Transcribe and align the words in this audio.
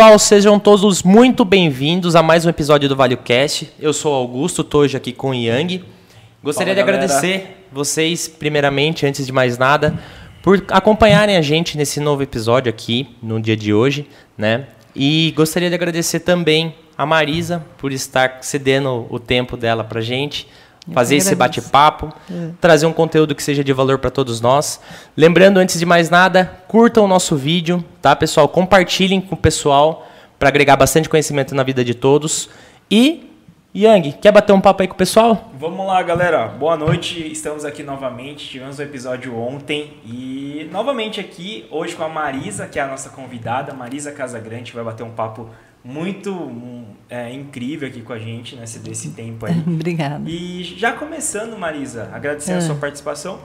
pessoal, 0.00 0.18
sejam 0.18 0.58
todos 0.58 1.02
muito 1.02 1.44
bem-vindos 1.44 2.16
a 2.16 2.22
mais 2.22 2.46
um 2.46 2.48
episódio 2.48 2.88
do 2.88 2.96
ValioCast. 2.96 3.70
Eu 3.78 3.92
sou 3.92 4.14
Augusto, 4.14 4.62
estou 4.62 4.80
hoje 4.80 4.96
aqui 4.96 5.12
com 5.12 5.28
o 5.28 5.34
Yang. 5.34 5.84
Gostaria 6.42 6.74
Fala, 6.74 6.86
de 6.86 6.90
galera. 6.90 7.04
agradecer 7.04 7.66
vocês, 7.70 8.26
primeiramente, 8.26 9.04
antes 9.04 9.26
de 9.26 9.30
mais 9.30 9.58
nada, 9.58 9.92
por 10.42 10.64
acompanharem 10.70 11.36
a 11.36 11.42
gente 11.42 11.76
nesse 11.76 12.00
novo 12.00 12.22
episódio 12.22 12.70
aqui, 12.70 13.14
no 13.22 13.38
dia 13.38 13.54
de 13.54 13.74
hoje, 13.74 14.08
né? 14.38 14.68
E 14.96 15.34
gostaria 15.36 15.68
de 15.68 15.74
agradecer 15.74 16.20
também 16.20 16.74
a 16.96 17.04
Marisa 17.04 17.62
por 17.76 17.92
estar 17.92 18.38
cedendo 18.40 19.06
o 19.10 19.18
tempo 19.18 19.54
dela 19.54 19.84
pra 19.84 20.00
gente, 20.00 20.48
fazer 20.92 21.16
esse 21.16 21.32
agradeço. 21.32 21.62
bate-papo, 21.62 22.12
trazer 22.60 22.86
um 22.86 22.92
conteúdo 22.92 23.34
que 23.34 23.42
seja 23.42 23.62
de 23.62 23.72
valor 23.72 23.98
para 23.98 24.10
todos 24.10 24.40
nós. 24.40 24.80
Lembrando, 25.16 25.58
antes 25.58 25.78
de 25.78 25.86
mais 25.86 26.10
nada, 26.10 26.50
curtam 26.68 27.04
o 27.04 27.08
nosso 27.08 27.36
vídeo, 27.36 27.84
tá, 28.00 28.14
pessoal? 28.14 28.48
Compartilhem 28.48 29.20
com 29.20 29.34
o 29.34 29.38
pessoal 29.38 30.06
para 30.38 30.48
agregar 30.48 30.76
bastante 30.76 31.08
conhecimento 31.08 31.54
na 31.54 31.62
vida 31.62 31.84
de 31.84 31.94
todos. 31.94 32.48
E, 32.90 33.30
Yang, 33.74 34.12
quer 34.14 34.32
bater 34.32 34.52
um 34.52 34.60
papo 34.60 34.82
aí 34.82 34.88
com 34.88 34.94
o 34.94 34.96
pessoal? 34.96 35.52
Vamos 35.54 35.86
lá, 35.86 36.02
galera. 36.02 36.48
Boa 36.48 36.76
noite. 36.76 37.30
Estamos 37.30 37.64
aqui 37.64 37.82
novamente. 37.82 38.48
Tivemos 38.48 38.78
um 38.78 38.82
episódio 38.82 39.36
ontem 39.38 39.98
e 40.04 40.68
novamente 40.72 41.20
aqui 41.20 41.66
hoje 41.70 41.94
com 41.94 42.02
a 42.02 42.08
Marisa, 42.08 42.66
que 42.66 42.80
é 42.80 42.82
a 42.82 42.86
nossa 42.88 43.10
convidada, 43.10 43.72
Marisa 43.72 44.10
Casagrande, 44.10 44.72
vai 44.72 44.82
bater 44.82 45.04
um 45.04 45.10
papo 45.10 45.50
muito 45.84 46.84
é, 47.08 47.32
incrível 47.32 47.88
aqui 47.88 48.02
com 48.02 48.12
a 48.12 48.18
gente 48.18 48.54
nesse 48.56 48.78
desse 48.78 49.10
tempo 49.10 49.46
aí. 49.46 49.54
Obrigada. 49.66 50.22
E 50.28 50.62
já 50.76 50.92
começando, 50.92 51.58
Marisa, 51.58 52.10
agradecer 52.12 52.52
a 52.52 52.56
É. 52.56 52.60
sua 52.60 52.74
participação. 52.74 53.38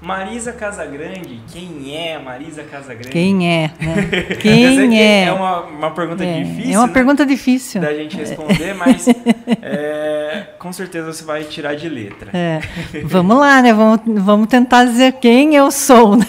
Marisa 0.00 0.52
Casagrande, 0.52 1.40
quem 1.52 1.96
é 1.96 2.16
Marisa 2.20 2.62
Casagrande? 2.62 3.08
Quem 3.08 3.48
é? 3.52 3.72
Né? 3.80 3.96
Quem 4.40 4.90
que 4.90 4.96
é? 4.96 5.24
É 5.24 5.32
uma, 5.32 5.62
uma 5.62 5.90
pergunta 5.90 6.22
É, 6.24 6.40
difícil. 6.44 6.72
é 6.72 6.78
uma 6.78 6.86
né? 6.86 6.92
pergunta 6.92 7.26
difícil. 7.26 7.80
da 7.80 7.92
gente 7.92 8.16
responder, 8.16 8.74
mas 8.74 9.08
é, 9.60 10.50
com 10.56 10.72
certeza 10.72 11.12
você 11.12 11.24
vai 11.24 11.42
tirar 11.42 11.74
de 11.74 11.88
letra. 11.88 12.30
É. 12.32 12.60
Vamos 13.02 13.38
lá, 13.38 13.60
né? 13.60 13.72
Vamos, 13.72 14.00
vamos 14.22 14.46
tentar 14.46 14.84
dizer 14.84 15.14
quem 15.14 15.56
eu 15.56 15.68
sou, 15.72 16.14
né? 16.16 16.26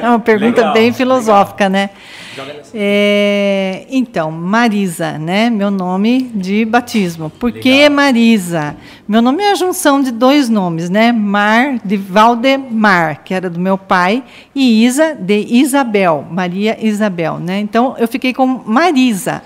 É 0.00 0.08
uma 0.08 0.18
pergunta 0.18 0.60
legal, 0.62 0.72
bem 0.72 0.90
filosófica, 0.94 1.68
né? 1.68 1.90
É, 2.74 3.86
então, 3.90 4.30
Marisa, 4.30 5.18
né? 5.18 5.50
Meu 5.50 5.70
nome 5.70 6.30
de 6.34 6.64
batismo. 6.64 7.30
Por 7.30 7.52
que 7.52 7.70
Legal. 7.70 7.90
Marisa? 7.90 8.76
Meu 9.06 9.20
nome 9.20 9.42
é 9.42 9.52
a 9.52 9.54
junção 9.54 10.00
de 10.00 10.10
dois 10.10 10.48
nomes, 10.48 10.88
né? 10.88 11.12
Mar 11.12 11.78
de 11.84 11.96
Valdemar, 11.96 13.22
que 13.24 13.34
era 13.34 13.50
do 13.50 13.60
meu 13.60 13.76
pai, 13.76 14.24
e 14.54 14.84
Isa 14.84 15.14
de 15.14 15.40
Isabel, 15.40 16.26
Maria 16.30 16.78
Isabel, 16.80 17.38
né? 17.38 17.60
Então 17.60 17.94
eu 17.98 18.08
fiquei 18.08 18.32
com 18.32 18.46
Marisa. 18.46 19.42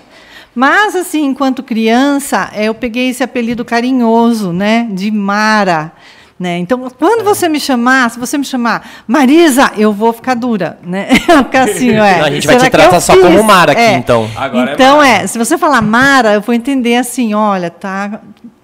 Mas 0.55 0.95
assim, 0.95 1.25
enquanto 1.25 1.61
criança, 1.61 2.49
eh, 2.53 2.65
eu 2.65 2.73
peguei 2.73 3.09
esse 3.09 3.21
apelido 3.21 3.63
carinhoso, 3.63 4.51
né, 4.51 4.87
de 4.91 5.11
Mara. 5.11 5.91
Né? 6.39 6.59
Então, 6.59 6.79
quando 6.99 7.23
você 7.23 7.49
me 7.49 7.59
chamar, 7.59 8.11
se 8.11 8.19
você 8.19 8.37
me 8.37 8.45
chamar 8.45 8.87
Marisa, 9.07 9.71
eu 9.75 9.91
vou 9.91 10.13
ficar 10.13 10.35
dura, 10.35 10.77
né? 10.83 11.07
Eu 11.27 11.35
vou 11.37 11.45
ficar 11.45 11.63
assim, 11.63 11.89
ué. 11.97 12.19
Não, 12.19 12.25
a 12.25 12.29
gente 12.31 12.45
vai 12.45 12.57
te 12.57 12.69
tratar 12.69 12.99
só 12.99 13.13
fiz? 13.13 13.23
como 13.23 13.43
Mara 13.43 13.71
aqui, 13.71 13.81
É. 13.81 13.93
então. 13.95 14.29
Agora 14.35 14.69
é 14.69 14.73
então 14.75 14.97
Mara. 14.97 15.09
é, 15.09 15.25
se 15.27 15.35
você 15.37 15.57
falar 15.57 15.81
Mara, 15.81 16.33
eu 16.33 16.41
vou 16.41 16.53
entender 16.53 16.95
assim, 16.97 17.33
olha, 17.33 17.71
tá 17.71 18.19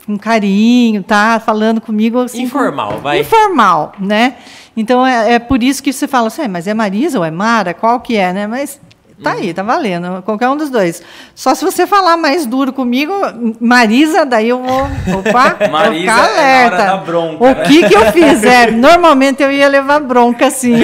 com 0.05 0.17
carinho, 0.19 1.01
tá 1.01 1.41
falando 1.43 1.81
comigo 1.81 2.19
assim, 2.21 2.41
com- 2.41 2.59
Informal, 2.59 2.99
vai. 3.01 3.21
Informal, 3.21 3.93
né? 3.99 4.35
Então 4.77 5.03
é, 5.05 5.33
é 5.33 5.39
por 5.39 5.63
isso 5.63 5.81
que 5.81 5.91
você 5.91 6.07
fala 6.07 6.27
assim, 6.27 6.43
"É, 6.43 6.47
mas 6.47 6.67
é 6.67 6.73
Marisa 6.75 7.17
ou 7.17 7.25
é 7.25 7.31
Mara? 7.31 7.73
Qual 7.73 7.99
que 8.01 8.15
é, 8.15 8.31
né? 8.33 8.45
Mas 8.45 8.79
tá 9.23 9.31
aí, 9.31 9.53
tá 9.53 9.63
valendo, 9.63 10.21
qualquer 10.23 10.49
um 10.49 10.57
dos 10.57 10.69
dois. 10.69 11.01
Só 11.33 11.55
se 11.55 11.63
você 11.63 11.87
falar 11.87 12.17
mais 12.17 12.45
duro 12.45 12.73
comigo, 12.73 13.13
Marisa, 13.59 14.25
daí 14.25 14.49
eu 14.49 14.61
vou, 14.61 14.83
opa, 15.19 15.57
vou 15.59 15.69
Marisa 15.69 16.01
ficar 16.01 16.29
é 16.29 16.65
alerta. 16.65 16.85
da 16.85 16.97
bronca, 16.97 17.43
o 17.43 17.47
né? 17.47 17.63
que 17.65 17.87
que 17.87 17.95
eu 17.95 18.11
fiz? 18.11 18.43
É, 18.43 18.69
normalmente 18.71 19.41
eu 19.41 19.51
ia 19.51 19.67
levar 19.67 19.99
bronca, 19.99 20.47
assim. 20.47 20.73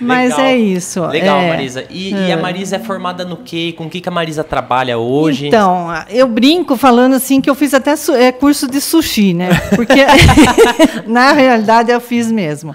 Mas 0.00 0.30
Legal. 0.30 0.46
é 0.46 0.56
isso. 0.56 1.06
Legal, 1.06 1.40
é. 1.40 1.48
Marisa. 1.48 1.84
E, 1.88 2.12
e 2.12 2.32
a 2.32 2.36
Marisa 2.36 2.76
é 2.76 2.78
formada 2.78 3.24
no 3.24 3.38
quê? 3.38 3.74
Com 3.76 3.86
o 3.86 3.90
que, 3.90 4.00
que 4.00 4.08
a 4.08 4.12
Marisa 4.12 4.44
trabalha 4.44 4.98
hoje? 4.98 5.46
Então, 5.46 5.88
eu 6.10 6.26
brinco 6.26 6.76
falando 6.76 7.14
assim 7.14 7.40
que 7.40 7.48
eu 7.48 7.54
fiz 7.54 7.72
até 7.72 7.94
é, 8.18 8.32
curso 8.32 8.68
de 8.68 8.80
sushi, 8.80 9.32
né? 9.32 9.48
Porque 9.74 10.04
na 11.06 11.32
realidade 11.32 11.90
eu 11.90 12.00
fiz 12.00 12.30
mesmo. 12.30 12.74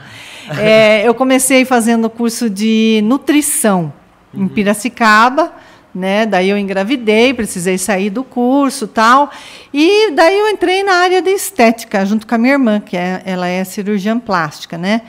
É, 0.57 1.07
eu 1.07 1.13
comecei 1.13 1.65
fazendo 1.65 2.09
curso 2.09 2.49
de 2.49 3.01
nutrição 3.03 3.93
em 4.33 4.47
Piracicaba, 4.47 5.51
né? 5.93 6.25
Daí 6.25 6.49
eu 6.49 6.57
engravidei, 6.57 7.33
precisei 7.33 7.77
sair 7.77 8.09
do 8.09 8.23
curso, 8.23 8.87
tal. 8.87 9.31
E 9.73 10.11
daí 10.11 10.37
eu 10.39 10.47
entrei 10.49 10.83
na 10.83 10.93
área 10.93 11.21
de 11.21 11.31
estética 11.31 12.05
junto 12.05 12.27
com 12.27 12.35
a 12.35 12.37
minha 12.37 12.53
irmã, 12.53 12.79
que 12.79 12.95
é, 12.95 13.21
ela 13.25 13.47
é 13.47 13.63
cirurgiã 13.63 14.19
plástica, 14.19 14.77
né? 14.77 15.01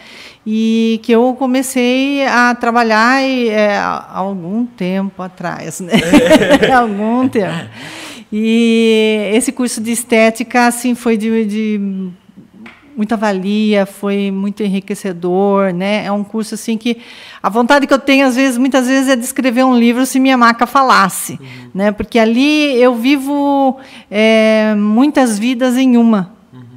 E 0.47 0.99
que 1.03 1.13
eu 1.13 1.35
comecei 1.39 2.27
a 2.27 2.55
trabalhar 2.55 3.23
e, 3.23 3.49
é, 3.49 3.77
há 3.77 4.11
algum 4.15 4.65
tempo 4.65 5.23
atrás, 5.23 5.81
né? 5.81 5.93
Há 6.73 6.79
algum 6.81 7.29
tempo. 7.29 7.69
E 8.33 9.31
esse 9.35 9.53
curso 9.53 9.81
de 9.81 9.91
estética, 9.91 10.67
assim, 10.67 10.95
foi 10.95 11.17
de, 11.17 11.45
de 11.45 12.11
muita 13.01 13.17
valia, 13.17 13.87
foi 13.87 14.31
muito 14.31 14.63
enriquecedor, 14.63 15.73
né? 15.73 16.05
É 16.05 16.13
um 16.13 16.23
curso 16.23 16.55
assim 16.55 16.77
que 16.77 16.99
a 17.43 17.49
vontade 17.49 17.87
que 17.87 17.95
eu 17.95 17.99
tenho 17.99 18.27
às 18.27 18.37
vezes, 18.37 18.59
muitas 18.59 18.87
vezes 18.87 19.09
é 19.09 19.17
de 19.17 19.25
escrever 19.25 19.65
um 19.65 19.75
livro 19.75 20.05
se 20.05 20.21
minha 20.21 20.37
maca 20.37 20.67
falasse, 20.67 21.41
né? 21.75 21.93
Porque 21.93 22.19
ali 22.19 22.75
eu 22.79 22.95
vivo 22.95 23.79
é, 24.11 24.75
muitas 24.77 25.39
vidas 25.39 25.79
em 25.79 25.97
uma, 25.97 26.35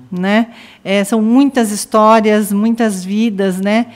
né? 0.10 0.48
É, 0.82 1.04
são 1.04 1.22
muitas 1.22 1.72
histórias, 1.72 2.54
muitas 2.54 3.04
vidas, 3.04 3.60
né? 3.60 3.88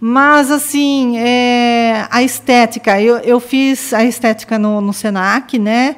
Mas 0.00 0.50
assim, 0.50 1.16
é, 1.18 2.04
a 2.10 2.20
estética, 2.20 3.00
eu, 3.00 3.18
eu 3.18 3.38
fiz 3.38 3.94
a 3.94 4.02
estética 4.02 4.58
no, 4.58 4.80
no 4.80 4.92
Senac, 4.92 5.56
né? 5.56 5.94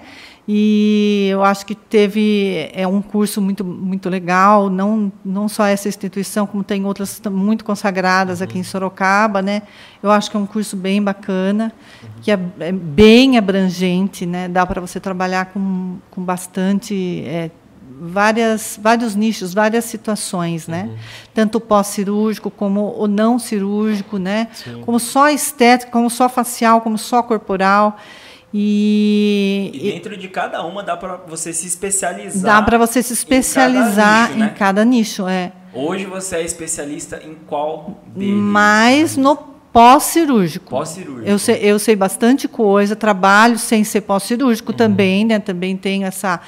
E 0.51 1.29
eu 1.31 1.45
acho 1.45 1.67
que 1.67 1.75
teve 1.75 2.71
é 2.73 2.87
um 2.87 3.03
curso 3.03 3.39
muito 3.39 3.63
muito 3.63 4.09
legal, 4.09 4.71
não 4.71 5.13
não 5.23 5.47
só 5.47 5.67
essa 5.67 5.89
instituição, 5.89 6.47
como 6.47 6.65
tem 6.65 6.87
outras 6.87 7.21
muito 7.31 7.63
consagradas 7.63 8.41
aqui 8.41 8.59
em 8.59 8.63
Sorocaba, 8.63 9.43
né? 9.43 9.61
Eu 10.03 10.11
acho 10.11 10.31
que 10.31 10.39
é 10.39 10.41
um 10.41 10.47
curso 10.47 10.75
bem 10.75 11.03
bacana, 11.03 11.71
que 12.23 12.31
é, 12.31 12.39
é 12.61 12.73
bem 12.73 13.37
abrangente, 13.37 14.25
né? 14.25 14.49
Dá 14.49 14.65
para 14.65 14.81
você 14.81 14.99
trabalhar 14.99 15.53
com, 15.53 15.99
com 16.11 16.23
bastante 16.23 17.23
é, 17.27 17.51
várias 18.01 18.81
vários 18.83 19.15
nichos, 19.15 19.53
várias 19.53 19.85
situações, 19.85 20.67
né? 20.67 20.89
Tanto 21.35 21.59
o 21.59 21.61
pós-cirúrgico 21.61 22.51
como 22.51 22.95
o 22.99 23.07
não 23.07 23.39
cirúrgico, 23.39 24.17
né? 24.17 24.49
Como 24.87 24.99
só 24.99 25.29
estética, 25.29 25.93
como 25.93 26.09
só 26.09 26.27
facial, 26.27 26.81
como 26.81 26.97
só 26.97 27.23
corporal. 27.23 27.99
E, 28.53 29.71
E 29.75 29.93
dentro 29.93 30.17
de 30.17 30.29
cada 30.29 30.65
uma 30.65 30.83
dá 30.83 30.97
pra 30.97 31.17
você 31.29 31.53
se 31.53 31.67
especializar. 31.67 32.43
Dá 32.57 32.63
para 32.63 32.79
você 32.79 33.03
se 33.03 33.13
especializar 33.13 34.29
nicho, 34.29 34.39
né? 34.41 34.47
em 34.47 34.59
cada 34.59 34.85
nicho, 34.85 35.29
é. 35.29 35.53
Hoje 35.75 36.07
você 36.07 36.37
é 36.37 36.45
especialista 36.45 37.21
em 37.25 37.35
qual 37.47 38.03
deles? 38.07 38.35
Mas 38.35 39.17
no 39.17 39.37
pós-cirúrgico. 39.71 40.71
Pós-cirúrgico. 40.71 41.29
Eu 41.29 41.39
sei, 41.39 41.59
eu 41.63 41.79
sei 41.79 41.95
bastante 41.95 42.49
coisa, 42.49 42.97
trabalho 42.97 43.59
sem 43.59 43.85
ser 43.85 43.99
Uhum. 43.99 44.05
pós-cirúrgico 44.07 44.73
também, 44.73 45.25
né? 45.27 45.39
Também 45.39 45.77
tenho 45.77 46.07
essa 46.07 46.41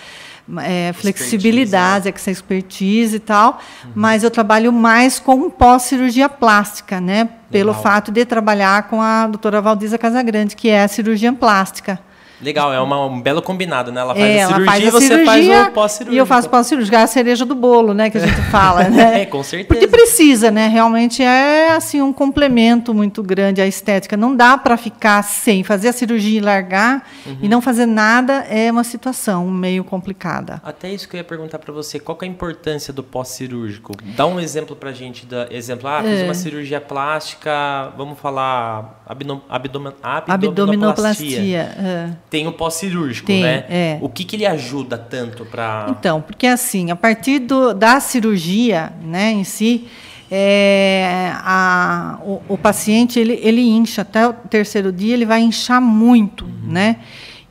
é, 0.58 0.92
flexibilidade, 0.92 2.08
essa 2.08 2.30
expertise 2.30 3.16
e 3.16 3.20
tal, 3.20 3.60
Uhum. 3.84 3.90
mas 3.94 4.22
eu 4.22 4.30
trabalho 4.30 4.72
mais 4.72 5.18
com 5.18 5.48
pós-cirurgia 5.50 6.28
plástica, 6.28 7.00
né? 7.00 7.28
Pelo 7.50 7.70
Legal. 7.70 7.82
fato 7.82 8.10
de 8.12 8.24
trabalhar 8.24 8.84
com 8.88 9.00
a 9.02 9.26
doutora 9.26 9.60
Valdiza 9.60 9.98
Casagrande, 9.98 10.56
que 10.56 10.68
é 10.68 10.82
a 10.84 10.88
cirurgiã 10.88 11.34
plástica. 11.34 11.98
Legal, 12.42 12.72
é 12.72 12.80
uma, 12.80 13.06
um 13.06 13.20
belo 13.20 13.42
combinado, 13.42 13.92
né? 13.92 14.00
Ela 14.00 14.14
faz 14.14 14.26
É, 14.26 14.42
a 14.42 14.46
cirurgia 14.46 14.66
faz 14.70 14.84
e 14.84 14.86
a 14.86 14.90
você 14.90 15.06
cirurgia 15.06 15.26
faz 15.26 15.68
o 15.68 15.70
pós-cirúrgico. 15.72 16.14
E 16.14 16.18
eu 16.18 16.26
faço 16.26 16.48
pós-cirúrgico, 16.48 16.96
é 16.96 17.02
a 17.02 17.06
cereja 17.06 17.44
do 17.44 17.54
bolo, 17.54 17.92
né, 17.92 18.08
que 18.10 18.18
a 18.18 18.20
gente 18.20 18.40
fala, 18.50 18.84
né? 18.88 19.20
É, 19.22 19.26
com 19.26 19.42
certeza. 19.42 19.68
Porque 19.68 19.86
precisa, 19.86 20.50
né? 20.50 20.68
Realmente 20.68 21.22
é 21.22 21.72
assim 21.72 22.00
um 22.00 22.12
complemento 22.12 22.94
muito 22.94 23.22
grande 23.22 23.60
à 23.60 23.66
estética. 23.66 24.16
Não 24.16 24.34
dá 24.34 24.56
para 24.56 24.76
ficar 24.76 25.22
sem 25.22 25.62
fazer 25.62 25.88
a 25.88 25.92
cirurgia 25.92 26.38
e 26.38 26.40
largar 26.40 27.06
e 27.42 27.48
não 27.48 27.60
fazer 27.60 27.86
nada 27.86 28.44
é 28.48 28.70
uma 28.70 28.84
situação 28.84 29.46
meio 29.48 29.84
complicada. 29.84 30.60
Até 30.64 30.90
isso 30.90 31.08
que 31.08 31.16
eu 31.16 31.18
ia 31.18 31.24
perguntar 31.24 31.58
pra 31.58 31.72
você, 31.72 31.98
qual 31.98 32.16
é 32.22 32.24
a 32.24 32.28
importância 32.28 32.92
do 32.92 33.02
pós-cirúrgico? 33.02 33.92
Dá 34.16 34.26
um 34.26 34.40
exemplo 34.40 34.74
pra 34.74 34.92
gente, 34.92 35.26
da, 35.26 35.46
exemplo, 35.50 35.88
ah, 35.88 36.02
fiz 36.02 36.20
É. 36.20 36.24
uma 36.24 36.34
cirurgia 36.34 36.80
plástica, 36.80 37.92
vamos 37.96 38.18
falar 38.18 39.02
abdom, 39.06 39.40
abdomen, 39.48 39.92
abdominoplastia. 40.26 40.34
Abdominoplastia. 40.34 41.58
é. 41.78 42.10
Tem 42.30 42.46
o 42.46 42.52
pós-cirúrgico, 42.52 43.26
Tem, 43.26 43.42
né? 43.42 43.64
é. 43.68 43.98
O 44.00 44.08
que 44.08 44.24
que 44.24 44.36
ele 44.36 44.46
ajuda 44.46 44.96
tanto 44.96 45.44
pra... 45.44 45.86
Então, 45.90 46.22
porque 46.22 46.46
assim, 46.46 46.92
a 46.92 46.96
partir 46.96 47.40
do- 47.40 47.74
da 47.74 47.98
cirurgia, 47.98 48.92
né, 49.02 49.32
em 49.32 49.42
si, 49.42 49.88
é, 50.30 51.32
a, 51.34 52.20
o, 52.22 52.40
o, 52.50 52.56
paciente 52.56 53.18
ele, 53.18 53.40
ele 53.42 53.62
incha 53.62 54.02
até 54.02 54.28
o 54.28 54.32
terceiro 54.32 54.92
dia, 54.92 55.14
ele 55.14 55.26
vai 55.26 55.40
inchar 55.40 55.80
muito, 55.82 56.44
uhum. 56.44 56.72
né? 56.72 56.96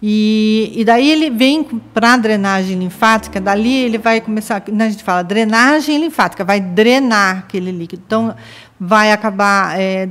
E, 0.01 0.71
e 0.73 0.85
daí 0.85 1.11
ele 1.11 1.29
vem 1.29 1.61
para 1.61 2.13
a 2.13 2.17
drenagem 2.17 2.79
linfática, 2.79 3.41
dali 3.41 3.83
ele 3.83 3.97
vai 3.97 4.21
começar, 4.21 4.63
né, 4.71 4.85
a 4.85 4.89
gente 4.89 5.03
fala 5.03 5.21
drenagem 5.21 5.99
linfática, 5.99 6.45
vai 6.45 6.61
drenar 6.61 7.39
aquele 7.39 7.69
líquido. 7.69 8.01
Então, 8.05 8.33
vai 8.79 9.11
acabar 9.11 9.77
é, 9.77 10.07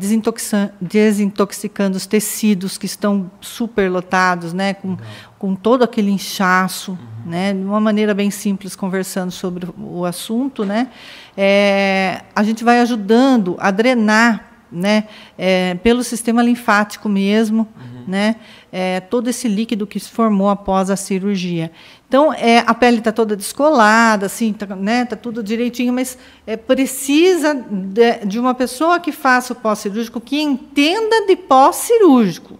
desintoxicando 0.80 1.96
os 1.96 2.06
tecidos 2.06 2.76
que 2.76 2.84
estão 2.84 3.30
superlotados, 3.40 4.52
né, 4.52 4.74
com, 4.74 4.98
com 5.38 5.54
todo 5.54 5.82
aquele 5.82 6.10
inchaço, 6.10 6.92
uhum. 6.92 7.30
né, 7.30 7.54
de 7.54 7.64
uma 7.64 7.80
maneira 7.80 8.12
bem 8.12 8.30
simples, 8.30 8.76
conversando 8.76 9.30
sobre 9.30 9.66
o 9.78 10.04
assunto, 10.04 10.66
né, 10.66 10.88
é, 11.34 12.22
a 12.36 12.42
gente 12.42 12.62
vai 12.62 12.80
ajudando 12.80 13.56
a 13.58 13.70
drenar 13.70 14.48
né, 14.70 15.04
é, 15.38 15.74
pelo 15.76 16.04
sistema 16.04 16.42
linfático 16.42 17.08
mesmo, 17.08 17.66
uhum. 17.74 18.04
né, 18.06 18.36
é, 18.70 19.00
todo 19.00 19.28
esse 19.28 19.48
líquido 19.48 19.86
que 19.86 19.98
se 19.98 20.10
formou 20.10 20.50
após 20.50 20.90
a 20.90 20.96
cirurgia. 20.96 21.72
Então, 22.08 22.32
é, 22.32 22.64
a 22.66 22.72
pele 22.72 22.98
está 22.98 23.12
toda 23.12 23.36
descolada, 23.36 24.24
assim, 24.26 24.50
está 24.50 24.74
né, 24.74 25.04
tá 25.04 25.14
tudo 25.14 25.42
direitinho, 25.42 25.92
mas 25.92 26.16
é, 26.46 26.56
precisa 26.56 27.54
de, 27.54 28.24
de, 28.24 28.38
uma 28.38 28.54
pessoa 28.54 28.98
que 28.98 29.12
faça 29.12 29.52
o 29.52 29.56
pós-cirúrgico, 29.56 30.18
que 30.18 30.40
entenda 30.40 31.26
de 31.26 31.36
pós-cirúrgico. 31.36 32.58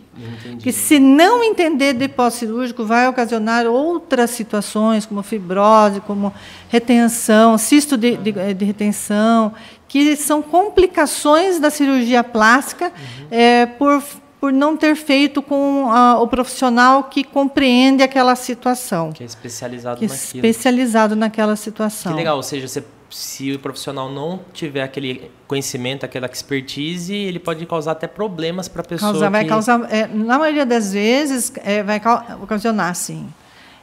Que 0.59 0.73
se 0.73 0.99
não 0.99 1.45
entender 1.45 1.95
de 1.95 2.09
pós-cirúrgico, 2.09 2.85
vai 2.85 3.09
ocasionar 3.09 3.67
outras 3.67 4.31
situações, 4.31 5.07
como 5.07 5.23
fibrose, 5.23 6.01
como 6.01 6.35
retenção, 6.69 7.57
cisto 7.57 7.97
de, 7.97 8.17
de, 8.17 8.33
de 8.33 8.65
retenção, 8.65 9.55
que 9.87 10.17
são 10.17 10.43
complicações 10.43 11.61
da 11.61 11.71
cirurgia 11.71 12.25
plástica 12.25 12.87
uhum. 12.87 13.27
é, 13.31 13.65
por, 13.65 14.03
por 14.41 14.53
não 14.53 14.77
ter 14.77 14.95
feito 14.95 15.43
com 15.43 15.91
a, 15.91 16.21
o 16.21 16.29
profissional 16.29 17.05
que 17.05 17.25
compreende 17.25 18.03
aquela 18.03 18.35
situação. 18.37 19.13
Que 19.13 19.23
é 19.23 19.27
especializado 19.27 19.99
que 19.99 20.05
é 20.05 20.09
naquilo. 20.09 20.47
especializado 20.47 21.17
naquela 21.17 21.57
situação. 21.57 22.13
Que 22.13 22.19
legal, 22.19 22.37
ou 22.37 22.43
seja, 22.43 22.69
você, 22.69 22.85
se 23.11 23.53
o 23.53 23.59
profissional 23.59 24.11
não 24.11 24.41
tiver 24.53 24.83
aquele 24.83 25.31
conhecimento, 25.47 26.05
aquela 26.05 26.27
expertise, 26.27 27.15
ele 27.15 27.39
pode 27.39 27.65
causar 27.67 27.93
até 27.93 28.07
problemas 28.07 28.69
para 28.69 28.83
a 28.83 28.85
pessoa. 28.85 29.13
Causar, 29.13 29.27
que... 29.27 29.33
Vai 29.33 29.45
causar, 29.45 29.93
é, 29.93 30.07
na 30.07 30.39
maioria 30.39 30.67
das 30.67 30.93
vezes, 30.93 31.53
é, 31.65 31.83
vai 31.83 32.01
ocasionar, 32.41 32.95
sim 32.95 33.29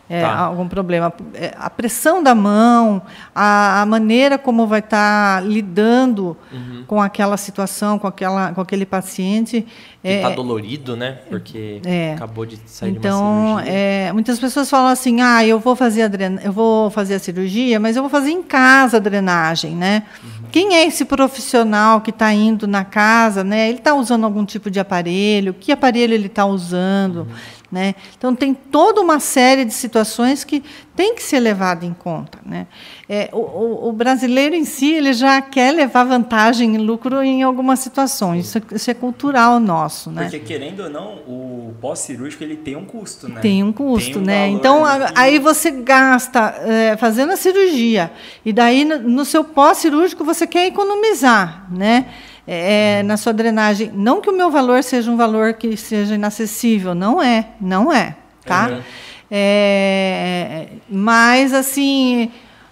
é, 0.10 0.22
tá. 0.22 0.38
algum 0.38 0.68
problema. 0.68 1.12
É, 1.34 1.54
a 1.58 1.70
pressão 1.70 2.22
da 2.22 2.36
mão, 2.36 3.02
a, 3.34 3.82
a 3.82 3.86
maneira 3.86 4.38
como 4.38 4.68
vai 4.68 4.80
estar 4.80 5.42
tá 5.42 5.48
lidando 5.48 6.38
uhum. 6.52 6.84
com 6.86 7.02
aquela 7.02 7.38
situação, 7.38 7.98
com, 7.98 8.06
aquela, 8.06 8.52
com 8.54 8.62
aquele 8.62 8.86
paciente. 8.86 9.66
Está 10.04 10.30
é, 10.30 10.36
dolorido, 10.36 10.96
né? 10.96 11.20
Porque 11.28 11.82
é, 11.84 12.14
acabou 12.14 12.46
de 12.46 12.60
sair 12.68 12.92
então, 12.92 13.18
de 13.20 13.24
uma 13.24 13.64
cirurgia. 13.64 13.74
É, 13.74 14.14
muitas 14.14 14.38
pessoas 14.38 14.70
falam 14.70 14.90
assim, 14.90 15.22
ah, 15.22 15.44
eu 15.44 15.60
vou 15.60 15.76
fazer 15.76 16.04
a 16.04 16.08
dren 16.08 16.38
eu 16.44 16.52
vou 16.52 16.92
fazer 16.92 17.16
a 17.16 17.20
cirurgia, 17.20 17.80
mas 17.80 17.96
eu 17.96 18.04
vou 18.04 18.10
fazer 18.10 18.30
em 18.30 18.44
casa 18.44 18.98
a 18.98 19.00
drenagem, 19.00 19.76
né? 19.76 20.04
Uhum. 20.24 20.50
Quem 20.52 20.76
é 20.76 20.86
esse 20.86 21.04
profissional 21.04 22.02
que 22.02 22.12
está 22.12 22.32
indo 22.32 22.68
na 22.68 22.86
casa, 22.86 23.44
né? 23.44 23.70
Ele 23.70 23.80
está 23.80 23.96
usando 23.96 24.24
algum 24.24 24.46
tipo 24.46 24.70
de 24.70 24.80
aparelho? 24.80 25.56
Que 25.56 25.72
aparelho 25.72 26.14
ele 26.14 26.28
está 26.28 26.46
usando? 26.46 27.22
Uhum. 27.22 27.36
Né? 27.76 27.94
Então, 28.18 28.34
tem 28.34 28.54
toda 28.54 29.02
uma 29.02 29.20
série 29.20 29.66
de 29.66 29.74
situações 29.74 30.46
que 30.46 30.64
tem 30.96 31.14
que 31.14 31.22
ser 31.22 31.42
levada 31.42 31.86
em 31.86 31.94
conta. 31.94 32.40
Né? 32.46 32.68
É, 33.10 33.28
o, 33.34 33.90
o, 33.90 33.92
brasileiro 33.92 34.56
em 34.56 34.64
si 34.64 34.94
ele 34.94 35.12
já 35.12 35.42
quer 35.42 35.74
levar 35.74 36.06
vantagem 36.06 36.74
e 36.74 36.78
lucro 36.78 37.22
em 37.22 37.44
algumas 37.44 37.80
situações. 37.80 38.46
Isso, 38.46 38.62
isso, 38.72 38.90
é 38.90 38.94
cultural 38.94 39.60
nosso. 39.60 40.10
Né? 40.10 40.22
Porque, 40.22 40.40
querendo 40.40 40.84
ou 40.84 40.90
não, 40.90 41.16
o 41.28 41.74
pós-cirúrgico 41.82 42.46
ele 42.46 42.56
tem 42.56 42.78
um 42.78 42.86
custo. 42.86 43.28
Né? 43.28 43.42
Tem 43.42 43.62
um 43.62 43.74
custo. 43.74 44.14
Tem 44.14 44.22
um 44.22 44.26
né? 44.26 44.48
Então, 44.48 44.84
aí 45.14 45.38
você 45.38 45.70
gasta 45.70 46.56
é, 46.62 46.96
fazendo 46.96 47.34
a 47.34 47.36
cirurgia. 47.36 48.10
E 48.46 48.54
daí, 48.54 48.86
no, 48.86 49.00
no 49.00 49.26
seu 49.26 49.44
pós-cirúrgico, 49.44 50.24
você 50.24 50.48
quer 50.48 50.66
economizar. 50.66 51.68
Né? 51.70 52.06
É, 52.48 53.02
na 53.04 53.18
sua 53.18 53.34
drenagem. 53.34 53.92
Não 53.94 54.22
que 54.22 54.30
o 54.30 54.36
meu 54.36 54.52
valor 54.52 54.84
seja 54.84 55.10
um 55.10 55.18
valor 55.18 55.54
que 55.54 55.76
seja 55.76 56.16
inacessível, 56.16 56.94
não 56.94 57.22
é, 57.22 57.50
não 57.60 57.92
é, 57.92 58.16
tá? 58.46 58.70
Uhum. 58.70 58.82
É, 59.30 60.68
mas 60.90 61.54
assim, 61.54 62.32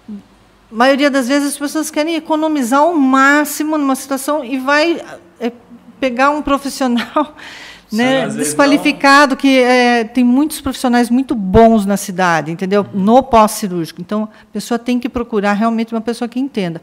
a 0.09 0.75
maioria 0.75 1.09
das 1.09 1.27
vezes 1.27 1.49
as 1.49 1.57
pessoas 1.57 1.89
querem 1.89 2.15
economizar 2.15 2.85
o 2.85 2.95
máximo 2.95 3.77
numa 3.77 3.95
situação 3.95 4.45
e 4.45 4.57
vai 4.57 5.01
é, 5.39 5.51
pegar 5.99 6.29
um 6.29 6.41
profissional 6.41 7.35
né, 7.91 8.27
desqualificado, 8.27 9.35
que 9.35 9.59
é, 9.59 10.03
tem 10.03 10.23
muitos 10.23 10.61
profissionais 10.61 11.09
muito 11.09 11.35
bons 11.35 11.85
na 11.85 11.95
cidade, 11.95 12.51
entendeu? 12.51 12.85
No 12.91 13.21
pós-cirúrgico. 13.21 14.01
Então, 14.01 14.23
a 14.23 14.53
pessoa 14.53 14.79
tem 14.79 14.99
que 14.99 15.07
procurar 15.07 15.53
realmente 15.53 15.93
uma 15.93 16.01
pessoa 16.01 16.27
que 16.27 16.39
entenda 16.39 16.81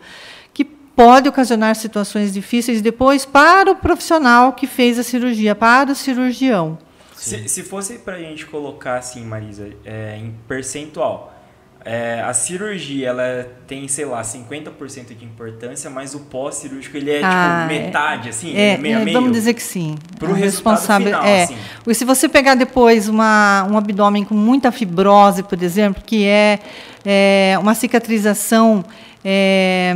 pode 1.01 1.31
ocasionar 1.31 1.75
situações 1.77 2.31
difíceis 2.31 2.83
depois 2.83 3.25
para 3.25 3.73
o 3.73 3.77
profissional 3.77 4.53
que 4.53 4.67
fez 4.67 4.99
a 4.99 5.03
cirurgia, 5.03 5.55
para 5.55 5.93
o 5.93 5.95
cirurgião. 5.95 6.77
Se, 7.17 7.49
se 7.49 7.63
fosse 7.63 7.95
para 8.01 8.17
a 8.17 8.19
gente 8.19 8.45
colocar 8.45 8.99
assim, 8.99 9.25
Marisa, 9.25 9.71
é, 9.83 10.19
em 10.19 10.35
percentual, 10.47 11.35
é, 11.83 12.21
a 12.21 12.35
cirurgia 12.35 13.09
ela 13.09 13.49
tem, 13.67 13.89
sei 13.89 14.05
lá, 14.05 14.21
50% 14.21 15.17
de 15.17 15.25
importância, 15.25 15.89
mas 15.89 16.15
o 16.15 16.21
pós-cirúrgico 16.21 16.95
ele 16.99 17.13
é 17.13 17.23
ah, 17.25 17.67
tipo 17.67 17.83
metade, 17.83 18.29
assim, 18.29 18.55
é, 18.55 18.77
meio 18.77 18.99
a 18.99 19.01
meio. 19.01 19.19
Vamos 19.19 19.33
dizer 19.33 19.55
que 19.55 19.63
sim. 19.63 19.97
Para 20.19 20.29
o 20.29 20.35
responsável 20.35 21.07
final, 21.07 21.25
é. 21.25 21.45
Assim. 21.45 21.57
Se 21.95 22.05
você 22.05 22.29
pegar 22.29 22.57
depois 22.57 23.09
uma, 23.09 23.67
um 23.71 23.79
abdômen 23.79 24.23
com 24.23 24.35
muita 24.35 24.71
fibrose, 24.71 25.43
por 25.45 25.63
exemplo, 25.63 26.03
que 26.05 26.27
é, 26.27 26.59
é 27.07 27.57
uma 27.59 27.75
cicatrização 27.75 28.85
é, 29.25 29.95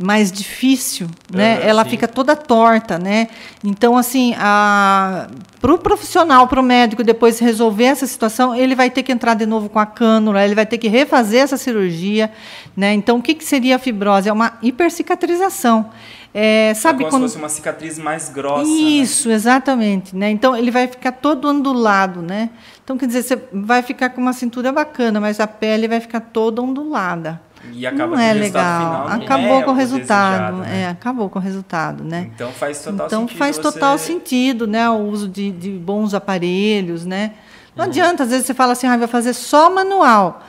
mais 0.00 0.30
difícil, 0.30 1.08
né? 1.32 1.60
ela 1.62 1.82
sim. 1.84 1.90
fica 1.90 2.06
toda 2.06 2.36
torta, 2.36 2.98
né? 2.98 3.28
Então, 3.64 3.96
assim, 3.96 4.32
para 4.34 5.28
o 5.74 5.78
profissional, 5.78 6.46
para 6.46 6.60
o 6.60 6.62
médico 6.62 7.02
depois 7.02 7.38
resolver 7.38 7.84
essa 7.84 8.06
situação, 8.06 8.54
ele 8.54 8.74
vai 8.74 8.90
ter 8.90 9.02
que 9.02 9.10
entrar 9.10 9.34
de 9.34 9.44
novo 9.44 9.68
com 9.68 9.78
a 9.78 9.86
cânula, 9.86 10.44
ele 10.44 10.54
vai 10.54 10.66
ter 10.66 10.78
que 10.78 10.88
refazer 10.88 11.42
essa 11.42 11.56
cirurgia, 11.56 12.30
né? 12.76 12.92
Então, 12.94 13.18
o 13.18 13.22
que, 13.22 13.34
que 13.34 13.44
seria 13.44 13.76
a 13.76 13.78
fibrose? 13.78 14.28
É 14.28 14.32
uma 14.32 14.54
hipercicatrização. 14.62 15.90
É, 16.32 16.74
sabe 16.74 17.02
é 17.02 17.06
como 17.06 17.10
quando... 17.10 17.22
se 17.22 17.34
fosse 17.34 17.38
uma 17.42 17.48
cicatriz 17.48 17.98
mais 17.98 18.28
grossa. 18.28 18.62
Né? 18.62 18.70
Isso, 18.70 19.28
né? 19.28 19.34
exatamente. 19.34 20.14
Né? 20.14 20.30
Então 20.30 20.56
ele 20.56 20.70
vai 20.70 20.86
ficar 20.86 21.12
todo 21.12 21.48
ondulado, 21.48 22.22
né? 22.22 22.50
Então 22.84 22.96
quer 22.96 23.06
dizer, 23.06 23.22
você 23.22 23.42
vai 23.52 23.82
ficar 23.82 24.10
com 24.10 24.20
uma 24.20 24.32
cintura 24.32 24.70
bacana, 24.70 25.20
mas 25.20 25.40
a 25.40 25.46
pele 25.46 25.88
vai 25.88 26.00
ficar 26.00 26.20
toda 26.20 26.62
ondulada. 26.62 27.40
E 27.72 27.86
acaba 27.86 28.16
não 28.16 28.22
é 28.22 28.32
legal. 28.32 29.06
Final, 29.06 29.22
acabou 29.22 29.60
é 29.60 29.62
com 29.62 29.70
o 29.70 29.74
resultado. 29.74 30.56
Né? 30.58 30.82
É, 30.82 30.88
acabou 30.88 31.28
com 31.28 31.38
o 31.38 31.42
resultado, 31.42 32.04
né? 32.04 32.30
Então 32.34 32.52
faz 32.52 32.82
total 32.82 33.06
então, 33.06 33.20
sentido. 33.22 33.38
faz 33.38 33.58
total 33.58 33.98
sentido, 33.98 34.66
né? 34.66 34.88
O 34.90 35.08
uso 35.08 35.28
de, 35.28 35.50
de 35.50 35.70
bons 35.70 36.14
aparelhos, 36.14 37.04
né? 37.04 37.32
Não 37.74 37.84
uhum. 37.84 37.90
adianta, 37.90 38.22
às 38.24 38.30
vezes 38.30 38.46
você 38.46 38.54
fala 38.54 38.72
assim, 38.72 38.86
ah, 38.86 38.96
vai 38.96 39.08
fazer 39.08 39.32
só 39.32 39.70
manual. 39.70 40.42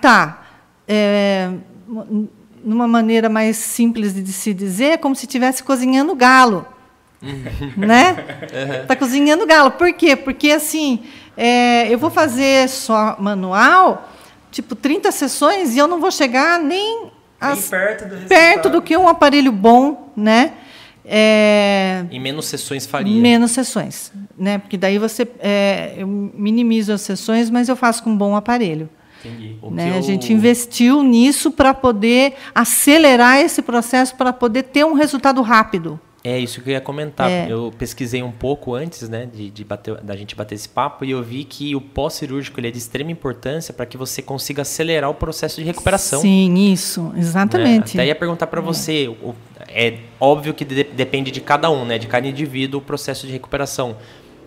Tá. 0.00 0.42
É, 0.86 1.50
numa 2.64 2.88
maneira 2.88 3.28
mais 3.28 3.56
simples 3.56 4.14
de 4.14 4.32
se 4.32 4.52
dizer, 4.52 4.84
é 4.84 4.96
como 4.96 5.14
se 5.14 5.26
estivesse 5.26 5.62
cozinhando 5.62 6.14
galo. 6.14 6.66
Uhum. 7.22 7.86
né? 7.86 8.16
Está 8.82 8.96
cozinhando 8.96 9.46
galo. 9.46 9.70
Por 9.72 9.92
quê? 9.94 10.14
Porque 10.14 10.50
assim, 10.50 11.04
é, 11.36 11.92
eu 11.92 11.98
vou 11.98 12.10
fazer 12.10 12.68
só 12.68 13.16
manual 13.18 14.10
tipo 14.54 14.76
30 14.76 15.10
sessões 15.10 15.74
e 15.74 15.78
eu 15.78 15.88
não 15.88 16.00
vou 16.00 16.12
chegar 16.12 16.60
nem, 16.60 17.08
as, 17.40 17.68
perto, 17.68 18.08
do 18.08 18.28
perto 18.28 18.70
do 18.70 18.80
que 18.80 18.96
um 18.96 19.08
aparelho 19.08 19.50
bom, 19.50 20.12
né? 20.16 20.52
É, 21.04 22.06
em 22.10 22.20
menos 22.20 22.46
sessões 22.46 22.86
faria. 22.86 23.20
Menos 23.20 23.50
sessões, 23.50 24.12
né? 24.38 24.58
Porque 24.58 24.78
daí 24.78 24.96
você 24.96 25.28
é, 25.40 25.94
eu 25.98 26.06
minimizo 26.06 26.92
as 26.92 27.02
sessões, 27.02 27.50
mas 27.50 27.68
eu 27.68 27.76
faço 27.76 28.02
com 28.04 28.10
um 28.10 28.16
bom 28.16 28.36
aparelho. 28.36 28.88
Entendi. 29.24 29.56
Né? 29.70 29.90
Eu... 29.90 29.98
A 29.98 30.00
gente 30.00 30.32
investiu 30.32 31.02
nisso 31.02 31.50
para 31.50 31.74
poder 31.74 32.34
acelerar 32.54 33.38
esse 33.38 33.60
processo, 33.60 34.14
para 34.14 34.32
poder 34.32 34.62
ter 34.62 34.84
um 34.84 34.94
resultado 34.94 35.42
rápido. 35.42 36.00
É 36.26 36.38
isso 36.38 36.62
que 36.62 36.70
eu 36.70 36.72
ia 36.72 36.80
comentar. 36.80 37.30
É. 37.30 37.46
Eu 37.50 37.70
pesquisei 37.78 38.22
um 38.22 38.32
pouco 38.32 38.74
antes, 38.74 39.06
né, 39.10 39.28
de, 39.30 39.50
de 39.50 39.62
bater, 39.62 40.00
da 40.00 40.16
gente 40.16 40.34
bater 40.34 40.54
esse 40.54 40.66
papo 40.66 41.04
e 41.04 41.10
eu 41.10 41.22
vi 41.22 41.44
que 41.44 41.76
o 41.76 41.82
pós-cirúrgico 41.82 42.58
é 42.60 42.70
de 42.70 42.78
extrema 42.78 43.12
importância 43.12 43.74
para 43.74 43.84
que 43.84 43.98
você 43.98 44.22
consiga 44.22 44.62
acelerar 44.62 45.10
o 45.10 45.14
processo 45.14 45.60
de 45.60 45.66
recuperação. 45.66 46.22
Sim, 46.22 46.72
isso, 46.72 47.12
exatamente. 47.14 47.94
Né? 47.94 48.04
Até 48.04 48.06
ia 48.06 48.14
perguntar 48.14 48.46
para 48.46 48.60
é. 48.60 48.64
você, 48.64 49.14
é 49.68 49.98
óbvio 50.18 50.54
que 50.54 50.64
de, 50.64 50.84
depende 50.84 51.30
de 51.30 51.42
cada 51.42 51.70
um, 51.70 51.84
né, 51.84 51.98
de 51.98 52.06
cada 52.06 52.26
indivíduo 52.26 52.80
o 52.80 52.82
processo 52.82 53.26
de 53.26 53.32
recuperação. 53.34 53.94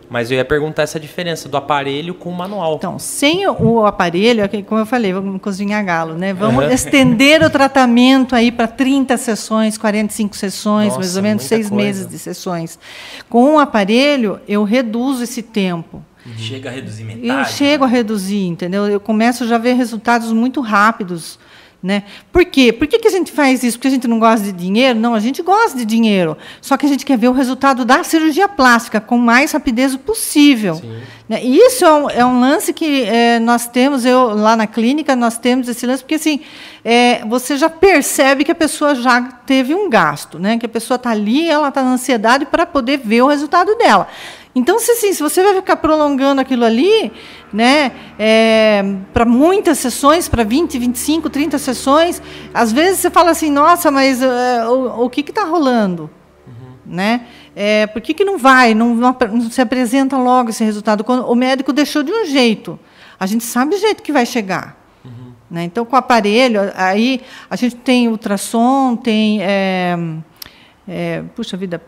Mas 0.09 0.31
eu 0.31 0.37
ia 0.37 0.45
perguntar 0.45 0.83
essa 0.83 0.99
diferença 0.99 1.49
do 1.49 1.57
aparelho 1.57 2.13
com 2.13 2.29
o 2.29 2.33
manual. 2.33 2.75
Então, 2.75 2.97
sem 2.97 3.45
o 3.47 3.85
aparelho, 3.85 4.41
é 4.41 4.47
como 4.61 4.81
eu 4.81 4.85
falei, 4.85 5.11
vamos 5.11 5.41
cozinhar 5.41 5.83
galo, 5.83 6.13
né? 6.13 6.33
Vamos 6.33 6.63
uhum. 6.63 6.71
estender 6.71 7.43
o 7.43 7.49
tratamento 7.49 8.35
aí 8.35 8.51
para 8.51 8.67
30 8.67 9.17
sessões, 9.17 9.77
45 9.77 10.35
sessões, 10.35 10.87
Nossa, 10.87 10.99
mais 10.99 11.17
ou 11.17 11.23
menos 11.23 11.43
seis 11.43 11.69
coisa. 11.69 11.83
meses 11.83 12.07
de 12.07 12.17
sessões. 12.17 12.79
Com 13.29 13.55
o 13.55 13.59
aparelho, 13.59 14.39
eu 14.47 14.63
reduzo 14.63 15.23
esse 15.23 15.41
tempo. 15.41 16.03
Chega 16.37 16.69
a 16.69 16.73
reduzir 16.73 17.03
metade. 17.03 17.27
Eu 17.27 17.45
chego 17.45 17.83
a 17.83 17.87
reduzir, 17.87 18.45
entendeu? 18.45 18.87
Eu 18.87 18.99
começo 18.99 19.47
já 19.47 19.55
a 19.55 19.59
ver 19.59 19.73
resultados 19.73 20.31
muito 20.31 20.59
rápidos. 20.61 21.39
Né? 21.81 22.03
Por 22.31 22.43
quê? 22.43 22.73
Por 22.73 22.87
que, 22.87 22.97
que 22.97 23.07
a 23.07 23.11
gente 23.11 23.31
faz 23.31 23.61
isso? 23.61 23.77
Porque 23.77 23.87
a 23.87 23.91
gente 23.91 24.07
não 24.07 24.17
gosta 24.17 24.43
de 24.47 24.51
dinheiro? 24.51 24.97
Não, 24.97 25.13
a 25.13 25.19
gente 25.19 25.43
gosta 25.43 25.77
de 25.77 25.85
dinheiro. 25.85 26.35
Só 26.59 26.75
que 26.75 26.87
a 26.87 26.89
gente 26.89 27.05
quer 27.05 27.17
ver 27.17 27.27
o 27.27 27.31
resultado 27.31 27.85
da 27.85 28.03
cirurgia 28.03 28.49
plástica 28.49 28.99
com 28.99 29.15
mais 29.17 29.51
rapidez 29.51 29.95
possível. 29.95 30.81
Né? 31.29 31.43
E 31.43 31.57
isso 31.57 31.85
é 31.85 31.93
um, 31.93 32.09
é 32.09 32.25
um 32.25 32.39
lance 32.39 32.73
que 32.73 33.03
é, 33.03 33.39
nós 33.39 33.67
temos, 33.67 34.05
eu 34.05 34.29
lá 34.35 34.55
na 34.55 34.65
clínica, 34.65 35.15
nós 35.15 35.37
temos 35.37 35.69
esse 35.69 35.85
lance, 35.85 36.01
porque 36.01 36.15
assim, 36.15 36.39
é, 36.83 37.23
você 37.25 37.55
já 37.55 37.69
percebe 37.69 38.43
que 38.43 38.51
a 38.51 38.55
pessoa 38.55 38.95
já 38.95 39.21
teve 39.21 39.75
um 39.75 39.87
gasto, 39.87 40.39
né? 40.39 40.57
que 40.57 40.65
a 40.65 40.69
pessoa 40.69 40.95
está 40.95 41.11
ali, 41.11 41.47
ela 41.47 41.67
está 41.67 41.83
na 41.83 41.91
ansiedade 41.91 42.45
para 42.47 42.65
poder 42.65 42.97
ver 42.97 43.21
o 43.21 43.27
resultado 43.27 43.75
dela. 43.75 44.07
Então, 44.57 44.79
se, 44.79 44.91
assim, 44.91 45.13
se 45.13 45.21
você 45.21 45.43
vai 45.43 45.53
ficar 45.53 45.75
prolongando 45.75 46.41
aquilo 46.41 46.65
ali, 46.65 47.11
né, 47.53 47.91
é, 48.17 48.83
para 49.13 49.23
muitas 49.23 49.77
sessões, 49.77 50.27
para 50.27 50.43
20, 50.43 50.79
25, 50.79 51.29
30 51.29 51.59
sessões, 51.59 52.19
às 52.51 52.71
vezes 52.71 52.99
você 52.99 53.11
fala 53.11 53.29
assim, 53.29 53.51
nossa, 53.51 53.91
mas 53.91 54.19
é, 54.19 54.65
o, 54.67 55.05
o 55.05 55.09
que 55.11 55.21
está 55.21 55.43
rolando? 55.43 56.09
Uhum. 56.47 56.95
Né? 56.95 57.27
É, 57.55 57.85
por 57.85 58.01
que, 58.01 58.15
que 58.15 58.25
não 58.25 58.39
vai, 58.39 58.73
não, 58.73 58.95
não, 58.95 59.15
não, 59.31 59.51
se 59.51 59.61
apresenta 59.61 60.17
logo 60.17 60.49
esse 60.49 60.63
resultado? 60.63 61.03
Quando 61.03 61.27
o 61.27 61.35
médico 61.35 61.71
deixou 61.71 62.01
de 62.01 62.11
um 62.11 62.25
jeito, 62.25 62.79
a 63.19 63.27
gente 63.27 63.43
sabe 63.43 63.75
o 63.75 63.79
jeito 63.79 64.01
que 64.01 64.11
vai 64.11 64.25
chegar. 64.25 64.75
Uhum. 65.05 65.33
Né? 65.51 65.65
Então, 65.65 65.85
com 65.85 65.95
o 65.95 65.99
aparelho, 65.99 66.61
aí 66.75 67.21
a 67.47 67.55
gente 67.55 67.75
tem 67.75 68.07
ultrassom, 68.07 68.95
tem. 68.95 69.39
É, 70.89 71.21
puxa 71.35 71.57
vida, 71.57 71.81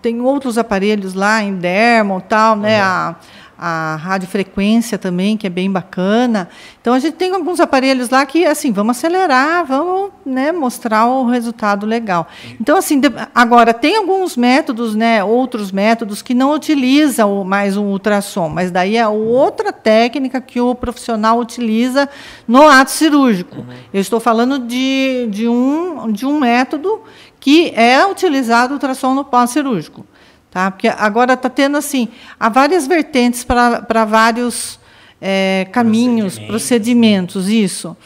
tem 0.00 0.20
outros 0.20 0.56
aparelhos 0.56 1.14
lá 1.14 1.42
em 1.42 1.54
dermo 1.54 2.20
tal, 2.20 2.56
né? 2.56 2.78
Uhum. 2.78 2.86
A, 2.86 3.16
a 3.58 3.96
radiofrequência 3.96 4.96
também, 4.96 5.36
que 5.36 5.44
é 5.44 5.50
bem 5.50 5.68
bacana. 5.68 6.48
Então 6.80 6.94
a 6.94 6.98
gente 7.00 7.14
tem 7.14 7.34
alguns 7.34 7.58
aparelhos 7.58 8.08
lá 8.08 8.24
que 8.24 8.46
assim, 8.46 8.70
vamos 8.70 8.96
acelerar, 8.96 9.66
vamos 9.66 10.12
né, 10.24 10.52
mostrar 10.52 11.06
o 11.06 11.26
resultado 11.26 11.84
legal. 11.84 12.28
Então, 12.60 12.76
assim, 12.76 13.00
agora 13.34 13.74
tem 13.74 13.96
alguns 13.96 14.36
métodos, 14.36 14.94
né, 14.94 15.24
outros 15.24 15.72
métodos 15.72 16.22
que 16.22 16.34
não 16.34 16.54
utilizam 16.54 17.42
mais 17.42 17.76
o 17.76 17.82
ultrassom, 17.82 18.48
mas 18.48 18.70
daí 18.70 18.96
é 18.96 19.08
outra 19.08 19.72
técnica 19.72 20.40
que 20.40 20.60
o 20.60 20.74
profissional 20.74 21.38
utiliza 21.40 22.08
no 22.46 22.68
ato 22.68 22.92
cirúrgico. 22.92 23.56
Uhum. 23.56 23.66
Eu 23.92 24.00
estou 24.00 24.20
falando 24.20 24.60
de, 24.60 25.26
de, 25.30 25.48
um, 25.48 26.12
de 26.12 26.24
um 26.24 26.38
método 26.38 27.00
que 27.48 27.72
é 27.74 28.06
utilizado 28.06 28.72
o 28.72 28.74
ultrassom 28.74 29.14
no 29.14 29.24
pós-cirúrgico. 29.24 30.04
Tá? 30.50 30.70
Porque 30.70 30.86
agora 30.86 31.32
está 31.32 31.48
tendo 31.48 31.78
assim, 31.78 32.08
há 32.38 32.50
várias 32.50 32.86
vertentes 32.86 33.42
para 33.42 34.04
vários 34.04 34.78
é, 35.18 35.66
caminhos, 35.72 36.38
procedimentos, 36.38 37.46
procedimentos 37.46 37.48
isso. 37.48 37.96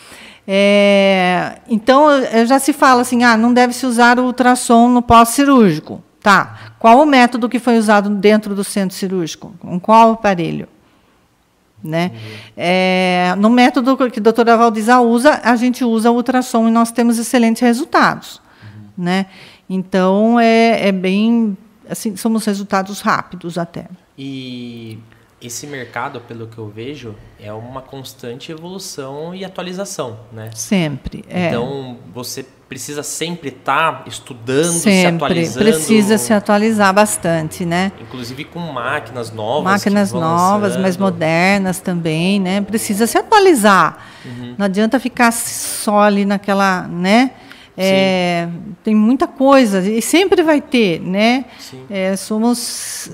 É, 0.47 1.59
então 1.69 2.07
já 2.47 2.61
se 2.61 2.73
fala 2.73 3.03
assim, 3.03 3.25
ah, 3.25 3.37
não 3.37 3.53
deve 3.53 3.73
se 3.73 3.85
usar 3.85 4.21
o 4.21 4.27
ultrassom 4.27 4.89
no 4.89 5.03
pós-cirúrgico. 5.03 6.01
Tá. 6.23 6.75
Qual 6.79 7.03
o 7.03 7.05
método 7.05 7.49
que 7.49 7.59
foi 7.59 7.77
usado 7.79 8.11
dentro 8.11 8.55
do 8.55 8.63
centro 8.63 8.97
cirúrgico? 8.97 9.53
Com 9.59 9.81
qual 9.81 10.13
aparelho? 10.13 10.69
Né? 11.83 12.13
Uhum. 12.15 12.21
É, 12.57 13.35
no 13.39 13.51
método 13.51 13.97
que 14.09 14.21
a 14.21 14.23
doutora 14.23 14.57
Valdiza 14.57 15.01
usa, 15.01 15.41
a 15.43 15.57
gente 15.57 15.85
usa 15.85 16.13
o 16.13 16.15
ultrassom 16.15 16.69
e 16.69 16.71
nós 16.71 16.93
temos 16.93 17.19
excelentes 17.19 17.61
resultados. 17.61 18.41
Né? 18.97 19.27
Então, 19.69 20.39
é, 20.39 20.89
é 20.89 20.93
bem. 20.93 21.57
Assim, 21.89 22.17
somos 22.17 22.45
resultados 22.45 23.01
rápidos 23.01 23.59
até. 23.59 23.87
E 24.17 24.99
esse 25.41 25.67
mercado, 25.67 26.21
pelo 26.21 26.47
que 26.47 26.59
eu 26.59 26.69
vejo, 26.69 27.15
é 27.41 27.53
uma 27.53 27.83
constante 27.83 28.53
evolução 28.53 29.35
e 29.35 29.45
atualização, 29.45 30.21
né? 30.33 30.51
Sempre. 30.55 31.25
É. 31.29 31.49
Então, 31.49 31.99
você 32.15 32.47
precisa 32.69 33.03
sempre 33.03 33.49
estar 33.49 34.05
tá 34.05 34.05
estudando, 34.07 34.73
sempre, 34.73 35.01
se 35.01 35.07
atualizando. 35.07 35.59
Precisa 35.67 36.19
se 36.19 36.33
atualizar 36.33 36.95
bastante, 36.95 37.67
né? 37.67 37.93
Inclusive 38.01 38.45
com 38.45 38.61
máquinas 38.61 39.31
novas. 39.31 39.65
Máquinas 39.65 40.13
novas, 40.13 40.63
lançando. 40.63 40.83
mais 40.83 40.97
modernas 40.97 41.81
também, 41.81 42.41
né? 42.41 42.61
Precisa 42.61 43.07
se 43.07 43.19
atualizar. 43.19 43.99
Uhum. 44.25 44.55
Não 44.57 44.67
adianta 44.67 44.99
ficar 45.01 45.33
só 45.33 46.01
ali 46.01 46.25
naquela, 46.25 46.87
né? 46.89 47.33
É, 47.77 48.49
tem 48.85 48.95
muita 48.95 49.27
coisa 49.27 49.81
e 49.81 50.03
sempre 50.03 50.43
vai 50.43 50.61
ter, 50.61 51.01
né? 51.01 51.47
É, 51.89 52.15
somos, 52.17 53.11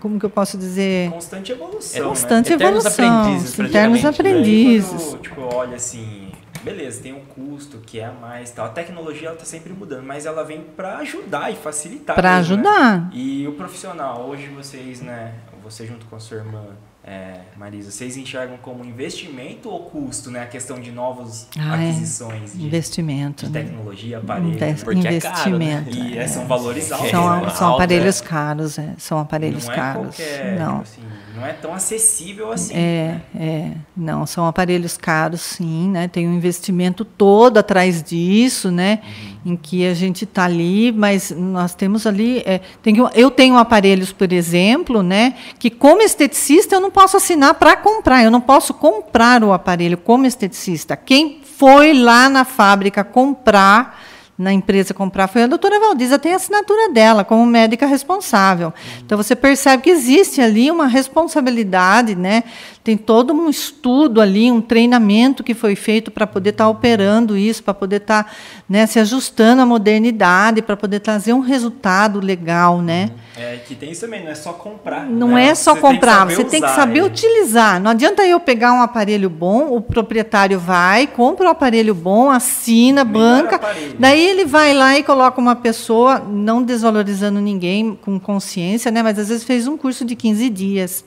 como 0.00 0.18
que 0.18 0.24
eu 0.24 0.30
posso 0.30 0.56
dizer? 0.56 1.10
Constante 1.10 1.52
evolução. 1.52 2.00
É 2.00 2.08
constante 2.08 2.50
né? 2.50 2.56
evolução. 2.56 3.20
Aprendizes. 3.20 3.58
Eternos 3.58 4.04
aprendizes. 4.04 5.04
Quando, 5.04 5.22
tipo, 5.22 5.40
olha 5.54 5.76
assim, 5.76 6.32
beleza, 6.62 7.02
tem 7.02 7.12
um 7.12 7.20
custo 7.20 7.78
que 7.78 8.00
é 8.00 8.06
a 8.06 8.12
mais, 8.12 8.50
tal. 8.50 8.66
A 8.66 8.70
tecnologia 8.70 9.28
ela 9.28 9.36
tá 9.36 9.44
sempre 9.44 9.72
mudando, 9.72 10.04
mas 10.04 10.26
ela 10.26 10.42
vem 10.42 10.62
para 10.62 10.98
ajudar 10.98 11.52
e 11.52 11.56
facilitar. 11.56 12.16
Para 12.16 12.32
né? 12.32 12.38
ajudar. 12.38 13.00
Né? 13.02 13.10
E 13.12 13.46
o 13.46 13.52
profissional, 13.52 14.26
hoje 14.26 14.46
vocês, 14.48 15.00
né? 15.00 15.34
Você 15.62 15.86
junto 15.86 16.06
com 16.06 16.16
a 16.16 16.20
sua 16.20 16.38
irmã 16.38 16.64
é, 17.08 17.40
Marisa, 17.56 17.90
vocês 17.90 18.18
enxergam 18.18 18.58
como 18.58 18.84
investimento 18.84 19.70
ou 19.70 19.84
custo, 19.84 20.30
né? 20.30 20.42
A 20.42 20.46
questão 20.46 20.78
de 20.78 20.92
novas 20.92 21.48
ah, 21.58 21.72
aquisições 21.72 22.52
de, 22.52 22.66
investimento, 22.66 23.46
de 23.46 23.52
né? 23.52 23.62
tecnologia, 23.62 24.18
aparelhos. 24.18 24.56
Invest, 24.56 24.84
porque 24.84 24.98
investimento. 24.98 25.26
É 25.26 25.44
caro, 25.44 25.58
né? 25.58 25.86
E 25.90 26.18
é, 26.18 26.28
são 26.28 26.46
valores 26.46 26.92
altos. 26.92 27.10
São, 27.10 27.40
né? 27.40 27.50
são 27.50 27.74
aparelhos 27.74 28.20
caros, 28.20 28.78
é. 28.78 28.94
São 28.98 29.18
aparelhos 29.18 29.66
não 29.66 29.74
caros. 29.74 30.20
É 30.20 30.26
qualquer, 30.26 30.58
não. 30.58 30.80
Assim, 30.82 31.02
não 31.34 31.46
é 31.46 31.52
tão 31.54 31.72
acessível 31.72 32.52
assim. 32.52 32.74
É, 32.74 33.20
né? 33.32 33.40
é. 33.40 33.72
Não, 33.96 34.26
são 34.26 34.46
aparelhos 34.46 34.98
caros, 34.98 35.40
sim, 35.40 35.88
né? 35.88 36.08
Tem 36.08 36.28
um 36.28 36.34
investimento 36.34 37.06
todo 37.06 37.56
atrás 37.56 38.02
disso, 38.02 38.70
né? 38.70 39.00
Uhum. 39.02 39.27
Em 39.46 39.56
que 39.56 39.86
a 39.86 39.94
gente 39.94 40.24
está 40.24 40.44
ali, 40.44 40.92
mas 40.92 41.30
nós 41.30 41.74
temos 41.74 42.06
ali. 42.06 42.42
É, 42.44 42.60
tem, 42.82 42.96
eu 43.14 43.30
tenho 43.30 43.56
aparelhos, 43.56 44.12
por 44.12 44.32
exemplo, 44.32 45.02
né? 45.02 45.34
Que 45.58 45.70
como 45.70 46.02
esteticista 46.02 46.74
eu 46.74 46.80
não 46.80 46.90
posso 46.90 47.16
assinar 47.16 47.54
para 47.54 47.76
comprar, 47.76 48.22
eu 48.22 48.30
não 48.30 48.40
posso 48.40 48.74
comprar 48.74 49.42
o 49.44 49.52
aparelho 49.52 49.96
como 49.96 50.26
esteticista. 50.26 50.96
Quem 50.96 51.40
foi 51.56 51.92
lá 51.92 52.28
na 52.28 52.44
fábrica 52.44 53.04
comprar 53.04 53.98
na 54.38 54.52
empresa 54.52 54.94
comprar 54.94 55.26
foi 55.26 55.42
a 55.42 55.46
doutora 55.48 55.80
Valdiza, 55.80 56.16
tem 56.16 56.32
a 56.32 56.36
assinatura 56.36 56.92
dela 56.92 57.24
como 57.24 57.44
médica 57.44 57.86
responsável. 57.86 58.72
Então 59.04 59.18
você 59.18 59.34
percebe 59.34 59.82
que 59.82 59.90
existe 59.90 60.40
ali 60.40 60.70
uma 60.70 60.86
responsabilidade, 60.86 62.14
né? 62.14 62.44
Tem 62.88 62.96
todo 62.96 63.34
um 63.34 63.50
estudo 63.50 64.18
ali, 64.18 64.50
um 64.50 64.62
treinamento 64.62 65.44
que 65.44 65.52
foi 65.52 65.76
feito 65.76 66.10
para 66.10 66.26
poder 66.26 66.48
estar 66.48 66.64
tá 66.64 66.70
operando 66.70 67.36
isso, 67.36 67.62
para 67.62 67.74
poder 67.74 67.96
estar 67.96 68.24
tá, 68.24 68.30
né, 68.66 68.86
se 68.86 68.98
ajustando 68.98 69.60
à 69.60 69.66
modernidade, 69.66 70.62
para 70.62 70.74
poder 70.74 71.00
trazer 71.00 71.34
um 71.34 71.40
resultado 71.40 72.18
legal, 72.18 72.80
né? 72.80 73.10
É, 73.36 73.58
que 73.58 73.74
tem 73.74 73.90
isso 73.90 74.00
também, 74.00 74.24
não 74.24 74.30
é 74.30 74.34
só 74.34 74.54
comprar. 74.54 75.04
Não 75.04 75.28
né? 75.32 75.48
é 75.48 75.54
só 75.54 75.74
você 75.74 75.80
comprar, 75.82 76.26
tem 76.28 76.36
você 76.36 76.44
tem 76.44 76.62
que 76.62 76.70
saber 76.70 77.02
utilizar. 77.02 77.78
Não 77.78 77.90
adianta 77.90 78.26
eu 78.26 78.40
pegar 78.40 78.72
um 78.72 78.80
aparelho 78.80 79.28
bom, 79.28 79.76
o 79.76 79.82
proprietário 79.82 80.58
vai, 80.58 81.06
compra 81.06 81.44
o 81.44 81.48
um 81.48 81.52
aparelho 81.52 81.94
bom, 81.94 82.30
assina, 82.30 83.04
Melhor 83.04 83.42
banca, 83.42 83.56
aparelho. 83.56 83.96
daí 83.98 84.26
ele 84.26 84.46
vai 84.46 84.72
lá 84.72 84.98
e 84.98 85.02
coloca 85.02 85.38
uma 85.38 85.54
pessoa, 85.54 86.20
não 86.20 86.62
desvalorizando 86.62 87.38
ninguém, 87.38 87.94
com 88.02 88.18
consciência, 88.18 88.90
né? 88.90 89.02
Mas 89.02 89.18
às 89.18 89.28
vezes 89.28 89.44
fez 89.44 89.66
um 89.66 89.76
curso 89.76 90.06
de 90.06 90.16
15 90.16 90.48
dias 90.48 91.04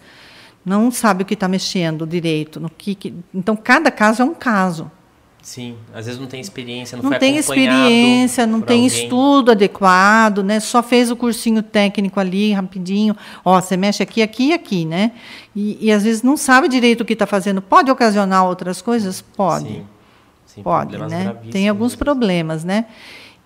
não 0.66 0.92
sabe 0.92 1.24
o 1.24 1.26
que 1.26 1.34
está 1.34 1.48
mexendo 1.48 2.06
direito. 2.06 2.60
No 2.60 2.70
que, 2.70 2.96
que, 2.96 3.14
então, 3.34 3.56
cada 3.56 3.92
caso 3.92 4.22
é 4.22 4.26
um 4.26 4.34
caso. 4.34 4.92
Sim, 5.42 5.76
às 5.92 6.06
vezes 6.06 6.22
não 6.22 6.28
tem 6.28 6.40
experiência, 6.40 6.96
não, 6.96 7.04
não 7.04 7.10
foi 7.10 7.20
tem 7.20 7.36
experiência, 7.36 8.46
não 8.46 8.62
tem 8.62 8.84
alguém. 8.84 9.04
estudo 9.04 9.50
adequado, 9.50 10.44
né? 10.44 10.60
Só 10.60 10.84
fez 10.84 11.10
o 11.10 11.16
cursinho 11.16 11.64
técnico 11.64 12.20
ali 12.20 12.54
rapidinho. 12.54 13.16
Ó, 13.44 13.60
você 13.60 13.76
mexe 13.76 14.04
aqui, 14.04 14.22
aqui 14.22 14.50
e 14.50 14.54
aqui, 14.54 14.86
né? 14.86 15.14
E, 15.56 15.80
e 15.82 15.92
às 15.92 16.04
vezes 16.04 16.22
não 16.22 16.38
sabe 16.38 16.68
direito 16.68 17.02
o 17.02 17.06
que 17.06 17.14
está 17.14 17.26
fazendo. 17.26 17.60
Pode 17.60 17.90
ocasionar 17.90 18.46
outras 18.46 18.84
coisas, 18.84 19.20
pode. 19.20 19.68
Sim, 19.68 19.86
sim 20.46 20.62
pode, 20.62 20.96
né? 20.96 21.36
Tem 21.50 21.68
alguns 21.68 21.96
problemas, 21.96 22.64
né? 22.64 22.86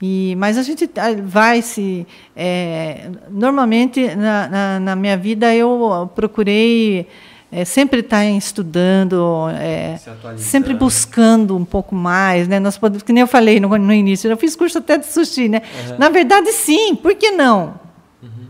E, 0.02 0.36
mas 0.38 0.58
a 0.58 0.64
gente 0.64 0.90
vai 1.24 1.62
se. 1.62 2.06
É, 2.36 3.10
normalmente, 3.30 4.14
na, 4.16 4.48
na, 4.48 4.80
na, 4.80 4.96
minha 4.96 5.16
vida, 5.16 5.56
eu 5.56 6.10
procurei 6.14 7.08
é, 7.52 7.64
sempre 7.64 8.02
estar 8.02 8.26
estudando, 8.26 9.48
é, 9.58 9.98
sempre 10.38 10.74
buscando 10.74 11.56
um 11.56 11.64
pouco 11.64 11.96
mais. 11.96 12.48
Né? 12.48 12.60
Nós 12.60 12.78
podemos, 12.78 13.04
que 13.04 13.14
nem 13.14 13.22
eu 13.22 13.28
falei 13.28 13.60
no, 13.60 13.70
no 13.78 13.94
início, 13.94 14.30
eu 14.30 14.38
fiz 14.38 14.56
curso 14.56 14.80
até 14.80 14.98
de 14.98 15.06
sushi. 15.06 15.48
Né? 15.48 15.62
Uhum. 15.90 15.98
Na 15.98 16.10
verdade, 16.10 16.52
sim, 16.52 16.96
por 16.96 17.16
que 17.16 17.32
não? 17.32 17.85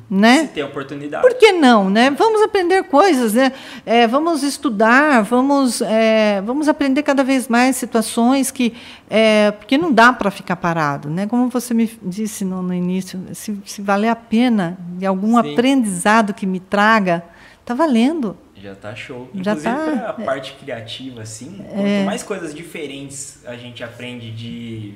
Né? 0.08 0.42
Se 0.42 0.48
tem 0.50 0.64
oportunidade. 0.64 1.28
Por 1.28 1.36
que 1.36 1.52
não, 1.52 1.90
né? 1.90 2.12
Vamos 2.12 2.42
aprender 2.44 2.84
coisas, 2.84 3.34
né? 3.34 3.52
É, 3.84 4.06
vamos 4.06 4.44
estudar, 4.44 5.24
vamos, 5.24 5.82
é, 5.82 6.42
vamos 6.42 6.68
aprender 6.68 7.02
cada 7.02 7.24
vez 7.24 7.48
mais 7.48 7.76
situações 7.76 8.52
que, 8.52 8.74
é, 9.10 9.50
porque 9.50 9.80
não 9.80 9.92
dá 9.92 10.14
para 10.14 10.30
ficar 10.30 10.58
parado, 10.58 11.10
né? 11.10 11.26
Como 11.26 11.50
você 11.50 11.74
me 11.74 11.92
disse 12.04 12.46
no, 12.46 12.62
no 12.62 12.74
início, 12.74 13.20
se, 13.34 13.60
se 13.66 13.82
valer 13.82 14.10
a 14.10 14.16
pena 14.16 14.78
de 14.90 15.08
algum 15.08 15.42
Sim. 15.42 15.52
aprendizado 15.54 16.36
que 16.36 16.46
me 16.46 16.60
traga, 16.60 17.24
tá 17.66 17.74
valendo. 17.74 18.38
Já 18.56 18.76
tá 18.76 18.94
show. 18.96 19.28
Já 19.34 19.54
Inclusive 19.54 19.76
tá. 19.76 20.14
pra 20.14 20.26
parte 20.26 20.54
criativa, 20.60 21.22
assim, 21.24 21.66
quanto 21.68 22.06
mais 22.06 22.22
coisas 22.22 22.54
diferentes 22.54 23.40
a 23.46 23.56
gente 23.56 23.84
aprende 23.84 24.32
de 24.32 24.94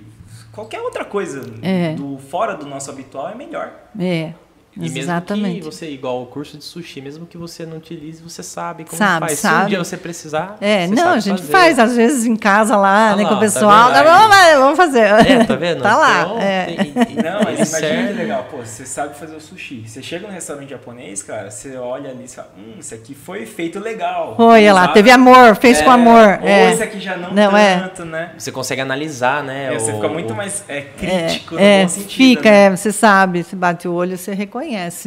qualquer 0.52 0.82
outra 0.82 1.04
coisa 1.04 1.52
É. 1.62 1.94
do 1.94 2.18
fora 2.18 2.56
do 2.56 2.66
nosso 2.68 2.90
habitual, 2.92 3.30
é 3.30 3.36
melhor. 3.36 3.72
É, 4.00 4.34
exatamente. 4.78 5.60
que 5.60 5.66
você, 5.66 5.90
igual 5.90 6.22
o 6.22 6.26
curso 6.28 6.58
de 6.58 6.64
sushi, 6.64 7.02
mesmo 7.02 7.26
que 7.26 7.38
você 7.38 7.66
não 7.66 7.78
utilize, 7.78 8.22
você 8.22 8.44
sabe 8.44 8.84
como 8.86 8.98
Sabe, 8.98 9.28
faz. 9.28 9.40
Se 9.40 9.48
um 9.48 9.50
sabe. 9.50 9.70
dia 9.70 9.80
você 9.80 9.98
precisar, 9.98 10.58
É, 10.62 10.88
você 10.88 10.96
não, 10.96 11.04
sabe 11.04 11.18
a 11.18 11.20
gente 11.20 11.40
fazer. 11.40 11.52
faz 11.52 11.80
às 11.80 11.96
vezes 11.96 12.26
em 12.26 12.36
casa 12.36 12.76
lá, 12.78 13.12
Ah 13.12 13.16
né, 13.16 13.24
lá, 13.24 13.30
com 13.30 13.36
o 13.36 13.38
tá 13.38 13.42
pessoal. 13.42 13.92
vendo? 13.94 14.04
vamos, 14.04 14.36
vamos 14.60 14.78
fazer. 14.78 15.00
É, 15.00 15.44
tá 15.44 15.56
vendo? 15.56 15.82
tá 15.84 15.96
lá. 15.98 16.22
Então, 16.22 16.40
é. 16.40 16.66
tem- 16.66 16.94
Não, 17.24 17.44
mas 17.44 17.70
imagina 17.70 17.80
que 17.80 18.10
é- 18.10 18.14
legal. 18.14 18.48
Pô, 18.50 18.58
você 18.58 18.86
sabe 18.86 19.18
fazer 19.18 19.36
o 19.36 19.42
sushi. 19.42 19.84
Você 19.88 20.02
chega 20.02 20.28
num 20.28 20.34
restaurante 20.34 20.70
japonês, 20.70 21.22
cara, 21.24 21.50
você 21.52 21.76
olha 21.78 22.10
ali 22.12 22.26
e 22.26 22.28
fala, 22.28 22.50
hum, 22.58 22.74
isso 22.80 22.94
aqui 22.94 23.14
foi 23.14 23.46
feito 23.46 23.80
legal. 23.80 24.36
Olha 24.38 24.74
lá, 24.74 24.82
Sabe? 24.82 24.94
teve 24.94 25.12
amor, 25.12 25.56
fez 25.56 25.80
É, 25.80 25.84
com 25.84 25.92
amor. 25.92 26.40
Ou 26.42 26.48
é. 26.48 26.72
esse 26.74 26.84
aqui 26.84 27.00
já 27.00 27.18
não, 27.18 27.34
Não, 27.34 27.58
é. 27.58 27.80
tanto, 27.80 28.06
né? 28.06 28.32
Você 28.38 28.52
consegue 28.52 28.82
analisar, 28.82 29.44
né? 29.44 29.74
É, 29.74 29.80
você 29.80 29.92
o- 29.92 29.96
fica 29.96 30.08
muito 30.08 30.34
o- 30.34 30.36
mais 30.36 30.64
é, 30.68 30.78
É, 30.78 30.82
crítico 30.82 31.56
no 31.56 31.62
é, 31.62 31.82
bom 31.84 31.88
sentido. 31.90 32.12
fica, 32.12 32.50
né? 32.50 32.66
é, 32.66 32.70
você 32.76 32.92
sabe, 32.92 33.44
se 33.44 33.56
bate 33.56 33.88
o 33.88 33.94
olho, 33.94 34.18
você 34.18 34.34
reconhece, 34.34 34.59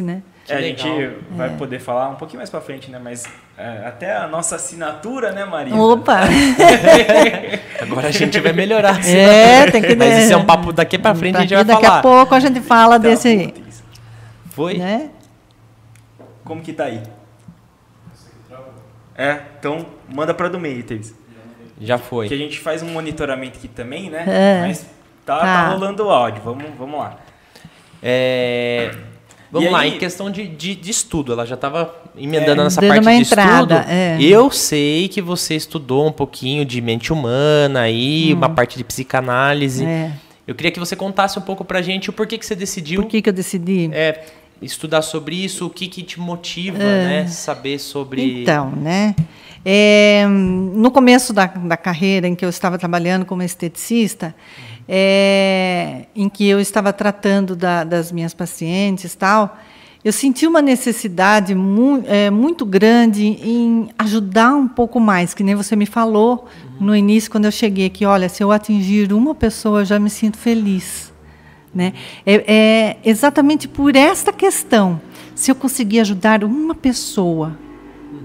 né? 0.03 0.21
Que 0.45 0.51
É, 0.51 0.57
a 0.57 0.61
gente 0.61 0.85
vai 1.31 1.49
poder 1.51 1.79
falar 1.79 2.09
um 2.09 2.15
pouquinho 2.15 2.39
mais 2.39 2.49
pra 2.49 2.59
frente, 2.59 2.91
né? 2.91 2.99
Mas 3.01 3.25
é, 3.57 3.85
até 3.87 4.15
a 4.15 4.27
nossa 4.27 4.55
assinatura, 4.57 5.31
né, 5.31 5.45
Maria? 5.45 5.73
Opa! 5.75 6.21
Agora 7.81 8.07
a 8.07 8.11
gente 8.11 8.39
vai 8.39 8.51
melhorar. 8.51 8.99
É, 9.07 9.71
tem 9.71 9.81
que 9.81 9.95
Mas 9.95 10.23
isso 10.25 10.33
é 10.33 10.37
um 10.37 10.45
papo 10.45 10.73
daqui 10.73 10.97
pra 10.97 11.15
frente, 11.15 11.37
a 11.37 11.41
gente 11.41 11.55
vai 11.55 11.63
daqui 11.63 11.85
falar. 11.85 11.99
a 11.99 12.01
pouco 12.01 12.35
a 12.35 12.39
gente 12.39 12.59
fala 12.59 12.97
Então, 12.97 13.09
desse 13.09 13.53
Foi? 14.51 14.77
Né? 14.77 15.09
Como 16.43 16.61
que 16.61 16.73
tá 16.73 16.85
aí? 16.85 17.01
É, 19.15 19.39
então 19.59 19.85
manda 20.13 20.33
pra 20.33 20.49
do 20.49 20.59
meio. 20.59 20.83
Já 21.79 21.97
foi. 21.97 22.27
Que 22.27 22.33
a 22.33 22.37
gente 22.37 22.59
faz 22.59 22.81
um 22.81 22.89
monitoramento 22.89 23.57
aqui 23.59 23.67
também, 23.67 24.09
né? 24.09 24.23
É. 24.27 24.61
Mas 24.67 24.81
tá, 25.25 25.37
Tá. 25.39 25.45
tá 25.45 25.67
rolando 25.69 26.05
o 26.05 26.09
áudio. 26.09 26.41
Vamos, 26.43 26.65
vamos 26.77 26.99
lá. 26.99 27.17
É, 28.01 28.91
Vamos 29.53 29.69
E 29.69 29.71
lá, 29.71 29.79
aí- 29.81 29.95
em 29.95 29.99
questão 29.99 30.31
de, 30.31 30.47
de, 30.47 30.73
de 30.73 30.89
estudo, 30.89 31.31
ela 31.31 31.45
já 31.45 31.53
estava 31.53 31.93
emendando 32.17 32.61
É, 32.61 32.63
nessa 32.63 32.81
parte 32.81 33.01
uma 33.01 33.13
de 33.13 33.21
entrada, 33.21 33.75
estudo. 33.81 33.91
é. 33.91 34.17
Eu 34.19 34.49
sei 34.49 35.07
que 35.07 35.21
você 35.21 35.53
estudou 35.55 36.07
um 36.07 36.11
pouquinho 36.11 36.65
de 36.65 36.81
mente 36.81 37.13
humana 37.13 37.81
aí, 37.81 38.33
uma 38.33 38.49
parte 38.49 38.79
de 38.79 38.83
psicanálise. 38.83 39.85
Hum. 39.85 39.87
É. 39.87 40.11
Eu 40.47 40.55
queria 40.55 40.71
que 40.71 40.79
você 40.79 40.95
contasse 40.95 41.37
um 41.37 41.41
pouco 41.43 41.63
pra 41.63 41.83
gente 41.83 42.09
o 42.09 42.13
porquê 42.13 42.35
que 42.39 42.45
você 42.45 42.55
decidiu 42.55 43.03
Por 43.03 43.09
que, 43.09 43.21
que 43.21 43.29
eu 43.29 43.33
decidi? 43.33 43.91
é, 43.93 44.25
estudar 44.59 45.03
sobre 45.03 45.35
isso, 45.35 45.67
o 45.67 45.69
que, 45.69 45.87
que 45.87 46.01
te 46.01 46.19
motiva, 46.19 46.79
né? 46.79 47.27
Saber 47.27 47.77
sobre. 47.79 48.41
Então, 48.41 48.71
né? 48.71 49.15
é, 49.63 50.25
no 50.27 50.89
começo 50.91 51.31
da, 51.31 51.45
da 51.45 51.77
carreira 51.77 52.27
em 52.27 52.33
que 52.35 52.43
eu 52.43 52.49
estava 52.49 52.77
trabalhando 52.77 53.23
como 53.23 53.41
esteticista, 53.43 54.35
é, 54.87 56.05
em 56.15 56.27
que 56.29 56.47
eu 56.47 56.59
estava 56.59 56.91
tratando 56.93 57.55
da- 57.55 57.83
das 57.83 58.11
minhas 58.11 58.33
pacientes 58.33 59.15
tal, 59.15 59.57
eu 60.03 60.11
senti 60.11 60.45
uma 60.45 60.61
necessidade 60.61 61.55
mu 61.55 62.03
é, 62.05 62.29
muito 62.29 62.65
grande 62.65 63.23
em 63.25 63.89
ajudar 63.97 64.53
um 64.53 64.67
pouco 64.67 64.99
mais, 64.99 65.33
que 65.33 65.43
nem 65.43 65.55
você 65.55 65.75
me 65.77 65.85
falou 65.85 66.45
no 66.79 66.93
início 66.93 67.31
quando 67.31 67.45
eu 67.45 67.51
cheguei 67.51 67.85
aqui, 67.85 68.05
olha, 68.05 68.27
se 68.27 68.43
eu 68.43 68.51
atingir 68.51 69.13
uma 69.13 69.33
pessoa, 69.33 69.81
eu 69.81 69.85
já 69.85 69.97
me 69.99 70.09
sinto 70.09 70.37
feliz. 70.37 71.13
Né? 71.73 71.93
É, 72.25 72.43
é 72.53 72.97
exatamente 73.03 73.67
por 73.67 73.95
esta 73.95 74.31
questão. 74.33 75.01
Se 75.33 75.49
eu 75.49 75.55
conseguir 75.55 76.01
ajudar 76.01 76.43
uma 76.43 76.75
pessoa, 76.75 77.57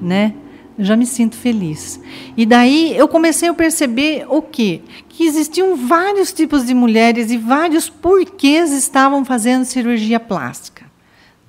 né, 0.02 0.34
eu 0.34 0.47
já 0.78 0.96
me 0.96 1.04
sinto 1.04 1.36
feliz. 1.36 2.00
E 2.36 2.46
daí 2.46 2.96
eu 2.96 3.08
comecei 3.08 3.48
a 3.48 3.54
perceber 3.54 4.24
o 4.28 4.40
quê? 4.40 4.82
Que 5.08 5.24
existiam 5.24 5.76
vários 5.76 6.32
tipos 6.32 6.64
de 6.66 6.74
mulheres 6.74 7.30
e 7.30 7.36
vários 7.36 7.90
porquês 7.90 8.70
estavam 8.70 9.24
fazendo 9.24 9.64
cirurgia 9.64 10.20
plástica. 10.20 10.86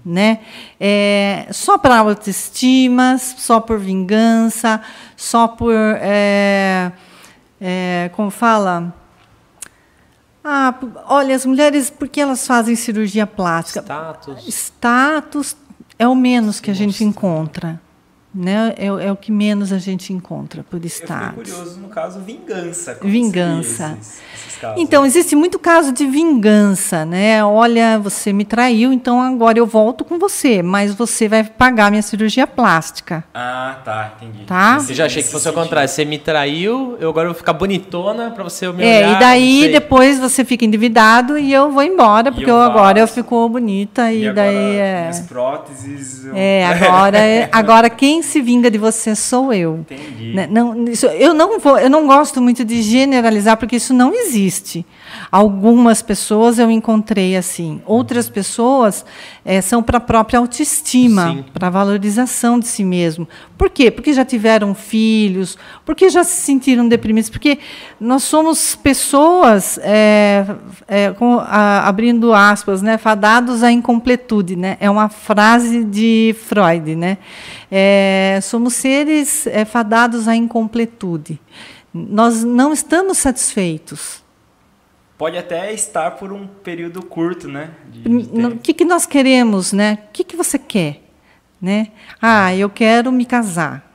Né? 0.04 0.39
É, 0.80 1.48
só 1.52 1.78
para 1.78 2.00
autoestima, 2.00 3.18
só 3.18 3.60
por 3.60 3.80
vingança, 3.80 4.82
só 5.15 5.48
por. 5.48 5.74
É, 5.76 6.92
é, 7.62 8.10
como 8.15 8.32
fala? 8.32 8.96
Ah, 10.44 10.74
olha, 11.06 11.36
as 11.36 11.46
mulheres, 11.46 11.89
por 11.89 12.08
que 12.08 12.22
elas 12.22 12.48
fazem 12.48 12.76
cirurgia 12.76 13.28
plástica? 13.28 13.82
Status. 13.82 14.48
Status 14.48 15.58
é 16.00 16.08
o 16.08 16.15
menos 16.15 16.60
que 16.60 16.72
a 16.72 16.74
gente 16.74 17.04
encontra. 17.04 17.80
Né? 18.34 18.76
É, 18.78 18.92
o- 18.92 19.00
é 19.00 19.12
o 19.12 19.15
que 19.15 19.32
menos 19.32 19.74
a 19.74 19.80
gente 19.80 20.13
encontra 20.13 20.63
por 20.63 20.76
Eu 20.78 20.82
fiquei 20.84 21.06
status. 21.08 21.34
curioso, 21.52 21.80
no 21.80 21.89
caso, 21.89 22.20
vingança. 22.20 22.98
Vingança. 23.02 23.98
Esses, 24.00 24.22
esses 24.36 24.49
casos? 24.60 24.82
Então, 24.82 25.06
existe 25.06 25.36
muito 25.36 25.58
caso 25.60 25.91
de 25.91 26.06
vingança, 26.06 27.06
né? 27.06 27.43
Olha, 27.43 27.98
você 28.00 28.32
me 28.34 28.45
traiu, 28.45 28.91
então 28.93 29.22
agora 29.22 29.58
eu 29.60 29.65
volto 29.65 30.04
com 30.04 30.17
você, 30.19 30.62
mas 30.62 30.93
você 30.93 31.28
vai 31.28 31.43
pagar 31.43 31.89
minha 31.89 32.02
cirurgia 32.02 32.45
plástica. 32.45 33.24
Ah, 33.34 33.78
tá, 33.84 34.13
entendi. 34.22 34.45
Tá? 34.45 34.80
Você 34.80 34.93
já 34.93 35.06
achei 35.06 35.24
que 35.24 35.30
fosse 35.30 35.48
ao 35.48 35.54
contrário. 35.54 35.89
Você 35.89 36.06
me 36.06 36.17
traiu, 36.17 36.98
eu 37.00 37.10
agora 37.10 37.28
vou 37.28 37.36
ficar 37.36 37.54
bonitona 37.54 38.32
pra 38.32 38.43
você 38.43 38.72
me 38.72 38.84
É, 38.84 38.98
olhar. 39.00 39.15
e 39.15 39.19
daí 39.19 39.69
depois 39.72 40.19
você 40.19 40.43
fica 40.45 40.65
endividado 40.65 41.38
e 41.38 41.52
eu 41.54 41.72
vou 41.72 41.84
embora, 41.84 42.32
porque 42.32 42.50
eu 42.50 42.60
eu 42.60 42.62
agora 42.62 43.00
eu 43.00 43.08
fico 43.08 43.48
bonita 43.48 44.12
e, 44.12 44.24
E 44.24 44.28
agora, 44.28 44.45
daí 44.48 44.76
é. 44.78 45.00
minhas 45.02 45.19
próteses... 45.22 46.26
eu- 46.26 46.34
É, 46.36 46.65
agora, 46.65 47.17
é- 47.17 47.48
agora 47.54 47.89
quem 47.89 48.22
se 48.22 48.41
vinga 48.41 48.69
de 48.69 48.78
você 48.78 49.15
sou 49.15 49.54
eu. 49.54 49.80
Entendi. 49.80 50.34
Né, 50.34 50.48
Não, 50.52 50.84
isso, 50.86 51.06
eu 51.06 51.34
não 51.34 51.60
vou, 51.60 51.78
eu 51.80 51.89
não 51.89 52.06
gosto 52.06 52.41
muito 52.41 52.65
de 52.65 52.82
generalizar 52.82 53.56
porque 53.58 53.76
isso 53.78 53.93
não 53.93 54.13
existe. 54.13 54.49
Algumas 55.32 56.02
pessoas 56.02 56.58
eu 56.60 56.70
encontrei 56.72 57.36
assim, 57.38 57.82
outras 57.86 58.30
pessoas 58.30 59.06
eh, 59.46 59.62
são 59.62 59.82
para 59.84 59.98
a 59.98 60.02
própria 60.02 60.40
autoestima, 60.40 61.32
Sim. 61.32 61.46
para 61.54 61.68
a 61.68 61.70
valorização 61.70 62.60
de 62.60 62.68
si 62.68 62.84
mesmo. 62.84 63.28
Por 63.58 63.70
quê? 63.70 63.92
Porque 63.92 64.14
já 64.14 64.24
tiveram 64.26 64.74
filhos, 64.74 65.58
porque 65.86 66.10
já 66.10 66.24
se 66.24 66.42
sentiram 66.42 66.88
deprimidos, 66.88 67.30
porque 67.30 67.60
nós 68.00 68.24
somos 68.24 68.76
pessoas, 68.76 69.80
eh, 69.84 70.46
eh, 70.88 71.12
com- 71.12 71.40
a- 71.40 71.88
abrindo 71.88 72.34
aspas, 72.34 72.82
né, 72.82 72.98
fadados 72.98 73.64
à 73.64 73.72
incompletude, 73.72 74.56
né? 74.56 74.78
É 74.80 74.90
uma 74.90 75.10
frase 75.10 75.84
de 75.84 76.36
Freud, 76.48 76.96
né? 76.96 77.18
Somos 78.42 78.74
seres 78.74 79.48
fadados 79.72 80.28
à 80.28 80.36
incompletude. 80.36 81.40
Nós 81.94 82.44
não 82.44 82.72
estamos 82.74 83.18
satisfeitos. 83.18 84.24
Pode 85.19 85.38
até 85.38 85.73
estar 85.73 86.12
por 86.12 86.32
um 86.32 86.47
período 86.47 87.01
curto, 87.03 87.45
né? 87.49 87.71
O 88.05 88.58
que, 88.58 88.73
que 88.73 88.86
nós 88.86 89.05
queremos, 89.05 89.73
né? 89.73 89.97
O 90.05 90.13
que, 90.13 90.23
que 90.23 90.38
você 90.38 90.58
quer? 90.58 91.01
Né? 91.62 91.89
Ah, 92.21 92.55
eu 92.55 92.69
quero 92.69 93.12
me 93.12 93.25
casar. 93.25 93.86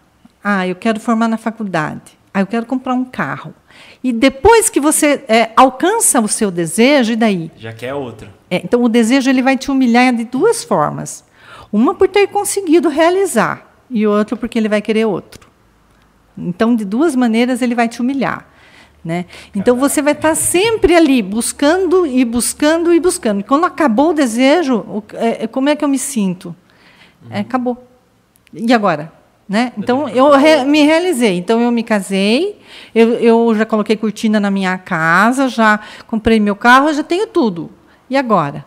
Ah, 0.44 0.68
eu 0.68 0.74
quero 0.74 1.00
formar 1.00 1.26
na 1.26 1.38
faculdade. 1.38 2.12
Ah, 2.34 2.40
eu 2.40 2.46
quero 2.46 2.66
comprar 2.66 2.92
um 2.92 3.06
carro. 3.06 3.54
E 4.02 4.12
depois 4.12 4.68
que 4.68 4.78
você 4.78 5.24
é, 5.26 5.50
alcança 5.56 6.20
o 6.20 6.28
seu 6.28 6.50
desejo, 6.50 7.14
e 7.14 7.16
daí? 7.16 7.50
Já 7.56 7.72
quer 7.72 7.94
outro. 7.94 8.28
É, 8.50 8.56
então, 8.56 8.84
o 8.84 8.88
desejo 8.90 9.30
ele 9.30 9.40
vai 9.40 9.56
te 9.56 9.70
humilhar 9.70 10.14
de 10.14 10.24
duas 10.24 10.62
formas. 10.62 11.24
Uma 11.72 11.94
por 11.94 12.06
ter 12.06 12.26
conseguido 12.26 12.90
realizar, 12.90 13.82
e 13.88 14.06
outra 14.06 14.36
porque 14.36 14.58
ele 14.58 14.68
vai 14.68 14.82
querer 14.82 15.06
outro. 15.06 15.48
Então, 16.36 16.76
de 16.76 16.84
duas 16.84 17.16
maneiras, 17.16 17.62
ele 17.62 17.74
vai 17.74 17.88
te 17.88 18.02
humilhar. 18.02 18.46
Né? 19.04 19.26
Então, 19.54 19.76
você 19.76 20.00
vai 20.00 20.14
estar 20.14 20.34
sempre 20.34 20.94
ali, 20.94 21.20
buscando 21.20 22.06
e 22.06 22.24
buscando 22.24 22.92
e 22.92 22.98
buscando. 22.98 23.40
E 23.40 23.42
quando 23.42 23.66
acabou 23.66 24.10
o 24.10 24.14
desejo, 24.14 25.04
é, 25.12 25.44
é, 25.44 25.46
como 25.46 25.68
é 25.68 25.76
que 25.76 25.84
eu 25.84 25.88
me 25.88 25.98
sinto? 25.98 26.56
É, 27.28 27.40
acabou. 27.40 27.86
E 28.52 28.72
agora? 28.72 29.12
Né? 29.46 29.72
Então, 29.76 30.08
eu 30.08 30.30
re- 30.30 30.64
me 30.64 30.82
realizei. 30.82 31.36
Então, 31.36 31.60
eu 31.60 31.70
me 31.70 31.82
casei, 31.82 32.58
eu, 32.94 33.12
eu 33.14 33.54
já 33.54 33.66
coloquei 33.66 33.94
cortina 33.94 34.40
na 34.40 34.50
minha 34.50 34.78
casa, 34.78 35.48
já 35.50 35.80
comprei 36.06 36.40
meu 36.40 36.56
carro, 36.56 36.90
já 36.94 37.02
tenho 37.02 37.26
tudo. 37.26 37.70
E 38.08 38.16
agora? 38.16 38.64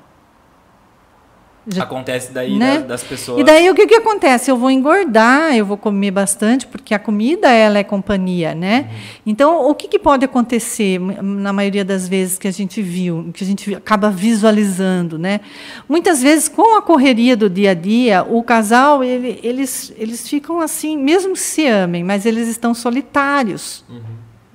Já- 1.69 1.84
Acontece 1.84 2.32
daí 2.32 2.58
né? 2.58 2.77
da- 2.80 2.86
das 2.88 3.03
pessoas. 3.03 3.41
E 3.41 3.43
daí 3.43 3.69
o 3.69 3.75
que, 3.75 3.86
que 3.88 3.95
acontece? 3.95 4.49
Eu 4.49 4.56
vou 4.56 4.71
engordar, 4.71 5.53
eu 5.53 5.65
vou 5.65 5.77
comer 5.77 6.12
bastante, 6.12 6.65
porque 6.65 6.93
a 6.93 6.99
comida 6.99 7.51
ela 7.51 7.77
é 7.77 7.84
companhia, 7.84 8.56
né? 8.56 8.89
Então, 9.25 9.69
o 9.69 9.75
que, 9.75 9.88
que 9.89 9.99
pode 9.99 10.23
acontecer 10.23 10.97
na 11.21 11.51
maioria 11.51 11.84
das 11.84 12.08
vezes 12.08 12.38
que 12.39 12.47
a 12.47 12.51
gente 12.51 12.82
viu, 12.82 13.30
que 13.34 13.43
a 13.43 13.47
gente 13.47 13.75
acaba 13.75 14.10
visualizando, 14.10 15.19
né? 15.19 15.41
Muitas 15.89 16.21
vezes, 16.21 16.47
com 16.47 16.77
a 16.77 16.82
correria 16.82 17.36
do 17.36 17.49
dia 17.49 17.71
a 17.71 17.73
dia, 17.73 18.23
o 18.27 18.41
casal, 18.41 19.03
ele- 19.03 19.38
eles, 19.43 19.91
eles 19.97 20.27
ficam 20.27 20.62
assim, 20.62 20.97
mesmo 20.97 21.36
se 21.36 21.67
amem, 21.67 22.01
mas 22.03 22.25
eles 22.25 22.47
estão 22.47 22.73
solitários, 22.73 23.84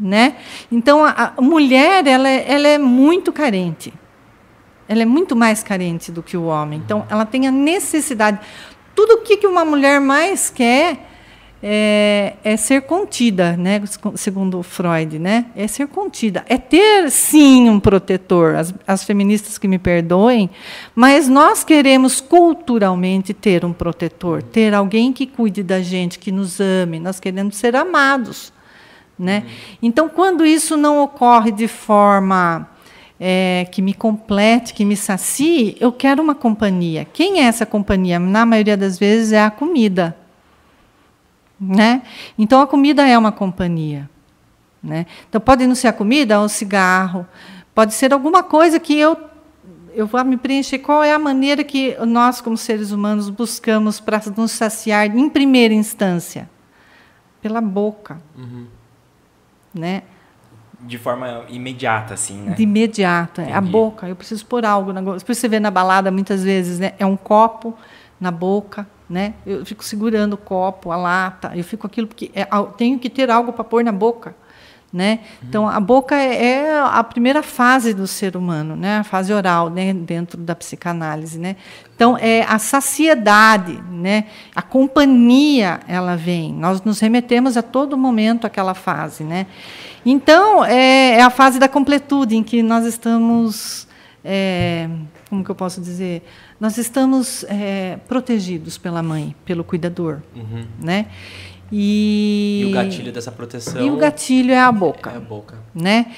né? 0.01 0.37
Então, 0.71 1.05
a, 1.05 1.35
a 1.37 1.43
mulher, 1.43 2.07
ela 2.07 2.29
é, 2.29 2.45
ela 2.51 2.69
é 2.69 2.79
muito 2.79 3.31
carente 3.33 3.93
ela 4.93 5.03
é 5.03 5.07
muito 5.07 5.35
mais 5.35 5.63
carente 5.63 6.13
do 6.13 6.23
que 6.23 6.37
o 6.37 6.45
homem. 6.45 6.79
Então, 6.85 7.07
ela 7.09 7.25
tem 7.25 7.49
a 7.49 7.51
necessidade. 7.51 8.39
Tudo 8.95 9.15
o 9.15 9.19
que 9.23 9.47
uma 9.47 9.65
mulher 9.65 9.99
mais 10.03 10.51
quer 10.51 11.09
é, 11.63 12.35
é 12.45 12.57
ser 12.59 12.83
contida, 12.83 13.57
né? 13.57 13.81
segundo 14.17 14.63
Freud, 14.63 15.19
né? 15.19 15.47
É 15.57 15.67
ser 15.67 15.87
contida. 15.87 16.45
É 16.47 16.59
ter, 16.59 17.11
sim, 17.11 17.71
um 17.71 17.81
protetor. 17.81 18.55
As, 18.57 18.75
as 18.87 19.03
feministas 19.03 19.57
que 19.57 19.67
me 19.67 19.79
perdoem, 19.79 20.51
mas 20.95 21.27
nós 21.27 21.65
queremos 21.65 22.21
culturalmente 22.21 23.33
ter 23.33 23.65
um 23.65 23.73
protetor, 23.73 24.43
ter 24.43 24.75
alguém 24.75 25.11
que 25.11 25.27
cuide 25.27 25.63
da 25.63 25.81
gente, 25.81 26.19
que 26.19 26.31
nos 26.31 26.61
ame. 26.61 27.01
Nós 27.01 27.19
queremos 27.19 27.57
ser 27.57 27.75
amados. 27.75 28.53
Né? 29.19 29.47
Então, 29.81 30.07
quando 30.07 30.45
isso 30.45 30.77
não 30.77 31.03
ocorre 31.03 31.51
de 31.51 31.67
forma 31.67 32.69
é, 33.25 33.69
que 33.71 33.81
me 33.81 33.95
complete, 33.95 34.75
que 34.75 34.85
me 34.85 34.97
sacie, 34.97 35.77
eu 35.79 35.93
quero 35.93 36.21
uma 36.21 36.35
companhia. 36.35 37.05
Quem 37.05 37.39
é 37.39 37.45
essa 37.45 37.65
companhia? 37.65 38.19
Na 38.19 38.45
maioria 38.45 38.77
das 38.77 38.99
vezes 38.99 39.31
é 39.31 39.45
a 39.45 39.49
comida. 39.49 40.17
Né? 41.61 42.03
Então, 42.37 42.61
a 42.61 42.67
comida 42.67 43.07
é 43.07 43.17
uma 43.17 43.31
companhia. 43.31 44.11
Né? 44.83 45.07
Então, 45.29 45.41
pode 45.41 45.65
não 45.69 45.77
ser 45.77 45.87
a 45.87 45.93
comida, 45.93 46.41
ou 46.41 46.47
o 46.47 46.49
cigarro, 46.49 47.25
pode 47.73 47.95
ser 47.95 48.13
alguma 48.13 48.43
coisa 48.43 48.81
que 48.81 48.99
eu, 48.99 49.17
eu 49.95 50.05
vou 50.09 50.25
me 50.25 50.37
preencher. 50.37 50.81
Qual 50.81 51.05
é 51.05 51.13
a 51.13 51.19
maneira 51.19 51.63
que 51.63 51.97
nós, 52.05 52.41
como 52.41 52.57
seres 52.57 52.91
humanos, 52.91 53.31
buscamos 53.31 54.01
para 54.01 54.21
nos 54.37 54.51
saciar 54.51 55.07
em 55.17 55.31
primeira 55.31 55.73
instância? 55.73 56.51
Pela 57.41 57.61
boca. 57.61 58.21
Né? 59.73 60.03
De 60.83 60.99
forma 60.99 61.45
imediata, 61.49 62.15
assim, 62.15 62.43
né? 62.43 62.55
De 62.55 62.63
imediato. 62.65 63.41
é. 63.41 63.53
A 63.53 63.61
boca, 63.61 64.09
eu 64.09 64.17
preciso 64.17 64.45
pôr 64.47 64.65
algo 64.65 64.93
na 64.93 65.01
boca. 65.01 65.21
Por 65.21 65.33
isso 65.33 65.41
você 65.41 65.49
vê 65.49 65.61
na 65.61 65.71
balada 65.71 66.11
muitas 66.11 66.43
vezes, 66.43 66.79
né? 66.79 66.93
É 66.99 67.07
um 67.07 67.17
copo 67.17 67.77
na 68.21 68.31
boca, 68.31 68.87
né? 69.09 69.35
Eu 69.45 69.65
fico 69.67 69.85
segurando 69.85 70.35
o 70.35 70.39
copo, 70.39 70.91
a 70.91 70.97
lata, 70.97 71.53
eu 71.55 71.63
fico 71.63 71.87
aquilo 71.87 72.07
porque 72.07 72.31
é, 72.35 72.47
tenho 72.77 72.99
que 72.99 73.11
ter 73.11 73.31
algo 73.31 73.53
para 73.53 73.65
pôr 73.65 73.85
na 73.85 73.93
boca, 73.93 74.35
né? 74.93 75.21
Então 75.43 75.69
a 75.69 75.81
boca 75.81 76.15
é, 76.15 76.45
é 76.45 76.79
a 76.81 77.03
primeira 77.03 77.43
fase 77.43 77.95
do 77.95 78.07
ser 78.07 78.37
humano, 78.37 78.77
né? 78.77 78.99
A 78.99 79.05
fase 79.05 79.33
oral, 79.33 79.71
né? 79.71 79.93
Dentro 79.93 80.39
da 80.39 80.55
psicanálise, 80.55 81.39
né? 81.39 81.57
Então 81.95 82.17
é 82.17 82.43
a 82.43 82.59
saciedade, 82.59 83.83
né? 83.91 84.27
A 84.55 84.63
companhia, 84.63 85.81
ela 85.89 86.17
vem. 86.17 86.53
Nós 86.53 86.83
nos 86.83 87.01
remetemos 87.01 87.57
a 87.57 87.63
todo 87.63 87.97
momento 87.99 88.47
àquela 88.47 88.75
fase, 88.75 89.25
né? 89.25 89.47
Então 90.05 90.65
é, 90.65 91.17
é 91.19 91.23
a 91.23 91.31
fase 91.31 91.59
da 91.59 91.69
completude 91.69 92.37
em 92.37 92.43
que 92.43 92.63
nós 92.63 92.85
estamos 92.85 93.87
é, 94.25 94.89
como 95.29 95.45
que 95.45 95.51
eu 95.51 95.55
posso 95.55 95.81
dizer? 95.81 96.23
Nós 96.61 96.77
estamos 96.79 97.45
é, 97.45 97.99
protegidos 98.07 98.79
pela 98.79 99.03
mãe, 99.03 99.35
pelo 99.45 99.65
cuidador, 99.65 100.21
né? 100.81 101.07
E, 101.71 102.65
E 102.67 102.71
o 102.71 102.75
gatilho 102.75 103.11
dessa 103.13 103.33
proteção 103.33 103.85
e 103.85 103.91
o 103.91 103.97
gatilho 103.97 104.53
é 104.53 104.59
a 104.59 104.71
boca, 104.71 105.11
é 105.11 105.17
a 105.17 105.21
boca. 105.21 105.59
né? 105.75 106.13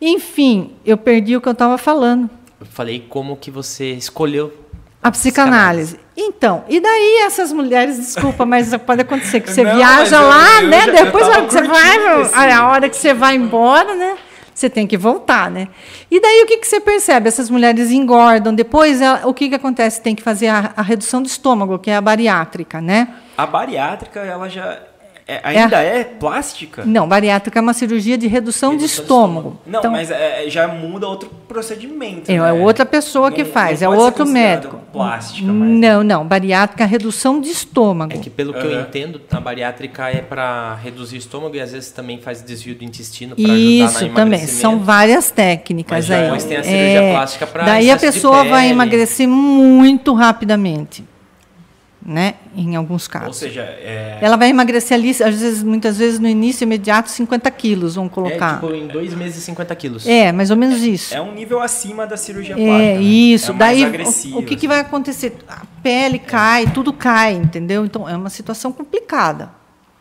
Enfim, 0.00 0.72
eu 0.86 0.96
perdi 0.96 1.36
o 1.36 1.40
que 1.40 1.48
eu 1.48 1.52
estava 1.52 1.76
falando. 1.76 2.30
Eu 2.58 2.66
falei 2.66 3.00
como 3.00 3.36
que 3.36 3.50
você 3.50 3.92
escolheu 3.92 4.52
A 5.02 5.10
psicanálise. 5.10 5.98
Então, 6.16 6.64
e 6.68 6.80
daí 6.80 7.22
essas 7.24 7.52
mulheres, 7.52 7.96
desculpa, 7.96 8.44
mas 8.44 8.74
pode 8.78 9.02
acontecer 9.02 9.40
que 9.40 9.50
você 9.50 9.62
Não, 9.64 9.76
viaja 9.76 10.16
eu- 10.16 10.28
lá, 10.28 10.62
eu 10.62 10.68
né? 10.68 10.86
já- 10.86 11.04
Depois 11.04 11.24
a 11.24 11.30
tava 11.30 11.38
hora 11.40 11.46
que 11.46 11.52
você 11.52 11.62
vai, 11.62 12.20
esse- 12.22 12.34
a 12.36 12.66
hora 12.68 12.88
que 12.88 12.96
você 12.96 13.14
vai 13.14 13.34
embora, 13.36 13.94
né? 13.94 14.16
Você 14.52 14.68
tem 14.68 14.88
que 14.88 14.96
voltar, 14.96 15.48
né? 15.48 15.68
E 16.10 16.20
daí 16.20 16.42
o 16.42 16.46
que, 16.46 16.56
que 16.56 16.66
você 16.66 16.80
percebe? 16.80 17.28
Essas 17.28 17.48
mulheres 17.48 17.92
engordam. 17.92 18.52
Depois, 18.52 18.98
o 19.24 19.32
que, 19.32 19.48
que 19.50 19.54
acontece? 19.54 20.00
Tem 20.02 20.16
que 20.16 20.22
fazer 20.22 20.48
a, 20.48 20.72
a 20.76 20.82
redução 20.82 21.22
do 21.22 21.26
estômago, 21.28 21.78
que 21.78 21.88
é 21.92 21.94
a 21.96 22.00
bariátrica, 22.00 22.80
né? 22.80 23.06
A 23.36 23.46
bariátrica, 23.46 24.18
ela 24.18 24.48
já 24.50 24.80
é- 25.28 25.40
ainda 25.44 25.78
é, 25.82 26.02
plástica? 26.04 26.82
Não, 26.86 27.06
bariátrica 27.06 27.58
é 27.58 27.62
uma 27.62 27.74
cirurgia 27.74 28.16
de 28.16 28.26
redução, 28.26 28.70
de 28.70 28.76
Redução 28.76 28.76
de 28.78 28.84
estômago. 28.86 29.60
Não, 29.66 29.80
então, 29.80 29.90
mas 29.92 30.10
é- 30.10 30.44
já 30.48 30.66
muda 30.66 31.06
outro 31.06 31.30
procedimento. 31.46 32.30
é, 32.30 32.38
né? 32.38 32.48
é 32.48 32.52
outra 32.52 32.86
pessoa 32.86 33.30
que 33.30 33.44
Não- 33.44 33.50
faz, 33.50 33.82
não 33.82 33.92
é 33.92 33.96
outro 33.96 34.26
médico. 34.26 34.80
Plástica, 34.92 35.52
mas... 35.52 35.68
Não, 35.68 36.02
não. 36.02 36.26
Bariátrica 36.26 36.82
é 36.82 36.86
redução 36.86 37.40
de 37.40 37.50
estômago. 37.50 38.12
É 38.14 38.16
que 38.18 38.30
pelo 38.30 38.54
que 38.54 38.64
eu 38.64 38.80
entendo, 38.80 39.20
a 39.30 39.38
bariátrica 39.40 40.08
é 40.08 40.22
para 40.22 40.74
reduzir 40.82 41.16
o 41.16 41.18
estômago 41.18 41.54
e 41.54 41.60
às 41.60 41.72
vezes 41.72 41.90
também 41.90 42.18
faz 42.18 42.42
desvio 42.42 42.74
do 42.74 42.84
intestino 42.84 43.36
para 43.36 43.44
ajudar 43.44 43.58
Isso 43.58 44.08
também, 44.14 44.46
são 44.46 44.78
várias 44.78 45.30
técnicas 45.30 46.08
Mas 46.08 46.10
aí. 46.10 46.22
depois 46.22 46.44
tem 46.44 46.56
a 46.56 46.62
cirurgia 46.64 47.10
plástica 47.12 47.46
pra 47.46 47.64
Daí 47.64 47.90
a 47.90 47.96
pessoa 47.96 48.44
vai 48.44 48.70
emagrecer 48.70 49.28
muito 49.28 50.14
rapidamente, 50.14 51.04
né? 52.04 52.34
Em 52.56 52.76
alguns 52.76 53.06
casos. 53.08 53.28
Ou 53.28 53.32
seja, 53.34 53.62
é, 53.62 54.18
Ela 54.20 54.36
vai 54.36 54.48
emagrecer 54.50 54.96
ali, 54.96 55.10
às 55.10 55.18
vezes, 55.18 55.62
muitas 55.62 55.98
vezes 55.98 56.18
no 56.18 56.28
início 56.28 56.64
imediato, 56.64 57.10
50 57.10 57.50
quilos, 57.50 57.96
vamos 57.96 58.10
É, 58.10 58.14
colocar. 58.14 58.54
tipo, 58.60 58.72
em 58.74 58.86
dois 58.86 59.12
meses, 59.14 59.42
50 59.44 59.74
quilos. 59.74 60.06
É, 60.06 60.30
mais 60.32 60.50
ou 60.50 60.56
menos 60.56 60.80
isso. 60.82 61.14
é 61.14 61.20
um 61.20 61.32
nível 61.32 61.60
acima 61.60 62.06
da 62.06 62.16
cirurgia 62.16 62.54
plástica. 62.54 62.82
É, 62.82 63.00
isso. 63.00 63.50
É 63.52 63.54
Daí, 63.54 63.84
o, 63.84 63.88
o 63.88 64.42
que, 64.42 64.56
que 64.56 64.66
assim. 64.66 64.68
vai 64.68 64.80
acontecer? 64.80 65.36
A 65.48 65.62
pele 65.82 66.18
cai, 66.18 66.66
tudo 66.72 66.92
cai, 66.92 67.34
entendeu? 67.34 67.84
Então, 67.84 68.08
é 68.08 68.16
uma 68.16 68.30
situação 68.30 68.72
complicada. 68.72 69.57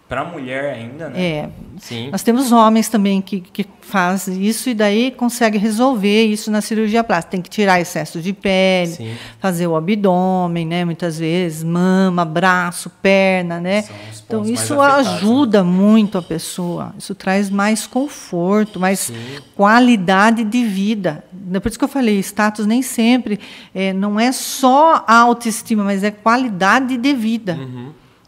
Pra 0.07 0.23
mulher 0.23 0.73
ainda, 0.73 1.09
né? 1.09 1.21
É, 1.21 1.49
Sim. 1.79 2.09
Nós 2.11 2.23
temos 2.23 2.51
homens 2.51 2.89
também 2.89 3.21
que, 3.21 3.41
que 3.41 3.65
fazem 3.81 4.43
isso 4.43 4.69
e 4.69 4.73
daí 4.73 5.11
consegue 5.11 5.57
resolver 5.57 6.25
isso 6.25 6.49
na 6.49 6.61
cirurgia 6.61 7.03
plástica. 7.03 7.31
Tem 7.31 7.41
que 7.41 7.49
tirar 7.49 7.79
excesso 7.79 8.19
de 8.19 8.33
pele, 8.33 8.91
Sim. 8.91 9.15
fazer 9.39 9.67
o 9.67 9.75
abdômen, 9.75 10.65
né? 10.65 10.83
Muitas 10.85 11.19
vezes, 11.19 11.63
mama, 11.63 12.25
braço, 12.25 12.89
perna, 13.01 13.59
né? 13.59 13.83
Então 14.25 14.43
isso 14.45 14.81
ajuda 14.81 15.63
muito 15.63 16.17
a 16.17 16.21
pessoa. 16.21 16.93
Isso 16.97 17.13
traz 17.13 17.49
mais 17.49 17.85
conforto, 17.85 18.79
mais 18.79 19.11
qualidade 19.55 20.43
de 20.43 20.63
vida. 20.65 21.23
Por 21.61 21.69
isso 21.69 21.77
que 21.77 21.85
eu 21.85 21.89
falei, 21.89 22.19
status 22.19 22.65
nem 22.65 22.81
sempre 22.81 23.39
é, 23.73 23.93
não 23.93 24.19
é 24.19 24.31
só 24.31 25.03
a 25.07 25.17
autoestima, 25.17 25.83
mas 25.83 26.03
é 26.03 26.11
qualidade 26.11 26.97
de 26.97 27.13
vida. 27.13 27.57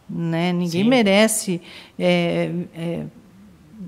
Né? 0.09 0.51
Ninguém 0.51 0.83
Sim. 0.83 0.89
merece 0.89 1.61
é, 1.97 2.49
é, 2.75 3.03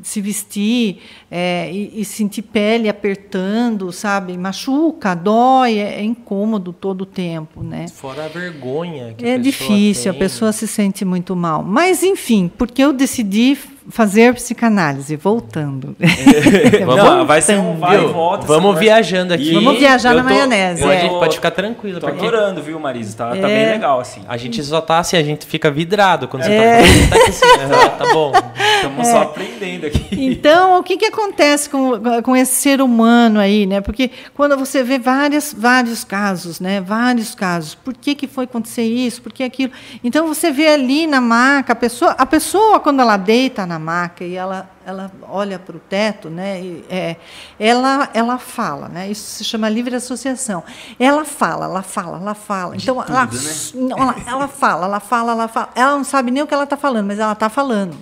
se 0.03 0.21
vestir 0.21 0.99
é, 1.29 1.69
e, 1.71 2.01
e 2.01 2.05
sentir 2.05 2.43
pele 2.43 2.87
apertando, 2.87 3.91
sabe? 3.91 4.37
Machuca, 4.37 5.13
dói, 5.15 5.77
é, 5.77 5.95
é 5.99 6.03
incômodo 6.03 6.71
todo 6.73 7.01
o 7.01 7.05
tempo, 7.05 7.63
né? 7.63 7.87
Fora 7.87 8.25
a 8.25 8.27
vergonha 8.27 9.13
que 9.17 9.25
a 9.25 9.29
É 9.29 9.37
pessoa 9.37 9.43
difícil, 9.43 10.11
a 10.11 10.13
tem. 10.13 10.19
pessoa 10.19 10.51
se 10.51 10.67
sente 10.67 11.03
muito 11.03 11.35
mal. 11.35 11.63
Mas, 11.63 12.03
enfim, 12.03 12.51
porque 12.57 12.81
eu 12.83 12.93
decidi 12.93 13.57
fazer 13.89 14.33
psicanálise, 14.35 15.15
voltando. 15.15 15.95
Não, 16.85 17.25
vai 17.25 17.41
ser 17.41 17.57
um 17.57 17.77
vai 17.77 18.01
e 18.01 18.05
volta. 18.07 18.45
Vamos 18.45 18.77
viajando 18.77 19.33
aqui. 19.33 19.53
Vamos 19.53 19.79
viajar 19.79 20.11
eu 20.11 20.17
na 20.17 20.23
maionese, 20.23 20.81
Pode, 20.81 20.93
é. 21.05 21.09
pode 21.09 21.35
ficar 21.35 21.51
tranquilo, 21.51 21.99
Tô 21.99 22.07
porque 22.07 22.25
adorando, 22.25 22.61
viu, 22.61 22.79
Marisa? 22.79 23.17
Tá, 23.17 23.29
tá 23.31 23.35
É. 23.35 23.41
bem 23.41 23.65
legal, 23.73 23.99
assim. 23.99 24.21
a 24.27 24.37
gente 24.37 24.61
só 24.63 24.81
tá 24.81 24.99
assim, 24.99 25.17
a 25.17 25.23
gente 25.23 25.45
fica 25.45 25.71
vidrado 25.71 26.27
quando 26.27 26.43
você 26.43 26.51
É. 26.51 26.81
tá. 26.81 27.15
Tá, 27.15 27.15
aqui 27.21 27.29
assim, 27.29 27.45
aham, 27.59 27.89
tá 27.97 28.13
bom. 28.13 28.31
Estamos 28.75 29.07
só 29.07 29.21
aprendendo 29.23 29.85
aqui. 29.87 30.07
Então, 30.11 30.79
o 30.79 30.83
que, 30.83 30.97
que 30.97 31.05
acontece 31.05 31.69
com, 31.69 31.93
com 32.23 32.35
esse 32.35 32.53
ser 32.53 32.81
humano 32.81 33.39
aí, 33.39 33.65
né? 33.65 33.81
Porque 33.81 34.11
quando 34.33 34.57
você 34.57 34.83
vê 34.83 34.97
várias, 34.99 35.53
vários 35.57 36.03
casos, 36.03 36.59
né? 36.59 36.81
Vários 36.81 37.35
casos. 37.35 37.75
Por 37.75 37.93
que, 37.93 38.15
que 38.15 38.27
foi 38.27 38.45
acontecer 38.45 38.83
isso? 38.83 39.21
Por 39.21 39.31
que 39.31 39.43
aquilo? 39.43 39.71
Então, 40.03 40.27
você 40.27 40.51
vê 40.51 40.67
ali 40.67 41.05
na 41.07 41.21
maca, 41.21 41.73
a 41.73 41.75
pessoa, 41.75 42.11
a 42.17 42.25
pessoa 42.25 42.79
quando 42.79 43.01
ela 43.01 43.17
deita 43.17 43.65
na 43.65 43.77
maca 43.81 44.23
e 44.23 44.35
ela, 44.35 44.69
ela 44.85 45.11
olha 45.23 45.59
para 45.59 45.75
o 45.75 45.79
teto, 45.79 46.29
né? 46.29 46.61
e, 46.61 46.85
é, 46.89 47.17
ela, 47.59 48.09
ela 48.13 48.37
fala, 48.37 48.87
né? 48.87 49.11
Isso 49.11 49.37
se 49.37 49.43
chama 49.43 49.67
livre 49.67 49.93
associação. 49.95 50.63
Ela 50.97 51.25
fala, 51.25 51.65
ela 51.65 51.81
fala, 51.81 52.17
ela 52.17 52.33
fala. 52.33 52.77
De 52.77 52.83
então, 52.83 53.03
ela, 53.03 53.27
tudo, 53.27 53.41
né? 53.41 53.53
não, 53.89 53.97
ela, 53.97 54.15
ela 54.25 54.47
fala, 54.47 54.85
ela 54.85 54.99
fala, 54.99 55.31
ela 55.33 55.47
fala. 55.47 55.69
Ela 55.75 55.97
não 55.97 56.03
sabe 56.03 56.31
nem 56.31 56.43
o 56.43 56.47
que 56.47 56.53
ela 56.53 56.63
está 56.63 56.77
falando, 56.77 57.07
mas 57.07 57.19
ela 57.19 57.33
está 57.33 57.49
falando. 57.49 57.97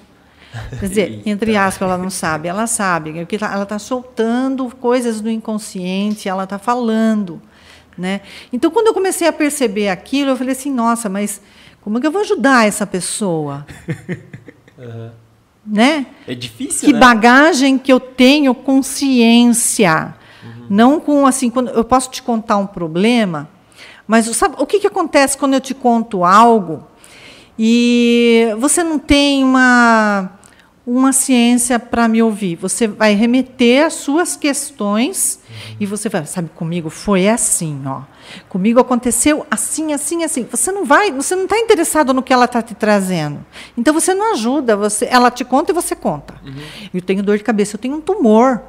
Quer 0.80 0.90
dizer, 0.90 1.22
entre 1.28 1.56
aspas, 1.56 1.88
ela 1.88 1.98
não 1.98 2.10
sabe, 2.10 2.48
ela 2.48 2.68
sabe. 2.68 3.14
porque 3.14 3.38
tá- 3.38 3.52
Ela 3.54 3.64
está 3.64 3.80
soltando 3.80 4.70
coisas 4.76 5.22
do 5.22 5.30
inconsciente, 5.30 6.28
ela 6.28 6.44
está 6.44 6.60
falando. 6.60 7.42
Né? 7.98 8.22
Então, 8.54 8.72
quando 8.72 8.88
eu 8.88 8.94
comecei 8.94 9.28
a 9.28 9.34
perceber 9.34 9.90
aquilo, 9.90 10.32
eu 10.32 10.38
falei 10.38 10.54
assim: 10.54 10.72
nossa, 10.72 11.10
mas 11.10 11.42
como 11.82 11.98
é 11.98 12.02
que 12.02 12.08
eu 12.08 12.12
vou 12.12 12.22
ajudar 12.22 12.68
essa 12.68 12.88
pessoa? 12.88 13.66
uhum. 14.78 15.12
Né? 15.70 16.08
É 16.28 16.34
difícil, 16.34 16.88
Que 16.88 16.94
né? 16.94 17.00
bagagem 17.00 17.78
que 17.78 17.92
eu 17.94 18.00
tenho 18.00 18.54
consciência. 18.56 20.16
Uhum. 20.44 20.66
Não 20.70 21.00
com 21.00 21.28
assim, 21.28 21.50
quando 21.50 21.70
eu 21.70 21.84
posso 21.84 22.10
te 22.10 22.22
contar 22.24 22.58
um 22.58 22.68
problema, 22.68 23.48
mas 24.08 24.26
sabe 24.36 24.56
o 24.58 24.66
que, 24.66 24.80
que 24.80 24.88
acontece 24.88 25.38
quando 25.38 25.54
eu 25.54 25.62
te 25.62 25.74
conto 25.76 26.26
algo 26.26 26.84
e 27.58 28.48
você 28.58 28.82
não 28.84 28.98
tem 28.98 29.44
uma 29.44 30.39
uma 30.90 31.14
ciência 31.14 31.78
para 31.80 32.08
me 32.08 32.22
ouvir. 32.22 32.56
Você 32.56 32.88
vai 32.88 33.14
remeter 33.14 33.86
as 33.86 33.94
suas 33.94 34.36
questões 34.36 35.40
uhum. 35.48 35.76
e 35.80 35.86
você 35.86 36.10
vai, 36.10 36.26
sabe, 36.26 36.50
comigo 36.56 36.90
foi 36.90 37.28
assim, 37.28 37.82
ó. 37.86 38.02
Comigo 38.48 38.80
aconteceu 38.80 39.46
assim, 39.50 39.94
assim, 39.94 40.24
assim. 40.24 40.48
Você 40.50 40.72
não 40.72 40.86
vai, 40.86 41.12
você 41.12 41.36
não 41.36 41.44
está 41.44 41.58
interessado 41.58 42.14
no 42.14 42.24
que 42.24 42.34
ela 42.34 42.46
está 42.46 42.62
te 42.62 42.74
trazendo. 42.74 43.46
Então 43.78 43.94
você 43.94 44.14
não 44.14 44.34
ajuda. 44.34 44.76
Você, 44.76 45.08
ela 45.10 45.32
te 45.32 45.44
conta 45.44 45.72
e 45.72 45.74
você 45.74 45.96
conta. 45.96 46.36
Uhum. 46.44 46.90
Eu 46.94 47.02
tenho 47.02 47.24
dor 47.24 47.38
de 47.38 47.44
cabeça, 47.44 47.76
eu 47.76 47.80
tenho 47.80 47.96
um 47.96 48.02
tumor. 48.02 48.62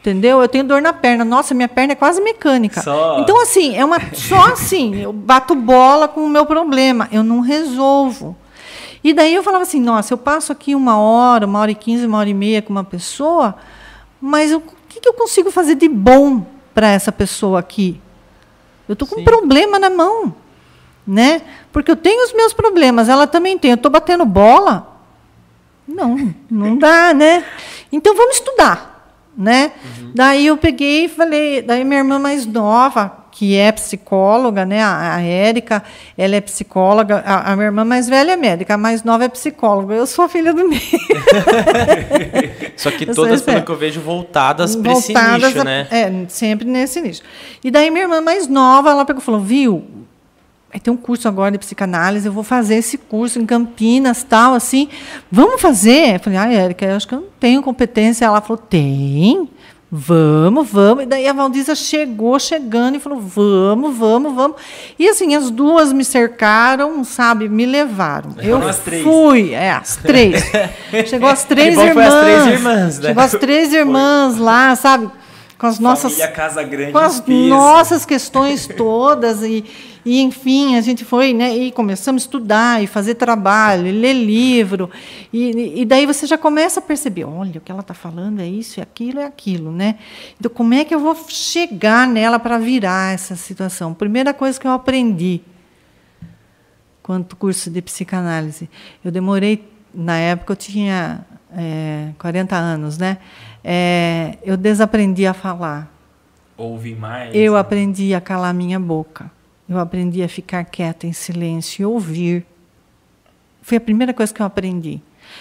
Entendeu? 0.00 0.40
Eu 0.40 0.48
tenho 0.48 0.62
dor 0.62 0.80
na 0.80 0.92
perna. 0.92 1.24
Nossa, 1.24 1.52
minha 1.52 1.68
perna 1.68 1.92
é 1.92 1.96
quase 1.96 2.20
mecânica. 2.20 2.80
Só... 2.80 3.18
Então, 3.20 3.40
assim, 3.42 3.76
é 3.76 3.84
uma. 3.84 3.98
Só 4.14 4.52
assim, 4.52 4.94
eu 5.00 5.12
bato 5.12 5.54
bola 5.54 6.06
com 6.06 6.20
o 6.20 6.28
meu 6.28 6.46
problema. 6.46 7.08
Eu 7.10 7.24
não 7.24 7.40
resolvo. 7.40 8.36
E 9.06 9.12
daí 9.12 9.34
eu 9.34 9.42
falava 9.44 9.62
assim, 9.62 9.78
nossa, 9.80 10.12
eu 10.12 10.18
passo 10.18 10.50
aqui 10.50 10.74
uma 10.74 10.98
hora, 10.98 11.46
uma 11.46 11.60
hora 11.60 11.70
e 11.70 11.76
quinze, 11.76 12.04
uma 12.04 12.18
hora 12.18 12.28
e 12.28 12.34
meia 12.34 12.60
com 12.60 12.72
uma 12.72 12.82
pessoa, 12.82 13.54
mas 14.20 14.52
o 14.52 14.60
que, 14.88 14.98
que 14.98 15.08
eu 15.08 15.12
consigo 15.12 15.48
fazer 15.48 15.76
de 15.76 15.88
bom 15.88 16.44
para 16.74 16.88
essa 16.88 17.12
pessoa 17.12 17.60
aqui? 17.60 18.00
Eu 18.88 18.94
estou 18.94 19.06
com 19.06 19.14
Sim. 19.14 19.20
um 19.20 19.24
problema 19.24 19.78
na 19.78 19.88
mão, 19.88 20.34
né? 21.06 21.42
Porque 21.70 21.88
eu 21.88 21.94
tenho 21.94 22.24
os 22.24 22.32
meus 22.32 22.52
problemas, 22.52 23.08
ela 23.08 23.28
também 23.28 23.56
tem. 23.56 23.70
Eu 23.70 23.76
estou 23.76 23.92
batendo 23.92 24.24
bola? 24.24 24.98
Não, 25.86 26.34
não 26.50 26.76
dá, 26.76 27.14
né? 27.14 27.44
Então 27.92 28.12
vamos 28.12 28.38
estudar, 28.38 29.08
né? 29.38 29.70
Uhum. 30.00 30.12
Daí 30.16 30.48
eu 30.48 30.56
peguei 30.56 31.04
e 31.04 31.08
falei, 31.08 31.62
daí 31.62 31.84
minha 31.84 32.00
irmã 32.00 32.18
mais 32.18 32.44
nova, 32.44 33.25
que 33.36 33.54
é 33.54 33.70
psicóloga, 33.70 34.64
né? 34.64 34.82
A, 34.82 35.16
a 35.16 35.20
Érica, 35.20 35.82
ela 36.16 36.36
é 36.36 36.40
psicóloga. 36.40 37.18
A, 37.18 37.52
a, 37.52 37.54
minha 37.54 37.66
irmã 37.66 37.84
mais 37.84 38.08
velha 38.08 38.32
é 38.32 38.36
médica, 38.36 38.74
a 38.74 38.78
mais 38.78 39.04
nova 39.04 39.24
é 39.24 39.28
psicóloga. 39.28 39.94
Eu 39.94 40.06
sou 40.06 40.24
a 40.24 40.28
filha 40.28 40.54
do 40.54 40.66
meio. 40.66 40.80
Só 42.78 42.90
que 42.90 43.04
todas, 43.04 43.42
pelo 43.42 43.62
que 43.62 43.70
eu 43.70 43.76
vejo, 43.76 44.00
voltadas, 44.00 44.74
para 44.74 44.92
esse 44.92 45.12
nicho, 45.12 45.64
né? 45.64 45.86
É, 45.90 46.10
sempre 46.28 46.66
nesse 46.66 46.98
nicho. 47.02 47.20
E 47.62 47.70
daí 47.70 47.90
minha 47.90 48.04
irmã 48.04 48.22
mais 48.22 48.48
nova, 48.48 48.88
ela 48.88 49.04
pegou 49.04 49.20
e 49.20 49.24
falou, 49.24 49.40
viu, 49.42 49.84
vai 50.70 50.80
ter 50.80 50.90
um 50.90 50.96
curso 50.96 51.28
agora 51.28 51.50
de 51.50 51.58
psicanálise, 51.58 52.26
eu 52.26 52.32
vou 52.32 52.42
fazer 52.42 52.76
esse 52.76 52.96
curso 52.96 53.38
em 53.38 53.44
Campinas, 53.44 54.22
tal, 54.22 54.54
assim. 54.54 54.88
Vamos 55.30 55.60
fazer? 55.60 56.14
Eu 56.14 56.20
falei, 56.20 56.38
ah, 56.38 56.50
Érica, 56.50 56.86
eu 56.86 56.96
acho 56.96 57.06
que 57.06 57.14
eu 57.14 57.20
não 57.20 57.28
tenho 57.38 57.62
competência. 57.62 58.24
Ela 58.24 58.40
falou, 58.40 58.56
tem. 58.56 59.46
Vamos, 59.98 60.68
vamos. 60.68 61.04
E 61.04 61.06
daí 61.06 61.26
a 61.26 61.32
Valdisa 61.32 61.74
chegou 61.74 62.38
chegando 62.38 62.96
e 62.96 63.00
falou: 63.00 63.18
vamos, 63.18 63.96
vamos, 63.96 64.34
vamos. 64.34 64.56
E 64.98 65.08
assim, 65.08 65.34
as 65.34 65.50
duas 65.50 65.90
me 65.90 66.04
cercaram, 66.04 67.02
sabe, 67.02 67.48
me 67.48 67.64
levaram. 67.64 68.34
Eu 68.42 68.58
as 68.68 68.78
três. 68.78 69.02
fui, 69.02 69.54
é, 69.54 69.70
as 69.70 69.96
três. 69.96 70.44
Chegou 71.08 71.28
as 71.28 71.44
três 71.44 71.78
irmãs. 71.78 72.12
As 72.12 72.20
três 72.20 72.46
irmãs 72.46 72.98
né? 72.98 73.08
Chegou 73.08 73.22
as 73.22 73.30
três 73.32 73.72
irmãs 73.72 74.36
foi. 74.36 74.44
lá, 74.44 74.76
sabe? 74.76 75.10
Com 75.58 75.66
as 75.66 75.78
nossas. 75.78 76.12
Família 76.12 76.28
Casa 76.28 76.62
Grande 76.62 76.92
com 76.92 76.98
as 76.98 77.26
nossas 77.26 78.04
questões 78.04 78.66
todas. 78.66 79.42
e 79.42 79.64
e, 80.06 80.22
enfim, 80.22 80.76
a 80.76 80.80
gente 80.80 81.04
foi, 81.04 81.34
né, 81.34 81.52
e 81.52 81.72
começamos 81.72 82.22
a 82.22 82.24
estudar, 82.26 82.80
e 82.80 82.86
fazer 82.86 83.16
trabalho, 83.16 83.88
e 83.88 83.90
ler 83.90 84.12
livro, 84.12 84.88
e, 85.32 85.80
e 85.80 85.84
daí 85.84 86.06
você 86.06 86.28
já 86.28 86.38
começa 86.38 86.78
a 86.78 86.82
perceber, 86.82 87.24
olha, 87.24 87.58
o 87.58 87.60
que 87.60 87.72
ela 87.72 87.80
está 87.80 87.92
falando 87.92 88.38
é 88.38 88.46
isso, 88.46 88.78
é 88.78 88.84
aquilo, 88.84 89.18
é 89.18 89.24
aquilo, 89.24 89.72
né? 89.72 89.98
Então, 90.38 90.48
como 90.48 90.72
é 90.74 90.84
que 90.84 90.94
eu 90.94 91.00
vou 91.00 91.16
chegar 91.28 92.06
nela 92.06 92.38
para 92.38 92.56
virar 92.56 93.14
essa 93.14 93.34
situação? 93.34 93.92
Primeira 93.92 94.32
coisa 94.32 94.60
que 94.60 94.66
eu 94.68 94.70
aprendi, 94.70 95.40
quanto 97.02 97.34
curso 97.34 97.68
de 97.68 97.82
psicanálise, 97.82 98.70
eu 99.04 99.10
demorei, 99.10 99.68
na 99.92 100.16
época 100.16 100.52
eu 100.52 100.56
tinha 100.56 101.26
é, 101.52 102.10
40 102.16 102.54
anos, 102.54 102.96
né? 102.96 103.18
É, 103.64 104.38
eu 104.44 104.56
desaprendi 104.56 105.26
a 105.26 105.34
falar. 105.34 105.92
Ouvi 106.56 106.94
mais? 106.94 107.34
Eu 107.34 107.54
né? 107.54 107.58
aprendi 107.58 108.14
a 108.14 108.20
calar 108.20 108.54
minha 108.54 108.78
boca. 108.78 109.34
Eu 109.68 109.78
aprendi 109.78 110.22
a 110.22 110.28
ficar 110.28 110.64
quieta 110.64 111.06
em 111.06 111.12
silêncio 111.12 111.82
e 111.82 111.86
ouvir. 111.86 112.46
Foi 113.62 113.78
a 113.78 113.80
primeira 113.80 114.14
coisa 114.14 114.32
que 114.32 114.40
eu 114.40 114.46
aprendi. 114.46 115.00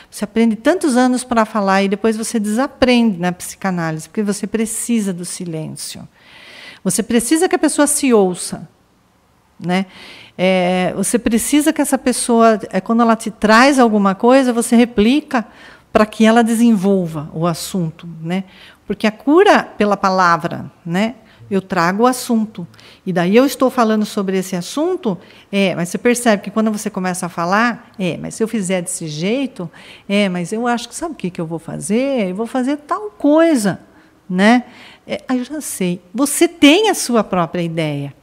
Você 0.09 0.23
aprende 0.23 0.55
tantos 0.55 0.97
anos 0.97 1.23
para 1.23 1.45
falar 1.45 1.83
e 1.83 1.87
depois 1.87 2.17
você 2.17 2.39
desaprende 2.39 3.19
na 3.19 3.31
psicanálise, 3.31 4.09
porque 4.09 4.23
você 4.23 4.47
precisa 4.47 5.13
do 5.13 5.23
silêncio. 5.23 6.07
Você 6.83 7.03
precisa 7.03 7.47
que 7.47 7.55
a 7.55 7.59
pessoa 7.59 7.85
se 7.85 8.13
ouça. 8.13 8.67
Né? 9.59 9.85
É, 10.37 10.91
você 10.95 11.17
precisa 11.17 11.71
que 11.71 11.81
essa 11.81 11.97
pessoa, 11.97 12.59
é, 12.71 12.81
quando 12.81 13.01
ela 13.01 13.15
te 13.15 13.31
traz 13.31 13.79
alguma 13.79 14.15
coisa, 14.15 14.51
você 14.51 14.75
replica 14.75 15.45
para 15.93 16.05
que 16.05 16.25
ela 16.25 16.43
desenvolva 16.43 17.29
o 17.33 17.47
assunto. 17.47 18.07
Né? 18.21 18.43
Porque 18.85 19.07
a 19.07 19.11
cura 19.11 19.63
pela 19.63 19.95
palavra, 19.95 20.69
né? 20.85 21.15
Eu 21.49 21.61
trago 21.61 22.03
o 22.03 22.07
assunto. 22.07 22.67
E 23.05 23.13
daí 23.13 23.35
eu 23.35 23.45
estou 23.45 23.69
falando 23.69 24.05
sobre 24.05 24.37
esse 24.37 24.55
assunto, 24.55 25.17
é, 25.51 25.75
mas 25.75 25.89
você 25.89 25.97
percebe 25.97 26.43
que 26.43 26.51
quando 26.51 26.71
você 26.71 26.89
começa 26.89 27.25
a 27.25 27.29
falar, 27.29 27.91
é, 27.99 28.17
mas 28.17 28.35
se 28.35 28.43
eu 28.43 28.47
fizer 28.47 28.81
desse 28.81 29.07
jeito, 29.07 29.69
é, 30.09 30.27
mas 30.29 30.51
eu 30.51 30.65
acho 30.67 30.89
que 30.89 30.95
sabe 30.95 31.13
o 31.13 31.17
que, 31.17 31.29
que 31.29 31.39
eu 31.39 31.45
vou 31.45 31.59
fazer? 31.59 32.29
Eu 32.29 32.35
vou 32.35 32.47
fazer 32.47 32.77
tal 32.77 33.11
coisa, 33.11 33.79
né? 34.29 34.65
É, 35.07 35.21
aí 35.27 35.39
eu 35.39 35.45
já 35.45 35.61
sei. 35.61 36.01
Você 36.13 36.47
tem 36.47 36.89
a 36.89 36.93
sua 36.95 37.23
própria 37.23 37.61
ideia. 37.61 38.13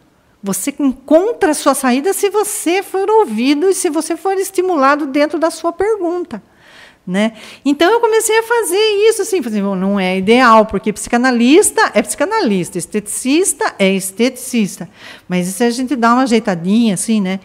Você 0.42 0.74
encontra 0.80 1.52
a 1.52 1.54
sua 1.54 1.74
saída 1.74 2.12
se 2.12 2.28
você 2.28 2.82
for 2.82 3.08
ouvido 3.08 3.68
e 3.68 3.74
se 3.74 3.88
você 3.88 4.16
for 4.16 4.34
estimulado 4.34 5.06
dentro 5.06 5.38
da 5.38 5.50
sua 5.50 5.72
pergunta. 5.72 6.42
Né? 7.04 7.32
Então 7.64 7.90
eu 7.90 7.98
comecei 7.98 8.38
a 8.38 8.42
fazer 8.44 9.08
isso 9.08 9.22
assim, 9.22 9.42
fazer, 9.42 9.60
não 9.60 9.98
é 9.98 10.18
ideal, 10.18 10.66
porque 10.66 10.92
psicanalista 10.92 11.90
é 11.94 12.00
psicanalista, 12.00 12.78
esteticista 12.78 13.74
é 13.76 13.92
esteticista. 13.92 14.88
Mas 15.28 15.48
se 15.48 15.64
a 15.64 15.70
gente 15.70 15.96
dá 15.96 16.12
uma 16.12 16.22
ajeitadinha 16.22 16.94
assim, 16.94 17.20
né? 17.20 17.40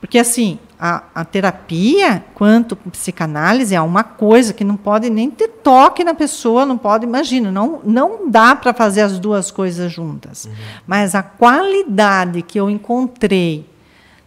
Porque 0.00 0.18
assim, 0.18 0.58
a, 0.78 1.02
a 1.14 1.24
terapia, 1.24 2.22
quanto 2.34 2.76
psicanálise, 2.76 3.74
é 3.74 3.80
uma 3.80 4.04
coisa 4.04 4.52
que 4.52 4.62
não 4.62 4.76
pode 4.76 5.08
nem 5.08 5.30
ter 5.30 5.48
toque 5.48 6.04
na 6.04 6.12
pessoa, 6.12 6.66
não 6.66 6.76
pode, 6.76 7.06
imagina, 7.06 7.50
não, 7.50 7.80
não 7.84 8.30
dá 8.30 8.54
para 8.54 8.74
fazer 8.74 9.00
as 9.00 9.18
duas 9.18 9.50
coisas 9.50 9.90
juntas. 9.90 10.44
Uhum. 10.44 10.52
Mas 10.86 11.14
a 11.14 11.22
qualidade 11.22 12.42
que 12.42 12.60
eu 12.60 12.68
encontrei 12.68 13.66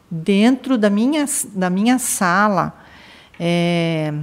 dentro 0.09 0.79
da 0.79 0.89
minha, 0.89 1.25
da 1.53 1.69
minha 1.69 1.99
sala, 1.99 2.73
é, 3.39 4.13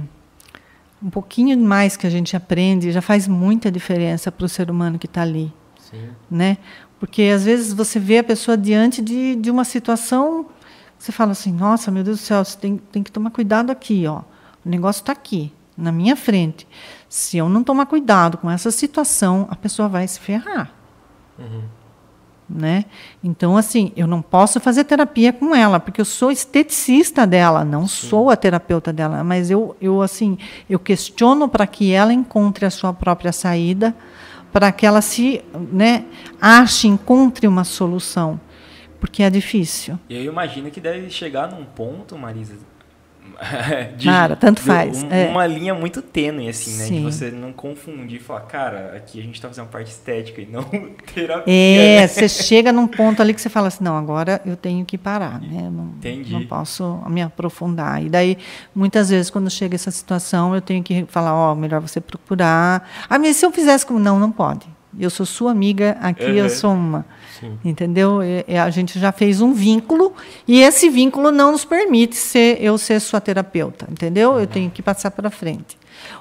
um 1.05 1.09
pouquinho 1.11 1.55
mais 1.59 1.95
que 1.95 2.07
a 2.07 2.09
gente 2.09 2.35
aprende 2.35 2.91
já 2.91 3.01
faz 3.01 3.27
muita 3.27 3.71
diferença 3.71 4.31
para 4.31 4.43
o 4.43 4.49
ser 4.49 4.71
humano 4.71 4.97
que 4.97 5.05
está 5.05 5.21
ali. 5.21 5.53
Sim. 5.79 6.09
Né? 6.31 6.57
Porque 6.99 7.21
às 7.23 7.45
vezes 7.45 7.71
você 7.71 7.99
vê 7.99 8.17
a 8.17 8.23
pessoa 8.23 8.57
diante 8.57 9.03
de, 9.03 9.35
de 9.35 9.51
uma 9.51 9.63
situação, 9.63 10.47
você 10.97 11.11
fala 11.11 11.33
assim: 11.33 11.53
nossa, 11.53 11.91
meu 11.91 12.03
Deus 12.03 12.17
do 12.17 12.23
céu, 12.23 12.43
você 12.43 12.57
tem, 12.57 12.77
tem 12.77 13.03
que 13.03 13.11
tomar 13.11 13.29
cuidado 13.29 13.69
aqui. 13.69 14.07
Ó. 14.07 14.21
O 14.65 14.69
negócio 14.69 15.01
está 15.01 15.11
aqui, 15.11 15.53
na 15.77 15.91
minha 15.91 16.15
frente. 16.15 16.67
Se 17.07 17.37
eu 17.37 17.47
não 17.47 17.63
tomar 17.63 17.85
cuidado 17.85 18.39
com 18.39 18.49
essa 18.49 18.71
situação, 18.71 19.45
a 19.51 19.55
pessoa 19.55 19.87
vai 19.87 20.07
se 20.07 20.19
ferrar. 20.19 20.73
Uhum 21.37 21.74
né? 22.49 22.85
Então, 23.23 23.57
assim, 23.57 23.91
eu 23.95 24.05
não 24.05 24.21
posso 24.21 24.59
fazer 24.59 24.83
terapia 24.83 25.33
com 25.33 25.55
ela, 25.55 25.79
porque 25.79 25.99
eu 25.99 26.05
sou 26.05 26.31
esteticista 26.31 27.25
dela, 27.25 27.65
não 27.65 27.87
Sim. 27.87 28.07
sou 28.07 28.29
a 28.29 28.35
terapeuta 28.35 28.93
dela, 28.93 29.23
mas 29.23 29.49
eu, 29.49 29.75
eu 29.81 30.01
assim, 30.01 30.37
eu 30.69 30.77
questiono 30.77 31.47
para 31.49 31.65
que 31.65 31.91
ela 31.91 32.13
encontre 32.13 32.65
a 32.65 32.69
sua 32.69 32.93
própria 32.93 33.31
saída, 33.31 33.95
para 34.51 34.71
que 34.71 34.85
ela 34.85 35.01
se, 35.01 35.43
né, 35.71 36.05
ache, 36.39 36.87
encontre 36.87 37.47
uma 37.47 37.63
solução, 37.63 38.39
porque 38.99 39.23
é 39.23 39.29
difícil. 39.29 39.99
E 40.09 40.15
eu 40.15 40.31
imagino 40.31 40.71
que 40.71 40.79
deve 40.79 41.09
chegar 41.09 41.51
num 41.51 41.65
ponto, 41.65 42.17
Marisa, 42.17 42.55
de, 43.97 44.05
cara, 44.05 44.35
tanto 44.35 44.61
faz. 44.61 45.03
Um, 45.03 45.11
é. 45.11 45.27
Uma 45.27 45.45
linha 45.45 45.73
muito 45.73 46.01
tênue, 46.01 46.47
assim, 46.49 46.77
né? 46.77 46.85
Sim. 46.85 46.95
De 46.97 47.03
você 47.03 47.31
não 47.31 47.51
confundir 47.53 48.19
e 48.19 48.23
falar, 48.23 48.41
cara, 48.41 48.93
aqui 48.95 49.19
a 49.19 49.23
gente 49.23 49.35
está 49.35 49.47
fazendo 49.47 49.67
parte 49.67 49.89
estética 49.91 50.41
e 50.41 50.45
não 50.45 50.63
terapia. 51.13 51.43
É, 51.53 52.01
né? 52.01 52.07
você 52.07 52.27
chega 52.29 52.71
num 52.71 52.87
ponto 52.87 53.21
ali 53.21 53.33
que 53.33 53.41
você 53.41 53.49
fala 53.49 53.67
assim, 53.67 53.83
não, 53.83 53.97
agora 53.97 54.41
eu 54.45 54.55
tenho 54.55 54.85
que 54.85 54.97
parar, 54.97 55.39
né? 55.41 55.63
Eu 55.65 55.71
não, 55.71 55.85
Entendi. 55.97 56.31
não 56.33 56.45
posso 56.45 57.01
me 57.07 57.21
aprofundar. 57.21 58.03
E 58.03 58.09
daí, 58.09 58.37
muitas 58.73 59.09
vezes, 59.09 59.29
quando 59.29 59.49
chega 59.49 59.75
essa 59.75 59.91
situação, 59.91 60.53
eu 60.55 60.61
tenho 60.61 60.83
que 60.83 61.05
falar, 61.07 61.33
ó, 61.35 61.51
oh, 61.51 61.55
melhor 61.55 61.81
você 61.81 61.99
procurar. 62.01 62.89
Ah, 63.09 63.19
mas 63.19 63.35
se 63.37 63.45
eu 63.45 63.51
fizesse 63.51 63.85
como. 63.85 63.99
Não, 63.99 64.19
não 64.19 64.31
pode. 64.31 64.65
Eu 64.97 65.09
sou 65.09 65.25
sua 65.25 65.51
amiga, 65.51 65.97
aqui 66.01 66.23
eu 66.37 66.43
Uhum. 66.45 66.49
sou 66.49 66.73
uma. 66.73 67.05
Sim. 67.39 67.57
Entendeu? 67.63 68.21
E- 68.23 68.57
a 68.57 68.69
gente 68.69 68.99
já 68.99 69.11
fez 69.11 69.41
um 69.41 69.53
vínculo 69.53 70.13
e 70.47 70.61
esse 70.61 70.89
vínculo 70.89 71.31
não 71.31 71.51
nos 71.51 71.65
permite 71.65 72.15
ser 72.15 72.61
eu 72.61 72.77
ser 72.77 72.99
sua 72.99 73.19
terapeuta, 73.21 73.87
entendeu? 73.91 74.39
Eu 74.39 74.47
tenho 74.47 74.69
que 74.71 74.81
passar 74.81 75.11
para 75.11 75.29
frente. 75.29 75.77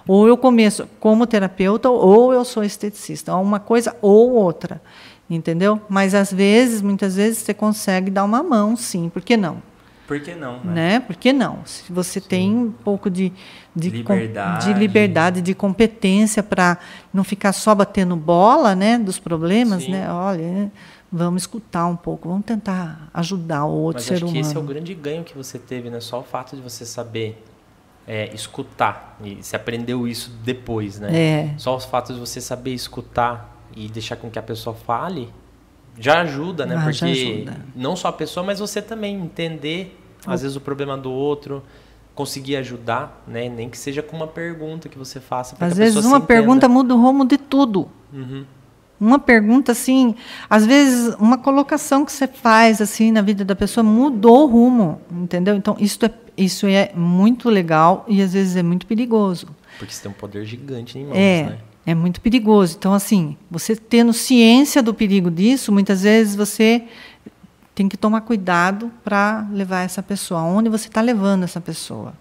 Ou 0.06 0.26
eu 0.28 0.36
começo 0.36 0.88
como 1.00 1.26
terapeuta 1.26 1.88
ou 1.90 2.32
eu 2.32 2.44
sou 2.44 2.62
esteticista, 2.64 3.34
ou 3.34 3.42
uma 3.42 3.58
coisa 3.60 3.94
ou 4.00 4.32
outra, 4.32 4.80
entendeu? 5.28 5.80
Mas 5.88 6.14
às 6.14 6.32
vezes, 6.32 6.80
muitas 6.82 7.16
vezes 7.16 7.38
você 7.38 7.54
consegue 7.54 8.10
dar 8.10 8.24
uma 8.24 8.42
mão, 8.42 8.76
sim, 8.76 9.08
por 9.08 9.22
que 9.22 9.36
não? 9.36 9.62
Por 10.06 10.20
que 10.20 10.34
não, 10.34 10.60
né? 10.62 10.72
né? 10.74 11.00
Por 11.00 11.16
que 11.16 11.32
não? 11.32 11.60
Se 11.64 11.90
você 11.90 12.20
tem 12.20 12.54
um 12.54 12.70
pouco 12.70 13.08
de, 13.08 13.32
de, 13.74 14.02
com- 14.02 14.12
Liberdade. 14.12 14.66
de 14.66 14.78
liberdade, 14.78 15.40
de 15.40 15.54
competência 15.54 16.42
para 16.42 16.76
não 17.12 17.24
ficar 17.24 17.52
só 17.54 17.74
batendo 17.74 18.14
bola, 18.14 18.74
né, 18.74 18.98
dos 18.98 19.18
problemas, 19.18 19.84
Sim. 19.84 19.92
né? 19.92 20.10
Olha, 20.12 20.70
vamos 21.14 21.42
escutar 21.42 21.86
um 21.86 21.94
pouco, 21.94 22.28
vamos 22.28 22.44
tentar 22.44 23.08
ajudar 23.14 23.64
o 23.64 23.70
outro 23.70 24.00
Mas 24.00 24.04
ser 24.04 24.14
acho 24.14 24.24
que 24.24 24.30
humano. 24.32 24.40
esse 24.40 24.56
é 24.56 24.58
o 24.58 24.62
grande 24.62 24.94
ganho 24.94 25.22
que 25.22 25.36
você 25.36 25.58
teve, 25.60 25.88
né? 25.88 26.00
Só 26.00 26.18
o 26.18 26.22
fato 26.24 26.56
de 26.56 26.62
você 26.62 26.84
saber 26.84 27.40
é, 28.06 28.34
escutar. 28.34 29.16
E 29.22 29.36
você 29.36 29.54
aprendeu 29.54 30.08
isso 30.08 30.32
depois, 30.42 30.98
né? 30.98 31.16
É. 31.16 31.54
Só 31.56 31.76
o 31.76 31.80
fato 31.80 32.12
de 32.12 32.18
você 32.18 32.40
saber 32.40 32.74
escutar 32.74 33.56
e 33.76 33.88
deixar 33.88 34.16
com 34.16 34.28
que 34.28 34.38
a 34.38 34.42
pessoa 34.42 34.74
fale 34.74 35.32
já 35.96 36.22
ajuda, 36.22 36.66
né? 36.66 36.76
Ah, 36.76 36.82
Porque 36.82 37.04
ajuda. 37.04 37.64
não 37.76 37.94
só 37.94 38.08
a 38.08 38.12
pessoa, 38.12 38.44
mas 38.44 38.58
você 38.58 38.82
também 38.82 39.14
entender, 39.14 39.96
às 40.26 40.42
vezes, 40.42 40.56
o 40.56 40.60
problema 40.60 40.98
do 40.98 41.12
outro, 41.12 41.62
conseguir 42.12 42.56
ajudar, 42.56 43.22
né? 43.24 43.48
Nem 43.48 43.70
que 43.70 43.78
seja 43.78 44.02
com 44.02 44.16
uma 44.16 44.26
pergunta 44.26 44.88
que 44.88 44.98
você 44.98 45.20
faça. 45.20 45.54
Às 45.60 45.72
que 45.72 45.78
vezes 45.78 46.04
uma 46.04 46.20
se 46.20 46.26
pergunta 46.26 46.68
muda 46.68 46.92
o 46.92 47.00
rumo 47.00 47.24
de 47.24 47.38
tudo. 47.38 47.88
Uhum. 48.12 48.44
Uma 49.00 49.18
pergunta 49.18 49.72
assim, 49.72 50.14
às 50.48 50.64
vezes 50.64 51.14
uma 51.18 51.36
colocação 51.36 52.04
que 52.04 52.12
você 52.12 52.26
faz 52.26 52.80
assim 52.80 53.10
na 53.10 53.22
vida 53.22 53.44
da 53.44 53.56
pessoa 53.56 53.82
mudou 53.84 54.44
o 54.44 54.46
rumo, 54.46 55.00
entendeu? 55.10 55.56
Então 55.56 55.76
isso 55.78 56.04
é 56.04 56.10
isso 56.36 56.66
é 56.66 56.92
muito 56.94 57.48
legal 57.48 58.04
e 58.08 58.20
às 58.20 58.32
vezes 58.32 58.56
é 58.56 58.62
muito 58.62 58.86
perigoso. 58.86 59.48
Porque 59.78 59.92
você 59.92 60.02
tem 60.02 60.10
um 60.10 60.14
poder 60.14 60.44
gigante 60.44 60.98
em 60.98 61.04
mãos, 61.04 61.16
É, 61.16 61.42
né? 61.44 61.58
é 61.86 61.94
muito 61.94 62.20
perigoso. 62.20 62.76
Então, 62.78 62.92
assim, 62.92 63.36
você 63.50 63.76
tendo 63.76 64.12
ciência 64.12 64.82
do 64.82 64.92
perigo 64.92 65.30
disso, 65.30 65.70
muitas 65.70 66.02
vezes 66.02 66.34
você 66.34 66.84
tem 67.74 67.88
que 67.88 67.96
tomar 67.96 68.22
cuidado 68.22 68.90
para 69.04 69.46
levar 69.52 69.82
essa 69.82 70.02
pessoa. 70.02 70.40
Aonde 70.40 70.68
você 70.68 70.88
está 70.88 71.00
levando 71.00 71.42
essa 71.44 71.60
pessoa? 71.60 72.14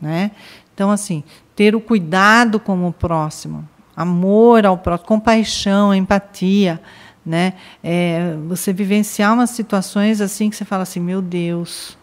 Né? 0.00 0.30
Então, 0.74 0.90
assim, 0.90 1.22
ter 1.54 1.74
o 1.74 1.80
cuidado 1.80 2.58
com 2.58 2.86
o 2.86 2.92
próximo, 2.92 3.68
amor 4.00 4.64
ao 4.64 4.78
próximo, 4.78 5.08
compaixão, 5.08 5.94
empatia, 5.94 6.80
né? 7.24 7.54
É, 7.82 8.34
você 8.48 8.72
vivenciar 8.72 9.34
umas 9.34 9.50
situações 9.50 10.20
assim 10.20 10.48
que 10.48 10.56
você 10.56 10.64
fala 10.64 10.82
assim, 10.82 11.00
meu 11.00 11.20
Deus, 11.20 11.96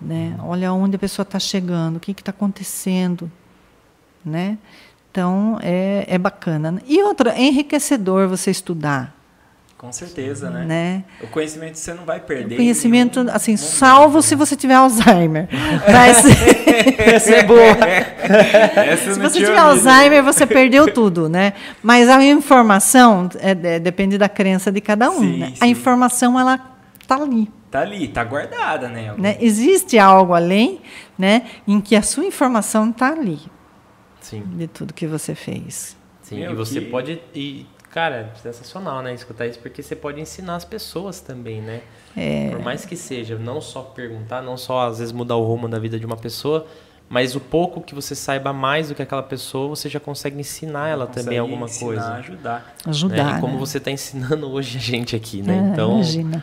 né? 0.00 0.36
Olha 0.40 0.72
onde 0.72 0.96
a 0.96 0.98
pessoa 0.98 1.24
está 1.24 1.38
chegando, 1.38 1.96
o 1.96 2.00
que 2.00 2.12
está 2.12 2.30
acontecendo, 2.30 3.30
né? 4.24 4.58
Então 5.10 5.58
é, 5.62 6.04
é 6.08 6.18
bacana. 6.18 6.82
E 6.86 7.02
outra, 7.02 7.30
é 7.32 7.42
enriquecedor 7.42 8.28
você 8.28 8.50
estudar, 8.50 9.14
Com 9.82 9.92
certeza, 9.92 10.48
né? 10.48 10.64
né? 10.64 11.04
O 11.20 11.26
conhecimento 11.26 11.76
você 11.76 11.92
não 11.92 12.04
vai 12.04 12.20
perder. 12.20 12.54
O 12.54 12.56
conhecimento, 12.58 13.18
nenhum 13.24 13.34
assim, 13.34 13.56
momento. 13.56 13.66
salvo 13.68 14.22
se 14.22 14.36
você 14.36 14.54
tiver 14.54 14.74
Alzheimer. 14.74 15.48
Mas 15.92 16.22
Essa 16.98 17.34
é 17.34 17.42
boa. 17.42 17.60
Essa 17.60 19.14
se 19.14 19.18
você 19.18 19.40
tiver 19.40 19.60
ouvido. 19.60 19.88
Alzheimer, 19.88 20.22
você 20.22 20.46
perdeu 20.46 20.94
tudo, 20.94 21.28
né? 21.28 21.54
Mas 21.82 22.08
a 22.08 22.22
informação 22.22 23.28
é, 23.40 23.50
é, 23.50 23.78
depende 23.80 24.16
da 24.16 24.28
crença 24.28 24.70
de 24.70 24.80
cada 24.80 25.10
um. 25.10 25.18
Sim, 25.18 25.38
né? 25.38 25.46
sim. 25.48 25.54
A 25.60 25.66
informação 25.66 26.38
ela 26.38 26.60
tá 27.08 27.16
ali. 27.16 27.50
Tá 27.68 27.80
ali, 27.80 28.06
tá 28.06 28.22
guardada, 28.22 28.88
né? 28.88 29.12
Né? 29.18 29.36
Existe 29.40 29.98
algo 29.98 30.32
além, 30.32 30.80
né? 31.18 31.42
Em 31.66 31.80
que 31.80 31.96
a 31.96 32.02
sua 32.02 32.24
informação 32.24 32.90
está 32.90 33.08
ali 33.08 33.40
Sim. 34.20 34.44
de 34.46 34.68
tudo 34.68 34.94
que 34.94 35.08
você 35.08 35.34
fez. 35.34 35.96
Sim, 36.22 36.38
Meu, 36.38 36.52
e 36.52 36.54
você 36.54 36.80
que- 36.80 36.86
pode. 36.88 37.20
E, 37.34 37.66
cara, 37.92 38.30
sensacional, 38.42 39.02
né? 39.02 39.14
Escutar 39.14 39.46
isso, 39.46 39.58
porque 39.58 39.82
você 39.82 39.94
pode 39.94 40.20
ensinar 40.20 40.56
as 40.56 40.64
pessoas 40.64 41.20
também, 41.20 41.60
né? 41.60 41.82
É. 42.16 42.50
Por 42.50 42.60
mais 42.60 42.84
que 42.84 42.96
seja, 42.96 43.38
não 43.38 43.60
só 43.60 43.82
perguntar, 43.82 44.42
não 44.42 44.56
só 44.56 44.88
às 44.88 44.98
vezes 44.98 45.12
mudar 45.12 45.36
o 45.36 45.44
rumo 45.44 45.68
da 45.68 45.78
vida 45.78 45.98
de 45.98 46.06
uma 46.06 46.16
pessoa, 46.16 46.66
mas 47.08 47.36
o 47.36 47.40
pouco 47.40 47.82
que 47.82 47.94
você 47.94 48.14
saiba 48.14 48.52
mais 48.52 48.88
do 48.88 48.94
que 48.94 49.02
aquela 49.02 49.22
pessoa, 49.22 49.68
você 49.68 49.88
já 49.88 50.00
consegue 50.00 50.40
ensinar 50.40 50.88
ela 50.88 51.06
Consegue 51.06 51.24
também 51.24 51.38
alguma 51.38 51.66
ensinar, 51.66 51.86
coisa. 51.86 52.12
ajudar. 52.14 52.74
Ajudar. 52.86 53.32
né? 53.32 53.36
E 53.36 53.40
como 53.40 53.52
né? 53.52 53.58
você 53.58 53.76
está 53.76 53.90
ensinando 53.90 54.48
hoje 54.50 54.78
a 54.78 54.80
gente 54.80 55.14
aqui, 55.14 55.42
né? 55.42 55.54
É, 55.54 55.72
então, 55.72 55.92
imagina. 55.96 56.42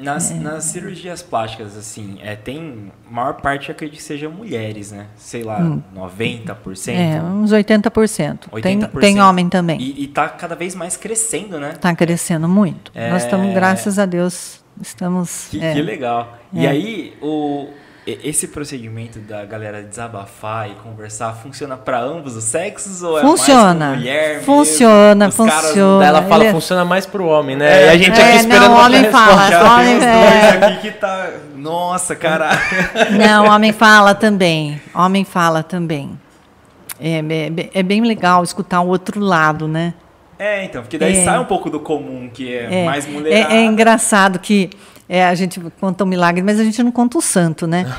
Nas, 0.00 0.30
É. 0.30 0.34
nas 0.34 0.64
cirurgias 0.64 1.22
plásticas, 1.22 1.76
assim, 1.76 2.18
é, 2.22 2.34
tem. 2.36 2.92
Maior 3.10 3.34
parte 3.34 3.68
eu 3.68 3.74
acredito 3.74 3.96
que 3.98 4.02
sejam 4.02 4.30
mulheres, 4.32 4.92
né? 4.92 5.06
Sei 5.16 5.42
lá, 5.42 5.58
90%. 5.94 6.94
É, 6.94 7.22
uns 7.22 7.52
80%. 7.52 8.48
Tem, 8.62 8.78
80%. 8.80 9.00
tem 9.00 9.20
homem 9.20 9.48
também. 9.48 9.80
E, 9.80 10.04
e 10.04 10.08
tá 10.08 10.28
cada 10.28 10.54
vez 10.54 10.74
mais 10.74 10.96
crescendo, 10.96 11.58
né? 11.58 11.70
Está 11.72 11.94
crescendo 11.94 12.48
muito. 12.48 12.90
É. 12.94 13.10
Nós 13.10 13.24
estamos, 13.24 13.52
graças 13.54 13.98
a 13.98 14.06
Deus, 14.06 14.62
estamos. 14.80 15.48
Que, 15.50 15.62
é, 15.64 15.74
que 15.74 15.82
legal. 15.82 16.38
E 16.52 16.66
É. 16.66 16.68
aí, 16.68 17.14
o, 17.22 17.68
esse 18.06 18.48
procedimento 18.48 19.18
da 19.18 19.44
galera 19.44 19.82
desabafar 19.82 20.70
e 20.70 20.74
conversar 20.76 21.32
funciona 21.34 21.76
para 21.76 21.98
ambos 22.00 22.36
os 22.36 22.44
sexos 22.44 23.02
ou 23.02 23.18
é 23.18 23.22
mais 23.22 23.38
Funciona. 23.38 23.90
mulher 23.96 24.28
mesmo? 24.34 24.44
Funciona, 24.44 25.28
Os 25.28 25.36
caras- 25.36 25.54
funciona. 25.66 25.98
daí 25.98 26.08
ela 26.08 26.22
fala, 26.22 26.44
Ele- 26.44 26.52
funciona 26.52 26.84
mais 26.84 27.04
pro 27.06 27.26
homem, 27.26 27.56
né? 27.56 27.82
É. 27.82 27.86
e 27.86 27.88
a 27.88 27.98
gente 27.98 28.20
É, 28.20 28.22
aqui 28.22 28.30
não, 28.32 28.36
esperando 28.36 28.70
o 28.70 28.74
uma 28.74 28.84
homem 28.86 29.04
fala. 29.10 29.50
Já 29.50 29.74
homem- 29.74 29.94
é. 30.04 30.50
dois 30.58 30.62
aqui 30.72 30.80
que 30.82 30.98
tá... 30.98 31.30
Nossa, 31.56 32.14
cara. 32.14 32.50
Não, 33.10 33.46
homem 33.52 33.72
fala 33.72 34.14
também. 34.14 34.80
Homem 34.94 35.24
fala 35.24 35.64
também. 35.64 36.16
É, 37.00 37.18
é, 37.18 37.70
é 37.80 37.82
bem 37.82 38.02
legal 38.02 38.44
escutar 38.44 38.80
o 38.82 38.86
outro 38.88 39.18
lado, 39.18 39.66
né? 39.66 39.92
É, 40.38 40.64
então, 40.64 40.82
porque 40.82 40.96
daí 40.96 41.16
É. 41.18 41.24
sai 41.24 41.38
um 41.40 41.44
pouco 41.44 41.68
do 41.68 41.80
comum, 41.80 42.30
que 42.32 42.54
é, 42.54 42.82
É, 42.82 42.84
mais 42.84 43.04
é, 43.06 43.10
mulherada. 43.10 43.54
é 43.54 43.64
engraçado 43.64 44.38
que 44.38 44.70
é, 45.08 45.24
a 45.24 45.34
gente 45.34 45.60
conta 45.80 46.02
o 46.04 46.06
milagre, 46.06 46.42
mas 46.42 46.58
a 46.58 46.64
gente 46.64 46.82
não 46.82 46.90
conta 46.90 47.18
o 47.18 47.20
santo, 47.22 47.66
né? 47.66 47.86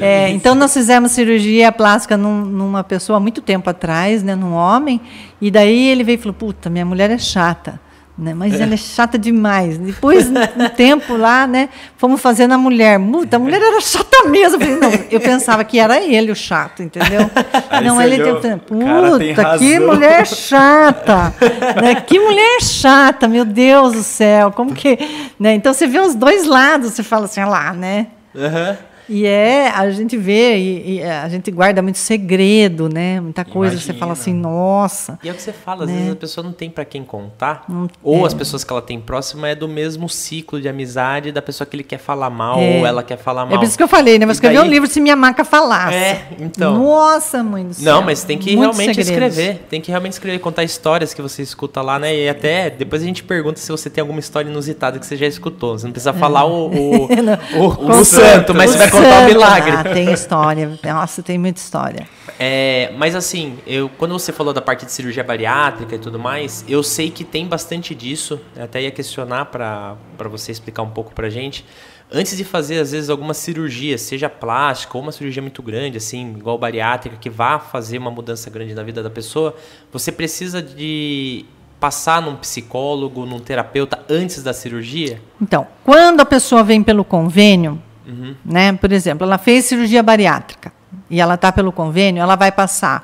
É, 0.00 0.24
É, 0.26 0.28
então 0.30 0.54
nós 0.54 0.72
fizemos 0.72 1.12
cirurgia 1.12 1.70
plástica 1.72 2.16
num- 2.16 2.44
numa 2.44 2.82
pessoa 2.84 3.16
há 3.16 3.20
muito 3.20 3.40
tempo 3.40 3.68
atrás, 3.68 4.22
né, 4.22 4.34
num 4.34 4.52
homem, 4.54 5.00
e 5.40 5.50
daí 5.50 5.88
ele 5.88 6.04
veio 6.04 6.16
e 6.16 6.18
falou: 6.18 6.34
"Puta, 6.34 6.70
minha 6.70 6.84
mulher 6.84 7.10
é 7.10 7.18
chata". 7.18 7.80
Né? 8.16 8.32
Mas 8.32 8.60
ela 8.60 8.74
é 8.74 8.76
chata 8.76 9.18
demais. 9.18 9.76
Depois, 9.76 10.30
no 10.30 10.38
no 10.56 10.70
tempo 10.70 11.16
lá, 11.16 11.48
né, 11.48 11.68
fomos 11.96 12.20
fazer 12.20 12.46
na 12.46 12.56
mulher. 12.56 12.96
Puta, 13.00 13.36
a 13.36 13.38
mulher 13.40 13.60
era 13.60 13.80
chata 13.80 14.28
mesmo. 14.28 14.62
Eu, 14.62 14.80
não, 14.80 14.90
eu 15.10 15.20
pensava 15.20 15.64
que 15.64 15.80
era 15.80 16.00
ele 16.00 16.30
o 16.30 16.36
chato, 16.36 16.80
entendeu? 16.80 17.28
Aí 17.68 17.84
não, 17.84 18.00
ele 18.00 18.22
olhou, 18.22 18.40
tem, 18.40 18.50
cara, 18.60 19.18
tem 19.18 19.34
puta, 19.34 19.58
que 19.58 19.74
razão." 19.74 19.86
mulher 19.86 20.26
chata. 20.26 21.34
né? 21.82 21.94
Que 21.96 22.20
mulher 22.20 22.60
chata, 22.62 23.26
meu 23.26 23.44
Deus 23.44 23.94
do 23.94 24.02
céu. 24.04 24.52
Como 24.52 24.72
que. 24.74 24.96
Né? 25.38 25.54
Então 25.54 25.74
você 25.74 25.86
vê 25.86 25.98
os 25.98 26.14
dois 26.14 26.46
lados, 26.46 26.92
você 26.92 27.02
fala 27.02 27.24
assim, 27.24 27.40
olha 27.40 27.50
lá, 27.50 27.72
né? 27.72 28.06
Aham. 28.36 28.76
E 29.08 29.26
é, 29.26 29.68
a 29.68 29.88
gente 29.90 30.16
vê, 30.16 30.56
e, 30.56 30.96
e 30.96 31.02
a 31.02 31.28
gente 31.28 31.50
guarda 31.50 31.82
muito 31.82 31.98
segredo, 31.98 32.88
né? 32.88 33.20
Muita 33.20 33.44
coisa, 33.44 33.78
você 33.78 33.92
fala 33.92 34.12
assim, 34.12 34.30
Imagina. 34.32 34.48
nossa. 34.54 35.18
E 35.22 35.28
é 35.28 35.32
o 35.32 35.34
que 35.34 35.42
você 35.42 35.52
fala, 35.52 35.84
às 35.84 35.90
Né? 35.90 35.96
vezes 35.96 36.12
a 36.12 36.16
pessoa 36.16 36.44
não 36.44 36.52
tem 36.52 36.70
pra 36.70 36.84
quem 36.84 37.04
contar, 37.04 37.64
Não- 37.68 37.88
ou 38.02 38.24
é. 38.24 38.26
as 38.26 38.34
pessoas 38.34 38.64
que 38.64 38.72
ela 38.72 38.82
tem 38.82 39.00
próxima 39.00 39.48
é 39.48 39.54
do 39.54 39.68
mesmo 39.68 40.08
ciclo 40.08 40.60
de 40.60 40.68
amizade 40.68 41.32
da 41.32 41.42
pessoa 41.42 41.66
que 41.66 41.76
ele 41.76 41.82
quer 41.84 41.98
falar 41.98 42.30
mal, 42.30 42.58
É. 42.58 42.78
ou 42.80 42.86
ela 42.86 43.02
quer 43.02 43.18
falar 43.18 43.44
mal. 43.44 43.54
É 43.54 43.58
por 43.58 43.64
isso 43.64 43.76
que 43.76 43.82
eu 43.82 43.88
falei, 43.88 44.18
né? 44.18 44.26
Vou 44.26 44.32
E 44.32 44.34
escrever 44.34 44.56
daí- 44.58 44.66
um 44.66 44.70
livro 44.70 44.88
se 44.88 45.00
minha 45.00 45.16
maca 45.16 45.44
falasse. 45.44 45.94
É, 45.96 46.28
então. 46.40 46.78
Nossa, 46.78 47.42
mãe 47.42 47.66
do 47.66 47.74
céu. 47.74 47.94
Não, 47.94 48.02
mas 48.02 48.24
tem 48.24 48.38
que 48.38 48.54
realmente 48.54 49.04
segredos. 49.04 49.36
escrever. 49.36 49.66
Tem 49.68 49.80
que 49.80 49.90
realmente 49.90 50.12
escrever, 50.12 50.38
contar 50.38 50.64
histórias 50.64 51.12
que 51.12 51.20
você 51.22 51.42
escuta 51.42 51.80
lá, 51.82 51.98
né? 51.98 52.14
E 52.16 52.28
até 52.28 52.70
depois 52.70 53.02
a 53.02 53.04
gente 53.04 53.22
pergunta 53.22 53.58
se 53.60 53.70
você 53.70 53.90
tem 53.90 54.00
alguma 54.02 54.20
história 54.20 54.48
inusitada 54.48 54.98
que 54.98 55.06
você 55.06 55.16
já 55.16 55.26
escutou. 55.26 55.78
Você 55.78 55.84
não 55.86 55.92
precisa 55.92 56.12
falar 56.12 56.44
o, 56.44 56.68
o, 56.70 57.08
o, 57.58 57.90
o 58.00 58.04
santo, 58.04 58.54
mas 58.54 58.70
você 58.70 58.78
vai 58.78 58.90
contar 58.94 59.08
o 59.08 59.12
santo, 59.12 59.32
milagre. 59.32 59.70
Ah, 59.72 59.84
tem 59.84 60.12
história. 60.12 60.78
Nossa, 60.82 61.22
tem 61.22 61.38
muita 61.38 61.60
história. 61.60 62.08
É, 62.38 62.92
mas 62.96 63.14
assim, 63.14 63.58
eu, 63.66 63.88
quando 63.96 64.12
você 64.12 64.32
falou 64.32 64.52
da 64.52 64.60
parte 64.60 64.84
de 64.84 64.92
cirurgia 64.92 65.22
bariátrica 65.22 65.94
e 65.94 65.98
tudo 65.98 66.18
mais, 66.18 66.64
eu 66.68 66.82
sei 66.82 67.10
que 67.10 67.24
tem 67.24 67.46
bastante 67.46 67.94
disso. 67.94 68.40
Eu 68.56 68.64
até 68.64 68.82
ia 68.82 68.90
questionar 68.90 69.46
para 69.46 69.96
você 70.30 70.50
explicar 70.52 70.82
um 70.82 70.90
pouco 70.90 71.14
pra 71.14 71.28
gente. 71.28 71.64
Antes 72.12 72.36
de 72.36 72.44
fazer, 72.44 72.78
às 72.78 72.92
vezes, 72.92 73.08
alguma 73.08 73.34
cirurgia, 73.34 73.96
seja 73.96 74.28
plástica 74.28 74.96
ou 74.96 75.02
uma 75.02 75.10
cirurgia 75.10 75.42
muito 75.42 75.62
grande, 75.62 75.96
assim, 75.96 76.34
igual 76.36 76.58
bariátrica, 76.58 77.16
que 77.16 77.30
vá 77.30 77.58
fazer 77.58 77.98
uma 77.98 78.10
mudança 78.10 78.50
grande 78.50 78.74
na 78.74 78.82
vida 78.82 79.02
da 79.02 79.10
pessoa, 79.10 79.56
você 79.90 80.12
precisa 80.12 80.62
de 80.62 81.44
passar 81.80 82.22
num 82.22 82.36
psicólogo, 82.36 83.26
num 83.26 83.40
terapeuta 83.40 84.00
antes 84.08 84.42
da 84.42 84.52
cirurgia? 84.52 85.20
Então, 85.40 85.66
quando 85.82 86.20
a 86.20 86.24
pessoa 86.24 86.62
vem 86.62 86.82
pelo 86.82 87.04
convênio, 87.04 87.82
Uhum. 88.06 88.34
né? 88.44 88.72
Por 88.72 88.92
exemplo, 88.92 89.26
ela 89.26 89.38
fez 89.38 89.64
cirurgia 89.64 90.02
bariátrica 90.02 90.72
e 91.08 91.20
ela 91.20 91.34
está 91.34 91.50
pelo 91.50 91.72
convênio, 91.72 92.22
ela 92.22 92.36
vai 92.36 92.52
passar 92.52 93.02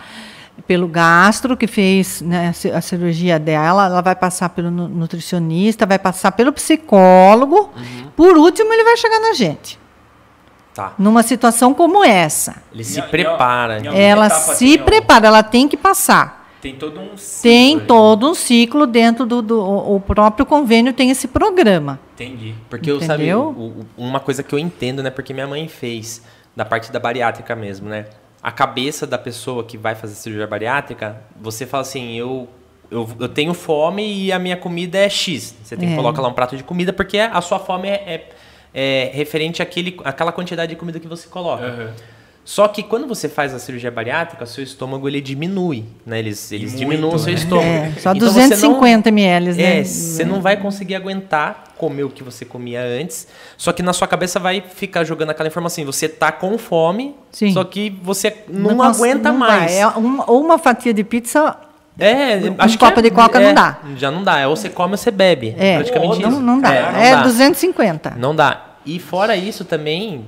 pelo 0.67 0.87
gastro, 0.87 1.57
que 1.57 1.67
fez 1.67 2.21
né, 2.21 2.53
a 2.75 2.81
cirurgia 2.81 3.39
dela, 3.39 3.87
ela 3.87 4.01
vai 4.01 4.15
passar 4.15 4.51
pelo 4.51 4.71
nutricionista, 4.71 5.87
vai 5.87 5.99
passar 5.99 6.33
pelo 6.33 6.53
psicólogo. 6.53 7.71
Uhum. 7.77 8.11
Por 8.17 8.37
último, 8.37 8.73
ele 8.73 8.85
vai 8.85 8.97
chegar 8.97 9.21
na 9.21 9.33
gente. 9.33 9.79
Tá. 10.75 10.93
Numa 10.99 11.23
situação 11.23 11.75
como 11.75 12.05
essa. 12.05 12.63
Ele 12.73 12.85
se 12.85 13.03
prepara. 13.03 13.83
ela 13.95 14.31
se 14.31 14.79
prepara, 14.79 15.27
ela 15.27 15.43
tem 15.43 15.67
que 15.67 15.77
passar. 15.77 16.39
Tem 16.61 16.75
todo 16.75 17.01
um 17.01 17.17
ciclo. 17.17 17.43
Tem 17.43 17.75
aí. 17.79 17.87
todo 17.87 18.31
um 18.31 18.35
ciclo 18.35 18.87
dentro 18.87 19.25
do, 19.27 19.41
do 19.41 19.61
o 19.61 20.01
próprio 20.01 20.45
convênio 20.45 20.93
tem 20.93 21.11
esse 21.11 21.29
programa. 21.29 21.99
Entendi. 22.15 22.55
Porque 22.69 22.91
eu 22.91 23.01
sabe, 23.01 23.29
uma 23.97 24.21
coisa 24.21 24.43
que 24.43 24.55
eu 24.55 24.59
entendo, 24.59 25.03
né, 25.03 25.11
porque 25.11 25.33
minha 25.33 25.47
mãe 25.47 25.67
fez 25.69 26.23
da 26.55 26.65
parte 26.65 26.93
da 26.93 26.99
bariátrica 26.99 27.57
mesmo, 27.57 27.89
né? 27.89 28.07
A 28.43 28.53
cabeça 28.53 29.07
da 29.07 29.19
pessoa 29.19 29.65
que 29.65 29.79
vai 29.79 29.95
fazer 29.95 30.15
cirurgia 30.15 30.47
bariátrica, 30.47 31.23
você 31.41 31.67
fala 31.67 31.83
assim, 31.83 32.17
eu 32.17 32.49
eu, 32.91 33.09
eu 33.21 33.29
tenho 33.29 33.55
fome 33.55 34.03
e 34.03 34.33
a 34.33 34.39
minha 34.39 34.57
comida 34.57 34.99
é 34.99 35.09
X. 35.09 35.55
Você 35.63 35.77
tem 35.77 35.87
é. 35.87 35.91
que 35.93 35.97
colocar 35.97 36.21
lá 36.21 36.29
um 36.29 36.33
prato 36.33 36.57
de 36.57 36.65
comida 36.65 36.93
porque 36.93 37.19
a 37.19 37.41
sua 37.41 37.61
fome 37.61 37.89
é, 37.89 37.95
é 37.95 38.29
é, 38.73 39.11
referente 39.13 39.63
àquele, 39.63 39.97
àquela 40.05 40.33
quantidade 40.33 40.71
de 40.71 40.77
comida 40.77 40.99
que 40.99 41.09
você 41.09 41.29
coloca. 41.29 41.65
Uhum. 41.65 41.91
Só 42.51 42.67
que 42.67 42.83
quando 42.83 43.07
você 43.07 43.29
faz 43.29 43.55
a 43.55 43.61
cirurgia 43.61 43.93
bariátrica, 43.93 44.45
seu 44.45 44.65
estômago 44.65 45.07
ele 45.09 45.21
diminui, 45.21 45.85
né? 46.05 46.19
Eles, 46.19 46.51
eles 46.51 46.77
diminuem 46.77 47.15
o 47.15 47.17
seu 47.17 47.33
né? 47.33 47.39
estômago. 47.39 47.69
É, 47.69 47.93
só 48.01 48.11
então 48.11 48.27
250 48.27 49.09
ml, 49.09 49.55
né? 49.55 49.79
É, 49.79 49.85
você 49.85 50.25
não 50.25 50.43
vai 50.43 50.57
conseguir 50.57 50.97
aguentar 50.97 51.63
comer 51.79 52.03
o 52.03 52.11
que 52.11 52.25
você 52.25 52.45
comia 52.45 52.83
antes. 52.83 53.29
Só 53.57 53.73
que 53.73 53.85
na 53.85 53.93
sua 53.93 54.09
cabeça 54.09 54.41
vai 54.41 54.61
ficar 54.61 55.05
jogando 55.05 55.31
aquela 55.31 55.47
informação 55.47 55.81
assim, 55.81 55.85
você 55.85 56.09
tá 56.09 56.33
com 56.33 56.59
fome, 56.59 57.15
Sim. 57.31 57.53
só 57.53 57.63
que 57.63 57.89
você 58.03 58.39
não, 58.49 58.75
não 58.75 58.83
aguenta 58.83 59.31
não 59.31 59.39
mais. 59.39 59.71
É 59.71 59.87
uma, 59.87 60.29
ou 60.29 60.41
uma 60.41 60.59
fatia 60.59 60.93
de 60.93 61.05
pizza 61.05 61.57
é, 61.97 62.51
um 62.51 62.57
acho 62.59 62.77
copo 62.77 62.95
que 62.95 62.99
é, 62.99 63.03
de 63.05 63.11
coca 63.13 63.41
é, 63.41 63.47
não 63.47 63.55
dá. 63.55 63.79
Já 63.95 64.11
não 64.11 64.25
dá. 64.25 64.41
É 64.41 64.49
ou 64.49 64.57
você 64.57 64.69
come 64.69 64.95
ou 64.95 64.99
você 64.99 65.13
bebe. 65.13 65.55
É, 65.57 65.77
praticamente 65.77 66.21
não, 66.21 66.31
isso. 66.31 66.41
Não 66.41 66.61
dá. 66.61 66.75
É, 66.75 66.93
não 66.93 66.99
é 66.99 67.11
dá. 67.15 67.23
250. 67.23 68.15
Não 68.19 68.35
dá. 68.35 68.71
E 68.85 68.99
fora 68.99 69.37
isso 69.37 69.65
também, 69.65 70.25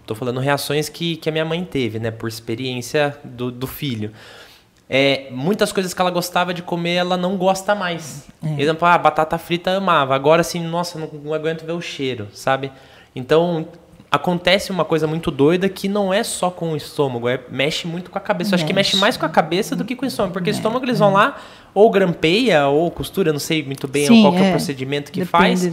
estou 0.00 0.16
falando 0.16 0.40
reações 0.40 0.88
que, 0.88 1.16
que 1.16 1.28
a 1.28 1.32
minha 1.32 1.44
mãe 1.44 1.64
teve, 1.64 1.98
né? 1.98 2.10
Por 2.10 2.28
experiência 2.28 3.16
do, 3.24 3.50
do 3.50 3.66
filho. 3.66 4.12
É, 4.88 5.28
muitas 5.30 5.72
coisas 5.72 5.94
que 5.94 6.00
ela 6.00 6.10
gostava 6.10 6.52
de 6.52 6.62
comer, 6.62 6.94
ela 6.94 7.16
não 7.16 7.36
gosta 7.36 7.74
mais. 7.74 8.28
É. 8.42 8.60
Exemplo, 8.60 8.86
ah, 8.86 8.98
batata 8.98 9.38
frita 9.38 9.70
amava. 9.70 10.14
Agora, 10.14 10.42
assim, 10.42 10.62
nossa, 10.62 10.98
não, 10.98 11.08
não 11.22 11.34
aguento 11.34 11.64
ver 11.64 11.72
o 11.72 11.80
cheiro, 11.80 12.28
sabe? 12.32 12.70
Então, 13.16 13.66
acontece 14.14 14.70
uma 14.70 14.84
coisa 14.84 15.06
muito 15.06 15.30
doida 15.30 15.68
que 15.68 15.88
não 15.88 16.12
é 16.12 16.22
só 16.22 16.50
com 16.50 16.72
o 16.72 16.76
estômago, 16.76 17.28
é, 17.28 17.40
mexe 17.50 17.86
muito 17.86 18.10
com 18.10 18.18
a 18.18 18.20
cabeça. 18.20 18.50
Mexe. 18.50 18.54
Eu 18.54 18.64
acho 18.64 18.66
que 18.66 18.72
mexe 18.72 18.96
mais 18.96 19.16
com 19.16 19.26
a 19.26 19.28
cabeça 19.28 19.74
do 19.74 19.84
que 19.84 19.96
com 19.96 20.04
o 20.04 20.08
estômago, 20.08 20.34
porque 20.34 20.50
o 20.50 20.52
estômago 20.52 20.84
eles 20.84 20.98
vão 20.98 21.12
lá, 21.12 21.36
ou 21.72 21.90
grampeia, 21.90 22.68
ou 22.68 22.90
costura, 22.90 23.32
não 23.32 23.40
sei 23.40 23.64
muito 23.64 23.88
bem 23.88 24.06
Sim, 24.06 24.22
qual 24.22 24.34
é. 24.34 24.44
é 24.44 24.48
o 24.48 24.50
procedimento 24.52 25.10
que 25.10 25.20
Depende. 25.24 25.70
faz. 25.70 25.72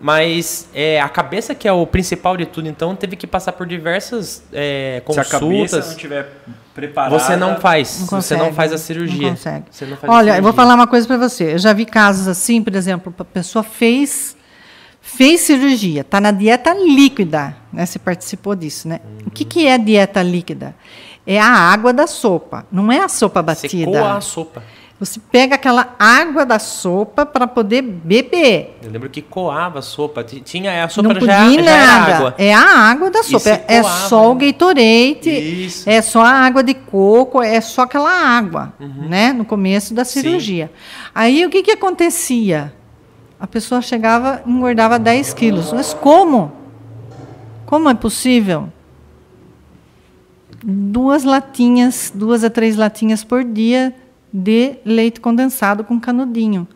Mas 0.00 0.68
é, 0.72 1.00
a 1.00 1.08
cabeça, 1.08 1.54
que 1.54 1.66
é 1.66 1.72
o 1.72 1.86
principal 1.86 2.36
de 2.36 2.46
tudo, 2.46 2.68
então, 2.68 2.94
teve 2.94 3.16
que 3.16 3.26
passar 3.26 3.52
por 3.52 3.66
diversas 3.66 4.42
é, 4.52 5.02
consultas. 5.04 5.28
Se 5.28 5.36
a 5.36 5.40
cabeça 5.40 5.80
não 5.80 5.90
estiver 5.90 6.32
preparada... 6.72 7.18
Você 7.18 7.36
não 7.36 7.56
faz. 7.56 8.00
Não 8.00 8.20
você 8.20 8.36
não 8.36 8.52
faz 8.52 8.72
a 8.72 8.78
cirurgia. 8.78 9.22
Não 9.22 9.30
consegue. 9.30 9.64
Não 9.82 9.88
Olha, 9.88 9.98
cirurgia. 9.98 10.36
eu 10.36 10.42
vou 10.42 10.52
falar 10.52 10.74
uma 10.74 10.86
coisa 10.86 11.06
para 11.06 11.16
você. 11.16 11.54
Eu 11.54 11.58
já 11.58 11.72
vi 11.72 11.84
casos 11.84 12.28
assim, 12.28 12.62
por 12.62 12.74
exemplo, 12.76 13.12
a 13.18 13.24
pessoa 13.24 13.62
fez 13.62 14.36
fez 15.00 15.40
cirurgia, 15.40 16.02
está 16.02 16.20
na 16.20 16.30
dieta 16.30 16.74
líquida, 16.74 17.56
né? 17.72 17.86
Você 17.86 17.98
participou 17.98 18.54
disso, 18.54 18.86
né? 18.86 19.00
Uhum. 19.02 19.28
O 19.28 19.30
que, 19.30 19.44
que 19.44 19.66
é 19.66 19.78
dieta 19.78 20.22
líquida? 20.22 20.74
É 21.26 21.40
a 21.40 21.48
água 21.48 21.92
da 21.92 22.06
sopa, 22.06 22.66
não 22.70 22.92
é 22.92 23.00
a 23.00 23.08
sopa 23.08 23.42
batida. 23.42 23.90
Você 23.90 23.96
a 23.96 24.20
sopa. 24.20 24.62
Você 25.00 25.20
pega 25.30 25.54
aquela 25.54 25.94
água 25.96 26.44
da 26.44 26.58
sopa 26.58 27.24
para 27.24 27.46
poder 27.46 27.82
beber. 27.82 28.76
Eu 28.82 28.90
lembro 28.90 29.08
que 29.08 29.22
coava 29.22 29.78
a 29.78 29.82
sopa. 29.82 30.24
Tinha 30.24 30.82
a 30.84 30.88
sopa 30.88 31.14
Não 31.14 31.20
já, 31.20 31.44
podia 31.44 31.62
já 31.62 31.86
nada. 31.86 32.16
água. 32.16 32.34
É 32.36 32.52
a 32.52 32.60
água 32.60 33.08
da 33.08 33.22
sopa. 33.22 33.48
É, 33.48 33.64
é, 33.68 33.82
só 33.84 34.32
o 34.32 34.34
né? 34.34 34.46
Gatorade. 34.46 35.30
Isso. 35.30 35.88
É 35.88 36.02
só 36.02 36.22
a 36.22 36.32
água 36.32 36.64
de 36.64 36.74
coco. 36.74 37.40
É 37.40 37.60
só 37.60 37.82
aquela 37.82 38.10
água, 38.10 38.72
uhum. 38.80 39.08
né? 39.08 39.32
No 39.32 39.44
começo 39.44 39.94
da 39.94 40.04
cirurgia. 40.04 40.66
Sim. 40.66 41.10
Aí 41.14 41.46
o 41.46 41.50
que 41.50 41.62
que 41.62 41.70
acontecia? 41.70 42.74
A 43.38 43.46
pessoa 43.46 43.80
chegava 43.80 44.42
e 44.44 44.50
engordava 44.50 44.98
10 44.98 45.32
quilos. 45.32 45.72
Mas 45.72 45.94
como? 45.94 46.50
Como 47.66 47.88
é 47.88 47.94
possível? 47.94 48.68
Duas 50.60 51.22
latinhas, 51.22 52.10
duas 52.12 52.42
a 52.42 52.50
três 52.50 52.74
latinhas 52.74 53.22
por 53.22 53.44
dia 53.44 53.94
de 54.32 54.76
leite 54.84 55.20
condensado 55.20 55.84
com 55.84 55.98
canudinho. 56.00 56.66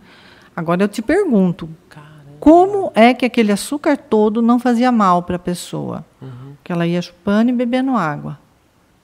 Agora 0.54 0.84
eu 0.84 0.88
te 0.88 1.00
pergunto, 1.00 1.68
Caramba. 1.88 2.10
como 2.38 2.92
é 2.94 3.14
que 3.14 3.24
aquele 3.24 3.52
açúcar 3.52 3.96
todo 3.96 4.42
não 4.42 4.58
fazia 4.58 4.92
mal 4.92 5.22
para 5.22 5.36
a 5.36 5.38
pessoa? 5.38 6.04
Uhum. 6.20 6.54
Que 6.62 6.72
ela 6.72 6.86
ia 6.86 7.00
chupando 7.00 7.50
e 7.50 7.52
bebendo 7.52 7.92
água. 7.92 8.38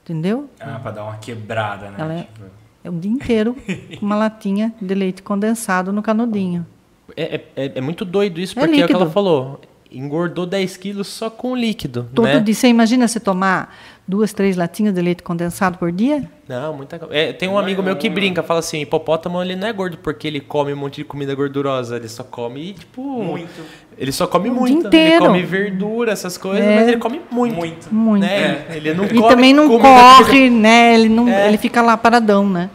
Entendeu? 0.03 0.49
Ah, 0.59 0.79
para 0.81 0.91
dar 0.91 1.03
uma 1.03 1.17
quebrada, 1.17 1.89
né? 1.91 1.95
Ela 1.97 2.13
é, 2.13 2.27
é 2.83 2.89
o 2.89 2.93
dia 2.93 3.11
inteiro 3.11 3.55
com 3.99 4.05
uma 4.05 4.15
latinha 4.15 4.73
de 4.81 4.93
leite 4.93 5.21
condensado 5.21 5.91
no 5.91 6.01
canudinho. 6.01 6.65
É, 7.15 7.41
é, 7.55 7.71
é 7.75 7.81
muito 7.81 8.05
doido 8.05 8.39
isso, 8.39 8.57
é 8.57 8.65
porque 8.65 8.79
é, 8.79 8.81
é 8.81 8.85
o 8.85 8.87
que 8.87 8.93
ela 8.93 9.09
falou 9.09 9.59
engordou 9.91 10.45
10 10.45 10.77
quilos 10.77 11.07
só 11.07 11.29
com 11.29 11.51
o 11.51 11.55
líquido. 11.55 12.07
Todo 12.13 12.25
né? 12.25 12.39
dia. 12.39 12.53
Você 12.53 12.67
imagina 12.67 13.07
se 13.07 13.19
tomar 13.19 13.75
duas, 14.07 14.33
três 14.33 14.55
latinhas 14.55 14.93
de 14.93 15.01
leite 15.01 15.21
condensado 15.21 15.77
por 15.77 15.91
dia? 15.91 16.29
Não, 16.47 16.73
muita 16.73 16.99
é, 17.11 17.31
Tem 17.31 17.47
um 17.47 17.53
não 17.53 17.59
amigo 17.59 17.81
é 17.81 17.85
meu 17.85 17.95
que 17.95 18.09
brinca, 18.09 18.41
fala 18.41 18.59
assim, 18.59 18.81
hipopótamo 18.81 19.41
ele 19.41 19.55
não 19.55 19.67
é 19.67 19.73
gordo 19.73 19.97
porque 19.97 20.27
ele 20.27 20.39
come 20.39 20.73
um 20.73 20.77
monte 20.77 20.97
de 20.97 21.03
comida 21.03 21.33
gordurosa, 21.35 21.95
ele 21.95 22.07
só 22.07 22.23
come, 22.23 22.73
tipo... 22.73 23.01
Muito. 23.01 23.61
Ele 23.97 24.11
só 24.11 24.25
come 24.25 24.49
muito. 24.49 24.87
Inteiro. 24.87 25.25
Ele 25.25 25.27
come 25.27 25.43
verdura, 25.43 26.11
essas 26.13 26.37
coisas, 26.37 26.65
é. 26.65 26.75
mas 26.75 26.87
ele 26.87 26.97
come 26.97 27.21
muito. 27.29 27.55
Muito. 27.55 27.93
muito. 27.93 28.21
Né? 28.21 28.65
É. 28.69 28.77
Ele 28.77 28.93
não 28.93 29.05
e 29.05 29.21
também 29.21 29.53
não 29.53 29.67
corre, 29.77 30.49
né? 30.49 30.95
Ele, 30.95 31.09
não, 31.09 31.27
é. 31.27 31.49
ele 31.49 31.57
fica 31.57 31.81
lá 31.81 31.97
paradão, 31.97 32.49
né? 32.49 32.69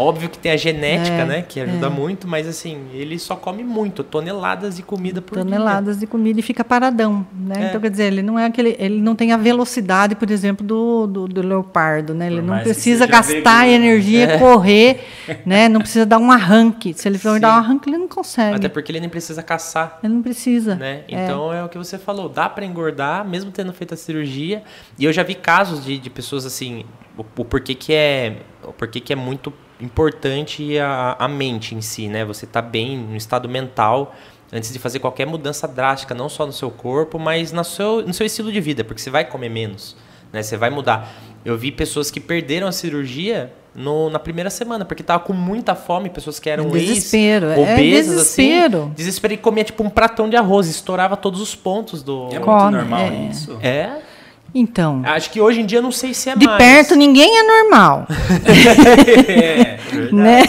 Óbvio 0.00 0.30
que 0.30 0.38
tem 0.38 0.50
a 0.50 0.56
genética, 0.56 1.14
é, 1.14 1.24
né? 1.26 1.44
Que 1.46 1.60
ajuda 1.60 1.88
é. 1.88 1.90
muito, 1.90 2.26
mas 2.26 2.48
assim, 2.48 2.86
ele 2.94 3.18
só 3.18 3.36
come 3.36 3.62
muito, 3.62 4.02
toneladas 4.02 4.76
de 4.76 4.82
comida 4.82 5.20
por 5.20 5.36
toneladas 5.36 5.98
dia. 5.98 6.06
de 6.06 6.10
comida 6.10 6.40
e 6.40 6.42
fica 6.42 6.64
paradão, 6.64 7.26
né? 7.34 7.64
É. 7.64 7.68
Então, 7.68 7.78
quer 7.78 7.90
dizer, 7.90 8.04
ele 8.04 8.22
não 8.22 8.38
é 8.38 8.46
aquele. 8.46 8.74
Ele 8.78 8.98
não 8.98 9.14
tem 9.14 9.30
a 9.32 9.36
velocidade, 9.36 10.14
por 10.14 10.30
exemplo, 10.30 10.66
do, 10.66 11.06
do, 11.06 11.28
do 11.28 11.42
leopardo, 11.42 12.14
né? 12.14 12.28
Ele 12.28 12.36
por 12.36 12.46
não 12.46 12.58
precisa 12.60 13.06
gastar 13.06 13.68
energia, 13.68 14.24
é. 14.24 14.38
correr, 14.38 15.06
né? 15.44 15.68
Não 15.68 15.82
precisa 15.82 16.06
dar 16.06 16.16
um 16.16 16.32
arranque. 16.32 16.94
Se 16.94 17.06
ele 17.06 17.18
for 17.18 17.34
Sim. 17.34 17.40
dar 17.40 17.56
um 17.56 17.58
arranque, 17.58 17.90
ele 17.90 17.98
não 17.98 18.08
consegue. 18.08 18.56
Até 18.56 18.70
porque 18.70 18.90
ele 18.90 19.00
nem 19.00 19.08
precisa 19.10 19.42
caçar. 19.42 19.98
Ele 20.02 20.14
não 20.14 20.22
precisa. 20.22 20.76
Né? 20.76 21.02
É. 21.08 21.24
Então 21.24 21.52
é. 21.52 21.62
o 21.62 21.68
que 21.68 21.76
você 21.76 21.98
falou, 21.98 22.26
dá 22.26 22.48
para 22.48 22.64
engordar, 22.64 23.22
mesmo 23.28 23.50
tendo 23.50 23.70
feito 23.74 23.92
a 23.92 23.98
cirurgia. 23.98 24.62
E 24.98 25.04
eu 25.04 25.12
já 25.12 25.22
vi 25.22 25.34
casos 25.34 25.84
de, 25.84 25.98
de 25.98 26.08
pessoas 26.08 26.46
assim, 26.46 26.86
o, 27.18 27.20
o 27.20 27.44
porquê 27.44 27.74
que 27.74 27.92
é. 27.92 28.38
O 28.64 28.72
porquê 28.72 28.98
que 28.98 29.12
é 29.12 29.16
muito 29.16 29.52
importante 29.80 30.78
a, 30.78 31.16
a 31.18 31.28
mente 31.28 31.74
em 31.74 31.80
si, 31.80 32.08
né? 32.08 32.24
Você 32.24 32.46
tá 32.46 32.60
bem 32.62 32.98
no 32.98 33.16
estado 33.16 33.48
mental 33.48 34.14
antes 34.52 34.72
de 34.72 34.78
fazer 34.78 34.98
qualquer 34.98 35.26
mudança 35.26 35.66
drástica, 35.68 36.14
não 36.14 36.28
só 36.28 36.46
no 36.46 36.52
seu 36.52 36.70
corpo, 36.70 37.18
mas 37.18 37.52
no 37.52 37.64
seu, 37.64 38.02
no 38.02 38.12
seu 38.12 38.26
estilo 38.26 38.50
de 38.52 38.60
vida, 38.60 38.82
porque 38.82 39.00
você 39.00 39.10
vai 39.10 39.24
comer 39.24 39.48
menos, 39.48 39.96
né? 40.32 40.42
Você 40.42 40.56
vai 40.56 40.70
mudar. 40.70 41.12
Eu 41.44 41.56
vi 41.56 41.70
pessoas 41.72 42.10
que 42.10 42.20
perderam 42.20 42.66
a 42.66 42.72
cirurgia 42.72 43.52
no, 43.74 44.10
na 44.10 44.18
primeira 44.18 44.50
semana, 44.50 44.84
porque 44.84 45.02
tava 45.02 45.22
com 45.22 45.32
muita 45.32 45.74
fome, 45.74 46.10
pessoas 46.10 46.38
que 46.38 46.50
eram 46.50 46.68
desespero, 46.68 47.46
ex, 47.50 47.58
obesas, 47.58 47.78
é 47.78 48.16
desespero. 48.16 48.82
assim. 48.82 48.92
Desespero. 48.94 49.34
e 49.34 49.36
comia 49.36 49.64
tipo 49.64 49.82
um 49.82 49.88
pratão 49.88 50.28
de 50.28 50.36
arroz, 50.36 50.68
estourava 50.68 51.16
todos 51.16 51.40
os 51.40 51.54
pontos 51.54 52.02
do... 52.02 52.28
É 52.32 52.38
muito 52.38 52.70
normal 52.70 53.00
é. 53.00 53.28
isso. 53.30 53.58
É... 53.62 54.09
Então. 54.54 55.02
Acho 55.04 55.30
que 55.30 55.40
hoje 55.40 55.60
em 55.60 55.66
dia 55.66 55.80
não 55.80 55.92
sei 55.92 56.12
se 56.12 56.30
é 56.30 56.36
de 56.36 56.46
mais. 56.46 56.58
De 56.58 56.64
perto 56.64 56.96
ninguém 56.96 57.38
é 57.38 57.42
normal. 57.42 58.06
é, 59.28 59.78
né? 60.12 60.42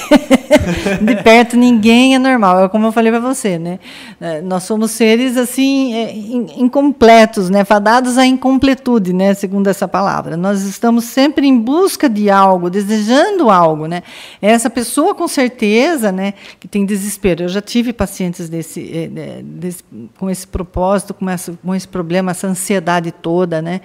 De 1.02 1.24
perto 1.24 1.56
ninguém 1.56 2.16
é 2.16 2.20
normal. 2.20 2.66
É 2.66 2.70
como 2.70 2.88
eu 2.88 2.92
falei 2.92 3.12
para 3.12 3.22
você, 3.22 3.58
né? 3.58 3.80
É, 4.20 4.42
nós 4.42 4.64
somos 4.64 4.92
seres 4.92 5.38
assim 5.38 5.94
é, 5.94 6.14
incompletos, 6.58 7.50
né? 7.50 7.64
Fadados 7.64 8.18
à 8.18 8.26
incompletude, 8.26 9.14
né? 9.14 9.34
Segundo 9.34 9.68
essa 9.68 9.88
palavra. 9.88 10.36
Nós 10.38 10.64
estamos 10.64 11.06
sempre 11.06 11.48
em 11.48 11.58
busca 11.58 12.10
de 12.10 12.30
algo, 12.30 12.70
desejando 12.70 13.50
algo, 13.50 13.88
né? 13.88 14.04
Essa 14.42 14.70
pessoa 14.70 15.16
com 15.16 15.28
certeza, 15.28 16.12
né? 16.12 16.34
Que 16.60 16.68
tem 16.68 16.86
desespero. 16.86 17.44
Eu 17.44 17.50
já 17.50 17.62
tive 17.62 17.94
pacientes 17.94 18.50
desse, 18.50 19.10
é, 19.16 19.42
desse 19.44 19.84
com 20.18 20.30
esse 20.30 20.48
propósito, 20.48 21.14
com, 21.14 21.30
essa, 21.30 21.54
com 21.64 21.74
esse 21.74 21.88
problema, 21.88 22.32
essa 22.32 22.48
ansiedade 22.48 23.12
toda, 23.12 23.62
né? 23.62 23.82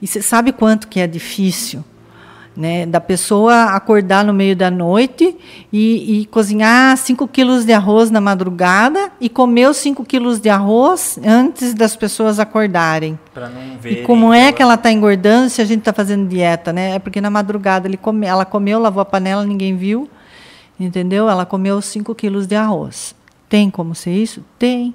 E 0.00 0.06
você 0.06 0.22
sabe 0.22 0.52
quanto 0.52 0.88
que 0.88 1.00
é 1.00 1.06
difícil 1.06 1.84
Né, 2.56 2.84
da 2.84 3.00
pessoa 3.00 3.76
acordar 3.76 4.24
no 4.24 4.34
meio 4.34 4.56
da 4.56 4.70
noite 4.72 5.36
e, 5.72 6.20
e 6.20 6.26
cozinhar 6.26 6.96
5 6.96 7.28
quilos 7.28 7.64
de 7.64 7.72
arroz 7.72 8.10
na 8.10 8.20
madrugada 8.20 9.12
e 9.20 9.28
comer 9.28 9.68
os 9.70 9.76
5 9.76 10.04
quilos 10.04 10.40
de 10.40 10.48
arroz 10.50 11.18
antes 11.24 11.72
das 11.72 11.94
pessoas 11.94 12.40
acordarem. 12.40 13.18
Para 13.32 13.48
não 13.48 13.78
ver. 13.78 14.02
E 14.02 14.02
como 14.02 14.34
é 14.34 14.50
que 14.50 14.60
ela 14.60 14.74
está 14.74 14.90
engordando 14.90 15.48
se 15.48 15.62
a 15.62 15.64
gente 15.64 15.78
está 15.78 15.92
fazendo 15.92 16.28
dieta? 16.28 16.72
Né? 16.72 16.96
É 16.96 16.98
porque 16.98 17.20
na 17.20 17.30
madrugada 17.30 17.86
ele 17.86 17.96
come, 17.96 18.26
ela 18.26 18.44
comeu, 18.44 18.80
lavou 18.80 19.00
a 19.00 19.06
panela, 19.06 19.46
ninguém 19.46 19.76
viu. 19.76 20.10
Entendeu? 20.78 21.30
Ela 21.30 21.46
comeu 21.46 21.80
5 21.80 22.14
quilos 22.16 22.48
de 22.48 22.56
arroz. 22.56 23.14
Tem 23.48 23.70
como 23.70 23.94
ser 23.94 24.12
isso? 24.12 24.44
Tem. 24.58 24.94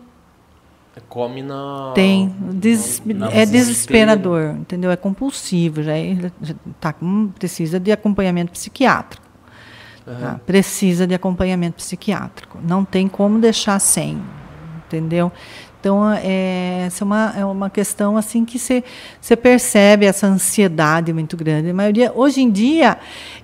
Come 1.09 1.41
na. 1.41 1.91
Tem. 1.93 2.33
Des, 2.39 3.01
na 3.05 3.29
é 3.31 3.45
desesperador, 3.45 4.55
entendeu? 4.59 4.91
É 4.91 4.95
compulsivo, 4.95 5.83
já, 5.83 5.97
é, 5.97 6.15
já 6.41 6.55
tá, 6.79 6.95
precisa 7.37 7.79
de 7.79 7.91
acompanhamento 7.91 8.51
psiquiátrico. 8.51 9.25
tá? 10.05 10.39
Precisa 10.45 11.05
de 11.05 11.13
acompanhamento 11.13 11.77
psiquiátrico. 11.77 12.59
Não 12.63 12.85
tem 12.85 13.07
como 13.07 13.39
deixar 13.39 13.79
sem, 13.79 14.21
entendeu? 14.85 15.31
Então, 15.79 16.11
é, 16.11 16.85
essa 16.87 17.03
é 17.03 17.05
uma, 17.05 17.33
é 17.37 17.45
uma 17.45 17.69
questão 17.69 18.17
assim 18.17 18.43
que 18.43 18.57
você 18.57 19.35
percebe 19.35 20.05
essa 20.05 20.25
ansiedade 20.25 21.13
muito 21.13 21.37
grande. 21.37 21.69
A 21.69 21.73
maioria, 21.73 22.11
hoje 22.15 22.41
em 22.41 22.49
dia, 22.49 22.97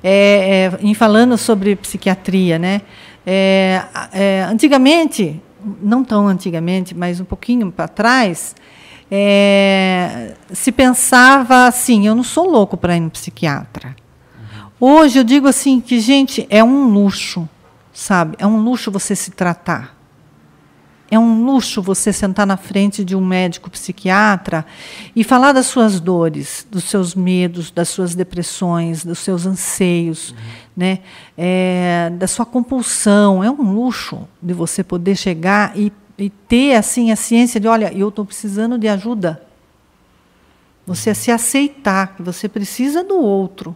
é, 0.04 0.72
é, 0.74 0.80
em 0.82 0.94
falando 0.96 1.38
sobre 1.38 1.76
psiquiatria, 1.76 2.58
né? 2.58 2.82
é, 3.26 3.82
é, 4.12 4.42
antigamente, 4.50 5.42
não 5.82 6.04
tão 6.04 6.28
antigamente, 6.28 6.96
mas 6.96 7.20
um 7.20 7.26
pouquinho 7.26 7.72
para 7.72 7.88
trás, 7.88 8.56
é, 9.10 10.34
se 10.52 10.72
pensava 10.72 11.68
assim: 11.68 12.08
eu 12.08 12.16
não 12.16 12.24
sou 12.24 12.50
louco 12.50 12.78
para 12.78 12.96
ir 12.96 13.02
no 13.02 13.10
psiquiatra. 13.10 13.96
Hoje 14.80 15.20
eu 15.20 15.24
digo 15.24 15.48
assim 15.48 15.80
que, 15.80 16.00
gente, 16.00 16.48
é 16.50 16.64
um 16.64 16.88
luxo, 16.88 17.48
sabe? 17.94 18.36
É 18.40 18.48
um 18.48 18.62
luxo 18.62 18.90
você 18.90 19.16
se 19.16 19.30
tratar. 19.30 20.01
É 21.12 21.20
um 21.20 21.44
luxo 21.44 21.82
você 21.82 22.14
sentar 22.14 22.48
na 22.48 22.56
frente 22.56 23.04
de 23.04 23.18
um 23.18 23.26
médico 23.26 23.70
psiquiatra 23.70 24.66
e 25.14 25.26
falar 25.26 25.52
das 25.52 25.66
suas 25.66 26.00
dores, 26.00 26.66
dos 26.72 26.86
seus 26.86 27.14
medos, 27.14 27.70
das 27.70 27.90
suas 27.90 28.16
depressões, 28.16 29.04
dos 29.04 29.20
seus 29.20 29.46
anseios, 29.46 30.34
né? 30.76 31.00
É, 31.38 32.10
da 32.18 32.28
sua 32.28 32.46
compulsão. 32.46 33.44
É 33.44 33.52
um 33.52 33.74
luxo 33.74 34.26
de 34.42 34.54
você 34.54 34.86
poder 34.86 35.18
chegar 35.18 35.78
e, 35.78 35.92
e 36.18 36.30
ter 36.30 36.76
assim 36.76 37.12
a 37.12 37.18
ciência 37.18 37.60
de, 37.60 37.68
olha, 37.68 37.92
eu 37.94 38.08
estou 38.08 38.24
precisando 38.24 38.80
de 38.80 38.88
ajuda. 38.88 39.44
Você 40.88 41.14
se 41.14 41.30
aceitar 41.30 42.16
que 42.16 42.24
você 42.24 42.48
precisa 42.48 43.04
do 43.04 43.18
outro. 43.18 43.76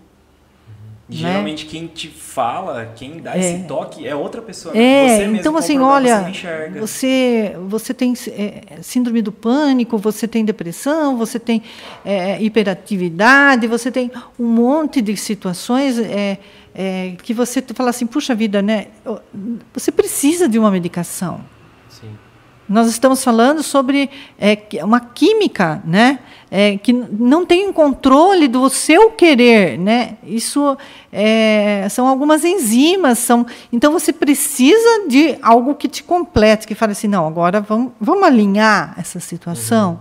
E 1.08 1.18
Geralmente 1.18 1.68
quem 1.68 1.86
te 1.86 2.08
fala, 2.08 2.92
quem 2.96 3.20
dá 3.20 3.36
É. 3.38 3.40
esse 3.40 3.64
toque 3.68 4.08
é 4.08 4.16
outra 4.16 4.42
pessoa. 4.42 4.74
né? 4.74 4.82
É, 4.82 5.08
Você 5.08 5.18
mesmo 5.20 5.36
então 5.38 5.56
assim, 5.58 5.78
olha, 5.78 6.32
Você 6.74 6.80
você, 6.80 7.56
você 7.68 7.94
tem 7.94 8.14
é, 8.30 8.82
síndrome 8.82 9.22
do 9.22 9.32
pânico, 9.32 10.00
você 10.00 10.28
tem 10.28 10.44
depressão, 10.44 11.16
você 11.16 11.40
tem 11.40 11.62
é, 12.04 12.42
hiperatividade, 12.42 13.68
você 13.68 13.92
tem 13.92 14.12
um 14.40 14.48
monte 14.48 15.00
de 15.00 15.16
situações 15.16 16.00
é, 16.00 16.40
é, 16.74 17.14
que 17.22 17.36
você 17.36 17.62
fala 17.62 17.92
assim, 17.92 18.08
puxa 18.08 18.34
vida, 18.34 18.62
né? 18.64 18.88
Você 19.74 19.92
precisa 19.92 20.50
de 20.50 20.58
uma 20.58 20.72
medicação. 20.72 21.40
Nós 22.68 22.88
estamos 22.88 23.24
falando 23.24 23.62
sobre 23.62 24.10
é, 24.40 24.58
uma 24.84 25.00
química, 25.00 25.84
né? 25.86 26.20
É, 26.50 26.78
que 26.78 26.94
não 26.94 27.46
tem 27.46 27.68
um 27.68 27.74
controle 27.74 28.48
do 28.48 28.70
seu 28.70 29.12
querer, 29.12 29.78
né? 29.78 30.18
Isso 30.24 30.76
é, 31.12 31.88
são 31.90 32.08
algumas 32.08 32.44
enzimas, 32.44 33.20
são. 33.20 33.46
Então 33.72 33.92
você 33.92 34.12
precisa 34.12 35.08
de 35.08 35.38
algo 35.42 35.76
que 35.76 35.88
te 35.88 36.04
complete, 36.04 36.66
que 36.66 36.74
fale 36.74 36.94
assim, 36.94 37.08
não, 37.08 37.28
agora 37.28 37.62
vamos, 37.62 37.92
vamos 38.02 38.24
alinhar 38.24 38.96
essa 38.98 39.20
situação, 39.20 40.00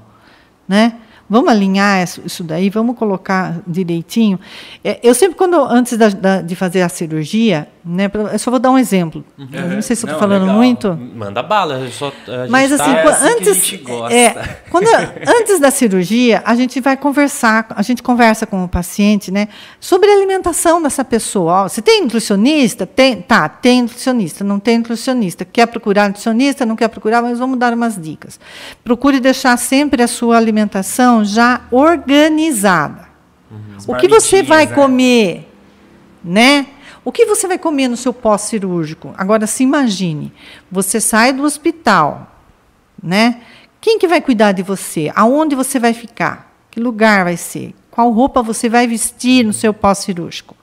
né? 0.67 0.95
Vamos 1.29 1.49
alinhar 1.51 2.03
isso, 2.05 2.45
daí, 2.45 2.69
vamos 2.69 2.97
colocar 2.99 3.59
direitinho. 3.67 4.39
É, 4.85 4.99
eu 5.03 5.15
sempre, 5.15 5.37
quando 5.37 5.57
antes 5.57 5.97
da- 5.97 6.09
da- 6.11 6.41
de 6.43 6.55
fazer 6.55 6.83
a 6.83 6.89
cirurgia, 6.89 7.67
né? 7.85 8.11
Eu 8.33 8.39
só 8.39 8.51
vou 8.51 8.61
dar 8.61 8.71
um 8.71 8.79
exemplo. 8.79 9.25
Eu 9.39 9.69
não 9.71 9.83
sei 9.83 9.95
se 9.97 10.05
estou 10.07 10.19
falando 10.19 10.43
legal. 10.43 10.57
muito. 10.57 10.99
Manda 11.15 11.43
bala. 11.43 11.77
eu 11.81 11.91
Só, 11.91 12.09
a 12.09 12.47
Mas 12.49 12.71
gente 12.71 12.81
assim, 12.81 12.93
tá- 12.93 12.99
é 12.99 13.03
assim 13.09 13.21
que 13.21 13.29
a 13.29 13.33
antes, 13.37 13.55
gente 13.67 13.77
gosta. 13.79 14.15
é, 14.15 14.59
quando, 14.71 14.87
antes 15.41 15.61
da 15.61 15.71
cirurgia, 15.71 16.43
a 16.45 16.55
gente 16.55 16.81
vai 16.81 16.97
conversar, 16.97 17.67
a 17.71 17.83
gente 17.83 18.03
conversa 18.03 18.47
com 18.47 18.65
o 18.65 18.69
paciente, 18.69 19.31
né, 19.31 19.49
sobre 19.81 20.11
a 20.11 20.15
alimentação 20.15 20.81
dessa 20.83 21.05
pessoa. 21.05 21.65
Ó, 21.65 21.69
você 21.69 21.81
tem 21.83 22.03
nutricionista? 22.03 22.87
Tem, 22.87 23.21
tá, 23.21 23.49
tem 23.49 23.83
nutricionista, 23.83 24.43
não 24.45 24.59
tem 24.59 24.79
nutricionista. 24.79 25.45
Quer 25.45 25.67
procurar 25.67 26.09
nutricionista? 26.09 26.65
Não 26.67 26.77
quer 26.77 26.89
procurar, 26.89 27.21
mas 27.23 27.39
vamos 27.39 27.59
dar 27.59 27.73
umas 27.75 28.01
dicas. 28.01 28.39
Procure 28.83 29.21
deixar 29.21 29.57
sempre 29.59 30.03
a 30.03 30.07
sua 30.09 30.37
alimentação 30.37 31.14
já 31.23 31.61
organizada. 31.71 33.07
As 33.77 33.87
O 33.87 33.95
que 33.97 34.09
você 34.09 34.43
vai 34.43 34.65
né? 34.67 34.75
comer, 34.75 35.53
né? 36.25 36.67
O 37.05 37.13
que 37.13 37.27
você 37.27 37.47
vai 37.47 37.59
comer 37.59 37.89
no 37.89 37.97
seu 37.99 38.15
pós-cirúrgico? 38.15 39.13
Agora 39.19 39.47
se 39.47 39.63
imagine, 39.63 40.33
você 40.73 40.99
sai 40.99 41.35
do 41.35 41.43
hospital, 41.43 42.35
né? 43.03 43.43
Quem 43.81 43.99
que 43.99 44.09
vai 44.09 44.23
cuidar 44.23 44.53
de 44.53 44.63
você? 44.63 45.13
Aonde 45.15 45.55
você 45.55 45.79
vai 45.79 45.93
ficar? 45.93 46.51
Que 46.71 46.81
lugar 46.81 47.25
vai 47.25 47.37
ser? 47.37 47.75
Qual 47.91 48.11
roupa 48.11 48.43
você 48.43 48.69
vai 48.69 48.87
vestir 48.87 49.45
no 49.45 49.53
seu 49.53 49.75
pós-cirúrgico? 49.75 50.57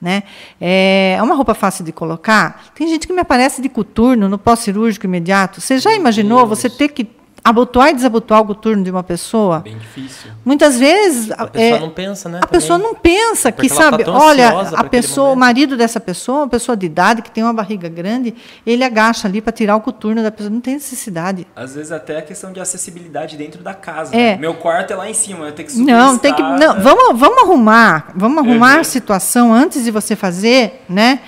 Né? 0.00 0.22
É 0.60 1.18
uma 1.20 1.34
roupa 1.34 1.54
fácil 1.54 1.84
de 1.84 1.90
colocar. 1.90 2.70
Tem 2.76 2.86
gente 2.86 3.04
que 3.04 3.12
me 3.12 3.20
aparece 3.20 3.60
de 3.60 3.68
coturno 3.68 4.28
no 4.28 4.38
pós-cirúrgico 4.38 5.04
imediato. 5.04 5.60
Você 5.60 5.78
já 5.78 5.92
imaginou 5.92 6.46
Deus. 6.46 6.50
você 6.50 6.70
ter 6.70 6.88
que 6.88 7.04
abotoar 7.48 7.90
e 7.90 7.94
desabotoar 7.94 8.40
o 8.42 8.44
coturno 8.46 8.82
de 8.84 8.90
uma 8.90 9.02
pessoa? 9.02 9.60
Bem 9.60 9.76
difícil. 9.78 10.30
Muitas 10.44 10.78
vezes 10.78 11.30
A 11.32 11.46
pessoa 11.46 11.76
é, 11.76 11.80
não 11.80 11.90
pensa, 11.90 12.28
né? 12.28 12.40
a 12.42 12.46
pessoa 12.46 12.78
também. 12.78 12.92
não 12.92 13.00
pensa 13.00 13.50
que, 13.52 13.68
Porque 13.68 13.72
ela 13.72 13.82
tá 13.84 13.90
sabe, 13.90 14.04
tão 14.04 14.14
olha, 14.14 14.48
a 14.76 14.84
pessoa, 14.84 15.30
o 15.32 15.36
marido 15.36 15.76
dessa 15.76 16.00
pessoa, 16.00 16.38
uma 16.38 16.48
pessoa 16.48 16.76
de 16.76 16.86
idade 16.86 17.22
que 17.22 17.30
tem 17.30 17.42
uma 17.44 17.52
barriga 17.52 17.88
grande, 17.88 18.34
ele 18.66 18.82
agacha 18.84 19.28
ali 19.28 19.40
para 19.40 19.52
tirar 19.52 19.76
o 19.76 19.80
coturno 19.80 20.22
da 20.22 20.30
pessoa, 20.30 20.50
não 20.50 20.60
tem 20.60 20.74
necessidade. 20.74 21.46
Às 21.54 21.74
vezes 21.74 21.92
até 21.92 22.18
a 22.18 22.22
questão 22.22 22.52
de 22.52 22.60
acessibilidade 22.60 23.36
dentro 23.36 23.62
da 23.62 23.74
casa. 23.74 24.14
É. 24.14 24.32
né? 24.32 24.36
Meu 24.38 24.54
quarto 24.54 24.92
é 24.92 24.96
lá 24.96 25.08
em 25.08 25.14
cima, 25.14 25.46
eu 25.46 25.52
tenho 25.52 25.66
que 25.66 25.72
subir 25.74 25.84
Não, 25.92 26.16
tem 26.18 26.34
que 26.34 26.42
não, 26.42 26.80
vamos, 26.80 27.18
vamos 27.18 27.42
arrumar, 27.42 28.12
vamos 28.14 28.38
arrumar 28.38 28.74
Uhum. 28.74 28.80
a 28.80 28.84
situação 28.84 29.52
antes 29.52 29.84
de 29.84 29.90
você 29.90 30.14
fazer, 30.16 30.82
né? 30.88 31.20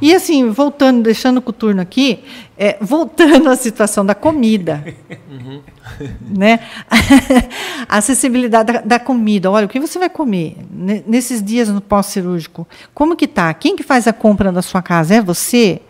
E 0.00 0.14
assim, 0.14 0.50
voltando, 0.50 1.02
deixando 1.02 1.38
o 1.38 1.42
coturno 1.42 1.80
aqui, 1.80 2.22
é, 2.56 2.76
voltando 2.80 3.48
à 3.50 3.56
situação 3.56 4.04
da 4.04 4.14
comida, 4.14 4.84
né? 6.20 6.60
a 7.88 7.98
acessibilidade 7.98 8.72
da, 8.72 8.80
da 8.80 8.98
comida. 8.98 9.50
Olha, 9.50 9.66
o 9.66 9.68
que 9.68 9.80
você 9.80 9.98
vai 9.98 10.08
comer 10.08 10.56
ne- 10.70 11.04
nesses 11.06 11.42
dias 11.42 11.68
no 11.68 11.80
pós-cirúrgico? 11.80 12.66
Como 12.94 13.16
que 13.16 13.26
tá? 13.26 13.52
Quem 13.54 13.76
que 13.76 13.82
faz 13.82 14.06
a 14.06 14.12
compra 14.12 14.52
da 14.52 14.62
sua 14.62 14.82
casa? 14.82 15.14
É 15.14 15.20
você, 15.20 15.80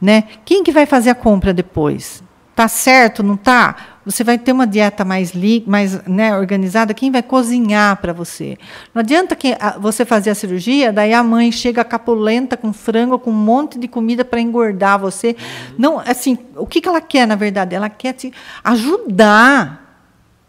né? 0.00 0.24
Quem 0.44 0.62
que 0.62 0.72
vai 0.72 0.86
fazer 0.86 1.10
a 1.10 1.14
compra 1.14 1.52
depois? 1.54 2.22
Tá 2.54 2.68
certo, 2.68 3.22
não 3.22 3.36
tá? 3.36 3.74
Você 4.04 4.22
vai 4.24 4.36
ter 4.36 4.52
uma 4.52 4.66
dieta 4.66 5.04
mais, 5.04 5.30
li, 5.30 5.62
mais 5.66 6.04
né, 6.06 6.36
organizada. 6.36 6.92
Quem 6.92 7.10
vai 7.10 7.22
cozinhar 7.22 7.96
para 7.98 8.12
você? 8.12 8.58
Não 8.92 9.00
adianta 9.00 9.34
que 9.36 9.56
a- 9.58 9.76
você 9.78 10.04
fazer 10.04 10.30
a 10.30 10.34
cirurgia, 10.34 10.92
daí 10.92 11.14
a 11.14 11.22
mãe 11.22 11.50
chega 11.52 11.84
capulenta 11.84 12.56
com 12.56 12.72
frango, 12.72 13.18
com 13.18 13.30
um 13.30 13.32
monte 13.32 13.78
de 13.78 13.86
comida 13.88 14.24
para 14.24 14.40
engordar 14.40 14.98
você. 14.98 15.36
Não, 15.78 16.00
assim, 16.00 16.36
o 16.56 16.66
que, 16.66 16.80
que 16.80 16.88
ela 16.88 17.00
quer, 17.00 17.26
na 17.26 17.36
verdade? 17.36 17.74
Ela 17.74 17.88
quer 17.88 18.12
te 18.12 18.32
ajudar. 18.64 19.80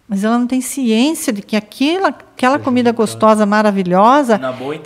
Mas 0.10 0.24
ela 0.24 0.38
não 0.38 0.46
tem 0.46 0.60
ciência 0.60 1.32
de 1.32 1.42
que 1.42 1.56
aquela, 1.56 2.10
aquela 2.10 2.60
comida 2.60 2.92
gostosa, 2.92 3.46
maravilhosa, 3.46 4.38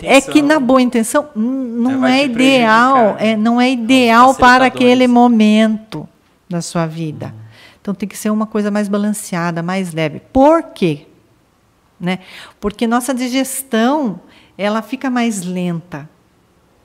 é 0.06 0.20
que 0.20 0.40
na 0.40 0.60
boa 0.60 0.80
intenção 0.80 1.28
não 1.34 2.06
é 2.06 2.24
ideal, 2.24 3.16
é, 3.18 3.36
não 3.36 3.60
é 3.60 3.70
ideal 3.70 4.34
para 4.34 4.66
aquele 4.66 5.08
momento 5.08 6.08
da 6.48 6.60
sua 6.62 6.86
vida. 6.86 7.34
Então 7.80 7.94
tem 7.94 8.08
que 8.08 8.16
ser 8.16 8.30
uma 8.30 8.46
coisa 8.46 8.70
mais 8.70 8.88
balanceada, 8.88 9.62
mais 9.62 9.92
leve. 9.92 10.20
Por 10.32 10.62
quê? 10.62 11.06
Né? 12.00 12.20
Porque 12.60 12.86
nossa 12.86 13.14
digestão 13.14 14.20
ela 14.56 14.82
fica 14.82 15.10
mais 15.10 15.42
lenta. 15.42 16.08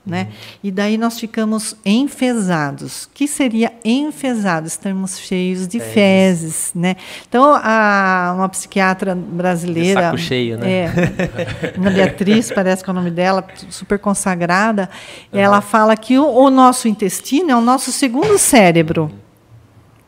Né? 0.06 0.28
E 0.62 0.70
daí 0.70 0.98
nós 0.98 1.18
ficamos 1.18 1.76
enfesados. 1.82 3.04
O 3.04 3.10
que 3.14 3.26
seria 3.26 3.72
enfesado? 3.82 4.66
Estamos 4.66 5.18
cheios 5.18 5.66
de 5.66 5.80
Fezes. 5.80 5.94
fezes. 5.94 6.72
né? 6.74 6.96
Então, 7.26 7.54
a, 7.56 8.34
uma 8.36 8.46
psiquiatra 8.50 9.14
brasileira. 9.14 10.00
De 10.00 10.06
saco 10.06 10.18
cheio, 10.18 10.58
né? 10.58 10.70
É, 10.70 11.74
uma 11.78 11.90
Beatriz, 11.90 12.52
parece 12.52 12.84
que 12.84 12.90
é 12.90 12.92
o 12.92 12.94
nome 12.94 13.10
dela, 13.10 13.46
super 13.70 13.98
consagrada, 13.98 14.90
ela 15.32 15.62
fala 15.62 15.96
que 15.96 16.18
o, 16.18 16.26
o 16.26 16.50
nosso 16.50 16.86
intestino 16.86 17.50
é 17.50 17.56
o 17.56 17.62
nosso 17.62 17.90
segundo 17.90 18.36
cérebro. 18.36 19.10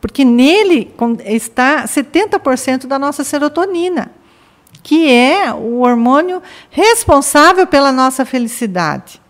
Porque 0.07 0.25
nele 0.25 0.93
está 1.25 1.83
70% 1.83 2.87
da 2.87 2.97
nossa 2.97 3.23
serotonina, 3.23 4.09
que 4.81 5.11
é 5.11 5.53
o 5.53 5.81
hormônio 5.81 6.41
responsável 6.69 7.67
pela 7.67 7.91
nossa 7.91 8.25
felicidade. 8.25 9.21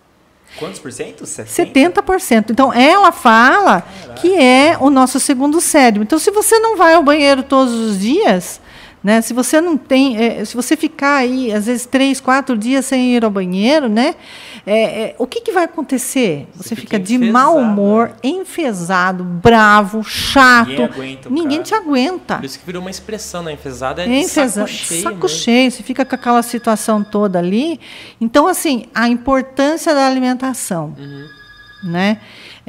Quantos 0.59 0.79
por 0.79 0.91
cento? 0.91 1.23
70%? 1.23 1.73
70%. 1.73 2.51
Então, 2.51 2.73
ela 2.73 3.11
fala 3.11 3.81
Caraca. 3.81 4.21
que 4.21 4.35
é 4.35 4.77
o 4.79 4.89
nosso 4.89 5.19
segundo 5.19 5.59
cérebro. 5.61 6.03
Então, 6.03 6.17
se 6.17 6.31
você 6.31 6.57
não 6.59 6.77
vai 6.77 6.93
ao 6.93 7.03
banheiro 7.03 7.43
todos 7.43 7.73
os 7.73 7.99
dias, 7.99 8.59
né? 9.07 9.21
Se 9.21 9.33
você 9.33 9.61
não 9.61 9.77
tem, 9.77 10.17
é, 10.17 10.43
se 10.43 10.53
você 10.53 10.75
ficar 10.75 11.15
aí 11.15 11.53
às 11.53 11.65
vezes 11.65 11.85
três, 11.85 12.19
quatro 12.19 12.57
dias 12.57 12.85
sem 12.85 13.15
ir 13.15 13.23
ao 13.23 13.31
banheiro, 13.31 13.87
né? 13.87 14.15
É, 14.65 15.01
é, 15.01 15.15
o 15.17 15.25
que, 15.25 15.39
que 15.39 15.53
vai 15.53 15.63
acontecer? 15.63 16.45
Você, 16.53 16.69
você 16.69 16.75
fica, 16.75 16.97
fica 16.97 16.99
de 16.99 17.17
mau 17.17 17.55
humor, 17.55 18.11
enfesado, 18.21 19.23
bravo, 19.23 20.03
chato. 20.03 20.67
Ninguém, 20.67 20.85
aguenta 20.85 21.29
Ninguém 21.29 21.61
te 21.61 21.73
aguenta. 21.73 22.35
Por 22.35 22.43
isso 22.43 22.59
que 22.59 22.65
virou 22.65 22.81
uma 22.81 22.91
expressão, 22.91 23.43
né? 23.43 23.53
Enfesada 23.53 24.03
é 24.03 24.07
Enfesa, 24.07 24.67
saco 24.67 24.67
cheio. 24.67 25.03
Saco 25.03 25.29
cheio. 25.29 25.71
Você 25.71 25.83
fica 25.83 26.03
com 26.03 26.13
aquela 26.13 26.43
situação 26.43 27.01
toda 27.01 27.39
ali. 27.39 27.79
Então, 28.19 28.45
assim, 28.45 28.87
a 28.93 29.07
importância 29.07 29.95
da 29.95 30.05
alimentação, 30.05 30.93
uhum. 30.97 31.29
né? 31.81 32.19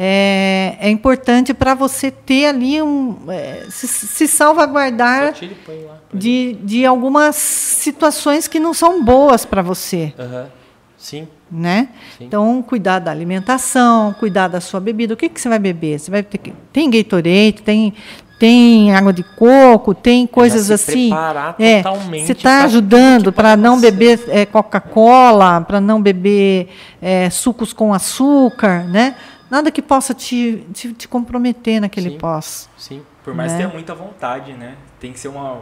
É, 0.01 0.77
é 0.79 0.89
importante 0.89 1.53
para 1.53 1.75
você 1.75 2.09
ter 2.09 2.47
ali 2.47 2.81
um 2.81 3.17
é, 3.29 3.67
se, 3.69 3.89
se, 3.89 4.29
salvaguardar 4.29 5.35
de, 6.15 6.57
de 6.63 6.87
algumas 6.87 7.35
situações 7.35 8.47
que 8.47 8.61
não 8.61 8.73
são 8.73 9.05
boas 9.05 9.45
para 9.45 9.61
você. 9.61 10.15
Uhum. 10.17 10.47
Sim. 10.97 11.29
Né? 11.51 11.89
Sim. 12.17 12.27
Então, 12.27 12.63
cuidar 12.63 13.01
da 13.01 13.11
alimentação, 13.11 14.15
cuidar 14.21 14.47
da 14.47 14.61
sua 14.61 14.79
bebida. 14.79 15.15
O 15.15 15.17
que, 15.17 15.29
que 15.29 15.41
você 15.41 15.49
vai 15.49 15.59
beber? 15.59 15.99
Você 15.99 16.13
vai 16.13 16.23
ter 16.23 16.39
que, 16.39 16.53
tem 16.73 16.89
Gatorade, 16.89 17.63
tem 17.65 17.93
tem 18.39 18.95
água 18.95 19.13
de 19.13 19.25
coco, 19.25 19.93
tem 19.93 20.25
coisas 20.25 20.71
assim. 20.71 21.11
É, 21.59 21.83
você 22.25 22.33
está 22.33 22.63
ajudando 22.63 23.33
para 23.33 23.57
não 23.57 23.81
beber 23.81 24.21
é, 24.29 24.47
Coca-Cola, 24.47 25.61
para 25.63 25.81
não 25.81 26.01
beber 26.01 26.69
é, 27.03 27.29
sucos 27.31 27.73
com 27.73 27.93
açúcar, 27.93 28.85
né? 28.85 29.17
Nada 29.51 29.71
que 29.71 29.83
possa 29.83 30.15
te, 30.15 30.65
te, 30.73 30.93
te 30.93 31.09
comprometer 31.09 31.81
naquele 31.81 32.11
sim, 32.11 32.19
pós. 32.19 32.69
Sim, 32.77 33.03
por 33.25 33.35
mais 33.35 33.53
né? 33.53 33.59
que 33.59 33.65
tenha 33.65 33.75
muita 33.75 33.95
vontade, 33.95 34.53
né? 34.53 34.77
Tem 35.01 35.13
que 35.13 35.21
ser 35.21 35.29
uma. 35.29 35.61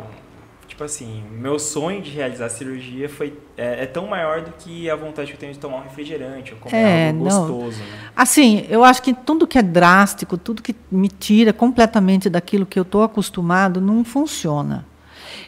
Tipo 0.69 0.85
assim, 0.85 1.23
meu 1.31 1.59
sonho 1.59 2.03
de 2.03 2.11
realizar 2.11 2.47
a 2.47 2.49
cirurgia 2.51 3.09
foi, 3.09 3.33
é, 3.57 3.85
é 3.85 3.87
tão 3.87 4.07
maior 4.09 4.43
do 4.43 4.51
que 4.53 4.91
a 4.91 4.97
vontade 4.97 5.29
que 5.29 5.35
eu 5.35 5.41
tenho 5.41 5.53
de 5.53 5.59
tomar 5.59 5.79
um 5.79 5.83
refrigerante 5.83 6.53
ou 6.53 6.59
comer 6.59 6.77
é, 6.77 7.09
algo 7.09 7.25
gostoso. 7.25 7.79
Né? 7.79 7.99
Assim, 8.15 8.67
eu 8.69 8.85
acho 8.85 9.01
que 9.01 9.15
tudo 9.15 9.47
que 9.47 9.59
é 9.59 9.63
drástico, 9.63 10.37
tudo 10.37 10.61
que 10.61 10.75
me 10.91 11.09
tira 11.09 11.53
completamente 11.53 12.29
daquilo 12.29 12.67
que 12.67 12.79
eu 12.79 12.83
estou 12.83 13.05
acostumado, 13.05 13.81
não 13.81 14.05
funciona. 14.05 14.85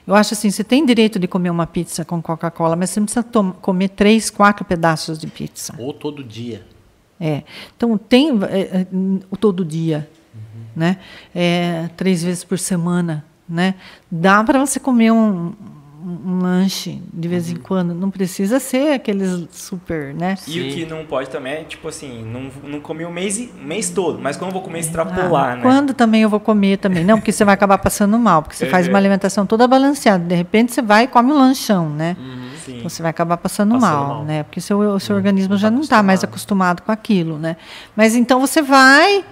Eu 0.06 0.14
acho 0.14 0.32
assim, 0.32 0.50
você 0.50 0.64
tem 0.64 0.86
direito 0.86 1.18
de 1.18 1.28
comer 1.28 1.50
uma 1.50 1.66
pizza 1.66 2.04
com 2.04 2.22
Coca-Cola, 2.22 2.74
mas 2.74 2.88
você 2.88 3.00
não 3.00 3.04
precisa 3.04 3.26
comer 3.60 3.88
três, 3.90 4.30
quatro 4.30 4.64
pedaços 4.64 5.18
de 5.18 5.26
pizza. 5.26 5.74
Ou 5.78 5.92
todo 5.92 6.24
dia. 6.24 6.64
É. 7.20 7.42
Então, 7.76 7.96
tem 7.98 8.30
é, 8.44 8.60
é, 8.60 8.86
todo 9.40 9.64
dia, 9.64 10.08
uhum. 10.34 10.62
né? 10.76 10.98
É, 11.34 11.88
três 11.96 12.22
vezes 12.22 12.44
por 12.44 12.58
semana. 12.58 13.24
Né? 13.48 13.74
Dá 14.10 14.44
para 14.44 14.64
você 14.64 14.78
comer 14.78 15.10
um, 15.10 15.54
um 16.00 16.40
lanche 16.40 17.02
de 17.12 17.28
vez 17.28 17.48
uhum. 17.48 17.54
em 17.54 17.56
quando. 17.56 17.94
Não 17.94 18.10
precisa 18.10 18.60
ser 18.60 18.92
aqueles 18.92 19.48
super, 19.50 20.14
né? 20.14 20.36
E 20.46 20.52
Sim. 20.52 20.68
o 20.68 20.72
que 20.72 20.86
não 20.86 21.04
pode 21.04 21.28
também 21.28 21.54
é, 21.54 21.64
tipo 21.64 21.88
assim, 21.88 22.24
não, 22.24 22.50
não 22.62 22.80
comer 22.80 23.04
o 23.06 23.10
mês, 23.10 23.38
mês 23.54 23.90
todo, 23.90 24.18
mas 24.20 24.36
quando 24.36 24.50
eu 24.50 24.54
vou 24.54 24.62
comer, 24.62 24.80
extrapolar, 24.80 25.52
ah, 25.52 25.56
né? 25.56 25.62
Quando 25.62 25.92
também 25.92 26.22
eu 26.22 26.28
vou 26.28 26.40
comer 26.40 26.78
também. 26.78 27.04
Não, 27.04 27.18
porque 27.18 27.32
você 27.32 27.44
vai 27.44 27.54
acabar 27.54 27.78
passando 27.78 28.18
mal, 28.18 28.42
porque 28.42 28.56
você 28.56 28.66
faz 28.66 28.86
uma 28.86 28.98
alimentação 28.98 29.44
toda 29.44 29.66
balanceada. 29.66 30.24
De 30.24 30.34
repente 30.34 30.72
você 30.72 30.82
vai 30.82 31.04
e 31.04 31.06
come 31.08 31.32
um 31.32 31.38
lanchão, 31.38 31.90
né? 31.90 32.16
Uhum. 32.18 32.48
Então 32.68 32.88
você 32.88 33.02
vai 33.02 33.10
acabar 33.10 33.36
passando, 33.36 33.74
passando 33.74 33.80
mal, 33.80 34.14
mal, 34.16 34.24
né? 34.24 34.42
Porque 34.44 34.60
seu, 34.60 34.78
o 34.78 35.00
seu 35.00 35.14
uhum. 35.14 35.18
organismo 35.18 35.56
já 35.56 35.70
não 35.70 35.80
está 35.80 36.02
mais 36.02 36.22
acostumado 36.22 36.82
com 36.82 36.92
aquilo, 36.92 37.38
né? 37.38 37.56
Mas 37.96 38.14
então 38.14 38.40
você 38.40 38.62
vai... 38.62 39.24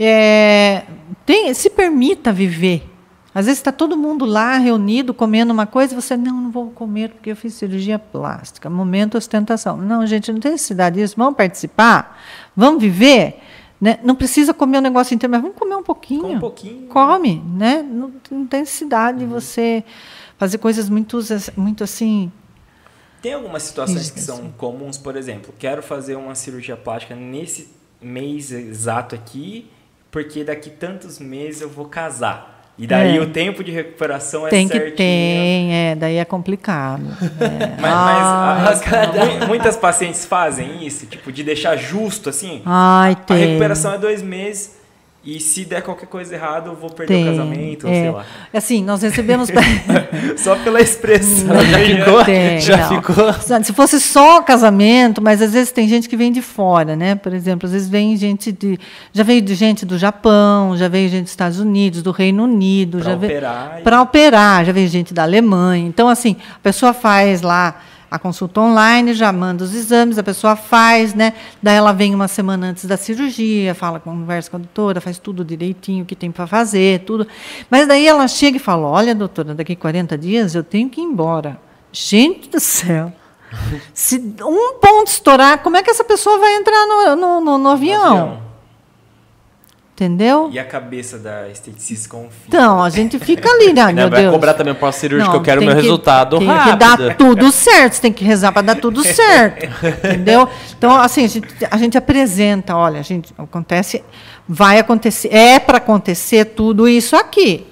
É, 0.00 0.82
tem, 1.24 1.52
se 1.54 1.70
permita 1.70 2.32
viver 2.32 2.91
às 3.34 3.46
vezes 3.46 3.60
está 3.60 3.72
todo 3.72 3.96
mundo 3.96 4.26
lá 4.26 4.58
reunido 4.58 5.14
comendo 5.14 5.52
uma 5.52 5.66
coisa 5.66 5.94
e 5.94 5.96
você, 6.00 6.16
não, 6.16 6.40
não 6.40 6.50
vou 6.50 6.70
comer 6.70 7.10
porque 7.10 7.30
eu 7.30 7.36
fiz 7.36 7.54
cirurgia 7.54 7.98
plástica. 7.98 8.68
Momento 8.68 9.16
ostentação. 9.16 9.76
Não, 9.76 10.06
gente, 10.06 10.30
não 10.30 10.38
tem 10.38 10.52
necessidade 10.52 11.00
disso. 11.00 11.14
Vamos 11.16 11.36
participar? 11.36 12.20
Vamos 12.54 12.82
viver? 12.82 13.40
Né? 13.80 13.98
Não 14.04 14.14
precisa 14.14 14.52
comer 14.52 14.76
o 14.76 14.80
um 14.80 14.82
negócio 14.82 15.14
inteiro, 15.14 15.30
mas 15.30 15.40
vamos 15.40 15.56
comer 15.56 15.76
um 15.76 15.82
pouquinho. 15.82 16.20
Com 16.20 16.34
um 16.34 16.40
pouquinho. 16.40 16.88
Come, 16.88 17.42
né? 17.56 17.82
Não, 17.82 18.12
não 18.30 18.46
tem 18.46 18.60
necessidade 18.60 19.18
uhum. 19.18 19.28
de 19.28 19.34
você 19.34 19.82
fazer 20.36 20.58
coisas 20.58 20.90
muito, 20.90 21.18
muito 21.56 21.82
assim. 21.82 22.30
Tem 23.22 23.32
algumas 23.32 23.62
situações 23.62 24.10
que 24.10 24.20
são 24.20 24.50
comuns, 24.58 24.98
por 24.98 25.16
exemplo, 25.16 25.54
quero 25.56 25.82
fazer 25.82 26.16
uma 26.16 26.34
cirurgia 26.34 26.76
plástica 26.76 27.14
nesse 27.14 27.70
mês 28.00 28.50
exato 28.50 29.14
aqui, 29.14 29.70
porque 30.10 30.42
daqui 30.42 30.68
tantos 30.70 31.20
meses 31.20 31.62
eu 31.62 31.68
vou 31.68 31.86
casar. 31.86 32.61
E 32.82 32.86
daí 32.88 33.16
é. 33.16 33.20
o 33.20 33.28
tempo 33.28 33.62
de 33.62 33.70
recuperação 33.70 34.44
é 34.44 34.50
tem 34.50 34.66
certinho. 34.66 34.90
que 34.90 34.96
tem, 34.96 35.72
é, 35.72 35.94
daí 35.94 36.16
é 36.16 36.24
complicado. 36.24 37.04
É. 37.42 37.80
mas, 37.80 38.82
mas 38.82 39.38
as, 39.40 39.48
muitas 39.48 39.76
pacientes 39.76 40.24
fazem 40.24 40.86
isso, 40.86 41.06
tipo, 41.06 41.30
de 41.30 41.42
deixar 41.42 41.76
justo, 41.76 42.28
assim. 42.28 42.62
Ai, 42.64 43.16
a, 43.28 43.32
a 43.32 43.36
recuperação 43.36 43.94
é 43.94 43.98
dois 43.98 44.22
meses, 44.22 44.76
e 45.24 45.38
se 45.38 45.64
der 45.64 45.82
qualquer 45.82 46.06
coisa 46.06 46.34
errada, 46.34 46.68
eu 46.68 46.74
vou 46.74 46.90
perder 46.90 47.14
tem, 47.14 47.22
o 47.22 47.26
casamento, 47.30 47.86
é. 47.86 47.94
sei 47.94 48.10
lá. 48.10 48.26
Assim, 48.52 48.82
nós 48.82 49.02
recebemos. 49.02 49.50
só 50.36 50.56
pela 50.56 50.80
expressão. 50.80 51.54
já 51.64 51.78
ficou? 51.78 52.24
Tem, 52.24 52.60
já 52.60 52.76
não. 52.76 52.88
ficou? 52.88 53.32
Se 53.62 53.72
fosse 53.72 54.00
só 54.00 54.42
casamento, 54.42 55.22
mas 55.22 55.40
às 55.40 55.52
vezes 55.52 55.70
tem 55.70 55.86
gente 55.86 56.08
que 56.08 56.16
vem 56.16 56.32
de 56.32 56.42
fora, 56.42 56.96
né? 56.96 57.14
Por 57.14 57.32
exemplo, 57.32 57.66
às 57.66 57.72
vezes 57.72 57.88
vem 57.88 58.16
gente 58.16 58.50
de. 58.50 58.76
Já 59.12 59.22
veio 59.22 59.40
de 59.40 59.54
gente 59.54 59.86
do 59.86 59.96
Japão, 59.96 60.76
já 60.76 60.88
veio 60.88 61.08
gente 61.08 61.24
dos 61.24 61.32
Estados 61.32 61.60
Unidos, 61.60 62.02
do 62.02 62.10
Reino 62.10 62.42
Unido. 62.42 62.98
Para 62.98 63.14
operar. 63.14 63.80
Para 63.84 64.02
operar, 64.02 64.64
já 64.64 64.72
veio 64.72 64.88
gente 64.88 65.14
da 65.14 65.22
Alemanha. 65.22 65.86
Então, 65.86 66.08
assim, 66.08 66.34
a 66.56 66.58
pessoa 66.58 66.92
faz 66.92 67.42
lá 67.42 67.80
a 68.12 68.18
consulta 68.18 68.60
online, 68.60 69.14
já 69.14 69.32
manda 69.32 69.64
os 69.64 69.74
exames, 69.74 70.18
a 70.18 70.22
pessoa 70.22 70.54
faz, 70.54 71.14
né? 71.14 71.32
Daí 71.62 71.76
ela 71.76 71.92
vem 71.92 72.14
uma 72.14 72.28
semana 72.28 72.66
antes 72.66 72.84
da 72.84 72.98
cirurgia, 72.98 73.74
fala, 73.74 73.98
conversa 73.98 74.50
com 74.50 74.58
a 74.58 74.60
doutora, 74.60 75.00
faz 75.00 75.18
tudo 75.18 75.42
direitinho 75.42 76.04
que 76.04 76.14
tem 76.14 76.30
para 76.30 76.46
fazer, 76.46 77.00
tudo. 77.00 77.26
Mas 77.70 77.88
daí 77.88 78.06
ela 78.06 78.28
chega 78.28 78.58
e 78.58 78.60
fala: 78.60 78.86
Olha, 78.86 79.14
doutora, 79.14 79.54
daqui 79.54 79.74
40 79.74 80.18
dias 80.18 80.54
eu 80.54 80.62
tenho 80.62 80.90
que 80.90 81.00
ir 81.00 81.04
embora. 81.04 81.58
Gente 81.90 82.50
do 82.50 82.60
céu. 82.60 83.10
Se 83.94 84.18
um 84.42 84.74
ponto 84.78 85.08
estourar, 85.08 85.62
como 85.62 85.78
é 85.78 85.82
que 85.82 85.90
essa 85.90 86.04
pessoa 86.04 86.38
vai 86.38 86.54
entrar 86.56 86.86
no, 86.86 87.16
no, 87.16 87.40
no, 87.40 87.58
no 87.58 87.68
avião? 87.70 88.14
No 88.14 88.22
avião. 88.22 88.51
Entendeu? 89.94 90.48
E 90.50 90.58
a 90.58 90.64
cabeça 90.64 91.18
da 91.18 91.50
esteticista 91.50 92.08
confia. 92.08 92.46
Então, 92.48 92.82
a 92.82 92.88
gente 92.88 93.18
fica 93.18 93.46
ali, 93.48 93.74
né? 93.74 93.92
Meu 93.92 94.08
vai 94.08 94.22
Deus. 94.22 94.32
cobrar 94.32 94.54
também 94.54 94.74
para 94.74 94.90
cirúrgica, 94.90 95.28
Não, 95.30 95.38
eu 95.38 95.42
quero 95.42 95.60
meu 95.60 95.76
que, 95.76 95.82
resultado 95.82 96.38
tem 96.38 96.48
rápido. 96.48 96.64
Tem 96.64 96.72
que 96.72 96.78
dar 97.06 97.16
tudo 97.16 97.52
certo, 97.52 97.92
você 97.92 98.00
tem 98.00 98.12
que 98.12 98.24
rezar 98.24 98.52
para 98.52 98.62
dar 98.62 98.76
tudo 98.76 99.04
certo. 99.04 99.66
entendeu? 100.06 100.48
Então, 100.76 100.96
assim, 100.96 101.24
a 101.24 101.28
gente, 101.28 101.48
a 101.70 101.76
gente 101.76 101.98
apresenta, 101.98 102.74
olha, 102.74 103.00
a 103.00 103.02
gente 103.02 103.34
acontece, 103.36 104.02
vai 104.48 104.78
acontecer, 104.78 105.28
é 105.32 105.58
para 105.58 105.76
acontecer 105.76 106.46
tudo 106.46 106.88
isso 106.88 107.14
aqui. 107.14 107.66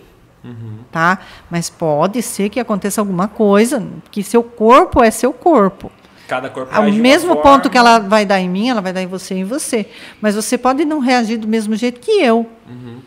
Uhum. 0.45 0.81
Tá? 0.93 1.21
Mas 1.51 1.71
pode 1.71 2.21
ser 2.21 2.51
que 2.51 2.61
aconteça 2.61 3.01
alguma 3.01 3.29
coisa, 3.29 3.83
que 4.11 4.23
seu 4.23 4.43
corpo 4.43 5.03
é 5.03 5.11
seu 5.11 5.33
corpo. 5.33 5.91
Cada 6.31 6.49
corpo 6.49 6.73
Ao 6.73 6.85
mesmo 6.85 7.35
ponto 7.43 7.69
que 7.69 7.77
ela 7.77 7.99
vai 7.99 8.25
dar 8.25 8.39
em 8.39 8.49
mim, 8.49 8.69
ela 8.69 8.81
vai 8.81 8.93
dar 8.93 9.03
em 9.03 9.07
você 9.09 9.35
e 9.35 9.39
em 9.39 9.45
você. 9.45 9.87
Mas 10.21 10.37
você 10.37 10.57
pode 10.57 10.85
não 10.85 11.01
reagir 11.01 11.37
do 11.37 11.49
mesmo 11.49 11.75
jeito 11.75 11.99
que 11.99 12.23
eu. 12.23 12.47
Uhum. 12.69 13.01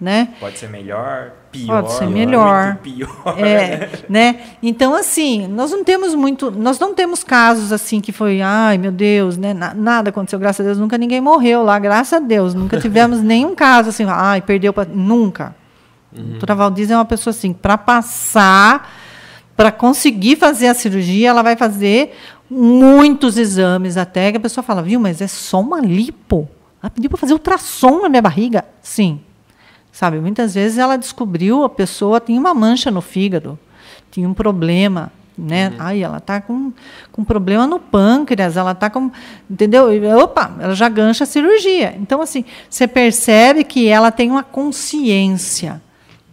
Né? 0.00 0.28
Pode 0.38 0.56
ser 0.56 0.68
melhor, 0.68 1.32
pior. 1.50 1.82
Pode 1.82 1.94
ser 1.94 2.06
melhor. 2.06 2.76
pior. 2.76 3.34
É, 3.36 3.88
né? 4.08 4.40
Então, 4.62 4.94
assim, 4.94 5.48
nós 5.48 5.72
não 5.72 5.82
temos 5.82 6.14
muito. 6.14 6.48
Nós 6.48 6.78
não 6.78 6.94
temos 6.94 7.24
casos 7.24 7.72
assim 7.72 8.00
que 8.00 8.12
foi, 8.12 8.40
ai 8.40 8.78
meu 8.78 8.92
Deus, 8.92 9.36
né? 9.36 9.52
Nada 9.52 10.10
aconteceu, 10.10 10.38
graças 10.38 10.64
a 10.64 10.68
Deus, 10.68 10.78
nunca 10.78 10.96
ninguém 10.96 11.20
morreu 11.20 11.64
lá, 11.64 11.76
graças 11.80 12.12
a 12.12 12.20
Deus. 12.20 12.54
Nunca 12.54 12.78
tivemos 12.78 13.18
nenhum 13.22 13.52
caso 13.56 13.88
assim, 13.88 14.04
ai, 14.06 14.40
perdeu. 14.40 14.72
Pra... 14.72 14.84
Nunca. 14.84 15.56
Uhum. 16.16 16.22
A 16.22 16.30
doutora 16.30 16.54
Valdiz 16.54 16.88
é 16.88 16.96
uma 16.96 17.04
pessoa 17.04 17.32
assim, 17.32 17.52
para 17.52 17.76
passar, 17.76 18.92
para 19.56 19.72
conseguir 19.72 20.36
fazer 20.36 20.68
a 20.68 20.74
cirurgia, 20.74 21.30
ela 21.30 21.42
vai 21.42 21.56
fazer 21.56 22.14
muitos 22.54 23.36
exames 23.36 23.96
até 23.96 24.30
que 24.30 24.38
a 24.38 24.40
pessoa 24.40 24.62
fala, 24.62 24.82
viu, 24.82 25.00
mas 25.00 25.20
é 25.20 25.26
só 25.26 25.60
uma 25.60 25.80
lipo. 25.80 26.48
Ela 26.82 26.90
pediu 26.90 27.10
para 27.10 27.18
fazer 27.18 27.32
ultrassom 27.32 28.02
na 28.02 28.08
minha 28.08 28.22
barriga? 28.22 28.64
Sim. 28.80 29.20
Sabe, 29.90 30.18
muitas 30.18 30.54
vezes 30.54 30.78
ela 30.78 30.96
descobriu 30.96 31.62
a 31.64 31.68
pessoa 31.68 32.20
tinha 32.20 32.38
uma 32.38 32.52
mancha 32.52 32.90
no 32.90 33.00
fígado, 33.00 33.58
tinha 34.10 34.28
um 34.28 34.34
problema, 34.34 35.12
né? 35.38 35.68
Uhum. 35.68 35.76
Ai, 35.78 36.02
ela 36.02 36.18
está 36.18 36.40
com, 36.40 36.72
com 37.12 37.24
problema 37.24 37.66
no 37.66 37.78
pâncreas, 37.78 38.56
ela 38.56 38.72
está 38.72 38.90
com, 38.90 39.10
entendeu? 39.48 39.86
Opa, 40.18 40.56
ela 40.58 40.74
já 40.74 40.88
gancha 40.88 41.22
a 41.22 41.26
cirurgia. 41.26 41.94
Então 42.00 42.20
assim, 42.20 42.44
você 42.68 42.88
percebe 42.88 43.62
que 43.62 43.86
ela 43.86 44.10
tem 44.10 44.30
uma 44.30 44.42
consciência 44.42 45.80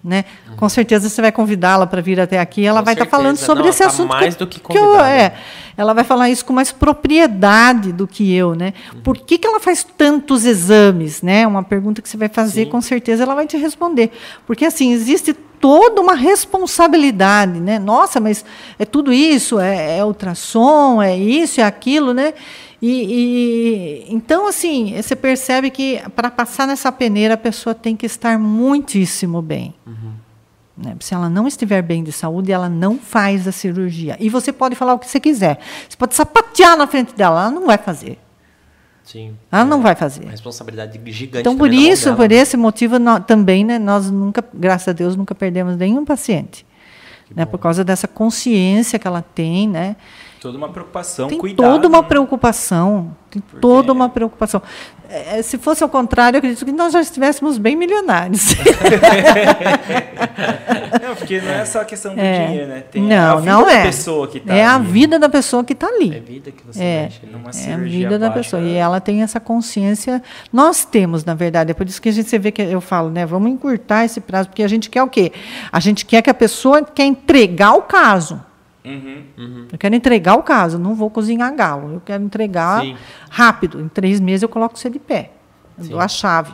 Né? 0.03 0.25
Uhum. 0.49 0.55
Com 0.55 0.67
certeza 0.67 1.07
você 1.07 1.21
vai 1.21 1.31
convidá-la 1.31 1.85
para 1.85 2.01
vir 2.01 2.19
até 2.19 2.39
aqui, 2.39 2.65
ela 2.65 2.79
com 2.79 2.85
vai 2.85 2.95
estar 2.95 3.05
tá 3.05 3.11
falando 3.11 3.37
sobre 3.37 3.63
Não, 3.63 3.69
esse 3.69 3.79
tá 3.79 3.87
assunto. 3.87 4.09
mais 4.09 4.33
que, 4.33 4.39
do 4.39 4.47
que 4.47 4.59
convidada. 4.59 4.89
Que 4.89 4.99
eu, 4.99 5.05
é, 5.05 5.33
ela 5.77 5.93
vai 5.93 6.03
falar 6.03 6.29
isso 6.29 6.43
com 6.43 6.53
mais 6.53 6.71
propriedade 6.71 7.91
do 7.91 8.07
que 8.07 8.33
eu, 8.33 8.55
né? 8.55 8.73
Uhum. 8.93 9.01
Por 9.01 9.17
que, 9.17 9.37
que 9.37 9.45
ela 9.45 9.59
faz 9.59 9.83
tantos 9.83 10.43
exames, 10.45 11.21
né? 11.21 11.45
Uma 11.45 11.61
pergunta 11.61 12.01
que 12.01 12.09
você 12.09 12.17
vai 12.17 12.29
fazer, 12.29 12.65
Sim. 12.65 12.71
com 12.71 12.81
certeza 12.81 13.23
ela 13.23 13.35
vai 13.35 13.45
te 13.45 13.57
responder. 13.57 14.11
Porque 14.47 14.65
assim, 14.65 14.91
existe 14.91 15.33
toda 15.33 16.01
uma 16.01 16.15
responsabilidade, 16.15 17.59
né? 17.59 17.77
Nossa, 17.77 18.19
mas 18.19 18.43
é 18.79 18.85
tudo 18.85 19.13
isso, 19.13 19.59
é, 19.59 19.99
é 19.99 20.03
ultrassom, 20.03 21.01
é 21.01 21.15
isso, 21.15 21.61
é 21.61 21.63
aquilo, 21.63 22.13
né? 22.13 22.33
E, 22.81 22.89
e, 22.89 24.05
então, 24.09 24.47
assim, 24.47 24.99
você 24.99 25.15
percebe 25.15 25.69
que 25.69 26.01
para 26.15 26.31
passar 26.31 26.65
nessa 26.65 26.91
peneira 26.91 27.35
a 27.35 27.37
pessoa 27.37 27.75
tem 27.75 27.95
que 27.95 28.07
estar 28.07 28.39
muitíssimo 28.39 29.41
bem. 29.41 29.75
Uhum. 29.85 30.13
Né? 30.75 30.95
Se 30.99 31.13
ela 31.13 31.29
não 31.29 31.47
estiver 31.47 31.83
bem 31.83 32.03
de 32.03 32.11
saúde, 32.11 32.51
ela 32.51 32.67
não 32.67 32.97
faz 32.97 33.47
a 33.47 33.51
cirurgia. 33.51 34.17
E 34.19 34.29
você 34.29 34.51
pode 34.51 34.75
falar 34.75 34.95
o 34.95 34.99
que 34.99 35.07
você 35.07 35.19
quiser. 35.19 35.59
Você 35.87 35.95
pode 35.95 36.15
sapatear 36.15 36.75
na 36.75 36.87
frente 36.87 37.13
dela, 37.13 37.41
ela 37.41 37.51
não 37.51 37.67
vai 37.67 37.77
fazer. 37.77 38.17
Sim. 39.03 39.35
Ela 39.51 39.61
é, 39.61 39.65
não 39.65 39.81
vai 39.81 39.93
fazer. 39.93 40.23
Uma 40.23 40.31
responsabilidade 40.31 40.99
gigante. 41.11 41.41
Então, 41.41 41.57
por 41.57 41.71
isso, 41.71 42.15
por 42.15 42.31
esse 42.31 42.57
motivo, 42.57 42.97
nós, 42.97 43.23
também, 43.25 43.63
né, 43.63 43.77
nós 43.77 44.09
nunca, 44.09 44.43
graças 44.53 44.87
a 44.87 44.93
Deus, 44.93 45.15
nunca 45.15 45.35
perdemos 45.35 45.75
nenhum 45.75 46.03
paciente. 46.03 46.65
Né, 47.33 47.45
por 47.45 47.59
causa 47.59 47.83
dessa 47.83 48.07
consciência 48.09 48.99
que 48.99 49.07
ela 49.07 49.21
tem, 49.21 49.67
né? 49.67 49.95
Toda 50.41 50.57
uma 50.57 50.69
preocupação, 50.69 51.27
tem 51.27 51.37
cuidado. 51.37 51.69
Toda 51.69 51.87
uma 51.87 52.01
preocupação. 52.01 53.15
Tem 53.29 53.39
Porque... 53.39 53.61
toda 53.61 53.93
uma 53.93 54.09
preocupação. 54.09 54.59
É, 55.07 55.39
se 55.43 55.59
fosse 55.59 55.83
ao 55.83 55.89
contrário, 55.89 56.37
eu 56.37 56.39
acredito 56.39 56.65
que 56.65 56.71
nós 56.71 56.91
já 56.91 56.99
estivéssemos 56.99 57.59
bem 57.59 57.75
milionários. 57.75 58.55
não, 60.99 61.15
porque 61.15 61.39
não 61.39 61.51
é 61.51 61.63
só 61.63 61.81
a 61.81 61.85
questão 61.85 62.15
do 62.15 62.19
é. 62.19 62.47
dinheiro, 62.47 62.67
né? 62.69 62.83
Tem 62.91 63.03
não, 63.03 63.37
a 63.37 63.41
não 63.41 63.69
é. 63.69 63.83
pessoa 63.83 64.27
que 64.27 64.39
tá 64.39 64.51
é 64.51 64.65
ali. 64.65 64.73
a 64.73 64.79
vida 64.79 65.19
da 65.19 65.29
pessoa 65.29 65.63
que 65.63 65.73
está 65.73 65.85
ali. 65.85 66.11
É 66.11 66.17
a 66.17 66.21
vida 66.21 66.51
que 66.51 66.65
você 66.65 66.83
é. 66.83 67.03
mexe 67.03 67.19
numa 67.27 67.51
É 67.51 67.73
a 67.73 67.77
vida 67.77 68.17
da 68.17 68.31
pessoa. 68.31 68.63
E 68.63 68.73
ela 68.73 68.99
tem 68.99 69.21
essa 69.21 69.39
consciência. 69.39 70.23
Nós 70.51 70.83
temos, 70.83 71.23
na 71.23 71.35
verdade. 71.35 71.69
É 71.69 71.75
por 71.75 71.85
isso 71.85 72.01
que 72.01 72.09
a 72.09 72.13
gente 72.13 72.35
vê 72.39 72.51
que 72.51 72.63
eu 72.63 72.81
falo, 72.81 73.11
né? 73.11 73.27
Vamos 73.27 73.51
encurtar 73.51 74.05
esse 74.05 74.19
prazo, 74.19 74.49
porque 74.49 74.63
a 74.63 74.67
gente 74.67 74.89
quer 74.89 75.03
o 75.03 75.07
quê? 75.07 75.31
A 75.71 75.79
gente 75.79 76.03
quer 76.03 76.23
que 76.23 76.31
a 76.31 76.33
pessoa 76.33 76.81
quer 76.81 77.05
entregar 77.05 77.73
o 77.73 77.83
caso. 77.83 78.49
Uhum, 78.83 79.23
uhum. 79.37 79.67
Eu 79.71 79.77
quero 79.77 79.93
entregar 79.93 80.35
o 80.35 80.43
caso, 80.43 80.79
não 80.79 80.95
vou 80.95 81.09
cozinhar 81.09 81.53
galo. 81.55 81.95
Eu 81.95 82.01
quero 82.01 82.23
entregar 82.23 82.81
Sim. 82.81 82.95
rápido. 83.29 83.79
Em 83.79 83.87
três 83.87 84.19
meses 84.19 84.43
eu 84.43 84.49
coloco 84.49 84.77
você 84.77 84.89
de 84.89 84.99
pé. 84.99 85.31
Eu 85.77 85.83
Sim. 85.83 85.89
dou 85.91 85.99
a 85.99 86.07
chave. 86.07 86.53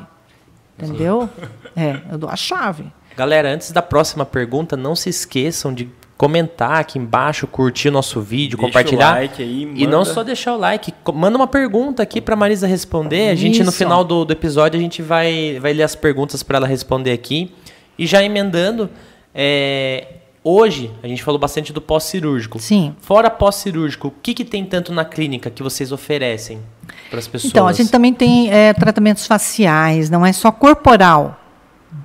Entendeu? 0.78 1.30
É, 1.76 2.02
eu 2.12 2.18
dou 2.18 2.30
a 2.30 2.36
chave. 2.36 2.92
Galera, 3.16 3.50
antes 3.50 3.72
da 3.72 3.82
próxima 3.82 4.26
pergunta, 4.26 4.76
não 4.76 4.96
se 4.96 5.10
esqueçam 5.10 5.74
de 5.74 5.90
comentar 6.18 6.80
aqui 6.80 6.98
embaixo, 6.98 7.46
curtir 7.46 7.90
o 7.90 7.92
nosso 7.92 8.20
vídeo, 8.20 8.58
Deixa 8.58 8.68
compartilhar. 8.68 9.12
O 9.12 9.16
like 9.16 9.42
aí, 9.42 9.66
manda. 9.66 9.80
E 9.80 9.88
não 9.88 10.04
só 10.04 10.24
deixar 10.24 10.56
o 10.56 10.58
like, 10.58 10.94
manda 11.14 11.38
uma 11.38 11.48
pergunta 11.48 12.02
aqui 12.02 12.20
para 12.20 12.36
Marisa 12.36 12.66
responder. 12.66 13.30
A 13.30 13.36
gente 13.36 13.64
no 13.64 13.72
final 13.72 14.04
do, 14.04 14.26
do 14.26 14.34
episódio 14.34 14.80
a 14.80 14.82
gente 14.82 15.02
vai, 15.02 15.60
vai 15.60 15.74
ler 15.74 15.84
as 15.84 15.96
perguntas 15.96 16.42
para 16.42 16.58
ela 16.58 16.68
responder 16.68 17.12
aqui. 17.12 17.54
E 17.98 18.06
já 18.06 18.24
emendando, 18.24 18.90
é, 19.34 20.17
Hoje, 20.50 20.90
a 21.04 21.08
gente 21.10 21.22
falou 21.22 21.38
bastante 21.38 21.74
do 21.74 21.82
pós-cirúrgico. 21.82 22.58
Sim. 22.58 22.96
Fora 23.02 23.30
pós-cirúrgico, 23.30 24.08
o 24.08 24.12
que, 24.24 24.34
que 24.34 24.46
tem 24.46 24.64
tanto 24.64 24.94
na 24.94 25.04
clínica 25.04 25.50
que 25.50 25.62
vocês 25.62 25.92
oferecem 25.92 26.62
para 27.10 27.20
as 27.20 27.28
pessoas? 27.28 27.52
Então, 27.52 27.68
a 27.68 27.74
gente 27.74 27.92
também 27.92 28.14
tem 28.14 28.50
é, 28.50 28.74
tratamentos 28.74 29.28
faciais, 29.28 30.10
não 30.10 30.26
é 30.26 30.32
só 30.32 30.50
corporal. 30.50 31.38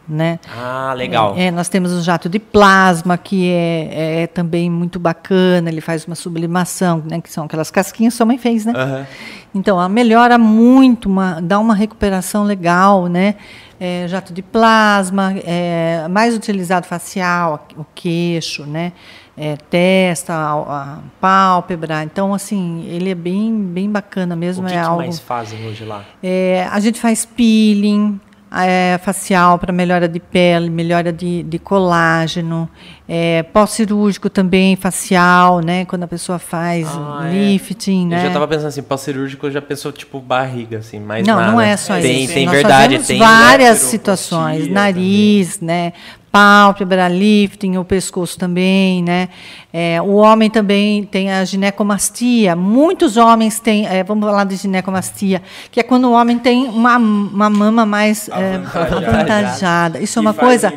Né? 0.08 0.38
Ah, 0.56 0.94
legal. 0.96 1.34
É, 1.36 1.46
é, 1.46 1.50
nós 1.50 1.68
temos 1.68 1.92
o 1.92 2.02
jato 2.02 2.28
de 2.28 2.38
plasma, 2.38 3.18
que 3.18 3.50
é, 3.50 4.22
é, 4.22 4.26
também 4.26 4.70
muito 4.70 4.98
bacana, 4.98 5.68
ele 5.68 5.80
faz 5.80 6.04
uma 6.06 6.14
sublimação, 6.14 7.02
né, 7.08 7.20
que 7.20 7.32
são 7.32 7.44
aquelas 7.44 7.70
casquinhas 7.70 8.14
que 8.14 8.16
sua 8.16 8.26
mãe 8.26 8.38
fez, 8.38 8.64
né? 8.64 8.72
Uhum. 8.72 9.06
Então, 9.54 9.78
ela 9.78 9.88
melhora 9.88 10.38
muito, 10.38 11.08
uma, 11.08 11.40
dá 11.40 11.58
uma 11.58 11.74
recuperação 11.74 12.44
legal, 12.44 13.06
né? 13.06 13.36
é, 13.82 14.06
jato 14.06 14.32
de 14.32 14.42
plasma, 14.42 15.34
é, 15.44 16.06
mais 16.08 16.36
utilizado 16.36 16.86
facial, 16.86 17.66
o 17.76 17.84
queixo, 17.92 18.64
né? 18.64 18.92
É, 19.36 19.56
testa, 19.56 20.32
a, 20.32 20.52
a, 20.52 20.98
pálpebra. 21.20 22.04
Então, 22.04 22.32
assim, 22.32 22.86
ele 22.86 23.10
é 23.10 23.14
bem, 23.14 23.52
bem 23.52 23.90
bacana 23.90 24.36
mesmo. 24.36 24.64
O 24.64 24.68
que, 24.68 24.74
é 24.74 24.76
que 24.76 24.86
algo, 24.86 24.98
mais 24.98 25.18
fazem 25.18 25.66
hoje 25.66 25.84
lá? 25.84 26.04
É, 26.22 26.68
a 26.70 26.78
gente 26.78 27.00
faz 27.00 27.26
peeling, 27.26 28.20
é, 28.54 28.98
facial 28.98 29.58
para 29.58 29.72
melhora 29.72 30.08
de 30.08 30.20
pele, 30.20 30.68
melhora 30.68 31.12
de, 31.12 31.42
de 31.42 31.58
colágeno, 31.58 32.68
é, 33.08 33.42
pós-cirúrgico 33.42 34.30
também, 34.30 34.76
facial, 34.76 35.60
né? 35.60 35.84
Quando 35.84 36.04
a 36.04 36.08
pessoa 36.08 36.38
faz 36.38 36.86
ah, 36.88 37.28
é. 37.28 37.32
lifting, 37.32 38.04
é. 38.04 38.08
né? 38.08 38.16
Eu 38.16 38.20
já 38.22 38.26
estava 38.28 38.48
pensando 38.48 38.68
assim, 38.68 38.82
pós-cirúrgico 38.82 39.50
já 39.50 39.60
pensou 39.60 39.92
tipo 39.92 40.20
barriga, 40.20 40.78
assim, 40.78 41.00
mais 41.00 41.26
Não, 41.26 41.36
nada. 41.36 41.52
não 41.52 41.60
é 41.60 41.76
só 41.76 41.98
tem, 41.98 42.24
isso. 42.24 42.34
Tem 42.34 42.46
Nós 42.46 42.54
verdade, 42.54 42.98
tem 43.00 43.18
várias 43.18 43.78
situações, 43.78 44.68
nariz, 44.68 45.56
também. 45.56 45.76
né? 45.76 45.92
pálpebra, 46.32 47.08
lifting, 47.08 47.76
o 47.76 47.84
pescoço 47.84 48.38
também, 48.38 49.02
né? 49.02 49.28
É, 49.70 50.00
o 50.00 50.14
homem 50.14 50.48
também 50.48 51.04
tem 51.04 51.30
a 51.30 51.44
ginecomastia. 51.44 52.56
Muitos 52.56 53.18
homens 53.18 53.60
têm, 53.60 53.86
é, 53.86 54.02
vamos 54.02 54.26
falar 54.26 54.44
de 54.44 54.56
ginecomastia, 54.56 55.42
que 55.70 55.78
é 55.78 55.82
quando 55.82 56.06
o 56.06 56.12
homem 56.12 56.38
tem 56.38 56.68
uma, 56.68 56.96
uma 56.96 57.50
mama 57.50 57.84
mais 57.84 58.30
é, 58.30 58.60
avantajada. 58.74 60.00
Isso 60.00 60.18
é 60.18 60.22
uma 60.22 60.32
coisa. 60.32 60.72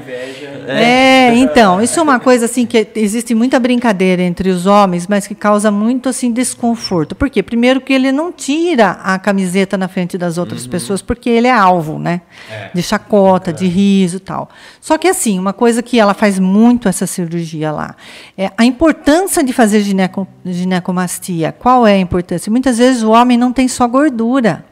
É, 0.67 1.33
então, 1.35 1.81
isso 1.81 1.99
é 1.99 2.03
uma 2.03 2.14
coisa 2.19 2.45
assim 2.45 2.65
que 2.65 2.87
existe 2.95 3.33
muita 3.35 3.59
brincadeira 3.59 4.21
entre 4.21 4.49
os 4.49 4.65
homens, 4.65 5.07
mas 5.07 5.27
que 5.27 5.35
causa 5.35 5.69
muito 5.69 6.09
assim 6.09 6.31
desconforto. 6.31 7.15
Por 7.15 7.29
quê? 7.29 7.43
Primeiro 7.43 7.81
que 7.81 7.93
ele 7.93 8.11
não 8.11 8.31
tira 8.31 8.91
a 9.03 9.17
camiseta 9.19 9.77
na 9.77 9.87
frente 9.87 10.17
das 10.17 10.37
outras 10.37 10.65
uhum. 10.65 10.71
pessoas 10.71 11.01
porque 11.01 11.29
ele 11.29 11.47
é 11.47 11.51
alvo, 11.51 11.99
né? 11.99 12.21
É. 12.49 12.71
De 12.73 12.81
chacota, 12.81 13.53
de 13.53 13.67
riso, 13.67 14.19
tal. 14.19 14.49
Só 14.81 14.97
que 14.97 15.07
assim, 15.07 15.37
uma 15.37 15.53
coisa 15.53 15.83
que 15.83 15.99
ela 15.99 16.13
faz 16.13 16.39
muito 16.39 16.87
essa 16.87 17.05
cirurgia 17.05 17.71
lá. 17.71 17.95
É 18.37 18.51
a 18.57 18.65
importância 18.65 19.43
de 19.43 19.53
fazer 19.53 19.81
gineco, 19.81 20.27
ginecomastia. 20.43 21.51
Qual 21.51 21.85
é 21.85 21.93
a 21.93 21.99
importância? 21.99 22.49
Muitas 22.49 22.77
vezes 22.77 23.03
o 23.03 23.11
homem 23.11 23.37
não 23.37 23.51
tem 23.51 23.67
só 23.67 23.87
gordura, 23.87 24.65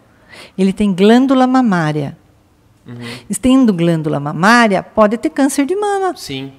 ele 0.57 0.73
tem 0.73 0.93
glândula 0.93 1.45
mamária. 1.45 2.17
Uhum. 2.85 2.95
Tendo 3.41 3.73
glândula 3.73 4.19
mamária, 4.19 4.83
pode 4.83 5.17
ter 5.17 5.29
câncer 5.29 5.65
de 5.65 5.75
mama. 5.75 6.13
Sim 6.15 6.51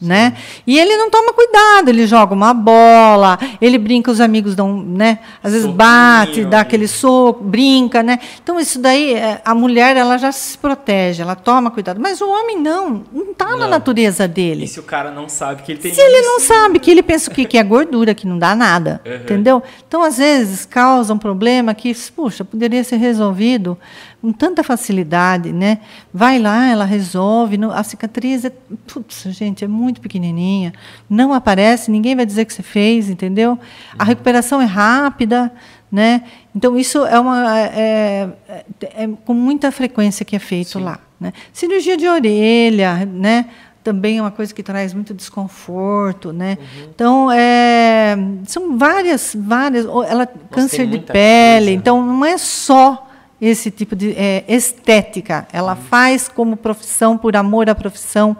né? 0.00 0.34
E 0.66 0.78
ele 0.78 0.96
não 0.96 1.10
toma 1.10 1.32
cuidado, 1.32 1.90
ele 1.90 2.06
joga 2.06 2.34
uma 2.34 2.54
bola, 2.54 3.38
ele 3.60 3.76
brinca, 3.76 4.10
os 4.10 4.20
amigos 4.20 4.54
dão, 4.54 4.82
né? 4.82 5.18
Às 5.42 5.52
vezes 5.52 5.66
Soquinho, 5.66 5.76
bate, 5.76 6.44
dá 6.46 6.60
aquele 6.60 6.88
soco, 6.88 7.44
brinca, 7.44 8.02
né? 8.02 8.18
Então 8.42 8.58
isso 8.58 8.78
daí, 8.78 9.12
é, 9.14 9.42
a 9.44 9.54
mulher 9.54 9.96
ela 9.96 10.16
já 10.16 10.32
se 10.32 10.56
protege, 10.56 11.20
ela 11.22 11.34
toma 11.34 11.70
cuidado, 11.70 12.00
mas 12.00 12.20
o 12.20 12.28
homem 12.28 12.58
não, 12.58 13.04
não 13.12 13.32
está 13.32 13.56
na 13.56 13.66
natureza 13.66 14.26
dele. 14.26 14.64
E 14.64 14.68
se 14.68 14.80
o 14.80 14.84
cara 14.84 15.10
não 15.10 15.28
sabe 15.28 15.62
que 15.62 15.72
ele 15.72 15.80
tem 15.80 15.92
Se 15.92 16.00
isso, 16.00 16.10
ele 16.10 16.22
não 16.22 16.40
sabe 16.40 16.78
que 16.78 16.90
ele 16.90 17.02
pensa 17.02 17.30
que, 17.30 17.44
que 17.44 17.58
é 17.58 17.62
gordura, 17.62 18.14
que 18.14 18.26
não 18.26 18.38
dá 18.38 18.54
nada, 18.54 19.00
uhum. 19.04 19.14
entendeu? 19.16 19.62
Então 19.86 20.02
às 20.02 20.16
vezes 20.16 20.64
causa 20.64 21.12
um 21.12 21.18
problema 21.18 21.74
que, 21.74 21.94
puxa, 22.16 22.44
poderia 22.44 22.82
ser 22.82 22.96
resolvido 22.96 23.76
com 24.20 24.32
tanta 24.32 24.62
facilidade, 24.62 25.52
né? 25.52 25.78
Vai 26.12 26.38
lá, 26.38 26.68
ela 26.68 26.84
resolve, 26.84 27.58
a 27.72 27.82
cicatriz 27.82 28.44
é, 28.44 28.52
putz, 28.86 29.24
gente, 29.30 29.64
é 29.64 29.68
muito 29.68 30.00
pequenininha, 30.00 30.72
não 31.08 31.32
aparece, 31.32 31.90
ninguém 31.90 32.14
vai 32.14 32.26
dizer 32.26 32.44
que 32.44 32.52
você 32.52 32.62
fez, 32.62 33.08
entendeu? 33.08 33.58
A 33.98 34.04
recuperação 34.04 34.60
é 34.60 34.66
rápida, 34.66 35.50
né? 35.90 36.22
Então 36.54 36.76
isso 36.76 37.04
é 37.06 37.18
uma 37.18 37.58
é, 37.58 38.28
é, 38.48 38.64
é 38.82 39.08
com 39.24 39.32
muita 39.32 39.72
frequência 39.72 40.24
que 40.24 40.36
é 40.36 40.38
feito 40.38 40.78
Sim. 40.78 40.84
lá, 40.84 40.98
né? 41.18 41.32
Cirurgia 41.52 41.96
de 41.96 42.06
orelha, 42.06 43.06
né? 43.06 43.46
também 43.82 44.18
é 44.18 44.20
uma 44.20 44.30
coisa 44.30 44.52
que 44.52 44.62
traz 44.62 44.92
muito 44.92 45.14
desconforto, 45.14 46.34
né? 46.34 46.58
Uhum. 46.60 46.90
Então, 46.94 47.32
é, 47.32 48.14
são 48.44 48.76
várias, 48.76 49.34
várias, 49.34 49.86
ela 49.86 50.26
câncer 50.26 50.86
de 50.86 50.98
pele, 50.98 51.64
coisa. 51.64 51.70
então 51.70 52.04
não 52.04 52.22
é 52.22 52.36
só 52.36 53.09
esse 53.40 53.70
tipo 53.70 53.96
de 53.96 54.12
é, 54.16 54.44
estética. 54.46 55.46
Ela 55.52 55.72
uhum. 55.74 55.80
faz 55.82 56.28
como 56.28 56.56
profissão, 56.56 57.16
por 57.16 57.34
amor 57.36 57.70
à 57.70 57.74
profissão. 57.74 58.36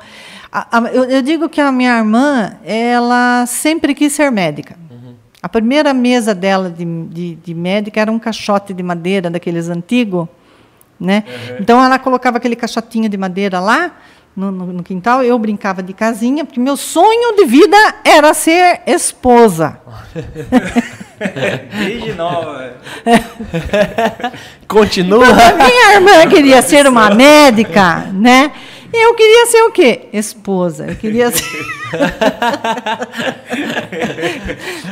A, 0.52 0.78
a, 0.78 0.82
eu, 0.90 1.04
eu, 1.04 1.22
digo 1.22 1.48
que 1.48 1.60
a 1.60 1.72
minha 1.72 1.96
irmã, 1.96 2.56
ela 2.64 3.46
sempre 3.46 3.94
quis 3.94 4.12
ser 4.12 4.30
médica. 4.30 4.76
Uhum. 4.90 5.14
A 5.42 5.48
primeira 5.48 5.94
mesa 5.94 6.34
dela 6.34 6.68
de, 6.68 6.84
de, 6.84 7.34
de, 7.36 7.54
médica 7.54 8.00
era 8.00 8.12
um 8.12 8.18
caixote 8.18 8.74
de 8.74 8.82
madeira, 8.82 9.30
daqueles 9.30 9.68
antigos. 9.68 10.28
Né? 10.98 11.24
Uhum. 11.26 11.56
Então, 11.60 11.82
ela 11.82 11.98
colocava 11.98 12.36
aquele 12.36 12.56
caixotinho 12.56 13.08
de 13.08 13.16
madeira 13.16 13.58
lá, 13.58 13.92
no, 14.36 14.50
no, 14.50 14.66
no, 14.66 14.82
quintal, 14.82 15.24
eu 15.24 15.38
brincava 15.38 15.82
de 15.82 15.92
casinha, 15.92 16.44
porque 16.44 16.60
meu 16.60 16.76
sonho 16.76 17.34
de 17.36 17.46
vida 17.46 17.76
era 18.04 18.32
ser 18.32 18.82
esposa. 18.86 19.80
Desde 21.78 22.14
nova. 22.14 22.76
Continua. 24.66 25.26
Então, 25.26 25.56
minha 25.56 25.94
irmã 25.94 26.28
queria 26.28 26.62
ser 26.62 26.86
uma 26.86 27.10
médica, 27.10 28.08
né? 28.12 28.52
Eu 28.92 29.14
queria 29.14 29.46
ser 29.46 29.62
o 29.62 29.70
quê? 29.70 30.08
Esposa. 30.12 30.86
Eu 30.86 30.96
queria 30.96 31.30
ser. 31.30 31.64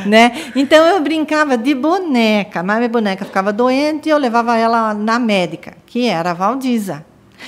né? 0.05 0.51
Então 0.55 0.85
eu 0.85 1.01
brincava 1.01 1.57
de 1.57 1.73
boneca, 1.73 2.63
mas 2.63 2.77
minha 2.77 2.89
boneca 2.89 3.25
ficava 3.25 3.51
doente 3.51 4.07
e 4.07 4.09
eu 4.09 4.17
levava 4.17 4.55
ela 4.55 4.93
na 4.93 5.19
médica, 5.19 5.73
que 5.85 6.07
era 6.07 6.31
a 6.31 6.33
Valdiza. 6.33 7.03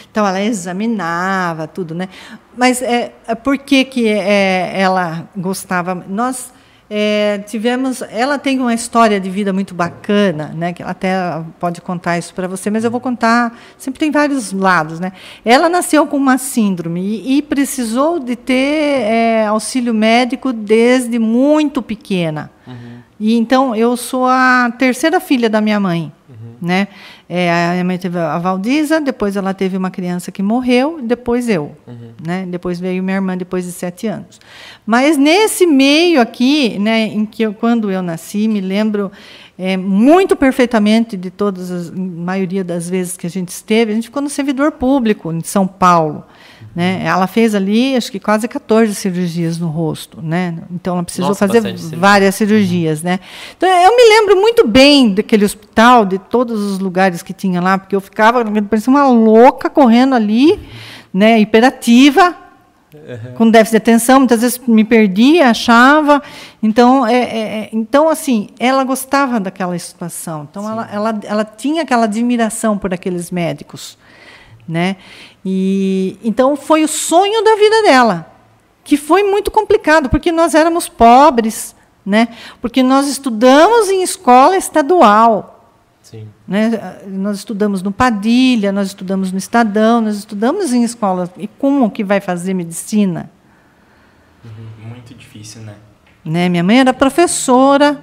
Então 0.10 0.28
ela 0.28 0.42
examinava 0.42 1.68
tudo, 1.68 1.96
né? 1.96 2.10
Mas 2.58 2.82
é, 2.82 3.14
é 3.28 3.36
por 3.36 3.58
que, 3.58 3.86
que 3.86 4.10
é, 4.10 4.74
ela 4.76 5.30
gostava? 5.38 5.96
Nós 5.96 6.52
é, 6.94 7.38
tivemos, 7.48 8.02
ela 8.02 8.38
tem 8.38 8.60
uma 8.60 8.74
história 8.74 9.18
de 9.18 9.30
vida 9.30 9.54
muito 9.54 9.74
bacana, 9.74 10.54
né? 10.54 10.74
Que 10.74 10.82
ela 10.82 10.92
até 10.92 11.42
pode 11.58 11.80
contar 11.80 12.18
isso 12.18 12.34
para 12.34 12.50
você, 12.50 12.70
mas 12.70 12.84
eu 12.84 12.92
vou 12.92 13.00
contar. 13.00 13.58
Sempre 13.78 13.98
tem 13.98 14.12
vários 14.12 14.52
lados, 14.52 15.00
né? 15.00 15.14
Ela 15.46 15.70
nasceu 15.70 16.06
com 16.06 16.18
uma 16.18 16.38
síndrome 16.38 17.00
e, 17.00 17.38
e 17.38 17.42
precisou 17.42 18.20
de 18.20 18.36
ter 18.36 19.04
é, 19.04 19.46
auxílio 19.46 19.94
médico 19.94 20.52
desde 20.52 21.18
muito 21.18 21.82
pequena. 21.82 22.52
Uhum. 22.68 23.00
E 23.18 23.38
então 23.38 23.74
eu 23.74 23.96
sou 23.96 24.26
a 24.26 24.70
terceira 24.78 25.22
filha 25.22 25.50
da 25.50 25.62
minha 25.62 25.80
mãe, 25.80 26.12
uhum. 26.42 26.56
né? 26.62 26.88
É, 27.30 27.52
a 27.52 27.72
minha 27.72 27.84
mãe 27.84 27.98
teve 27.98 28.18
a 28.18 28.38
Valdiza, 28.38 29.00
depois 29.00 29.36
ela 29.36 29.54
teve 29.54 29.78
uma 29.78 29.92
criança 29.92 30.32
que 30.32 30.42
morreu, 30.42 31.00
depois 31.02 31.48
eu. 31.48 31.76
Uhum. 31.88 32.12
Né? 32.26 32.46
Depois 32.48 32.80
veio 32.80 33.04
minha 33.04 33.18
irmã, 33.18 33.38
depois 33.38 33.66
de 33.66 33.72
sete 33.72 34.08
anos. 34.08 34.40
Mas 34.86 35.18
nesse 35.18 35.66
meio 35.66 36.20
aqui, 36.20 36.80
né, 36.80 37.06
em 37.06 37.26
que 37.26 37.44
eu, 37.44 37.54
quando 37.54 37.92
eu 37.92 38.02
nasci, 38.02 38.48
me 38.48 38.62
lembro 38.62 39.12
é, 39.58 39.78
muito 39.78 40.36
perfeitamente 40.36 41.16
de 41.16 41.30
todas 41.30 41.70
as, 41.70 41.92
maioria 41.92 42.64
das 42.64 42.90
vezes 42.90 43.16
que 43.16 43.28
a 43.28 43.30
gente 43.30 43.50
esteve, 43.50 43.92
a 43.92 43.96
gente 43.96 44.06
ficou 44.06 44.22
no 44.22 44.30
servidor 44.30 44.72
público 44.72 45.32
em 45.32 45.42
São 45.42 45.68
Paulo. 45.68 46.26
Né? 46.74 47.02
Ela 47.04 47.28
fez 47.28 47.54
ali, 47.54 47.98
acho 47.98 48.10
que 48.10 48.20
quase 48.20 48.48
14 48.48 48.96
cirurgias 48.96 49.58
no 49.58 49.68
rosto, 49.68 50.22
né? 50.22 50.56
Então 50.72 50.94
ela 50.94 51.04
precisou 51.04 51.30
Nossa, 51.30 51.46
fazer 51.46 51.76
várias 51.98 52.36
cirurgias, 52.36 53.04
né? 53.04 53.20
Então 53.58 53.68
eu 53.68 53.96
me 53.96 54.04
lembro 54.04 54.38
muito 54.38 54.66
bem 54.66 55.14
daquele 55.14 55.44
hospital, 55.44 56.06
de 56.06 56.18
todos 56.18 56.62
os 56.62 56.80
lugares 56.80 57.22
que 57.22 57.34
tinha 57.34 57.60
lá, 57.60 57.78
porque 57.78 57.94
eu 57.94 58.00
ficava 58.00 58.46
parecia 58.46 58.90
uma 58.90 59.06
louca 59.06 59.70
correndo 59.70 60.16
ali, 60.16 60.58
né? 61.14 61.42
Hiperativa, 61.42 62.34
uhum. 62.94 63.34
com 63.36 63.52
déficit 63.52 63.72
de 63.72 63.78
atenção, 63.78 64.20
muitas 64.20 64.40
vezes 64.40 64.62
me 64.66 64.86
perdia, 64.86 65.50
achava. 65.50 66.24
Então, 66.64 67.06
é, 67.06 67.16
é, 67.16 67.40
é 67.64 67.70
então 67.74 68.08
assim, 68.08 68.48
ela 68.58 68.86
gostava 68.86 69.42
daquela 69.42 69.78
situação. 69.78 70.48
Então, 70.50 70.70
ela, 70.70 70.90
ela, 70.90 71.20
ela 71.24 71.44
tinha 71.44 71.84
aquela 71.84 72.06
admiração 72.06 72.78
por 72.78 72.94
aqueles 72.94 73.30
médicos 73.30 73.98
né? 74.68 74.98
E 75.46 76.18
então 76.24 76.56
foi 76.56 76.84
o 76.84 76.88
sonho 76.88 77.44
da 77.44 77.56
vida 77.56 77.84
dela, 77.84 78.32
que 78.84 78.98
foi 78.98 79.24
muito 79.24 79.52
complicado, 79.52 80.10
porque 80.10 80.32
nós 80.32 80.56
éramos 80.56 80.88
pobres, 80.88 81.76
né? 82.06 82.30
Porque 82.62 82.82
nós 82.84 83.08
estudamos 83.08 83.90
em 83.90 84.02
escola 84.02 84.58
estadual. 84.58 85.60
Sim. 86.02 86.28
Né? 86.48 86.98
Nós 87.08 87.38
estudamos 87.38 87.82
no 87.82 87.92
Padilha, 87.92 88.72
nós 88.72 88.88
estudamos 88.88 89.32
no 89.32 89.38
Estadão, 89.38 90.02
nós 90.02 90.18
estudamos 90.18 90.74
em 90.74 90.84
escola. 90.84 91.32
E 91.38 91.48
como 91.48 91.90
que 91.90 92.04
vai 92.04 92.20
fazer 92.20 92.54
medicina? 92.54 93.32
Uhum. 94.44 94.90
Muito 94.90 95.14
difícil, 95.14 95.62
né? 95.62 95.76
né? 96.26 96.50
Minha 96.50 96.64
mãe 96.64 96.80
era 96.80 96.94
professora, 96.94 98.02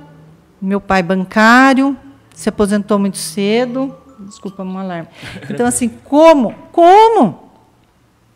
meu 0.63 0.81
pai 0.81 1.03
bancário, 1.03 1.97
se 2.35 2.49
aposentou 2.49 2.99
muito 2.99 3.19
cedo. 3.19 3.95
Desculpa, 4.21 4.63
um 4.63 4.79
alarme. 4.79 5.09
Então, 5.49 5.67
assim, 5.67 5.89
como? 5.89 6.53
Como? 6.73 7.49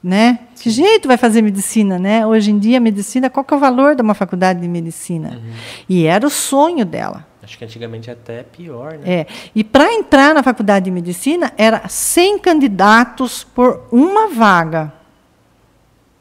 Né? 0.03 0.41
Que 0.57 0.71
jeito 0.71 1.07
vai 1.07 1.17
fazer 1.17 1.43
medicina, 1.43 1.99
né? 1.99 2.27
Hoje 2.27 2.51
em 2.51 2.59
dia, 2.59 2.81
medicina, 2.81 3.31
qual 3.31 3.45
que 3.45 3.55
é 3.55 3.57
o 3.57 3.61
valor 3.61 3.95
de 3.95 4.03
uma 4.03 4.15
faculdade 4.15 4.61
de 4.61 4.69
medicina? 4.69 5.31
Uhum. 5.31 5.53
E 5.89 6.07
era 6.07 6.27
o 6.27 6.31
sonho 6.31 6.85
dela. 6.85 7.27
Acho 7.43 7.59
que 7.59 7.65
antigamente 7.65 8.11
até 8.11 8.45
pior, 8.45 8.93
né? 8.99 9.13
É. 9.13 9.27
E 9.55 9.65
para 9.65 9.93
entrar 9.93 10.35
na 10.35 10.43
faculdade 10.43 10.85
de 10.85 10.91
medicina, 10.91 11.53
era 11.57 11.89
100 11.89 12.39
candidatos 12.39 13.43
por 13.43 13.83
uma 13.91 14.29
vaga. 14.29 14.93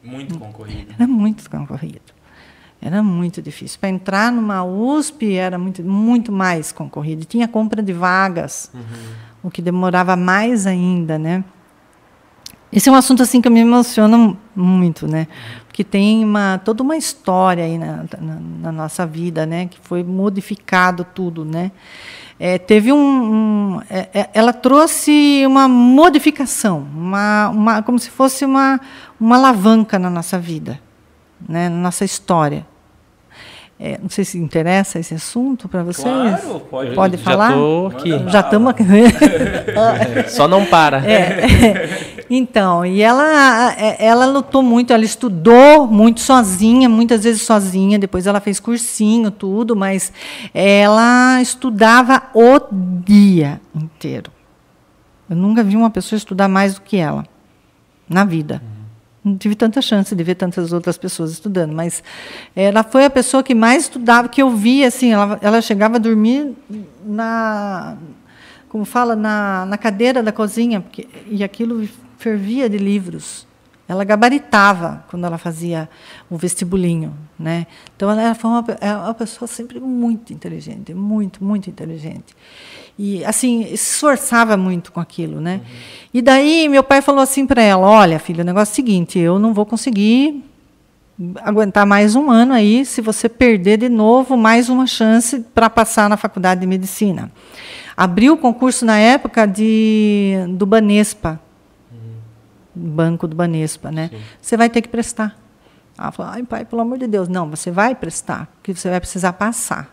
Muito 0.02 0.36
concorrido. 0.36 0.92
Era 0.98 1.06
muito 1.06 1.48
concorrido. 1.48 2.12
Era 2.80 3.00
muito 3.00 3.40
difícil. 3.40 3.78
Para 3.78 3.90
entrar 3.90 4.32
numa 4.32 4.64
USP 4.64 5.36
era 5.36 5.56
muito, 5.56 5.84
muito 5.84 6.32
mais 6.32 6.72
concorrido. 6.72 7.24
Tinha 7.24 7.46
compra 7.46 7.80
de 7.80 7.92
vagas. 7.92 8.70
Uhum 8.74 9.31
o 9.42 9.50
que 9.50 9.60
demorava 9.60 10.16
mais 10.16 10.66
ainda, 10.66 11.18
né? 11.18 11.44
Esse 12.72 12.88
é 12.88 12.92
um 12.92 12.94
assunto 12.94 13.22
assim 13.22 13.42
que 13.42 13.50
me 13.50 13.60
emociona 13.60 14.34
muito, 14.56 15.06
né? 15.06 15.28
Porque 15.66 15.84
tem 15.84 16.24
uma 16.24 16.58
toda 16.64 16.82
uma 16.82 16.96
história 16.96 17.64
aí 17.64 17.76
na, 17.76 18.04
na, 18.18 18.34
na 18.62 18.72
nossa 18.72 19.04
vida, 19.04 19.44
né? 19.44 19.66
Que 19.66 19.78
foi 19.82 20.02
modificado 20.02 21.04
tudo, 21.04 21.44
né? 21.44 21.70
É, 22.40 22.58
teve 22.58 22.90
um, 22.90 22.96
um 22.96 23.80
é, 23.90 24.08
é 24.14 24.30
ela 24.32 24.54
trouxe 24.54 25.44
uma 25.46 25.68
modificação, 25.68 26.88
uma, 26.94 27.48
uma 27.50 27.82
como 27.82 27.98
se 27.98 28.08
fosse 28.08 28.44
uma 28.44 28.80
uma 29.20 29.36
alavanca 29.36 29.98
na 29.98 30.08
nossa 30.08 30.38
vida, 30.38 30.80
né? 31.46 31.68
Na 31.68 31.76
nossa 31.76 32.04
história. 32.06 32.66
É, 33.84 33.98
não 34.00 34.08
sei 34.08 34.24
se 34.24 34.38
interessa 34.38 35.00
esse 35.00 35.12
assunto 35.12 35.68
para 35.68 35.82
vocês. 35.82 36.06
Claro, 36.06 36.60
pode, 36.70 36.94
pode 36.94 37.16
falar. 37.16 37.48
Já 37.48 37.54
estou 37.54 37.86
aqui. 37.88 38.30
Já 38.30 38.40
estamos 38.40 38.70
aqui. 38.70 38.84
Só 40.30 40.46
não 40.46 40.64
para. 40.64 40.98
É. 40.98 42.22
Então, 42.30 42.86
e 42.86 43.02
ela, 43.02 43.74
é, 43.76 44.06
ela 44.06 44.24
lutou 44.26 44.62
muito, 44.62 44.92
ela 44.92 45.04
estudou 45.04 45.88
muito 45.88 46.20
sozinha, 46.20 46.88
muitas 46.88 47.24
vezes 47.24 47.42
sozinha. 47.42 47.98
Depois 47.98 48.24
ela 48.24 48.38
fez 48.38 48.60
cursinho, 48.60 49.32
tudo, 49.32 49.74
mas 49.74 50.12
ela 50.54 51.42
estudava 51.42 52.22
o 52.32 52.60
dia 53.04 53.60
inteiro. 53.74 54.30
Eu 55.28 55.34
nunca 55.34 55.64
vi 55.64 55.76
uma 55.76 55.90
pessoa 55.90 56.16
estudar 56.16 56.46
mais 56.46 56.74
do 56.74 56.82
que 56.82 56.98
ela 56.98 57.26
na 58.08 58.24
vida 58.24 58.62
não 59.24 59.36
tive 59.36 59.54
tanta 59.54 59.80
chance 59.80 60.14
de 60.14 60.24
ver 60.24 60.34
tantas 60.34 60.72
outras 60.72 60.98
pessoas 60.98 61.30
estudando, 61.32 61.72
mas 61.72 62.02
ela 62.56 62.82
foi 62.82 63.04
a 63.04 63.10
pessoa 63.10 63.42
que 63.42 63.54
mais 63.54 63.84
estudava, 63.84 64.28
que 64.28 64.42
eu 64.42 64.50
via, 64.50 64.88
assim, 64.88 65.12
ela, 65.12 65.38
ela 65.40 65.60
chegava 65.60 65.96
a 65.96 65.98
dormir 65.98 66.52
na, 67.04 67.96
como 68.68 68.84
fala, 68.84 69.14
na, 69.14 69.64
na 69.66 69.78
cadeira 69.78 70.22
da 70.22 70.32
cozinha, 70.32 70.80
porque, 70.80 71.08
e 71.28 71.44
aquilo 71.44 71.88
fervia 72.18 72.68
de 72.68 72.78
livros. 72.78 73.46
Ela 73.92 74.04
gabaritava 74.04 75.04
quando 75.10 75.26
ela 75.26 75.36
fazia 75.36 75.88
o 76.30 76.36
vestibulinho, 76.36 77.12
né? 77.38 77.66
Então 77.94 78.10
ela 78.10 78.34
foi 78.34 78.50
uma, 78.50 78.64
é 78.80 78.94
uma 78.94 79.12
pessoa 79.12 79.46
sempre 79.46 79.78
muito 79.78 80.32
inteligente, 80.32 80.94
muito, 80.94 81.44
muito 81.44 81.68
inteligente. 81.68 82.34
E 82.98 83.22
assim, 83.24 83.66
se 83.66 83.74
esforçava 83.74 84.56
muito 84.56 84.92
com 84.92 84.98
aquilo, 84.98 85.42
né? 85.42 85.56
Uhum. 85.56 85.76
E 86.14 86.22
daí 86.22 86.68
meu 86.70 86.82
pai 86.82 87.02
falou 87.02 87.20
assim 87.20 87.46
para 87.46 87.62
ela: 87.62 87.86
"Olha, 87.86 88.18
filha, 88.18 88.42
o 88.42 88.46
negócio 88.46 88.72
é 88.72 88.72
o 88.72 88.76
seguinte, 88.76 89.18
eu 89.18 89.38
não 89.38 89.52
vou 89.52 89.66
conseguir 89.66 90.42
aguentar 91.42 91.86
mais 91.86 92.16
um 92.16 92.30
ano 92.30 92.54
aí 92.54 92.86
se 92.86 93.02
você 93.02 93.28
perder 93.28 93.76
de 93.76 93.90
novo 93.90 94.36
mais 94.36 94.70
uma 94.70 94.86
chance 94.86 95.40
para 95.54 95.68
passar 95.68 96.08
na 96.08 96.16
faculdade 96.16 96.62
de 96.62 96.66
medicina". 96.66 97.30
Abriu 97.94 98.32
o 98.32 98.38
concurso 98.38 98.86
na 98.86 98.98
época 98.98 99.46
de 99.46 100.34
do 100.50 100.64
Banespa. 100.64 101.38
Banco 102.74 103.26
do 103.26 103.36
Banespa, 103.36 103.90
né? 103.90 104.08
Sim. 104.12 104.20
Você 104.40 104.56
vai 104.56 104.68
ter 104.68 104.82
que 104.82 104.88
prestar. 104.88 105.36
Ela 105.98 106.10
falou: 106.10 106.32
"Ai, 106.32 106.42
pai, 106.42 106.64
pelo 106.64 106.82
amor 106.82 106.98
de 106.98 107.06
Deus, 107.06 107.28
não, 107.28 107.48
você 107.48 107.70
vai 107.70 107.94
prestar, 107.94 108.46
porque 108.56 108.74
você 108.74 108.90
vai 108.90 109.00
precisar 109.00 109.32
passar". 109.34 109.90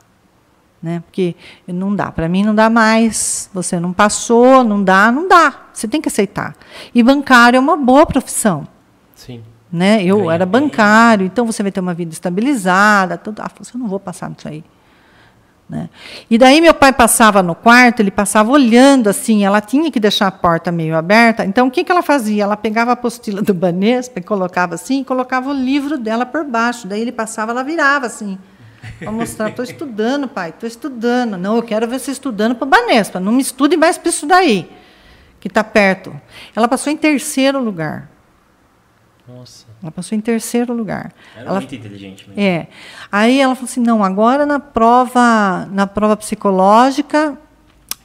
Né? 0.82 1.03
Porque 1.05 1.36
não 1.67 1.93
dá, 1.93 2.09
para 2.09 2.30
mim 2.30 2.43
não 2.43 2.55
dá 2.55 2.69
mais. 2.69 3.49
Você 3.53 3.80
não 3.80 3.91
passou, 3.91 4.63
não 4.63 4.82
dá, 4.82 5.11
não 5.11 5.27
dá. 5.27 5.67
Você 5.73 5.88
tem 5.89 5.99
que 5.99 6.07
aceitar. 6.07 6.55
E 6.95 7.03
bancário 7.03 7.57
é 7.57 7.59
uma 7.59 7.75
boa 7.75 8.05
profissão. 8.05 8.65
Sim. 9.13 9.43
Né? 9.71 10.03
Eu 10.03 10.19
Ganha 10.19 10.34
era 10.34 10.45
bancário, 10.45 11.25
então 11.25 11.45
você 11.45 11.61
vai 11.61 11.71
ter 11.71 11.82
uma 11.82 11.93
vida 11.93 12.13
estabilizada. 12.13 13.17
Tudo. 13.17 13.41
Ah, 13.41 13.51
eu 13.73 13.80
não 13.80 13.88
vou 13.88 13.99
passar 13.99 14.30
nisso 14.30 14.47
aí. 14.47 14.63
Né? 15.70 15.88
E 16.30 16.38
daí 16.38 16.59
meu 16.59 16.74
pai 16.74 16.91
passava 16.91 17.43
no 17.43 17.53
quarto, 17.53 17.99
ele 17.99 18.09
passava 18.09 18.51
olhando 18.51 19.07
assim, 19.07 19.45
ela 19.45 19.61
tinha 19.61 19.91
que 19.91 19.99
deixar 19.99 20.26
a 20.26 20.32
porta 20.32 20.72
meio 20.72 20.95
aberta. 20.95 21.45
Então 21.45 21.67
o 21.67 21.72
que, 21.72 21.84
que 21.84 21.91
ela 21.91 22.01
fazia? 22.01 22.43
Ela 22.43 22.57
pegava 22.57 22.91
a 22.91 22.93
apostila 22.93 23.41
do 23.43 23.53
Banespa 23.53 24.20
e 24.20 24.24
colocava 24.24 24.74
assim, 24.74 25.01
e 25.01 25.05
colocava 25.05 25.49
o 25.49 25.53
livro 25.53 25.97
dela 25.97 26.26
por 26.26 26.43
baixo. 26.43 26.88
Daí 26.88 27.01
ele 27.01 27.11
passava, 27.11 27.51
ela 27.51 27.63
virava 27.63 28.07
assim. 28.07 28.39
Para 28.97 29.11
mostrar, 29.11 29.49
estou 29.49 29.63
estudando, 29.63 30.28
pai, 30.28 30.49
estou 30.49 30.67
estudando. 30.67 31.38
Não, 31.38 31.57
eu 31.57 31.63
quero 31.63 31.88
ver 31.88 31.99
você 31.99 32.11
estudando 32.11 32.55
para 32.55 32.65
o 32.65 32.70
Banespa. 32.70 33.20
Não 33.20 33.32
me 33.32 33.41
estude 33.41 33.78
mais 33.78 33.97
para 33.97 34.09
isso 34.09 34.26
daí, 34.26 34.72
que 35.39 35.47
está 35.47 35.63
perto. 35.63 36.20
Ela 36.55 36.67
passou 36.67 36.91
em 36.91 36.97
terceiro 36.97 37.59
lugar. 37.59 38.09
Nossa. 39.28 39.68
Ela 39.82 39.91
passou 39.91 40.17
em 40.17 40.21
terceiro 40.21 40.73
lugar. 40.73 41.13
Era 41.36 41.49
ela, 41.49 41.59
muito 41.59 41.73
inteligente 41.73 42.27
mesmo. 42.27 42.41
É. 42.41 42.67
Aí 43.11 43.39
ela 43.39 43.55
falou 43.55 43.69
assim: 43.69 43.80
não, 43.80 44.03
agora 44.03 44.45
na 44.45 44.59
prova, 44.59 45.67
na 45.71 45.88
prova 45.88 46.17
psicológica, 46.17 47.38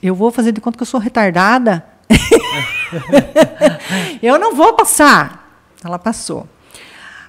eu 0.02 0.14
vou 0.14 0.30
fazer 0.30 0.52
de 0.52 0.60
conta 0.60 0.76
que 0.76 0.82
eu 0.82 0.86
sou 0.86 1.00
retardada. 1.00 1.84
eu 4.22 4.38
não 4.38 4.54
vou 4.54 4.74
passar. 4.74 5.64
Ela 5.84 5.98
passou. 5.98 6.48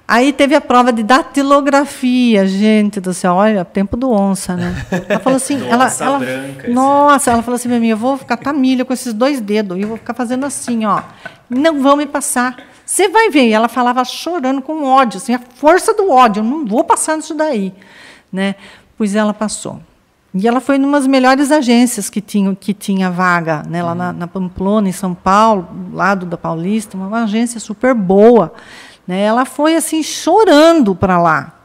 Aí 0.08 0.32
teve 0.32 0.54
a 0.54 0.60
prova 0.60 0.92
de 0.92 1.02
datilografia, 1.02 2.46
gente 2.46 3.00
do 3.00 3.12
céu, 3.12 3.34
olha, 3.34 3.64
tempo 3.64 3.96
do 3.96 4.08
onça, 4.08 4.54
né? 4.54 4.86
Ela 5.08 5.18
falou 5.18 5.36
assim, 5.36 5.60
ela, 5.68 5.86
Onça 5.86 6.04
ela, 6.04 6.18
branca, 6.20 6.62
assim. 6.62 6.72
nossa, 6.72 7.30
ela 7.32 7.42
falou 7.42 7.56
assim 7.56 7.68
pra 7.68 7.80
mim, 7.80 7.88
eu 7.88 7.96
vou 7.96 8.16
ficar 8.16 8.36
tamilha 8.36 8.84
com 8.84 8.92
esses 8.92 9.12
dois 9.12 9.40
dedos, 9.40 9.76
e 9.76 9.80
eu 9.80 9.88
vou 9.88 9.96
ficar 9.96 10.14
fazendo 10.14 10.46
assim, 10.46 10.84
ó, 10.84 11.02
não 11.50 11.82
vão 11.82 11.96
me 11.96 12.06
passar. 12.06 12.56
Você 12.86 13.08
vai 13.08 13.30
ver, 13.30 13.48
e 13.48 13.52
ela 13.52 13.66
falava 13.66 14.04
chorando 14.04 14.62
com 14.62 14.84
ódio, 14.84 15.16
assim, 15.16 15.34
a 15.34 15.40
força 15.40 15.92
do 15.92 16.08
ódio, 16.08 16.40
eu 16.40 16.44
não 16.44 16.64
vou 16.64 16.84
passar 16.84 17.16
nisso 17.16 17.34
daí, 17.34 17.74
né? 18.32 18.54
Pois 18.96 19.16
ela 19.16 19.34
passou. 19.34 19.80
E 20.32 20.46
ela 20.46 20.60
foi 20.60 20.78
numa 20.78 20.98
das 20.98 21.08
melhores 21.08 21.50
agências 21.50 22.08
que 22.08 22.20
tinha, 22.20 22.54
que 22.54 22.72
tinha 22.72 23.10
vaga, 23.10 23.64
né, 23.68 23.82
lá 23.82 23.94
na, 23.94 24.12
na 24.12 24.28
Pamplona, 24.28 24.88
em 24.88 24.92
São 24.92 25.14
Paulo, 25.14 25.66
lado 25.92 26.24
da 26.26 26.36
Paulista, 26.36 26.96
uma 26.96 27.24
agência 27.24 27.58
super 27.58 27.92
boa. 27.92 28.52
Né? 29.04 29.20
Ela 29.22 29.44
foi 29.44 29.74
assim 29.74 30.02
chorando 30.02 30.94
para 30.94 31.18
lá. 31.18 31.55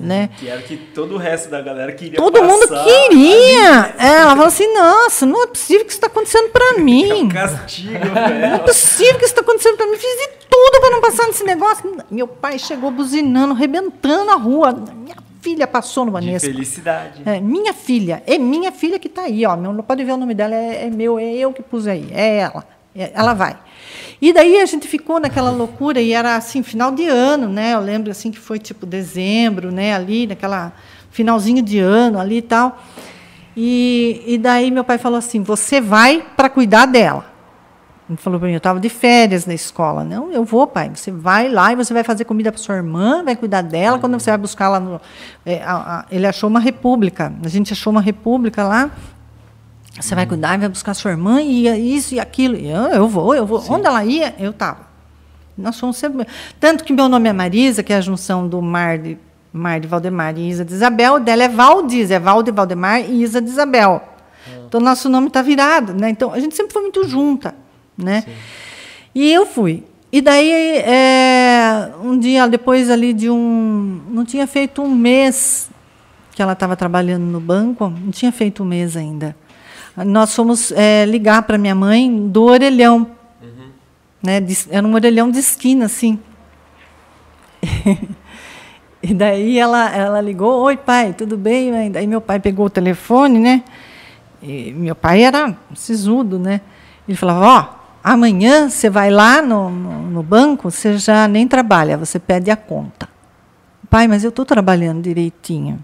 Né? 0.00 0.30
Que 0.38 0.48
era 0.48 0.60
o 0.60 0.62
que 0.62 0.76
todo 0.76 1.14
o 1.14 1.18
resto 1.18 1.48
da 1.50 1.60
galera 1.60 1.92
queria 1.92 2.16
Todo 2.16 2.42
mundo 2.42 2.66
queria. 2.68 3.06
ali? 3.08 3.94
É, 3.98 4.06
ela 4.20 4.30
falou 4.30 4.46
assim: 4.46 4.72
nossa, 4.74 5.26
não 5.26 5.42
é 5.42 5.46
possível 5.48 5.84
que 5.84 5.90
isso 5.90 5.98
está 5.98 6.06
acontecendo 6.06 6.50
para 6.50 6.74
É 6.78 6.80
um 6.80 6.84
mim. 6.84 7.28
castigo, 7.28 7.90
Não 7.98 8.54
é 8.54 8.58
possível 8.58 9.14
que 9.18 9.24
isso 9.24 9.34
está 9.34 9.40
acontecendo 9.40 9.76
para 9.76 9.86
mim. 9.86 9.96
Fiz 9.96 10.08
de 10.20 10.28
tudo 10.48 10.80
para 10.80 10.90
não 10.90 11.00
passar 11.00 11.26
nesse 11.26 11.44
negócio. 11.44 11.96
Meu 12.10 12.28
pai 12.28 12.58
chegou 12.58 12.90
buzinando, 12.90 13.54
arrebentando 13.54 14.30
a 14.30 14.36
rua. 14.36 14.72
Minha 14.72 15.16
filha 15.40 15.66
passou 15.66 16.04
no 16.04 16.10
De 16.12 16.14
Banespa. 16.26 16.46
felicidade. 16.50 17.22
É, 17.26 17.40
minha 17.40 17.72
filha, 17.72 18.22
é 18.26 18.38
minha 18.38 18.70
filha 18.72 18.98
que 18.98 19.08
está 19.08 19.22
aí, 19.22 19.44
ó. 19.46 19.56
Não 19.56 19.76
pode 19.82 20.04
ver 20.04 20.12
o 20.12 20.16
nome 20.16 20.34
dela, 20.34 20.54
é, 20.54 20.86
é 20.86 20.90
meu, 20.90 21.18
é 21.18 21.24
eu 21.34 21.52
que 21.52 21.62
pus 21.62 21.86
aí, 21.86 22.08
é 22.12 22.38
ela. 22.38 22.64
É, 22.94 23.10
ela 23.14 23.34
vai. 23.34 23.56
E 24.20 24.32
daí 24.32 24.60
a 24.60 24.66
gente 24.66 24.88
ficou 24.88 25.20
naquela 25.20 25.50
loucura 25.50 26.00
e 26.00 26.12
era 26.12 26.34
assim 26.36 26.62
final 26.62 26.90
de 26.90 27.06
ano, 27.06 27.48
né? 27.48 27.74
Eu 27.74 27.80
lembro 27.80 28.10
assim 28.10 28.30
que 28.30 28.38
foi 28.38 28.58
tipo 28.58 28.84
dezembro, 28.84 29.70
né? 29.70 29.94
Ali 29.94 30.26
naquela 30.26 30.72
finalzinho 31.10 31.62
de 31.62 31.78
ano 31.78 32.18
ali 32.18 32.38
e 32.38 32.42
tal. 32.42 32.78
E, 33.56 34.22
daí 34.40 34.70
meu 34.70 34.84
pai 34.84 34.98
falou 34.98 35.18
assim: 35.18 35.42
você 35.42 35.80
vai 35.80 36.24
para 36.36 36.48
cuidar 36.48 36.86
dela. 36.86 37.26
Ele 38.08 38.16
falou 38.16 38.38
para 38.40 38.46
mim, 38.48 38.54
eu 38.54 38.58
estava 38.58 38.80
de 38.80 38.88
férias 38.88 39.44
na 39.44 39.52
escola. 39.52 40.02
Não, 40.02 40.32
eu 40.32 40.42
vou, 40.42 40.66
pai. 40.66 40.90
Você 40.94 41.10
vai 41.10 41.48
lá 41.48 41.72
e 41.72 41.76
você 41.76 41.92
vai 41.92 42.02
fazer 42.02 42.24
comida 42.24 42.50
para 42.50 42.60
sua 42.60 42.76
irmã, 42.76 43.22
vai 43.22 43.36
cuidar 43.36 43.60
dela. 43.62 43.98
Quando 43.98 44.18
você 44.18 44.30
vai 44.30 44.38
buscar 44.38 44.68
lá 44.68 44.80
no. 44.80 45.00
é, 45.44 45.62
a- 45.62 45.98
a- 46.00 46.04
ele 46.10 46.26
achou 46.26 46.48
uma 46.48 46.58
república. 46.60 47.32
A 47.44 47.48
gente 47.48 47.72
achou 47.72 47.90
uma 47.90 48.00
república 48.00 48.64
lá. 48.64 48.90
Você 50.00 50.14
vai 50.14 50.26
cuidar 50.26 50.54
e 50.54 50.58
vai 50.58 50.68
buscar 50.68 50.94
sua 50.94 51.10
irmã 51.10 51.40
e 51.40 51.96
isso 51.96 52.14
e 52.14 52.20
aquilo. 52.20 52.56
E 52.56 52.68
eu, 52.68 52.82
eu 52.88 53.08
vou, 53.08 53.34
eu 53.34 53.44
vou. 53.44 53.62
Onde 53.68 53.86
ela 53.86 54.04
ia, 54.04 54.34
eu 54.38 54.50
estava. 54.50 54.88
Nós 55.56 55.76
somos 55.76 55.96
sempre. 55.96 56.26
Tanto 56.60 56.84
que 56.84 56.92
meu 56.92 57.08
nome 57.08 57.28
é 57.28 57.32
Marisa, 57.32 57.82
que 57.82 57.92
é 57.92 57.96
a 57.96 58.00
junção 58.00 58.46
do 58.46 58.62
Mar 58.62 58.96
de, 58.98 59.18
Mar 59.52 59.80
de 59.80 59.88
Valdemar 59.88 60.38
e 60.38 60.48
Isa 60.48 60.64
de 60.64 60.72
Isabel. 60.72 61.14
O 61.14 61.18
dela 61.18 61.42
é 61.42 61.48
Valdiz, 61.48 62.10
é 62.10 62.18
Val 62.18 62.42
de 62.42 62.52
Valdemar 62.52 63.00
e 63.00 63.22
Isa 63.22 63.42
de 63.42 63.48
Isabel. 63.48 64.00
Então, 64.66 64.80
nosso 64.80 65.08
nome 65.08 65.28
está 65.28 65.42
virado. 65.42 65.92
Né? 65.92 66.10
Então, 66.10 66.32
a 66.32 66.38
gente 66.38 66.54
sempre 66.54 66.72
foi 66.72 66.82
muito 66.82 67.06
junta. 67.08 67.54
Né? 67.96 68.24
E 69.14 69.32
eu 69.32 69.44
fui. 69.46 69.82
E 70.12 70.20
daí, 70.20 70.50
é, 70.50 71.90
um 72.02 72.18
dia 72.18 72.46
depois 72.46 72.88
ali 72.88 73.12
de 73.12 73.28
um. 73.28 74.00
Não 74.08 74.24
tinha 74.24 74.46
feito 74.46 74.80
um 74.80 74.94
mês 74.94 75.68
que 76.32 76.40
ela 76.40 76.52
estava 76.52 76.76
trabalhando 76.76 77.24
no 77.24 77.40
banco, 77.40 77.90
não 77.90 78.12
tinha 78.12 78.30
feito 78.30 78.62
um 78.62 78.66
mês 78.66 78.96
ainda. 78.96 79.34
Nós 80.04 80.34
fomos 80.34 80.72
é, 80.72 81.04
ligar 81.06 81.42
para 81.42 81.58
minha 81.58 81.74
mãe 81.74 82.28
do 82.28 82.44
orelhão. 82.44 83.06
Né, 84.22 84.40
de- 84.40 84.66
era 84.70 84.86
um 84.86 84.92
orelhão 84.94 85.30
de 85.30 85.38
esquina, 85.38 85.84
assim. 85.86 86.18
e 89.02 89.14
daí 89.14 89.58
ela, 89.58 89.90
ela 89.94 90.20
ligou, 90.20 90.62
oi 90.62 90.76
pai, 90.76 91.12
tudo 91.16 91.36
bem? 91.36 91.70
mãe?" 91.70 91.90
Daí 91.90 92.06
meu 92.06 92.20
pai 92.20 92.40
pegou 92.40 92.66
o 92.66 92.70
telefone, 92.70 93.38
né? 93.38 93.62
E 94.42 94.72
meu 94.72 94.94
pai 94.94 95.22
era 95.22 95.56
sisudo, 95.74 96.38
né? 96.38 96.60
Ele 97.06 97.16
falava, 97.16 97.46
ó, 97.46 97.74
amanhã 98.02 98.68
você 98.68 98.90
vai 98.90 99.10
lá 99.10 99.40
no, 99.42 99.70
no, 99.70 100.02
no 100.02 100.22
banco, 100.22 100.70
você 100.70 100.98
já 100.98 101.26
nem 101.26 101.46
trabalha, 101.48 101.96
você 101.96 102.18
pede 102.18 102.50
a 102.50 102.56
conta. 102.56 103.08
Pai, 103.88 104.06
mas 104.06 104.22
eu 104.22 104.28
estou 104.30 104.44
trabalhando 104.44 105.02
direitinho. 105.02 105.82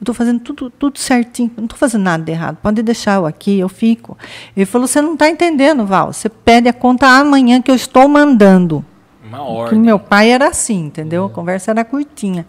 Eu 0.00 0.04
estou 0.04 0.14
fazendo 0.14 0.38
tudo, 0.38 0.70
tudo 0.70 0.96
certinho, 0.96 1.50
não 1.56 1.64
estou 1.64 1.76
fazendo 1.76 2.04
nada 2.04 2.22
de 2.22 2.30
errado. 2.30 2.58
Pode 2.62 2.82
deixar 2.82 3.16
eu 3.16 3.26
aqui, 3.26 3.58
eu 3.58 3.68
fico. 3.68 4.16
Ele 4.56 4.64
falou: 4.64 4.86
você 4.86 5.02
não 5.02 5.14
está 5.14 5.28
entendendo, 5.28 5.84
Val. 5.84 6.12
Você 6.12 6.28
pede 6.28 6.68
a 6.68 6.72
conta 6.72 7.06
amanhã 7.06 7.60
que 7.60 7.70
eu 7.70 7.74
estou 7.74 8.08
mandando. 8.08 8.84
Uma 9.24 9.38
Porque 9.38 9.52
ordem. 9.52 9.78
o 9.78 9.82
meu 9.82 9.98
pai 9.98 10.30
era 10.30 10.46
assim, 10.46 10.86
entendeu? 10.86 11.24
A 11.24 11.30
conversa 11.30 11.72
era 11.72 11.84
curtinha. 11.84 12.46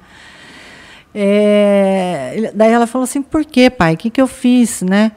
É, 1.14 2.52
daí 2.54 2.72
ela 2.72 2.86
falou 2.86 3.04
assim: 3.04 3.22
por 3.22 3.44
quê, 3.44 3.70
pai? 3.70 3.96
O 3.96 3.98
que, 3.98 4.12
que 4.12 4.22
eu 4.22 4.28
fiz, 4.28 4.84
né? 4.84 5.12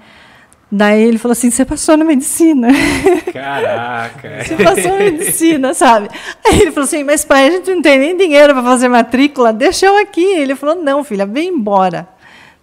Daí 0.75 1.03
ele 1.03 1.19
falou 1.19 1.33
assim: 1.33 1.51
você 1.51 1.67
passou 1.67 1.99
na 1.99 2.05
medicina. 2.05 2.69
Caraca. 3.31 4.43
Você 4.43 4.57
passou 4.57 4.93
na 4.93 5.05
medicina, 5.05 5.75
sabe? 5.75 6.09
Aí 6.47 6.63
ele 6.63 6.73
falou 6.73 6.87
assim: 6.87 7.05
mas 7.05 7.27
pai, 7.27 7.49
a 7.49 7.51
gente 7.51 7.71
não 7.75 7.83
tem 7.83 7.99
nem 7.99 8.17
dinheiro 8.17 8.55
para 8.55 8.63
fazer 8.63 8.89
matrícula, 8.89 9.53
deixa 9.53 9.85
eu 9.85 9.99
aqui. 9.99 10.25
Ele 10.25 10.57
falou: 10.57 10.77
não, 10.77 11.05
filha, 11.05 11.27
vem 11.27 11.51
embora. 11.51 12.09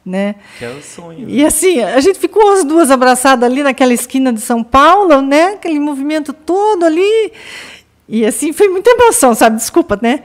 Né? 0.05 0.35
Que 0.57 0.65
é 0.65 0.69
o 0.69 0.81
sonho. 0.81 1.29
E 1.29 1.45
assim, 1.45 1.81
a 1.81 1.99
gente 1.99 2.17
ficou 2.17 2.53
as 2.53 2.63
duas 2.63 2.89
abraçadas 2.89 3.49
ali 3.49 3.61
naquela 3.61 3.93
esquina 3.93 4.33
de 4.33 4.41
São 4.41 4.63
Paulo, 4.63 5.21
né? 5.21 5.53
Aquele 5.53 5.79
movimento 5.79 6.33
todo 6.33 6.85
ali. 6.85 7.31
E 8.07 8.25
assim, 8.25 8.51
foi 8.51 8.67
muita 8.69 8.89
emoção, 8.89 9.35
sabe? 9.35 9.57
Desculpa, 9.57 9.99
né? 10.01 10.23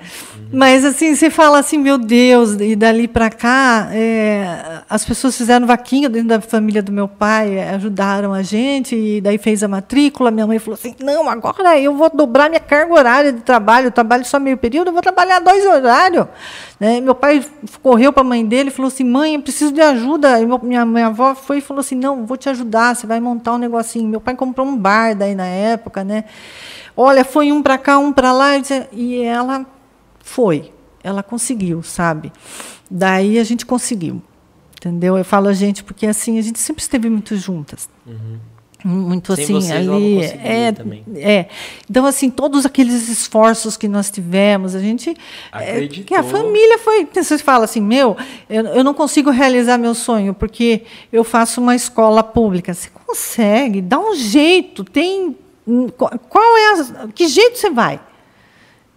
Mas 0.54 0.84
assim, 0.84 1.16
você 1.16 1.30
fala 1.30 1.58
assim, 1.58 1.76
meu 1.76 1.98
Deus, 1.98 2.52
e 2.60 2.76
dali 2.76 3.08
para 3.08 3.28
cá, 3.28 3.88
é, 3.90 4.82
as 4.88 5.04
pessoas 5.04 5.36
fizeram 5.36 5.66
vaquinha 5.66 6.08
dentro 6.08 6.28
da 6.28 6.40
família 6.40 6.80
do 6.80 6.92
meu 6.92 7.08
pai, 7.08 7.58
é, 7.58 7.70
ajudaram 7.70 8.32
a 8.32 8.40
gente, 8.40 8.94
e 8.94 9.20
daí 9.20 9.36
fez 9.36 9.64
a 9.64 9.68
matrícula. 9.68 10.30
Minha 10.30 10.46
mãe 10.46 10.60
falou 10.60 10.74
assim: 10.74 10.94
não, 11.00 11.28
agora 11.28 11.76
eu 11.80 11.96
vou 11.96 12.08
dobrar 12.08 12.48
minha 12.48 12.60
carga 12.60 12.94
horária 12.94 13.32
de 13.32 13.40
trabalho, 13.40 13.88
eu 13.88 13.90
trabalho 13.90 14.24
só 14.24 14.38
meio 14.38 14.56
período, 14.56 14.88
eu 14.88 14.92
vou 14.92 15.02
trabalhar 15.02 15.40
dois 15.40 15.66
horários. 15.66 16.28
Né? 16.78 17.00
Meu 17.00 17.16
pai 17.16 17.44
correu 17.82 18.12
para 18.12 18.20
a 18.20 18.24
mãe 18.24 18.46
dele 18.46 18.68
e 18.68 18.72
falou 18.72 18.88
assim: 18.88 19.02
mãe, 19.02 19.34
eu 19.34 19.42
preciso 19.42 19.72
de 19.72 19.80
ajuda. 19.80 20.40
E 20.40 20.46
minha, 20.62 20.86
minha 20.86 21.06
avó 21.08 21.34
foi 21.34 21.58
e 21.58 21.60
falou 21.60 21.80
assim: 21.80 21.96
não, 21.96 22.24
vou 22.24 22.36
te 22.36 22.48
ajudar, 22.48 22.94
você 22.94 23.08
vai 23.08 23.18
montar 23.18 23.54
um 23.54 23.58
negocinho. 23.58 24.08
Meu 24.08 24.20
pai 24.20 24.36
comprou 24.36 24.64
um 24.64 24.76
bar 24.76 25.16
daí 25.16 25.34
na 25.34 25.46
época, 25.46 26.04
né? 26.04 26.24
Olha, 26.96 27.24
foi 27.24 27.50
um 27.50 27.60
para 27.60 27.76
cá, 27.76 27.98
um 27.98 28.12
para 28.12 28.30
lá, 28.30 28.50
e 28.92 29.20
ela 29.20 29.66
foi, 30.24 30.72
ela 31.02 31.22
conseguiu, 31.22 31.82
sabe? 31.82 32.32
Daí 32.90 33.38
a 33.38 33.44
gente 33.44 33.66
conseguiu, 33.66 34.22
entendeu? 34.76 35.18
Eu 35.18 35.24
falo 35.24 35.48
a 35.48 35.52
gente 35.52 35.84
porque 35.84 36.06
assim 36.06 36.38
a 36.38 36.42
gente 36.42 36.58
sempre 36.58 36.82
esteve 36.82 37.10
muito 37.10 37.36
juntas. 37.36 37.88
Muito 38.82 39.34
Sem 39.34 39.44
assim 39.44 39.52
vocês, 39.54 39.88
ali 39.88 40.20
é, 40.22 40.70
também. 40.70 41.02
é 41.16 41.46
então 41.88 42.04
assim 42.04 42.28
todos 42.28 42.66
aqueles 42.66 43.08
esforços 43.08 43.78
que 43.78 43.88
nós 43.88 44.10
tivemos 44.10 44.74
a 44.74 44.78
gente 44.78 45.16
é, 45.54 45.70
Acreditou. 45.70 46.04
que 46.04 46.14
a 46.14 46.22
família 46.22 46.78
foi 46.78 47.08
você 47.10 47.38
fala 47.38 47.64
assim 47.64 47.80
meu 47.80 48.14
eu, 48.46 48.62
eu 48.66 48.84
não 48.84 48.92
consigo 48.92 49.30
realizar 49.30 49.78
meu 49.78 49.94
sonho 49.94 50.34
porque 50.34 50.82
eu 51.10 51.24
faço 51.24 51.62
uma 51.62 51.74
escola 51.74 52.22
pública 52.22 52.74
você 52.74 52.90
consegue 52.90 53.80
dá 53.80 53.98
um 53.98 54.14
jeito 54.14 54.84
tem 54.84 55.34
qual 55.96 56.10
qual 56.28 56.56
é 56.58 56.72
a, 56.72 57.08
que 57.08 57.26
jeito 57.26 57.56
você 57.56 57.70
vai 57.70 57.98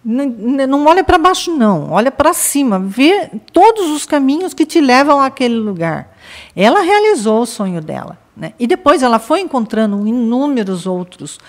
não 0.09 0.85
olha 0.85 1.03
para 1.03 1.17
baixo 1.17 1.55
não 1.55 1.91
olha 1.91 2.11
para 2.11 2.33
cima 2.33 2.79
vê 2.79 3.29
todos 3.51 3.89
os 3.89 4.05
caminhos 4.05 4.53
que 4.53 4.65
te 4.65 4.79
levam 4.79 5.19
àquele 5.19 5.57
lugar 5.57 6.15
ela 6.55 6.81
realizou 6.81 7.41
o 7.41 7.45
sonho 7.45 7.81
dela 7.81 8.17
né? 8.35 8.53
e 8.57 8.65
depois 8.65 9.03
ela 9.03 9.19
foi 9.19 9.41
encontrando 9.41 10.07
inúmeros 10.07 10.85
outros 10.85 11.39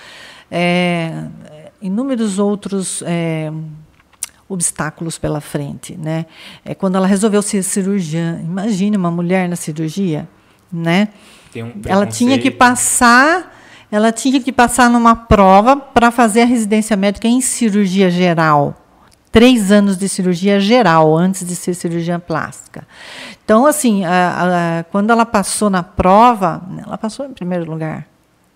é, 0.51 1.25
inúmeros 1.81 2.39
outros 2.39 3.03
é, 3.07 3.53
obstáculos 4.49 5.19
pela 5.19 5.41
frente, 5.41 5.97
né? 5.97 6.25
É 6.65 6.75
quando 6.75 6.97
ela 6.97 7.07
resolveu 7.07 7.43
ser 7.43 7.63
cirurgiã, 7.63 8.41
imagine 8.43 8.97
uma 8.97 9.11
mulher 9.11 9.49
na 9.49 9.57
cirurgia, 9.57 10.27
né? 10.73 11.09
Um 11.55 11.73
Ela 11.85 12.07
tinha 12.07 12.39
que 12.39 12.51
passar, 12.51 13.58
ela 13.91 14.13
tinha 14.13 14.41
que 14.41 14.53
passar 14.53 14.91
numa 14.91 15.15
prova 15.17 15.77
para 15.77 16.11
fazer 16.11 16.43
a 16.43 16.47
residência 16.47 16.97
médica 16.97 17.27
em 17.27 17.41
cirurgia 17.41 18.11
geral. 18.11 18.75
Três 19.31 19.71
anos 19.71 19.97
de 19.97 20.09
cirurgia 20.09 20.59
geral 20.59 21.17
antes 21.17 21.47
de 21.47 21.55
ser 21.55 21.75
cirurgiã 21.75 22.19
plástica. 22.19 22.87
Então, 23.45 23.67
assim, 23.67 24.05
a- 24.05 24.81
a- 24.81 24.85
quando 24.85 25.11
ela 25.11 25.25
passou 25.27 25.69
na 25.71 25.83
prova, 25.83 26.63
ela 26.85 26.97
passou 26.99 27.27
em 27.27 27.33
primeiro 27.33 27.71
lugar. 27.71 28.07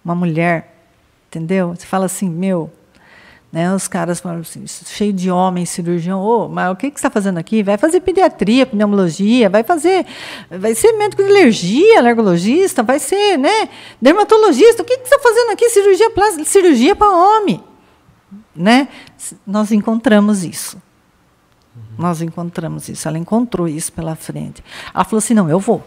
Uma 0.05 0.15
mulher, 0.15 0.75
entendeu? 1.29 1.75
Você 1.75 1.87
fala 1.87 2.07
assim, 2.07 2.29
meu, 2.29 2.71
né, 3.53 3.75
os 3.75 3.87
caras 3.87 4.19
falam 4.19 4.41
assim, 4.41 4.65
cheio 4.67 5.13
de 5.13 5.31
homens, 5.31 5.69
cirurgião, 5.69 6.21
ô, 6.23 6.49
mas 6.49 6.73
o 6.73 6.75
que, 6.77 6.91
que 6.91 6.99
você 6.99 7.07
está 7.07 7.11
fazendo 7.11 7.37
aqui? 7.37 7.63
Vai 7.63 7.77
fazer 7.77 8.01
pediatria, 8.01 8.65
pneumologia, 8.65 9.51
vai 9.51 9.63
fazer, 9.63 10.07
vai 10.51 10.75
ser 10.75 10.93
médico 10.93 11.23
de 11.23 11.29
alergia, 11.29 11.99
alergologista, 11.99 12.83
vai 12.83 12.99
ser, 12.99 13.37
né, 13.37 13.69
dermatologista, 14.01 14.83
o 14.83 14.87
que, 14.87 14.97
que 14.97 15.07
você 15.07 15.15
está 15.15 15.29
fazendo 15.29 15.51
aqui? 15.53 15.69
Cirurgia 15.69 16.11
plástica, 16.11 16.45
cirurgia 16.45 16.97
para 16.97 17.11
homem. 17.11 17.63
né? 18.57 18.89
Nós 19.47 19.71
encontramos 19.73 20.45
isso. 20.45 20.81
Uhum. 21.75 21.83
Nós 21.99 22.21
encontramos 22.23 22.89
isso. 22.89 23.07
Ela 23.09 23.19
encontrou 23.19 23.69
isso 23.69 23.93
pela 23.93 24.15
frente. 24.15 24.63
Ela 24.95 25.05
falou 25.05 25.19
assim: 25.19 25.35
não, 25.35 25.49
eu 25.49 25.59
vou. 25.59 25.83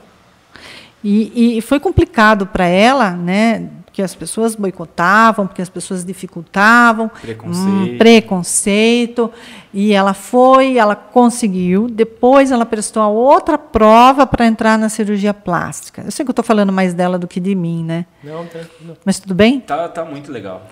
E, 1.03 1.57
e 1.57 1.61
foi 1.61 1.79
complicado 1.79 2.47
para 2.47 2.65
ela, 2.65 3.11
né? 3.11 3.69
Porque 3.95 4.01
as 4.01 4.13
pessoas 4.13 4.55
boicotavam, 4.57 5.47
porque 5.47 5.61
as 5.61 5.69
pessoas 5.69 6.03
dificultavam, 6.03 7.07
preconceito. 7.07 7.93
Um 7.93 7.97
preconceito. 7.97 9.31
E 9.73 9.93
ela 9.93 10.13
foi, 10.13 10.77
ela 10.77 10.97
conseguiu. 10.97 11.87
Depois 11.87 12.51
ela 12.51 12.65
prestou 12.65 13.01
a 13.01 13.07
outra 13.07 13.57
prova 13.57 14.27
para 14.27 14.45
entrar 14.45 14.77
na 14.77 14.89
cirurgia 14.89 15.33
plástica. 15.33 16.01
Eu 16.01 16.11
sei 16.11 16.25
que 16.25 16.29
eu 16.29 16.33
estou 16.33 16.43
falando 16.43 16.73
mais 16.73 16.93
dela 16.93 17.17
do 17.17 17.25
que 17.25 17.39
de 17.39 17.55
mim, 17.55 17.85
né? 17.85 18.05
Não, 18.21 18.45
tranquilo. 18.45 18.97
Mas 19.05 19.17
tudo 19.17 19.33
bem? 19.33 19.61
Tá, 19.61 19.87
tá 19.87 20.03
muito 20.03 20.29
legal. 20.29 20.67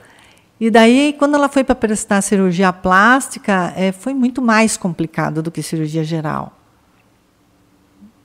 E 0.60 0.70
daí, 0.70 1.16
quando 1.18 1.36
ela 1.36 1.48
foi 1.48 1.64
para 1.64 1.76
prestar 1.76 2.22
cirurgia 2.22 2.74
plástica, 2.74 3.72
é, 3.78 3.94
foi 3.94 4.14
muito 4.14 4.42
mais 4.42 4.76
complicado 4.76 5.42
do 5.42 5.50
que 5.50 5.64
cirurgia 5.64 6.04
geral. 6.04 6.52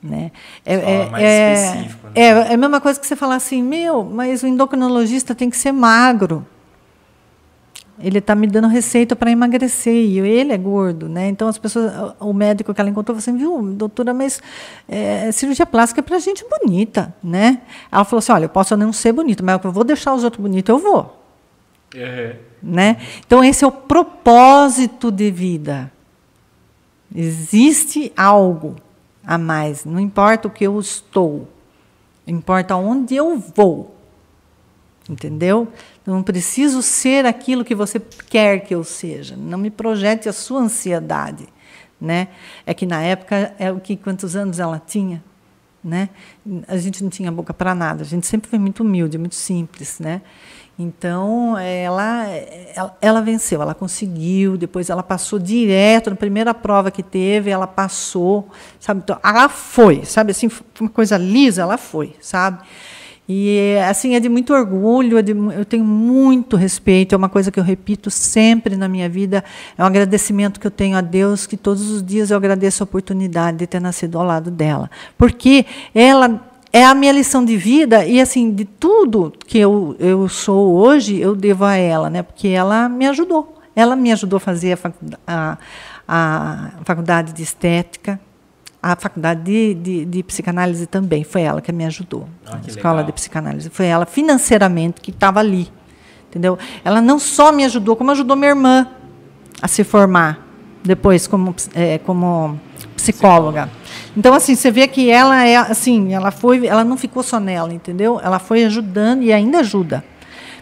Né? 0.02 0.30
É, 0.64 0.74
é, 0.74 0.78
é, 0.78 1.10
né? 1.10 1.90
é, 2.14 2.22
é, 2.22 2.54
a 2.54 2.56
mesma 2.56 2.80
coisa 2.80 3.00
que 3.00 3.06
você 3.06 3.16
falar 3.16 3.34
assim, 3.34 3.62
meu, 3.62 4.04
mas 4.04 4.42
o 4.42 4.46
endocrinologista 4.46 5.34
tem 5.34 5.50
que 5.50 5.56
ser 5.56 5.72
magro. 5.72 6.46
Ele 8.00 8.18
está 8.18 8.36
me 8.36 8.46
dando 8.46 8.68
receita 8.68 9.16
para 9.16 9.28
emagrecer 9.28 9.92
e 9.92 10.20
ele 10.20 10.52
é 10.52 10.56
gordo, 10.56 11.08
né? 11.08 11.28
Então 11.28 11.48
as 11.48 11.58
pessoas, 11.58 12.14
o 12.20 12.32
médico 12.32 12.72
que 12.72 12.80
ela 12.80 12.88
encontrou 12.88 13.18
falou 13.18 13.18
assim, 13.18 13.36
viu, 13.36 13.60
doutora, 13.74 14.14
mas 14.14 14.40
é, 14.88 15.32
cirurgia 15.32 15.66
plástica 15.66 16.00
é 16.00 16.02
para 16.02 16.16
gente 16.20 16.44
bonita, 16.48 17.12
né? 17.22 17.60
Ela 17.90 18.04
falou 18.04 18.18
assim, 18.20 18.30
olha, 18.30 18.44
eu 18.44 18.48
posso 18.48 18.76
não 18.76 18.92
ser 18.92 19.12
bonita, 19.12 19.42
mas 19.42 19.60
eu 19.64 19.72
vou 19.72 19.82
deixar 19.82 20.14
os 20.14 20.22
outros 20.22 20.40
bonitos, 20.40 20.68
eu 20.68 20.78
vou, 20.78 21.24
uhum. 21.92 22.34
né? 22.62 22.98
Então 23.26 23.42
esse 23.42 23.64
é 23.64 23.66
o 23.66 23.72
propósito 23.72 25.10
de 25.10 25.28
vida. 25.32 25.90
Existe 27.12 28.12
algo 28.16 28.76
a 29.28 29.36
mais. 29.36 29.84
Não 29.84 30.00
importa 30.00 30.48
o 30.48 30.50
que 30.50 30.64
eu 30.64 30.80
estou, 30.80 31.46
importa 32.26 32.74
onde 32.76 33.14
eu 33.14 33.38
vou. 33.38 33.94
Entendeu? 35.06 35.68
Eu 36.06 36.14
não 36.14 36.22
preciso 36.22 36.80
ser 36.80 37.26
aquilo 37.26 37.64
que 37.64 37.74
você 37.74 38.00
quer 38.00 38.60
que 38.60 38.74
eu 38.74 38.82
seja. 38.82 39.36
Não 39.36 39.58
me 39.58 39.70
projete 39.70 40.30
a 40.30 40.32
sua 40.32 40.60
ansiedade, 40.60 41.46
né? 42.00 42.28
É 42.64 42.72
que 42.72 42.86
na 42.86 43.02
época 43.02 43.54
é 43.58 43.70
o 43.70 43.78
que 43.78 43.96
quantos 43.96 44.34
anos 44.34 44.58
ela 44.58 44.80
tinha, 44.84 45.22
né? 45.84 46.08
A 46.66 46.78
gente 46.78 47.02
não 47.02 47.10
tinha 47.10 47.30
boca 47.30 47.52
para 47.52 47.74
nada. 47.74 48.02
A 48.02 48.06
gente 48.06 48.26
sempre 48.26 48.48
foi 48.48 48.58
muito 48.58 48.82
humilde, 48.82 49.18
muito 49.18 49.34
simples, 49.34 49.98
né? 49.98 50.22
Então, 50.78 51.58
ela, 51.58 52.28
ela, 52.28 52.96
ela, 53.00 53.20
venceu, 53.20 53.60
ela 53.60 53.74
conseguiu, 53.74 54.56
depois 54.56 54.88
ela 54.88 55.02
passou 55.02 55.36
direto, 55.36 56.08
na 56.08 56.14
primeira 56.14 56.54
prova 56.54 56.88
que 56.88 57.02
teve, 57.02 57.50
ela 57.50 57.66
passou, 57.66 58.48
sabe? 58.78 59.00
Então, 59.02 59.18
ela 59.24 59.48
foi, 59.48 60.04
sabe? 60.04 60.30
Assim, 60.30 60.48
uma 60.80 60.88
coisa 60.88 61.18
lisa, 61.18 61.62
ela 61.62 61.76
foi, 61.76 62.14
sabe? 62.20 62.60
E, 63.28 63.76
assim, 63.88 64.14
é 64.14 64.20
de 64.20 64.28
muito 64.28 64.54
orgulho, 64.54 65.18
é 65.18 65.22
de, 65.22 65.32
eu 65.32 65.64
tenho 65.64 65.84
muito 65.84 66.56
respeito, 66.56 67.12
é 67.12 67.18
uma 67.18 67.28
coisa 67.28 67.50
que 67.50 67.58
eu 67.58 67.64
repito 67.64 68.08
sempre 68.08 68.76
na 68.76 68.88
minha 68.88 69.08
vida, 69.08 69.42
é 69.76 69.82
um 69.82 69.86
agradecimento 69.86 70.60
que 70.60 70.66
eu 70.66 70.70
tenho 70.70 70.96
a 70.96 71.00
Deus, 71.00 71.44
que 71.44 71.56
todos 71.56 71.90
os 71.90 72.02
dias 72.04 72.30
eu 72.30 72.36
agradeço 72.36 72.82
a 72.82 72.84
oportunidade 72.84 73.58
de 73.58 73.66
ter 73.66 73.80
nascido 73.80 74.16
ao 74.16 74.24
lado 74.24 74.48
dela. 74.48 74.88
Porque 75.18 75.66
ela 75.92 76.40
é 76.78 76.84
a 76.84 76.94
minha 76.94 77.10
lição 77.10 77.44
de 77.44 77.56
vida 77.56 78.06
e 78.06 78.20
assim 78.20 78.52
de 78.52 78.64
tudo 78.64 79.32
que 79.46 79.58
eu, 79.58 79.96
eu 79.98 80.28
sou 80.28 80.76
hoje 80.76 81.18
eu 81.18 81.34
devo 81.34 81.64
a 81.64 81.74
ela, 81.74 82.08
né? 82.08 82.22
Porque 82.22 82.46
ela 82.46 82.88
me 82.88 83.04
ajudou. 83.08 83.58
Ela 83.74 83.96
me 83.96 84.12
ajudou 84.12 84.36
a 84.36 84.40
fazer 84.40 84.74
a 84.74 84.76
faculdade, 84.76 85.20
a, 85.26 85.58
a 86.06 86.70
faculdade 86.84 87.32
de 87.32 87.42
estética, 87.42 88.20
a 88.80 88.94
faculdade 88.94 89.42
de, 89.42 89.74
de, 89.74 90.04
de, 90.04 90.22
psicanálise 90.22 90.86
também. 90.86 91.24
Foi 91.24 91.42
ela 91.42 91.60
que 91.60 91.72
me 91.72 91.84
ajudou. 91.84 92.28
Ah, 92.46 92.60
a 92.64 92.68
escola 92.68 92.94
legal. 92.94 93.06
de 93.06 93.12
psicanálise. 93.12 93.70
Foi 93.70 93.86
ela 93.86 94.06
financeiramente 94.06 95.00
que 95.00 95.10
estava 95.10 95.40
ali. 95.40 95.68
Entendeu? 96.30 96.56
Ela 96.84 97.00
não 97.00 97.18
só 97.18 97.50
me 97.50 97.64
ajudou, 97.64 97.96
como 97.96 98.12
ajudou 98.12 98.36
minha 98.36 98.50
irmã 98.50 98.86
a 99.60 99.66
se 99.66 99.82
formar 99.82 100.46
depois 100.84 101.26
como, 101.26 101.56
é, 101.74 101.98
como 101.98 102.58
psicóloga. 102.94 103.68
Então 104.16 104.34
assim, 104.34 104.54
você 104.54 104.70
vê 104.70 104.86
que 104.88 105.10
ela 105.10 105.44
é 105.44 105.56
assim, 105.56 106.12
ela 106.14 106.30
foi, 106.30 106.66
ela 106.66 106.84
não 106.84 106.96
ficou 106.96 107.22
só 107.22 107.38
nela, 107.38 107.72
entendeu? 107.72 108.20
Ela 108.22 108.38
foi 108.38 108.64
ajudando 108.64 109.22
e 109.22 109.32
ainda 109.32 109.60
ajuda. 109.60 110.04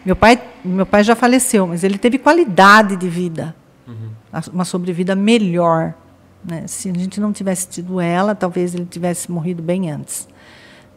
Meu 0.05 0.15
pai, 0.15 0.41
meu 0.65 0.87
pai 0.87 1.03
já 1.03 1.17
faleceu, 1.17 1.67
mas 1.67 1.83
ele 1.83 1.99
teve 1.99 2.17
qualidade 2.17 2.97
de 2.97 3.09
vida, 3.09 3.57
uhum. 3.89 4.11
uma 4.53 4.65
sobrevida 4.65 5.17
melhor. 5.17 5.95
Né? 6.45 6.65
Se 6.69 6.89
a 6.89 6.93
gente 6.93 7.21
não 7.21 7.33
tivesse 7.33 7.69
tido 7.69 8.01
ela, 8.01 8.33
talvez 8.33 8.73
ele 8.73 8.87
tivesse 8.87 9.31
morrido 9.31 9.61
bem 9.63 9.91
antes. 9.91 10.29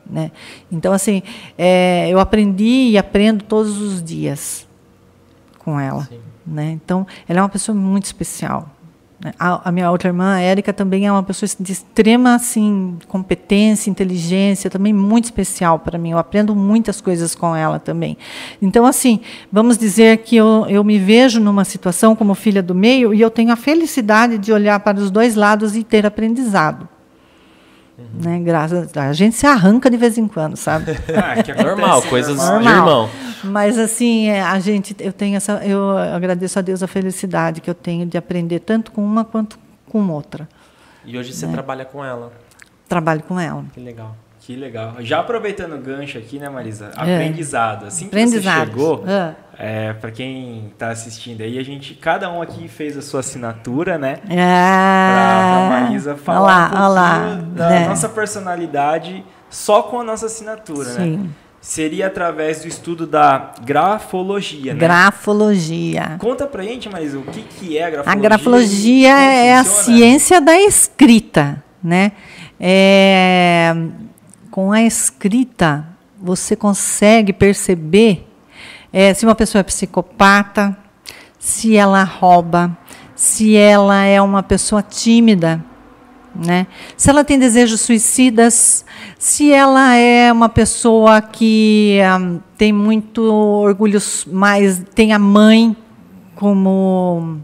Né? 0.08 0.32
Então, 0.72 0.94
assim, 0.94 1.24
é, 1.58 2.08
eu 2.10 2.20
aprendi 2.20 2.90
e 2.92 2.98
aprendo 2.98 3.44
todos 3.44 3.82
os 3.82 4.04
dias 4.04 4.68
com 5.58 5.80
ela. 5.80 6.08
Né? 6.46 6.72
Então, 6.72 7.06
ela 7.28 7.40
é 7.40 7.42
uma 7.42 7.50
pessoa 7.50 7.76
muito 7.76 8.06
especial. 8.06 8.70
Né? 9.22 9.34
A, 9.38 9.70
a, 9.70 9.72
minha 9.72 9.92
outra 9.92 10.10
irmã, 10.10 10.36
a 10.36 10.40
Érica, 10.40 10.72
também 10.72 11.06
é 11.06 11.12
uma 11.12 11.24
pessoa 11.24 11.50
de 11.60 11.72
extrema 11.72 12.36
assim, 12.36 12.98
competência, 13.08 13.90
inteligência, 13.90 14.70
também 14.70 14.94
muito 14.94 15.26
especial 15.26 15.80
para 15.80 15.98
mim. 15.98 16.12
Eu 16.12 16.18
aprendo 16.18 16.56
muitas 16.56 17.02
coisas 17.02 17.36
com 17.36 17.56
ela 17.56 17.80
também. 17.80 18.18
Então, 18.62 18.86
assim, 18.86 19.20
vamos 19.52 19.78
dizer 19.78 20.20
que 20.20 20.38
eu, 20.38 20.66
eu 20.70 20.84
me 20.84 20.98
vejo 20.98 21.40
numa 21.40 21.66
situação 21.66 22.16
como 22.16 22.34
filha 22.34 22.64
do 22.64 22.74
meio 22.74 23.14
e 23.14 23.20
eu 23.20 23.30
tenho 23.30 23.52
a 23.52 23.56
felicidade 23.56 24.38
de 24.38 24.54
olhar 24.54 24.80
para 24.80 24.98
os 24.98 25.12
dois 25.12 25.36
lados 25.36 25.76
e 25.76 25.84
ter 25.84 26.06
aprendizado. 26.06 26.88
Uhum. 27.98 28.06
Né, 28.24 28.40
graças 28.40 28.96
a, 28.96 29.10
a 29.10 29.14
gente 29.14 29.36
se 29.36 29.46
arranca 29.46 29.90
de 29.90 29.98
vez 29.98 30.18
em 30.18 30.26
quando, 30.26 30.56
sabe? 30.56 30.94
ah, 31.14 31.44
que 31.44 31.52
é 31.52 31.62
normal, 31.62 32.02
coisas 32.08 32.38
normal. 32.38 32.62
de 32.62 32.70
irmão. 32.70 33.10
Mas 33.44 33.78
assim, 33.78 34.28
é, 34.28 34.42
a 34.42 34.60
gente, 34.60 34.96
eu 35.00 35.14
tenho 35.14 35.38
essa, 35.38 35.66
eu 35.66 35.98
agradeço 35.98 36.60
a 36.60 36.62
Deus 36.62 36.84
a 36.84 36.88
felicidade 36.88 37.62
que 37.62 37.70
eu 37.70 37.76
tenho 37.76 38.06
de 38.06 38.18
aprender 38.18 38.60
tanto 38.60 38.92
com 38.92 39.04
uma 39.04 39.24
quanto 39.24 39.58
com 39.88 40.10
outra. 40.10 40.48
E 41.06 41.18
hoje 41.18 41.34
você 41.34 41.46
né? 41.46 41.54
trabalha 41.54 41.86
com 41.86 42.04
ela? 42.04 42.32
Trabalho 42.88 43.24
com 43.24 43.40
ela. 43.40 43.66
Que 43.74 43.80
legal. 43.80 44.16
Que 44.50 44.56
legal. 44.56 44.96
Já 45.02 45.20
aproveitando 45.20 45.74
o 45.74 45.78
gancho 45.78 46.18
aqui, 46.18 46.40
né, 46.40 46.50
Marisa? 46.50 46.92
É. 46.98 47.16
Aprendizado. 47.16 47.86
Assim 47.86 48.08
que 48.08 48.28
você 48.28 48.42
chegou, 48.42 49.04
é. 49.08 49.36
é 49.58 49.94
para 49.94 50.10
quem 50.10 50.70
está 50.74 50.90
assistindo 50.90 51.42
aí, 51.42 51.60
a 51.60 51.64
gente, 51.64 51.94
cada 51.94 52.32
um 52.32 52.42
aqui 52.42 52.68
fez 52.68 52.98
a 52.98 53.02
sua 53.04 53.20
assinatura, 53.20 54.00
né? 54.00 54.18
É. 54.28 54.36
Pra, 54.36 55.68
pra 55.70 55.82
Marisa 55.82 56.16
falar 56.16 56.42
olá, 56.42 56.72
um 56.74 56.86
olá. 56.90 57.42
da 57.54 57.76
é. 57.76 57.88
nossa 57.88 58.10
personalidade 58.10 59.24
só 59.52 59.84
com 59.84 60.00
a 60.00 60.04
nossa 60.04 60.26
assinatura, 60.26 60.94
né? 60.94 61.04
Sim. 61.04 61.18
né? 61.18 61.30
Seria 61.62 62.08
através 62.08 62.62
do 62.62 62.68
estudo 62.68 63.06
da 63.06 63.54
grafologia, 63.64 64.74
né? 64.74 64.80
Grafologia. 64.80 66.16
Conta 66.20 66.48
pra 66.48 66.64
gente, 66.64 66.90
mas 66.90 67.14
o 67.14 67.22
que, 67.22 67.42
que 67.42 67.78
é 67.78 67.84
a 67.84 67.90
grafologia? 67.90 68.20
A 68.20 68.22
grafologia 68.22 69.10
é 69.10 69.56
a 69.56 69.64
ciência 69.64 70.40
da 70.40 70.60
escrita, 70.60 71.64
né? 71.84 72.14
É, 72.60 73.74
com 74.52 74.72
a 74.72 74.82
escrita, 74.82 75.86
você 76.22 76.56
consegue 76.56 77.32
perceber 77.32 78.28
é, 78.92 79.14
se 79.14 79.26
uma 79.26 79.36
pessoa 79.36 79.60
é 79.60 79.64
psicopata, 79.64 80.76
se 81.38 81.76
ela 81.76 82.04
rouba, 82.04 82.78
se 83.16 83.56
ela 83.56 84.04
é 84.04 84.22
uma 84.22 84.42
pessoa 84.42 84.82
tímida, 84.82 85.64
né? 86.36 86.68
Se 86.96 87.10
ela 87.10 87.24
tem 87.24 87.38
desejos 87.38 87.82
suicidas, 87.82 88.86
se 89.18 89.52
ela 89.52 89.96
é 89.96 90.32
uma 90.32 90.50
pessoa 90.50 91.22
que 91.22 92.00
um, 92.20 92.40
tem 92.58 92.72
muito 92.72 93.22
orgulho, 93.22 94.00
mas 94.28 94.82
tem 94.94 95.14
a 95.14 95.20
mãe 95.20 95.76
como 96.36 97.40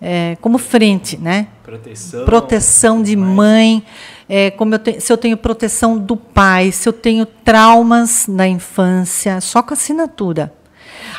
é, 0.00 0.36
como 0.40 0.58
frente, 0.58 1.16
né? 1.16 1.48
Proteção. 1.62 2.24
Proteção 2.24 3.02
de 3.02 3.16
mãe. 3.16 3.82
É, 4.28 4.50
como 4.50 4.74
eu 4.74 4.78
te, 4.78 5.00
se 5.00 5.12
eu 5.12 5.16
tenho 5.16 5.36
proteção 5.36 5.98
do 5.98 6.16
pai, 6.16 6.72
se 6.72 6.88
eu 6.88 6.92
tenho 6.92 7.24
traumas 7.24 8.26
na 8.26 8.48
infância, 8.48 9.40
só 9.40 9.62
com 9.62 9.74
assinatura. 9.74 10.52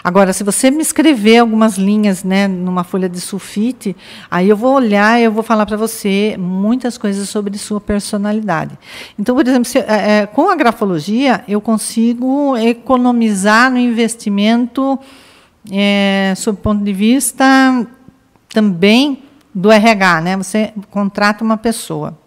Agora, 0.04 0.34
se 0.34 0.44
você 0.44 0.70
me 0.72 0.82
escrever 0.82 1.40
algumas 1.40 1.78
linhas 1.78 2.24
né, 2.24 2.48
numa 2.48 2.84
folha 2.84 3.08
de 3.08 3.20
sulfite, 3.20 3.96
aí 4.30 4.50
eu 4.50 4.58
vou 4.58 4.74
olhar 4.74 5.20
e 5.20 5.24
eu 5.24 5.32
vou 5.32 5.44
falar 5.44 5.66
para 5.66 5.78
você 5.78 6.36
muitas 6.38 6.98
coisas 6.98 7.28
sobre 7.30 7.58
sua 7.58 7.80
personalidade. 7.80 8.78
Então, 9.18 9.36
por 9.36 9.48
exemplo, 9.48 9.66
se, 9.66 9.80
é, 9.80 10.22
é, 10.22 10.26
com 10.26 10.50
a 10.50 10.56
grafologia, 10.56 11.44
eu 11.48 11.62
consigo 11.62 12.58
economizar 12.58 13.72
no 13.72 13.78
investimento 13.78 15.00
é, 15.72 16.34
sob 16.36 16.60
o 16.60 16.62
ponto 16.62 16.84
de 16.84 16.94
vista 16.94 17.46
também 18.50 19.24
do 19.54 19.72
RH. 19.72 20.22
Né? 20.22 20.38
Você 20.38 20.74
contrata 20.90 21.44
uma 21.44 21.58
pessoa. 21.58 22.18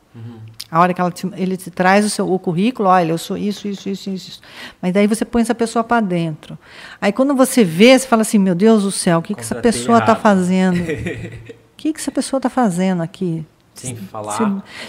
A 0.70 0.80
hora 0.80 0.92
que 0.92 1.00
ela 1.00 1.10
te, 1.10 1.26
ele 1.36 1.56
te 1.56 1.70
traz 1.70 2.04
o, 2.04 2.10
seu, 2.10 2.30
o 2.30 2.38
currículo, 2.38 2.88
olha, 2.88 3.10
eu 3.10 3.18
sou 3.18 3.36
isso, 3.36 3.66
isso, 3.66 3.88
isso, 3.88 4.10
isso. 4.10 4.40
Mas 4.82 4.92
daí 4.92 5.06
você 5.06 5.24
põe 5.24 5.40
essa 5.40 5.54
pessoa 5.54 5.82
para 5.82 6.00
dentro. 6.00 6.58
Aí 7.00 7.10
quando 7.10 7.34
você 7.34 7.64
vê, 7.64 7.98
você 7.98 8.06
fala 8.06 8.22
assim, 8.22 8.38
meu 8.38 8.54
Deus 8.54 8.82
do 8.82 8.90
céu, 8.90 9.18
o 9.18 9.22
que, 9.22 9.34
que 9.34 9.40
essa 9.40 9.54
pessoa 9.54 9.98
está 9.98 10.14
fazendo? 10.14 10.78
O 11.78 11.80
que, 11.80 11.92
que 11.92 12.00
essa 12.00 12.10
pessoa 12.10 12.38
está 12.38 12.50
fazendo 12.50 13.04
aqui? 13.04 13.46
Sem 13.72 13.94
falar. 13.94 14.32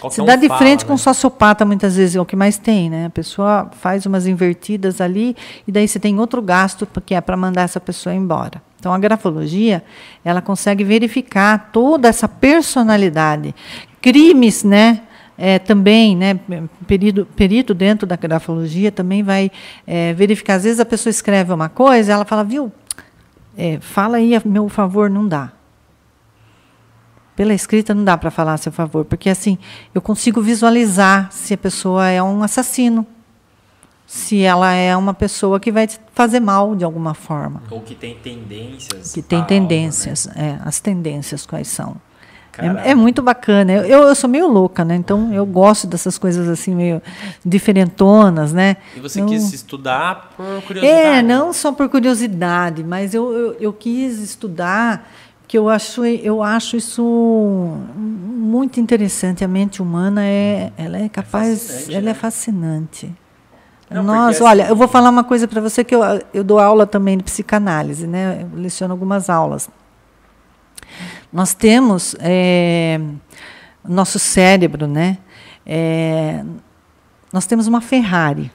Se, 0.09 0.15
se 0.15 0.25
dá 0.25 0.35
de 0.35 0.47
fala, 0.47 0.57
frente 0.57 0.81
né? 0.81 0.87
com 0.87 0.93
um 0.93 0.97
sociopata, 0.97 1.63
muitas 1.63 1.95
vezes 1.95 2.15
é 2.15 2.19
o 2.19 2.25
que 2.25 2.35
mais 2.35 2.57
tem, 2.57 2.89
né? 2.89 3.05
A 3.05 3.09
pessoa 3.11 3.69
faz 3.79 4.07
umas 4.07 4.25
invertidas 4.25 4.99
ali 4.99 5.35
e 5.67 5.71
daí 5.71 5.87
você 5.87 5.99
tem 5.99 6.19
outro 6.19 6.41
gasto 6.41 6.87
que 7.05 7.13
é 7.13 7.21
para 7.21 7.37
mandar 7.37 7.61
essa 7.61 7.79
pessoa 7.79 8.15
embora. 8.15 8.59
Então 8.79 8.91
a 8.91 8.97
grafologia, 8.97 9.83
ela 10.25 10.41
consegue 10.41 10.83
verificar 10.83 11.69
toda 11.71 12.07
essa 12.07 12.27
personalidade. 12.27 13.53
Crimes, 14.01 14.63
né? 14.63 15.03
É, 15.41 15.57
também, 15.57 16.17
né, 16.17 16.37
perito, 16.85 17.25
perito 17.33 17.73
dentro 17.73 18.05
da 18.05 18.17
grafologia 18.17 18.91
também 18.91 19.23
vai 19.23 19.49
é, 19.87 20.13
verificar. 20.13 20.55
Às 20.55 20.65
vezes 20.65 20.81
a 20.81 20.85
pessoa 20.85 21.09
escreve 21.09 21.53
uma 21.53 21.69
coisa, 21.69 22.11
ela 22.11 22.25
fala, 22.25 22.43
viu, 22.43 22.69
é, 23.57 23.79
fala 23.79 24.17
aí 24.17 24.35
a 24.35 24.41
meu 24.43 24.67
favor, 24.67 25.09
não 25.09 25.25
dá. 25.25 25.53
Pela 27.37 27.53
escrita 27.53 27.95
não 27.95 28.03
dá 28.03 28.17
para 28.17 28.29
falar 28.29 28.55
a 28.55 28.57
seu 28.57 28.71
favor, 28.71 29.05
porque 29.05 29.29
assim, 29.29 29.57
eu 29.95 30.01
consigo 30.01 30.41
visualizar 30.41 31.31
se 31.31 31.53
a 31.53 31.57
pessoa 31.57 32.09
é 32.09 32.21
um 32.21 32.43
assassino, 32.43 33.07
se 34.05 34.41
ela 34.41 34.73
é 34.73 34.93
uma 34.97 35.13
pessoa 35.13 35.57
que 35.57 35.71
vai 35.71 35.87
fazer 36.13 36.41
mal 36.41 36.75
de 36.75 36.83
alguma 36.83 37.13
forma. 37.13 37.63
Ou 37.71 37.79
que 37.79 37.95
tem 37.95 38.15
tendências. 38.15 39.13
Que 39.13 39.21
tem 39.21 39.41
tendências, 39.45 40.27
algo, 40.27 40.37
né? 40.37 40.59
é, 40.61 40.67
as 40.67 40.81
tendências 40.81 41.45
quais 41.45 41.69
são. 41.69 41.95
É, 42.57 42.91
é, 42.91 42.95
muito 42.95 43.21
bacana. 43.21 43.71
Eu, 43.71 44.03
eu 44.03 44.15
sou 44.15 44.29
meio 44.29 44.47
louca, 44.47 44.83
né? 44.83 44.95
Então 44.95 45.33
eu 45.33 45.45
gosto 45.45 45.87
dessas 45.87 46.17
coisas 46.17 46.47
assim, 46.47 46.75
meio 46.75 47.01
diferentonas, 47.45 48.51
né? 48.51 48.77
E 48.95 48.99
você 48.99 49.21
eu, 49.21 49.25
quis 49.25 49.53
estudar 49.53 50.31
por 50.35 50.61
curiosidade? 50.63 50.99
É, 50.99 51.21
não 51.21 51.53
só 51.53 51.71
por 51.71 51.87
curiosidade, 51.89 52.83
mas 52.83 53.13
eu, 53.13 53.31
eu, 53.31 53.57
eu 53.59 53.73
quis 53.73 54.19
estudar 54.19 55.09
que 55.47 55.57
eu 55.57 55.67
acho, 55.67 56.05
eu 56.05 56.43
acho 56.43 56.77
isso 56.77 57.03
muito 57.95 58.79
interessante. 58.79 59.43
A 59.43 59.47
mente 59.47 59.81
humana 59.81 60.23
é, 60.23 60.71
ela 60.77 60.97
é 60.97 61.09
capaz, 61.09 61.89
é 61.89 61.93
ela 61.93 61.99
é 61.99 62.01
né? 62.01 62.11
é 62.11 62.13
fascinante. 62.13 63.11
Não, 63.89 64.03
Nós, 64.03 64.35
assim, 64.35 64.43
olha, 64.43 64.67
eu 64.67 64.75
vou 64.75 64.87
falar 64.87 65.09
uma 65.09 65.23
coisa 65.23 65.47
para 65.47 65.59
você 65.59 65.83
que 65.83 65.95
eu, 65.95 66.01
eu 66.31 66.43
dou 66.43 66.59
aula 66.59 66.85
também 66.85 67.17
de 67.17 67.23
psicanálise, 67.23 68.05
né? 68.05 68.41
Eu 68.53 68.59
leciono 68.59 68.93
algumas 68.93 69.29
aulas. 69.29 69.67
Nós 71.31 71.53
temos 71.53 72.15
é, 72.19 72.99
nosso 73.83 74.17
cérebro, 74.17 74.87
né? 74.87 75.17
É, 75.65 76.43
nós 77.31 77.45
temos 77.45 77.67
uma 77.67 77.81
Ferrari, 77.81 78.51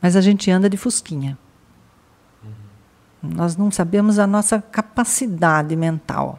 mas 0.00 0.14
a 0.14 0.20
gente 0.20 0.50
anda 0.50 0.70
de 0.70 0.76
fusquinha. 0.76 1.36
Nós 3.22 3.56
não 3.56 3.70
sabemos 3.70 4.18
a 4.18 4.26
nossa 4.26 4.60
capacidade 4.60 5.74
mental. 5.74 6.38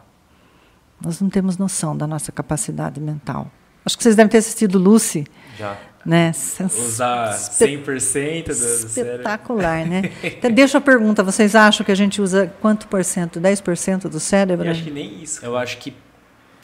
Nós 1.04 1.20
não 1.20 1.28
temos 1.28 1.58
noção 1.58 1.96
da 1.96 2.06
nossa 2.06 2.30
capacidade 2.30 3.00
mental. 3.00 3.50
Acho 3.84 3.96
que 3.96 4.02
vocês 4.02 4.16
devem 4.16 4.30
ter 4.30 4.38
assistido 4.38 4.78
Lucy. 4.78 5.26
Já. 5.58 5.76
Né? 6.06 6.30
Usar 6.64 7.32
100% 7.32 8.46
do, 8.46 8.52
Espetacular, 8.52 9.84
né? 9.84 10.12
Então, 10.22 10.50
deixa 10.50 10.78
a 10.78 10.80
pergunta, 10.80 11.22
vocês 11.22 11.56
acham 11.56 11.84
que 11.84 11.90
a 11.90 11.96
gente 11.96 12.22
usa 12.22 12.52
quanto 12.60 12.86
por 12.86 13.04
cento? 13.04 13.40
10% 13.40 14.08
do 14.08 14.20
cérebro? 14.20 14.66
Eu 14.66 14.70
acho 14.70 14.84
que 14.84 14.90
nem 14.90 15.22
isso. 15.22 15.44
Eu 15.44 15.56
acho 15.56 15.78
que, 15.78 15.92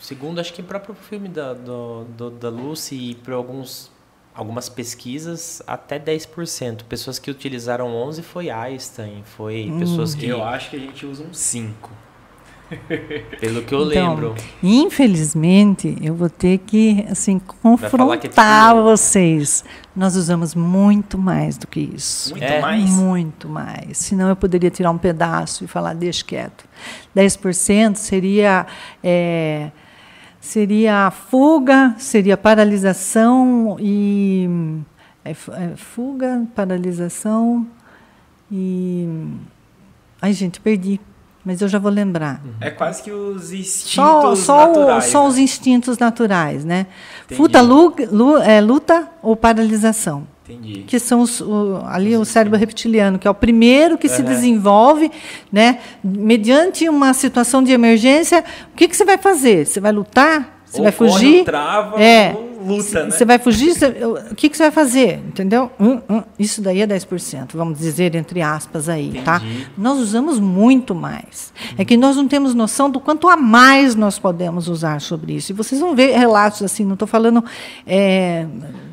segundo, 0.00 0.40
acho 0.40 0.52
que 0.52 0.60
o 0.60 0.64
próprio 0.64 0.94
filme 0.94 1.28
da, 1.28 1.54
do, 1.54 2.04
do, 2.04 2.30
da 2.30 2.48
Lucy 2.48 2.94
e 2.94 3.14
para 3.16 3.34
alguns 3.34 3.90
algumas 4.34 4.68
pesquisas 4.68 5.62
até 5.66 5.98
10%. 5.98 6.84
Pessoas 6.84 7.18
que 7.18 7.30
utilizaram 7.30 7.94
11 7.94 8.22
foi 8.22 8.50
Einstein, 8.50 9.22
foi 9.24 9.68
hum, 9.70 9.78
pessoas 9.78 10.14
que 10.14 10.26
eu 10.26 10.42
acho 10.42 10.70
que 10.70 10.76
a 10.76 10.78
gente 10.78 11.04
usa 11.04 11.22
um 11.22 11.34
5. 11.34 11.90
Pelo 13.40 13.62
que 13.62 13.74
eu 13.74 13.90
então, 13.90 14.14
lembro. 14.14 14.34
Infelizmente, 14.62 15.96
eu 16.00 16.14
vou 16.14 16.30
ter 16.30 16.58
que 16.58 17.04
assim 17.10 17.38
confrontar 17.38 18.18
que 18.18 18.28
é 18.28 18.82
vocês. 18.82 19.64
Nós 19.94 20.16
usamos 20.16 20.54
muito 20.54 21.18
mais 21.18 21.56
do 21.58 21.66
que 21.66 21.80
isso. 21.80 22.30
Muito 22.30 22.44
é. 22.44 22.60
mais? 22.60 22.90
Muito 22.90 23.48
mais. 23.48 23.98
Senão 23.98 24.28
eu 24.28 24.36
poderia 24.36 24.70
tirar 24.70 24.90
um 24.90 24.98
pedaço 24.98 25.64
e 25.64 25.66
falar, 25.66 25.94
deixa 25.94 26.24
quieto. 26.24 26.64
10% 27.16 27.96
seria 27.96 28.66
é, 29.02 29.70
seria 30.40 31.10
fuga, 31.10 31.94
seria 31.98 32.36
paralisação 32.36 33.76
e 33.78 34.48
é, 35.24 35.30
é, 35.30 35.76
fuga, 35.76 36.46
paralisação 36.54 37.66
e 38.50 39.08
ai 40.20 40.32
gente 40.32 40.60
perdi, 40.60 41.00
mas 41.44 41.60
eu 41.60 41.68
já 41.68 41.78
vou 41.78 41.90
lembrar. 41.90 42.40
É 42.60 42.70
quase 42.70 43.02
que 43.02 43.10
os 43.10 43.52
instintos 43.52 43.92
só, 43.92 44.34
só 44.34 44.66
naturais. 44.66 45.06
O, 45.06 45.10
só 45.10 45.22
né? 45.22 45.28
os 45.28 45.38
instintos 45.38 45.98
naturais, 45.98 46.64
né? 46.64 46.86
Futa, 47.30 47.60
luta, 47.60 48.02
é, 48.44 48.60
luta 48.60 49.08
ou 49.22 49.34
paralisação. 49.34 50.26
Entendi. 50.44 50.82
Que 50.82 50.98
são 50.98 51.20
os, 51.20 51.40
o, 51.40 51.80
ali 51.86 52.16
o 52.16 52.24
cérebro 52.24 52.58
reptiliano, 52.58 53.18
que 53.18 53.26
é 53.26 53.30
o 53.30 53.34
primeiro 53.34 53.96
que 53.96 54.08
uhum. 54.08 54.14
se 54.14 54.22
desenvolve, 54.22 55.10
né? 55.50 55.78
Mediante 56.02 56.88
uma 56.88 57.14
situação 57.14 57.62
de 57.62 57.72
emergência, 57.72 58.44
o 58.72 58.76
que, 58.76 58.88
que 58.88 58.96
você 58.96 59.04
vai 59.04 59.18
fazer? 59.18 59.66
Você 59.66 59.80
vai 59.80 59.92
lutar? 59.92 60.62
Você 60.64 60.78
ou 60.78 60.84
vai 60.84 60.92
fugir? 60.92 61.44
Trava, 61.44 62.02
é. 62.02 62.34
Ou 62.34 62.51
luta, 62.66 63.04
né? 63.04 63.10
Você 63.10 63.24
vai 63.24 63.38
fugir? 63.38 63.74
O 64.30 64.34
que, 64.34 64.48
que 64.48 64.56
você 64.56 64.64
vai 64.64 64.72
fazer? 64.72 65.18
Entendeu? 65.26 65.70
Hum, 65.78 66.00
hum, 66.08 66.22
isso 66.38 66.60
daí 66.62 66.80
é 66.80 66.86
10%, 66.86 67.50
vamos 67.54 67.78
dizer 67.78 68.14
entre 68.14 68.40
aspas 68.40 68.88
aí, 68.88 69.20
tá? 69.24 69.36
Entendi. 69.36 69.64
tá? 69.64 69.70
Nós 69.76 69.98
usamos 69.98 70.38
muito 70.38 70.94
mais. 70.94 71.52
Hum. 71.72 71.74
É 71.78 71.84
que 71.84 71.96
nós 71.96 72.16
não 72.16 72.28
temos 72.28 72.54
noção 72.54 72.90
do 72.90 73.00
quanto 73.00 73.28
a 73.28 73.36
mais 73.36 73.94
nós 73.94 74.18
podemos 74.18 74.68
usar 74.68 75.00
sobre 75.00 75.34
isso. 75.34 75.52
E 75.52 75.54
vocês 75.54 75.80
vão 75.80 75.94
ver 75.94 76.16
relatos 76.16 76.62
assim, 76.62 76.84
não 76.84 76.94
estou 76.94 77.08
falando 77.08 77.44
é, 77.86 78.46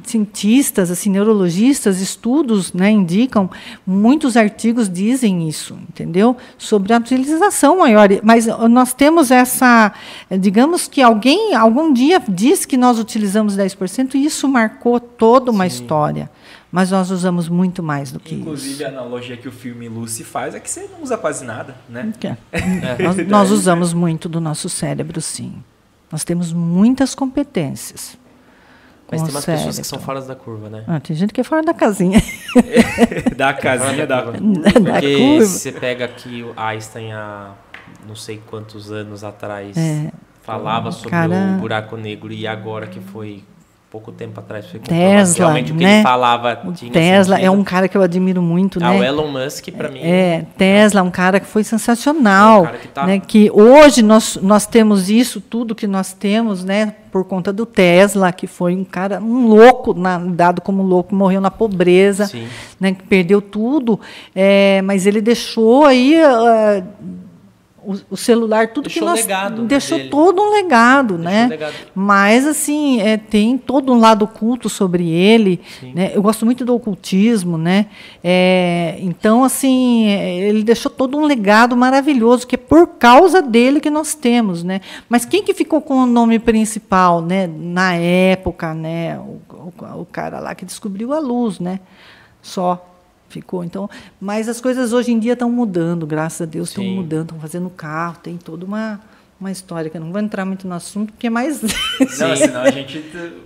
cientistas, 0.03 0.89
assim, 0.91 1.09
neurologistas, 1.09 2.01
estudos, 2.01 2.73
né, 2.73 2.89
indicam, 2.89 3.49
muitos 3.85 4.35
artigos 4.35 4.89
dizem 4.89 5.47
isso, 5.47 5.77
entendeu? 5.89 6.35
Sobre 6.57 6.93
a 6.93 6.97
utilização 6.97 7.79
maior. 7.79 8.09
Mas 8.23 8.47
nós 8.69 8.93
temos 8.93 9.31
essa, 9.31 9.91
digamos 10.39 10.87
que 10.87 11.01
alguém 11.01 11.53
algum 11.53 11.93
dia 11.93 12.21
disse 12.27 12.67
que 12.67 12.77
nós 12.77 12.99
utilizamos 12.99 13.55
10%, 13.63 14.15
e 14.15 14.25
isso 14.25 14.47
marcou 14.47 14.99
toda 14.99 15.51
uma 15.51 15.69
Sim. 15.69 15.75
história. 15.75 16.29
Mas 16.71 16.91
nós 16.91 17.09
usamos 17.09 17.49
muito 17.49 17.81
mais 17.81 18.11
do 18.11 18.19
que 18.19 18.35
Inclusive, 18.35 18.73
isso. 18.73 18.83
Inclusive, 18.83 18.97
a 18.97 19.01
analogia 19.01 19.37
que 19.37 19.47
o 19.47 19.51
filme 19.51 19.89
Lucy 19.89 20.23
faz 20.23 20.53
é 20.53 20.59
que 20.59 20.69
você 20.69 20.87
não 20.91 21.01
usa 21.01 21.17
quase 21.17 21.43
nada, 21.43 21.75
né? 21.89 22.13
É. 22.23 22.37
É. 22.99 23.03
nós, 23.03 23.27
nós 23.27 23.51
usamos 23.51 23.93
muito 23.93 24.29
do 24.29 24.39
nosso 24.39 24.69
cérebro, 24.69 25.19
sim. 25.19 25.63
Nós 26.11 26.23
temos 26.23 26.53
muitas 26.53 27.15
competências. 27.15 28.17
Mas 29.11 29.23
tem 29.23 29.31
umas 29.31 29.43
cérebro. 29.43 29.65
pessoas 29.65 29.79
que 29.79 29.87
são 29.87 29.99
fora 29.99 30.21
da 30.21 30.35
curva, 30.35 30.69
né? 30.69 30.83
Ah, 30.87 30.99
tem 30.99 31.15
gente 31.15 31.33
que 31.33 31.41
é 31.41 31.43
fora 31.43 31.63
da 31.63 31.73
casinha. 31.73 32.21
da 33.35 33.53
casinha 33.53 34.05
da 34.05 34.21
curva. 34.21 34.39
Porque 34.73 35.17
curva. 35.17 35.45
você 35.45 35.71
pega 35.71 36.05
aqui 36.05 36.43
o 36.43 36.53
Einstein 36.55 37.11
há 37.13 37.53
não 38.07 38.15
sei 38.15 38.39
quantos 38.45 38.91
anos 38.91 39.23
atrás. 39.23 39.75
É 39.75 40.11
falava 40.49 40.91
sobre 40.91 41.09
Cara... 41.09 41.35
o 41.35 41.59
buraco 41.59 41.97
negro 41.97 42.31
e 42.31 42.47
agora 42.47 42.87
que 42.87 42.99
foi 42.99 43.43
pouco 43.91 44.11
tempo 44.11 44.39
atrás 44.39 44.67
foi 44.67 44.79
Tesla, 44.79 45.45
realmente 45.45 45.71
o 45.71 45.75
que 45.75 45.83
né? 45.83 45.95
ele 45.95 46.03
falava 46.03 46.61
o 46.63 46.71
Tesla 46.91 47.37
sentido. 47.37 47.47
é 47.47 47.49
um 47.49 47.63
cara 47.63 47.87
que 47.87 47.97
eu 47.97 48.03
admiro 48.03 48.39
muito, 48.39 48.77
ah, 48.83 48.91
né? 48.91 48.99
O 48.99 49.03
Elon 49.03 49.27
Musk 49.27 49.69
para 49.71 49.89
mim. 49.89 49.99
É, 49.99 50.45
Tesla, 50.57 51.01
um 51.01 51.09
cara 51.09 51.39
que 51.39 51.47
foi 51.47 51.63
sensacional, 51.63 52.65
é 52.65 52.69
um 52.69 52.77
que, 52.77 52.87
tá... 52.89 53.05
né? 53.07 53.19
Que 53.19 53.49
hoje 53.51 54.03
nós 54.03 54.37
nós 54.41 54.67
temos 54.67 55.09
isso 55.09 55.41
tudo 55.41 55.73
que 55.73 55.87
nós 55.87 56.13
temos, 56.13 56.63
né? 56.63 56.93
Por 57.11 57.25
conta 57.25 57.51
do 57.51 57.65
Tesla, 57.65 58.31
que 58.31 58.45
foi 58.45 58.75
um 58.75 58.83
cara 58.83 59.19
um 59.19 59.47
louco, 59.47 59.95
na, 59.95 60.19
dado 60.19 60.61
como 60.61 60.83
louco, 60.83 61.15
morreu 61.15 61.41
na 61.41 61.49
pobreza, 61.49 62.27
Sim. 62.27 62.47
né? 62.79 62.91
Que 62.91 63.03
perdeu 63.03 63.41
tudo, 63.41 63.99
é, 64.35 64.83
mas 64.83 65.07
ele 65.07 65.19
deixou 65.19 65.85
aí 65.85 66.15
uh, 66.15 66.83
o, 67.89 67.97
o 68.11 68.17
celular, 68.17 68.67
tudo 68.67 68.83
deixou 68.83 69.01
que 69.01 69.05
nós 69.09 69.21
legado 69.21 69.63
deixou 69.63 69.97
dele. 69.97 70.09
todo 70.11 70.39
um 70.39 70.51
legado, 70.51 71.17
deixou 71.17 71.31
né? 71.31 71.47
Legado. 71.47 71.73
Mas 71.95 72.45
assim 72.45 73.01
é, 73.01 73.17
tem 73.17 73.57
todo 73.57 73.91
um 73.91 73.99
lado 73.99 74.25
oculto 74.25 74.69
sobre 74.69 75.09
ele. 75.09 75.59
Né? 75.81 76.11
Eu 76.13 76.21
gosto 76.21 76.45
muito 76.45 76.63
do 76.63 76.75
ocultismo, 76.75 77.57
né? 77.57 77.87
É, 78.23 78.99
então 78.99 79.43
assim 79.43 80.05
é, 80.05 80.37
ele 80.37 80.63
deixou 80.63 80.91
todo 80.91 81.17
um 81.17 81.25
legado 81.25 81.75
maravilhoso 81.75 82.45
que 82.45 82.53
é 82.53 82.59
por 82.59 82.85
causa 82.85 83.41
dele 83.41 83.79
que 83.79 83.89
nós 83.89 84.13
temos, 84.13 84.63
né? 84.63 84.81
Mas 85.09 85.25
quem 85.25 85.41
que 85.41 85.55
ficou 85.55 85.81
com 85.81 85.95
o 86.03 86.05
nome 86.05 86.37
principal, 86.37 87.21
né? 87.21 87.47
Na 87.47 87.95
época, 87.95 88.71
né? 88.75 89.17
O, 89.17 89.41
o, 89.51 90.01
o 90.01 90.05
cara 90.05 90.39
lá 90.39 90.53
que 90.53 90.63
descobriu 90.63 91.11
a 91.11 91.17
luz, 91.17 91.59
né? 91.59 91.79
Só 92.39 92.88
ficou. 93.29 93.63
Então, 93.63 93.89
mas 94.19 94.49
as 94.49 94.59
coisas 94.59 94.93
hoje 94.93 95.11
em 95.11 95.19
dia 95.19 95.33
estão 95.33 95.49
mudando, 95.51 96.05
graças 96.05 96.41
a 96.41 96.45
Deus 96.45 96.69
estão 96.69 96.83
mudando, 96.83 97.23
estão 97.23 97.39
fazendo 97.39 97.69
carro, 97.69 98.17
tem 98.21 98.37
toda 98.37 98.65
uma 98.65 98.99
uma 99.39 99.49
história 99.49 99.89
que 99.89 99.95
eu 99.95 100.01
não 100.01 100.11
vou 100.11 100.19
entrar 100.19 100.43
muito 100.43 100.67
no 100.67 100.75
assunto, 100.75 101.13
porque 101.13 101.27
é 101.27 101.29
mais. 101.29 101.61
Não, 101.61 101.69
senão 102.35 102.61
a 102.61 102.71
gente 102.71 102.99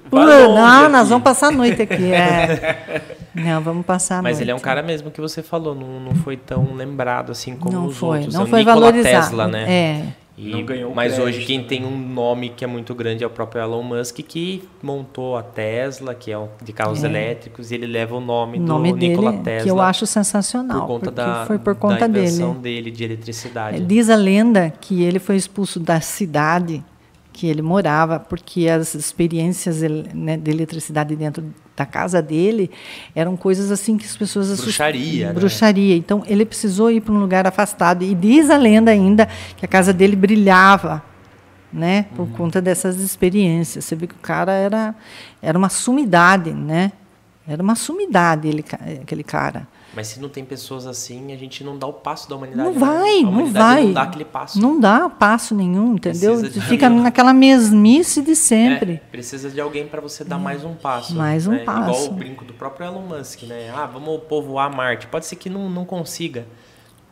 vai 0.10 0.26
não, 0.26 0.90
nós 0.90 1.08
vamos 1.10 1.24
passar 1.24 1.50
a 1.50 1.52
noite 1.52 1.84
aqui. 1.84 2.12
É. 2.12 3.02
Não, 3.36 3.62
vamos 3.62 3.84
passar 3.84 4.20
a 4.20 4.22
Mas 4.22 4.34
noite. 4.38 4.44
ele 4.44 4.52
é 4.52 4.56
um 4.56 4.60
cara 4.60 4.84
mesmo 4.84 5.10
que 5.10 5.20
você 5.20 5.42
falou, 5.42 5.74
não, 5.74 6.00
não 6.00 6.14
foi 6.14 6.38
tão 6.38 6.76
lembrado 6.76 7.32
assim 7.32 7.56
como 7.56 7.76
não 7.76 7.88
os 7.88 7.98
foi, 7.98 8.18
outros. 8.20 8.34
não 8.36 8.42
É 8.42 8.44
o 8.44 8.48
foi 8.48 8.60
Nikola 8.60 8.80
valorizado. 8.80 9.26
Tesla, 9.26 9.48
né? 9.48 9.66
É. 9.68 10.06
E- 10.36 10.50
Não 10.50 10.66
ganhou 10.66 10.96
mas 10.96 11.14
crédito, 11.14 11.28
hoje 11.38 11.46
quem 11.46 11.60
né? 11.60 11.66
tem 11.68 11.86
um 11.86 11.96
nome 11.96 12.50
que 12.50 12.64
é 12.64 12.68
muito 12.68 12.96
grande 12.96 13.24
é 13.24 13.28
o 13.28 13.30
próprio 13.30 13.62
Elon 13.62 13.84
Musk, 13.84 14.18
que 14.22 14.64
montou 14.82 15.38
a 15.38 15.44
Tesla, 15.44 16.16
que 16.16 16.32
é 16.32 16.38
um 16.40 16.48
de 16.60 16.74
carros 16.74 17.04
É. 17.04 17.08
elétricos, 17.08 17.70
e 17.70 17.76
ele 17.76 17.86
leva 17.86 18.16
o 18.16 18.20
nome, 18.20 18.58
O 18.58 18.62
nome 18.64 18.92
do 18.94 18.98
dele, 18.98 19.10
Nikola 19.16 19.34
Tesla. 19.34 19.64
que 19.64 19.70
eu 19.70 19.80
acho 19.80 20.08
sensacional, 20.08 20.82
por 20.82 20.88
conta 20.88 21.12
porque 21.12 21.22
da, 21.22 21.46
foi 21.46 21.60
por 21.60 21.76
conta 21.76 22.00
da 22.00 22.08
dele. 22.08 22.26
invenção 22.26 22.54
dele 22.56 22.90
de 22.90 23.04
eletricidade. 23.04 23.80
Diz 23.82 24.10
a 24.10 24.16
lenda 24.16 24.74
que 24.82 25.04
ele 25.04 25.20
foi 25.20 25.36
expulso 25.36 25.80
da 25.80 26.02
cidade 26.02 26.84
que 27.34 27.48
ele 27.48 27.62
morava, 27.62 28.20
porque 28.20 28.70
as 28.70 28.94
experiências 28.96 29.82
né, 30.14 30.38
de 30.38 30.52
eletricidade 30.52 31.16
dentro 31.16 31.44
da 31.76 31.86
casa 31.86 32.22
dele 32.22 32.70
eram 33.16 33.36
coisas 33.36 33.72
assim 33.72 33.98
que 33.98 34.06
as 34.06 34.16
pessoas 34.16 34.46
assustam- 34.52 34.66
Bruxaria, 34.92 35.28
né? 35.28 35.34
Bruxaria. 35.34 35.96
Então 35.98 36.24
ele 36.28 36.46
precisou 36.46 36.92
ir 36.92 37.02
para 37.02 37.14
um 37.14 37.20
lugar 37.20 37.48
afastado. 37.48 38.04
E 38.04 38.14
diz 38.14 38.50
a 38.52 38.58
lenda 38.58 38.92
ainda 38.92 39.28
que 39.58 39.66
a 39.66 39.68
casa 39.68 39.92
dele 39.92 40.16
brilhava, 40.16 41.04
né, 41.74 42.06
por 42.16 42.28
Uhum. 42.28 42.34
conta 42.34 42.62
dessas 42.62 42.98
experiências. 43.00 43.84
Você 43.86 43.96
vê 43.96 44.06
que 44.06 44.14
o 44.14 44.20
cara 44.22 44.52
era 44.54 44.94
era 45.42 45.58
uma 45.58 45.70
sumidade, 45.70 46.52
né? 46.54 46.92
Era 47.48 47.62
uma 47.64 47.76
sumidade 47.76 48.48
ele, 48.48 48.62
ca- 48.64 48.80
aquele 49.02 49.24
cara. 49.24 49.68
Mas 49.96 50.08
se 50.08 50.20
não 50.20 50.28
tem 50.28 50.44
pessoas 50.44 50.88
assim, 50.88 51.32
a 51.32 51.38
gente 51.38 51.64
não 51.64 51.78
dá 51.78 51.86
o 51.86 51.94
passo 51.94 52.28
da 52.28 52.36
humanidade. 52.36 52.68
Não 52.68 52.74
né? 52.74 52.80
vai, 52.80 53.20
A 53.20 53.22
não 53.22 53.30
humanidade 53.30 53.54
vai. 53.54 53.84
Não 53.84 53.94
dá 53.94 54.02
aquele 54.02 54.26
passo. 54.26 54.62
Não 54.62 54.80
dá 54.80 55.10
passo 55.10 55.54
nenhum, 55.54 55.94
entendeu? 55.94 56.38
Fica 56.62 56.88
alguém. 56.88 57.04
naquela 57.04 57.34
mesmice 57.34 58.22
de 58.22 58.36
sempre. 58.36 58.94
É, 58.94 58.98
precisa 58.98 59.50
de 59.52 59.62
alguém 59.62 59.88
para 59.88 60.02
você 60.02 60.24
dar 60.24 60.40
mais 60.40 60.64
um 60.66 60.74
passo. 60.74 61.16
Mais 61.16 61.46
um 61.46 61.52
né? 61.52 61.60
passo. 61.60 61.90
Igual 61.90 62.06
o 62.06 62.12
brinco 62.14 62.44
do 62.44 62.54
próprio 62.54 62.88
Elon 62.88 63.02
Musk, 63.02 63.44
né? 63.44 63.72
Ah, 63.76 63.86
vamos 63.86 64.24
povoar 64.24 64.76
Marte. 64.76 65.06
Pode 65.06 65.28
ser 65.28 65.36
que 65.36 65.50
não, 65.50 65.70
não 65.70 65.86
consiga, 65.86 66.48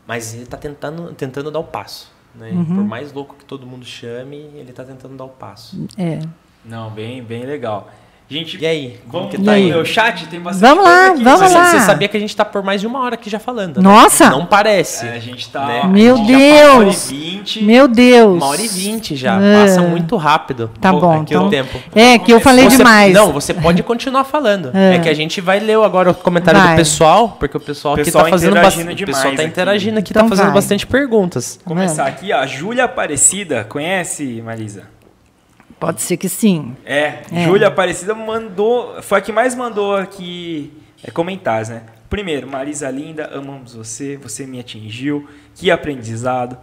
mas 0.08 0.34
ele 0.34 0.44
está 0.44 0.58
tentando, 0.58 1.14
tentando 1.14 1.52
dar 1.52 1.60
o 1.60 1.64
passo. 1.64 2.12
Né? 2.34 2.50
Uhum. 2.52 2.66
Por 2.66 2.84
mais 2.84 3.14
louco 3.14 3.36
que 3.36 3.46
todo 3.46 3.68
mundo 3.68 3.86
chame, 3.86 4.38
ele 4.56 4.72
está 4.72 4.84
tentando 4.84 5.16
dar 5.16 5.26
o 5.26 5.30
passo. 5.30 5.86
É. 5.98 6.20
Não, 6.66 6.90
bem, 6.90 7.24
bem 7.24 7.44
legal. 7.44 7.92
Gente, 8.32 8.58
E 8.62 8.66
aí, 8.66 8.96
como 9.10 9.24
vamos 9.24 9.36
que 9.36 9.44
tá 9.44 9.52
aí? 9.52 9.72
no 9.72 9.86
chat? 9.86 10.26
Tem 10.28 10.40
bastante 10.40 10.62
Vamos 10.70 10.86
lá, 10.86 11.08
aqui. 11.08 11.22
vamos 11.24 11.42
Você, 11.42 11.54
lá. 11.54 11.66
você 11.66 11.80
sabia 11.82 12.08
que 12.08 12.16
a 12.16 12.20
gente 12.20 12.30
está 12.30 12.46
por 12.46 12.64
mais 12.64 12.80
de 12.80 12.88
uma 12.88 13.00
hora 13.02 13.16
aqui 13.16 13.30
já 13.30 13.40
falando, 13.40 13.78
né? 13.78 13.84
Nossa! 13.84 14.30
Não 14.30 14.46
parece. 14.46 15.06
É, 15.06 15.12
a 15.16 15.20
gente 15.20 15.50
tá. 15.50 15.66
Né? 15.66 15.84
Meu 15.86 16.16
gente 16.16 16.28
Deus! 16.28 17.10
de 17.10 17.16
20. 17.16 17.64
Meu 17.66 17.88
Deus. 17.90 18.38
Uma 18.38 18.48
hora 18.48 18.62
e 18.62 18.68
vinte 18.70 19.18
já. 19.18 19.38
É. 19.42 19.62
Passa 19.66 19.82
muito 19.82 20.16
rápido. 20.16 20.72
Tá 20.80 20.94
Pô, 20.94 21.02
bom, 21.02 21.22
Aqui 21.22 21.34
então- 21.34 21.48
o 21.48 21.50
tempo. 21.50 21.78
É, 21.94 22.18
que 22.18 22.32
eu 22.32 22.40
falei 22.40 22.70
Você- 22.70 22.78
demais. 22.78 23.14
Não, 23.14 23.34
você 23.34 23.54
pode 23.54 23.84
continuar 23.84 24.24
falando. 24.24 24.72
É. 24.82 24.96
É. 24.96 25.00
que 25.00 25.10
a 25.10 25.14
gente 25.14 25.42
vai 25.42 25.60
ler 25.60 25.78
agora 25.84 26.12
o 26.12 26.14
comentário 26.14 26.58
Vai. 26.60 26.72
do 26.74 26.78
pessoal, 26.78 27.36
porque 27.38 27.58
o 27.58 27.60
pessoal, 27.60 27.96
O 27.96 27.98
pessoal 27.98 28.22
aqui 28.24 28.32
tá 28.32 28.38
fazendo 28.38 28.52
interagindo 28.52 28.86
bastante. 28.86 29.04
O 29.04 29.08
pessoal 29.08 29.24
tá 29.36 29.42
aqui. 29.42 29.52
interagindo 29.52 30.00
aqui, 30.00 30.12
Então 30.14 30.24
tá 30.24 30.30
fazendo 30.30 30.46
vai. 30.46 30.54
bastante 30.56 30.88
perguntas. 30.88 31.60
Começar 31.66 32.06
aqui, 32.08 32.32
ó. 32.32 32.38
A 32.38 32.46
Júlia 32.46 32.86
Aparecida. 32.86 33.66
Conhece, 33.68 34.42
Marisa? 34.46 34.84
Pode 35.82 36.02
ser 36.02 36.16
que 36.16 36.30
sim. 36.30 36.78
É, 36.86 37.24
É. 37.34 37.44
Júlia 37.44 37.68
Aparecida 37.68 38.14
mandou. 38.14 39.02
Foi 39.02 39.18
a 39.18 39.22
que 39.22 39.32
mais 39.32 39.56
mandou 39.56 39.96
aqui 39.96 40.72
é, 41.04 41.10
comentários, 41.12 41.70
né? 41.70 41.82
Primeiro, 42.08 42.48
Marisa 42.48 42.90
linda, 42.92 43.32
amamos 43.34 43.74
você, 43.74 44.16
você 44.16 44.46
me 44.46 44.60
atingiu, 44.60 45.28
que 45.56 45.72
aprendizado. 45.72 46.56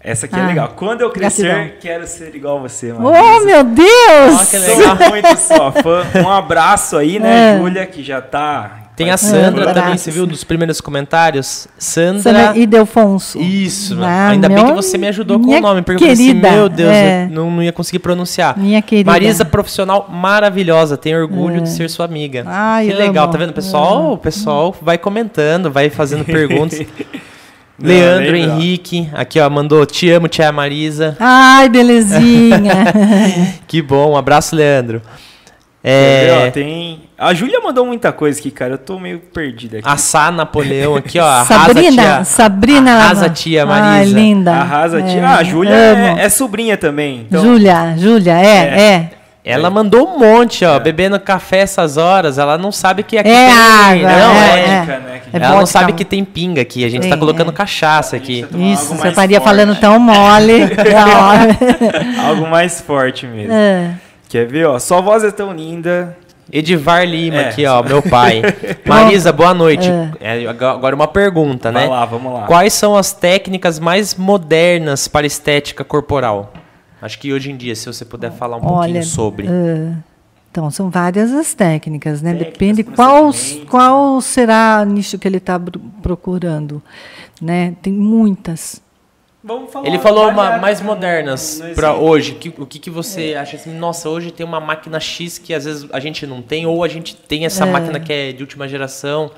Essa 0.00 0.26
aqui 0.26 0.34
é 0.36 0.40
Ah, 0.40 0.46
legal. 0.46 0.68
Quando 0.76 1.00
eu 1.00 1.10
crescer, 1.10 1.44
gratidão. 1.44 1.76
quero 1.80 2.06
ser 2.06 2.34
igual 2.34 2.58
a 2.58 2.60
você, 2.62 2.92
Oh, 2.92 3.00
Marisa. 3.00 3.44
meu 3.46 3.64
Deus! 3.64 4.40
Ó, 4.40 4.44
que 4.44 4.58
legal. 4.58 4.96
Sou 4.96 5.08
muito 5.10 5.36
sua 5.36 5.72
fã. 5.72 6.02
Um 6.24 6.28
abraço 6.30 6.96
aí, 6.96 7.18
né, 7.18 7.54
É. 7.54 7.58
Júlia, 7.58 7.86
que 7.86 8.02
já 8.02 8.20
tá. 8.20 8.85
Tem 8.96 9.10
a 9.10 9.16
Sandra 9.18 9.48
abraços. 9.62 9.74
também, 9.74 9.98
você 9.98 10.10
viu 10.10 10.26
dos 10.26 10.42
primeiros 10.42 10.80
comentários? 10.80 11.68
Sandra. 11.78 12.22
Sandra 12.22 12.56
Idelfonso. 12.58 13.38
Isso, 13.38 13.98
Ah, 14.02 14.28
ainda 14.30 14.48
bem 14.48 14.56
meu- 14.56 14.68
que 14.68 14.72
você 14.72 14.96
me 14.96 15.06
ajudou 15.08 15.38
com 15.38 15.50
o 15.50 15.60
nome, 15.60 15.82
porque 15.82 16.02
eu 16.02 16.08
pensei, 16.08 16.28
querida, 16.28 16.50
meu 16.50 16.68
Deus, 16.70 16.90
é. 16.90 17.24
eu 17.24 17.28
não, 17.34 17.50
não 17.50 17.62
ia 17.62 17.72
conseguir 17.72 17.98
pronunciar. 17.98 18.56
Minha 18.58 18.80
querida. 18.80 19.10
Marisa, 19.10 19.44
profissional 19.44 20.08
maravilhosa, 20.10 20.96
tenho 20.96 21.20
orgulho 21.20 21.60
de 21.60 21.68
ser 21.68 21.90
sua 21.90 22.06
amiga. 22.06 22.44
Ai, 22.46 22.86
que 22.86 22.94
legal, 22.94 23.24
amo. 23.24 23.32
tá 23.32 23.38
vendo? 23.38 23.50
O 23.50 23.52
pessoal, 23.52 23.98
Amo. 23.98 24.12
o 24.14 24.18
pessoal 24.18 24.74
vai 24.80 24.96
comentando, 24.96 25.70
vai 25.70 25.90
fazendo 25.90 26.24
perguntas. 26.26 26.80
Não, 27.78 27.88
Leandro 27.90 28.32
legal. 28.32 28.56
Henrique, 28.58 29.10
aqui 29.12 29.38
ó, 29.38 29.50
mandou 29.50 29.84
te 29.84 30.08
amo, 30.10 30.26
tia 30.28 30.50
Marisa. 30.50 31.14
Ai, 31.20 31.68
belezinha. 31.68 32.72
Que 33.68 33.82
bom, 33.82 34.12
um 34.12 34.16
abraço, 34.16 34.56
Leandro. 34.56 35.02
É... 35.84 36.28
É, 36.28 36.46
Ó, 36.48 36.50
tem. 36.50 37.00
A 37.18 37.32
Júlia 37.32 37.60
mandou 37.60 37.86
muita 37.86 38.12
coisa 38.12 38.38
aqui, 38.38 38.50
cara. 38.50 38.74
Eu 38.74 38.78
tô 38.78 38.98
meio 38.98 39.18
perdido 39.18 39.78
aqui. 39.78 39.88
a 39.88 39.96
Sá 39.96 40.30
Napoleão 40.30 40.96
aqui, 40.96 41.18
ó. 41.18 41.24
Arrasa, 41.24 41.54
Sabrina, 41.66 42.02
tia. 42.02 42.24
Sabrina. 42.24 42.92
Arrasa, 42.96 43.30
tia 43.30 43.62
Ai, 43.62 43.66
Marisa. 43.66 44.14
linda. 44.18 44.52
Arrasa, 44.52 45.02
tia. 45.02 45.20
É, 45.20 45.24
Ah, 45.24 45.36
a 45.38 45.42
Júlia 45.42 45.74
é, 45.74 46.14
é 46.24 46.28
sobrinha 46.28 46.76
também. 46.76 47.26
Então, 47.28 47.42
Júlia, 47.42 47.94
Júlia, 47.96 48.32
é, 48.38 48.80
é. 48.80 49.10
Ela 49.42 49.70
mandou 49.70 50.08
um 50.08 50.18
monte, 50.18 50.64
ó, 50.64 50.78
bebendo 50.78 51.18
café 51.20 51.58
essas 51.60 51.96
horas. 51.96 52.36
Ela 52.36 52.58
não 52.58 52.70
sabe 52.72 53.02
que 53.04 53.16
aqui 53.16 53.28
É 53.30 53.46
tem. 53.46 53.54
água, 53.54 54.18
não, 54.18 54.32
é, 54.34 54.58
é, 54.60 54.76
vodka, 54.78 54.98
né, 54.98 55.20
que- 55.24 55.36
É 55.36 55.40
ela 55.40 55.56
não 55.56 55.66
sabe 55.66 55.92
que 55.94 56.04
tem 56.04 56.24
pinga 56.24 56.60
aqui. 56.60 56.84
A 56.84 56.88
gente 56.90 57.04
tá 57.04 57.10
Tem, 57.10 57.18
colocando 57.18 57.50
é. 57.50 57.54
cachaça 57.54 58.16
aqui. 58.16 58.44
tá 58.50 58.58
Isso, 58.58 58.92
você 58.94 59.08
estaria 59.08 59.40
forte. 59.40 59.48
falando 59.56 59.74
tão 59.78 59.98
mole. 60.00 60.64
Algo 62.26 62.46
mais 62.48 62.80
forte 62.80 63.26
mesmo. 63.26 63.52
É. 63.52 63.92
Quer 64.28 64.46
ver, 64.46 64.66
ó? 64.66 64.78
Sua 64.78 65.00
voz 65.00 65.22
é 65.24 65.30
tão 65.30 65.52
linda. 65.54 66.16
Edivar 66.52 67.04
Lima 67.04 67.36
É. 67.36 67.48
aqui, 67.48 67.66
ó, 67.66 67.82
meu 67.82 68.00
pai. 68.00 68.42
Marisa, 68.86 69.32
boa 69.32 69.52
noite. 69.52 69.88
É, 70.20 70.46
agora 70.46 70.94
uma 70.94 71.08
pergunta, 71.08 71.72
né? 71.72 71.80
Vai 71.80 71.88
lá, 71.88 72.04
vamos 72.04 72.32
lá. 72.32 72.46
Quais 72.46 72.72
são 72.72 72.96
as 72.96 73.12
técnicas 73.12 73.78
mais 73.78 74.14
modernas 74.14 75.08
para 75.08 75.26
estética 75.26 75.82
corporal? 75.84 76.52
Acho 77.02 77.18
que 77.18 77.32
hoje 77.32 77.50
em 77.50 77.56
dia, 77.56 77.74
se 77.74 77.86
você 77.86 78.04
puder 78.04 78.32
falar 78.32 78.56
um 78.56 78.60
pouquinho 78.60 78.80
Olha, 78.80 79.02
sobre. 79.02 79.46
é, 79.46 79.92
então, 80.50 80.70
são 80.70 80.88
várias 80.88 81.32
as 81.32 81.52
técnicas, 81.52 82.22
né? 82.22 82.30
Técnicas, 82.30 82.52
Depende 82.54 82.82
qual, 82.82 83.30
qual 83.68 84.20
será 84.22 84.82
o 84.82 84.90
nicho 84.90 85.18
que 85.18 85.28
ele 85.28 85.36
está 85.36 85.60
procurando. 86.00 86.82
Né? 87.42 87.74
Tem 87.82 87.92
muitas. 87.92 88.80
Vamos 89.46 89.72
falar 89.72 89.86
Ele 89.86 89.98
falou 90.00 90.28
uma, 90.28 90.58
mais 90.58 90.80
modernas 90.80 91.62
para 91.76 91.94
hoje. 91.94 92.32
Que- 92.32 92.52
o 92.58 92.66
que, 92.66 92.80
que 92.80 92.90
você 92.90 93.36
acha 93.40 93.56
assim? 93.56 93.72
Nossa, 93.72 94.08
hoje 94.08 94.32
tem 94.32 94.44
uma 94.44 94.58
máquina 94.58 94.98
X 94.98 95.38
que 95.38 95.54
às 95.54 95.64
vezes 95.64 95.86
a 95.92 96.00
gente 96.00 96.26
não 96.26 96.42
tem, 96.42 96.66
ou 96.66 96.82
a 96.82 96.88
gente 96.88 97.14
tem 97.14 97.44
essa 97.46 97.64
É. 97.64 97.70
máquina 97.70 98.00
que 98.00 98.12
é 98.12 98.32
de 98.32 98.42
última 98.42 98.66
geração, 98.66 99.30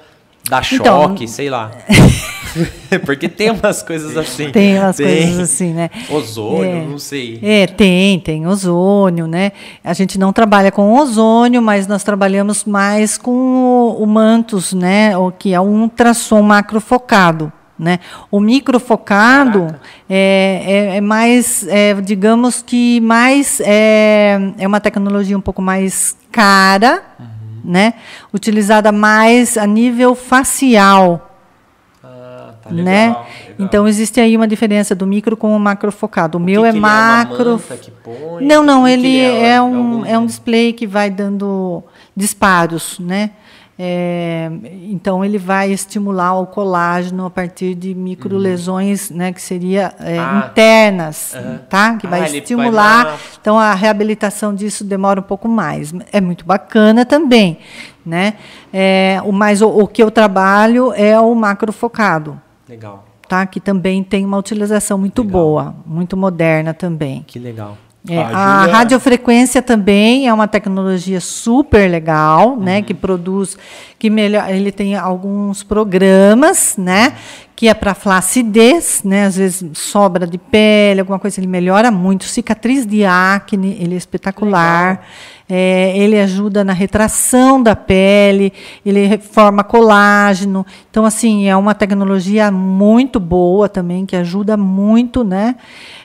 dá 0.49 0.63
Então- 0.73 1.03
choque, 1.09 1.29
sei 1.29 1.51
lá. 1.51 1.71
Porque 3.05 3.29
tem 3.29 3.51
umas 3.51 3.83
coisas 3.83 4.17
assim. 4.17 4.51
Tem 4.51 4.79
umas 4.79 4.97
coisas 4.97 5.39
assim, 5.39 5.75
né? 5.75 5.91
Ozônio, 6.09 6.65
É. 6.65 6.85
não 6.87 6.99
sei. 6.99 7.39
É, 7.43 7.67
tem, 7.67 8.19
tem 8.19 8.47
ozônio, 8.47 9.27
né? 9.27 9.53
A 9.85 9.93
gente 9.93 10.19
não 10.19 10.33
trabalha 10.33 10.73
com 10.73 10.91
ozônio, 10.99 11.61
mas 11.61 11.87
nós 11.87 12.03
trabalhamos 12.03 12.65
mais 12.65 13.19
com 13.19 13.31
o, 13.31 14.03
o 14.03 14.07
mantos, 14.07 14.73
né? 14.73 15.15
O 15.19 15.31
que 15.31 15.53
é 15.53 15.61
um 15.61 15.83
ultrassom 15.83 16.41
macrofocado. 16.41 17.53
Né? 17.79 18.01
O 18.29 18.41
microfocado 18.41 19.73
é, 20.11 20.63
é, 20.93 20.97
é 20.97 21.01
mais, 21.01 21.65
é, 21.69 21.95
digamos 22.01 22.61
que 22.61 23.01
mais 23.01 23.61
é, 23.65 24.37
é 24.59 24.67
uma 24.67 24.81
tecnologia 24.81 25.39
um 25.39 25.41
pouco 25.41 25.63
mais 25.63 26.17
cara, 26.33 27.05
né? 27.65 27.95
Utilizada 28.35 28.91
mais 28.91 29.57
a 29.57 29.65
nível 29.67 30.17
facial, 30.17 31.31
Ah, 32.03 32.55
tá. 32.63 32.71
né? 32.71 33.09
legal. 33.09 33.27
Então 33.61 33.87
existe 33.87 34.21
aí 34.21 34.37
uma 34.37 34.49
diferença 34.49 34.95
do 34.95 35.07
micro 35.07 35.37
com 35.37 35.55
o 35.55 35.61
macrofocado. 35.61 36.37
O, 36.39 36.41
meu 36.41 36.63
que 36.63 36.69
é 36.69 36.73
que 36.73 36.79
uma 36.79 36.89
macro. 36.89 37.63
põe? 38.03 38.45
não, 38.45 38.63
não, 38.65 38.83
O 38.85 38.89
ele 38.89 39.19
é, 39.21 39.61
um 39.61 39.65
algum- 39.77 40.05
é 40.05 40.19
um 40.19 40.27
display 40.27 40.73
que 40.73 40.87
vai 40.87 41.11
dando 41.11 41.83
disparos, 42.17 42.99
né? 42.99 43.31
É, 43.81 44.51
então 44.91 45.25
ele 45.25 45.39
vai 45.39 45.71
estimular 45.71 46.35
o 46.41 46.47
colágeno 46.47 47.27
a 47.27 47.31
partir 47.31 47.77
de 47.77 47.95
microlesões, 47.95 49.09
né, 49.09 49.33
que 49.33 49.41
seria 49.41 49.95
é, 50.01 50.19
Uhum. 50.19 50.25
Ah. 50.27 50.49
internas, 50.51 51.35
Aham. 51.35 51.61
tá? 51.71 51.95
Que 51.97 52.07
Ah, 52.07 52.11
vai 52.11 52.21
vai 52.23 52.37
estimular. 52.37 53.05
dar- 53.05 53.19
Então 53.41 53.57
a 53.57 53.73
reabilitação 53.75 54.53
disso 54.53 54.83
demora 54.85 55.21
um 55.21 55.23
pouco 55.23 55.47
mais. 55.49 55.93
É 56.13 56.21
muito 56.21 56.45
bacana 56.45 57.05
também, 57.05 57.59
né? 58.05 58.35
É, 58.73 59.21
o 59.25 59.31
mais 59.33 59.63
o, 59.63 59.69
o 59.69 59.87
que 59.87 60.03
eu 60.03 60.11
trabalho 60.11 60.93
é 60.95 61.19
o 61.21 61.33
macrofocado, 61.35 62.41
Legal, 62.69 63.05
tá? 63.29 63.47
Que 63.47 63.61
também 63.61 64.03
tem 64.03 64.25
uma 64.25 64.39
utilização 64.39 64.99
muito 64.99 65.23
Legal. 65.23 65.41
boa, 65.41 65.75
muito 65.87 66.17
moderna 66.17 66.75
também. 66.75 67.23
que 67.27 67.39
legal. 67.39 67.79
É, 68.09 68.19
A 68.19 68.67
radiofrequência 68.67 69.61
também 69.61 70.29
é 70.29 70.33
uma 70.33 70.47
tecnologia 70.49 71.21
super 71.21 71.91
legal, 71.91 72.51
Uhum. 72.51 72.61
né, 72.61 72.83
que 72.83 72.95
produz, 72.95 73.57
que 73.99 74.09
melhor, 74.09 74.49
ele 74.51 74.71
tem 74.73 74.95
alguns 74.97 75.63
programas, 75.63 76.77
né, 76.77 77.15
que 77.59 77.67
é 77.67 77.75
para 77.75 77.93
flacidez, 77.93 79.03
né? 79.05 79.25
Às 79.25 79.37
vezes 79.37 79.65
sobra 79.77 80.29
de 80.29 80.39
pele, 80.39 81.01
alguma 81.01 81.19
coisa, 81.19 81.41
ele 81.41 81.49
melhora 81.49 81.91
muito. 81.91 82.23
Cicatriz 82.23 82.87
de 82.87 83.05
acne, 83.05 83.77
ele 83.81 83.97
é 83.97 83.99
espetacular. 83.99 85.05
É, 85.49 85.93
ele 85.99 86.21
ajuda 86.21 86.63
na 86.63 86.73
retração 86.73 87.61
da 87.61 87.75
pele, 87.75 88.53
ele 88.87 89.07
reforma 89.07 89.65
colágeno. 89.65 90.65
Então, 90.89 91.05
assim, 91.05 91.49
é 91.49 91.57
uma 91.57 91.75
tecnologia 91.75 92.49
muito 92.49 93.19
boa 93.19 93.69
também, 93.69 94.07
que 94.07 94.15
ajuda 94.15 94.57
muito, 94.57 95.25
né? 95.25 95.57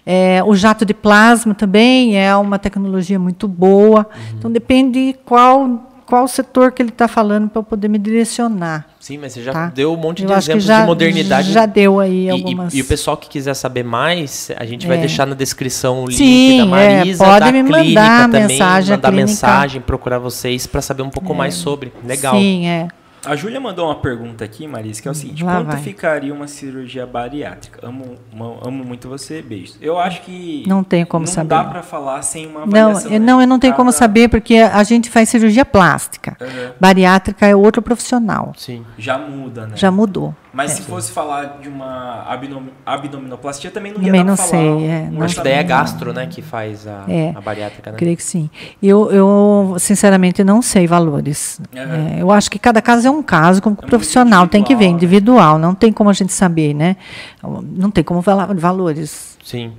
É, 0.03 0.41
o 0.43 0.55
jato 0.55 0.84
de 0.84 0.93
plasma 0.95 1.53
também 1.53 2.17
é 2.17 2.35
uma 2.35 2.57
tecnologia 2.57 3.19
muito 3.19 3.47
boa. 3.47 4.07
Uhum. 4.11 4.35
Então, 4.39 4.51
depende 4.51 5.15
qual 5.23 5.92
qual 6.14 6.27
setor 6.27 6.72
que 6.72 6.80
ele 6.80 6.90
está 6.90 7.07
falando 7.07 7.49
para 7.49 7.60
eu 7.60 7.64
poder 7.64 7.88
me 7.88 7.98
direcionar. 7.98 8.85
Sim, 8.99 9.18
mas 9.18 9.34
você 9.34 9.41
já 9.41 9.52
tá? 9.52 9.72
deu 9.73 9.91
um 9.94 9.98
monte 9.98 10.22
eu 10.22 10.27
de 10.27 10.34
exemplos 10.34 10.64
já, 10.64 10.81
de 10.81 10.85
modernidade. 10.85 11.52
Já 11.52 11.65
deu 11.65 11.99
aí 11.99 12.27
e, 12.27 12.30
algumas. 12.30 12.72
E, 12.72 12.77
e, 12.77 12.81
o 12.84 12.85
pessoal 12.85 13.18
que 13.18 13.27
quiser 13.27 13.56
saber 13.56 13.84
mais, 13.84 14.52
a 14.56 14.64
gente 14.64 14.85
vai 14.85 14.98
é. 14.98 14.99
deixar 14.99 15.26
na 15.26 15.34
descrição 15.34 16.03
o 16.03 16.06
link 16.06 16.18
Sim, 16.18 16.60
da 16.60 16.65
Marisa, 16.68 17.23
é, 17.23 17.27
pode 17.27 17.40
da 17.40 17.52
me 17.52 17.64
clínica 17.64 17.99
mandar 17.99 18.30
também, 18.30 18.48
mensagem, 18.48 18.95
mandar 18.95 19.11
mensagem, 19.11 19.81
procurar 19.81 20.19
vocês 20.19 20.68
para 20.68 20.84
saber 20.84 21.02
um 21.02 21.10
pouco 21.10 21.34
é. 21.34 21.35
mais 21.35 21.56
sobre. 21.56 21.91
Legal. 22.06 22.35
Sim, 22.35 22.68
é. 22.68 22.88
A 23.25 23.35
Júlia 23.35 23.59
mandou 23.59 23.85
uma 23.85 23.95
pergunta 23.95 24.43
aqui, 24.43 24.67
Marisa, 24.67 25.01
que 25.01 25.07
é 25.07 25.11
o 25.11 25.13
seguinte: 25.13 25.43
Lá 25.43 25.55
quanto 25.57 25.67
vai. 25.71 25.77
ficaria 25.81 26.33
uma 26.33 26.47
cirurgia 26.47 27.05
bariátrica? 27.05 27.79
Amo, 27.87 28.17
amo 28.61 28.83
muito 28.83 29.07
você, 29.07 29.41
beijos. 29.41 29.77
Eu 29.81 29.97
acho 29.97 30.21
que 30.23 30.63
Não 30.67 30.83
tenho 30.83 31.07
como 31.07 31.25
não 31.25 31.31
saber. 31.31 31.47
dá 31.49 31.63
para 31.63 31.81
falar 31.81 32.21
sem 32.21 32.45
uma 32.47 32.65
Não, 32.65 32.89
avaliação. 32.89 33.11
eu, 33.11 33.19
né? 33.19 33.25
não, 33.25 33.41
eu 33.41 33.47
não 33.47 33.59
tenho 33.59 33.73
como 33.75 33.91
Cada- 33.91 33.97
saber 33.97 34.27
porque 34.29 34.55
a 34.57 34.83
gente 34.83 35.09
faz 35.09 35.29
cirurgia 35.29 35.63
plástica. 35.63 36.35
Uhum. 36.41 36.71
Bariátrica 36.79 37.47
é 37.47 37.55
outro 37.55 37.81
profissional. 37.81 38.51
Sim. 38.57 38.83
Já 38.97 39.17
muda, 39.17 39.67
né? 39.67 39.73
Já 39.77 39.89
mudou. 39.89 40.35
Mas 40.55 40.71
É. 40.71 40.75
se 40.75 40.81
fosse 40.83 41.11
falar 41.11 41.57
de 41.61 41.67
uma 41.67 42.25
abdomin 42.27 42.69
abdominoplastia, 42.85 43.71
também 43.71 43.91
não 43.91 43.99
ia 44.01 44.05
Também 44.05 44.21
dar 44.21 44.27
não 44.27 44.35
pra 44.35 44.45
falar. 44.45 44.61
sei, 44.61 44.69
um 44.69 44.87
é, 44.91 45.09
não 45.11 45.23
Acho 45.23 45.35
que 45.37 45.41
daí 45.43 45.53
é 45.53 45.55
orçamento. 45.61 45.67
gastro, 45.79 46.13
né, 46.13 46.27
que 46.27 46.41
faz 46.43 46.85
a, 46.85 47.05
É. 47.07 47.33
a 47.35 47.41
bariátrica, 47.41 47.91
né? 47.91 47.97
Creio 47.97 48.15
que 48.15 48.21
sim. 48.23 48.49
Eu, 48.81 49.11
eu 49.11 49.75
sinceramente, 49.79 50.43
não 50.43 50.61
sei 50.61 50.85
valores. 50.85 51.59
Uhum. 51.75 52.17
É, 52.17 52.21
eu 52.21 52.29
acho 52.31 52.51
que 52.51 52.59
cada 52.59 52.83
caso 52.83 53.07
é 53.07 53.11
um 53.11 53.12
caso, 53.22 53.61
como 53.61 53.76
muito 53.76 53.88
profissional 53.88 54.48
tem 54.48 54.64
que 54.64 54.76
ver, 54.76 54.85
individual, 54.85 54.94
né? 54.94 54.95
individual. 54.95 55.60
Não 55.60 55.76
tem 55.76 55.91
como 55.91 56.10
a 56.10 56.14
gente 56.14 56.34
saber, 56.34 56.73
né? 56.73 56.95
Não 57.44 57.91
tem 57.91 58.03
como 58.03 58.22
falar 58.22 58.52
valores. 58.56 59.38
Sim. 59.44 59.73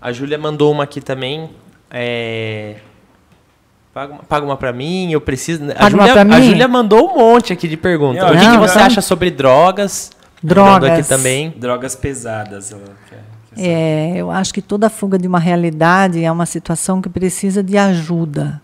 A 0.00 0.12
Júlia 0.12 0.38
mandou 0.38 0.72
uma 0.72 0.84
aqui 0.84 1.00
também. 1.00 1.50
É... 1.90 2.76
Paga 3.94 4.12
uma, 4.12 4.22
paga 4.22 4.46
uma 4.46 4.56
pra 4.56 4.72
mim, 4.72 5.10
eu 5.10 5.20
preciso. 5.20 5.64
A 5.70 5.74
Paga 5.74 5.96
uma 5.96 6.06
Júlia, 6.06 6.12
pra 6.12 6.36
a 6.36 6.40
mim? 6.40 6.46
Júlia 6.46 6.68
mandou 6.68 7.10
um 7.10 7.16
monte 7.16 7.52
aqui 7.52 7.66
de 7.66 7.76
perguntas. 7.76 8.22
Não, 8.22 8.30
o 8.30 8.32
que, 8.32 8.38
que 8.38 8.46
não, 8.46 8.60
você 8.60 8.78
não. 8.78 8.86
acha 8.86 9.00
sobre 9.00 9.30
drogas? 9.30 10.12
Drogas. 10.42 10.90
Aqui 10.90 11.08
também. 11.08 11.50
Drogas 11.56 11.96
pesadas. 11.96 12.74
É, 13.56 14.12
eu 14.16 14.30
acho 14.30 14.54
que 14.54 14.62
toda 14.62 14.88
fuga 14.88 15.18
de 15.18 15.26
uma 15.26 15.40
realidade 15.40 16.22
é 16.22 16.30
uma 16.30 16.46
situação 16.46 17.02
que 17.02 17.08
precisa 17.08 17.62
de 17.62 17.76
ajuda. 17.76 18.62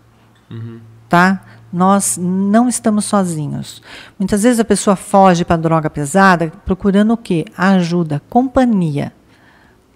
Tá? 1.09 1.41
Nós 1.75 2.17
não 2.17 2.69
estamos 2.69 3.03
sozinhos. 3.03 3.81
Muitas 4.17 4.43
vezes 4.43 4.61
a 4.61 4.63
pessoa 4.63 4.95
foge 4.95 5.43
para 5.43 5.57
droga 5.57 5.89
pesada 5.89 6.49
procurando 6.65 7.11
o 7.11 7.17
quê? 7.17 7.43
Ajuda, 7.57 8.21
companhia. 8.29 9.11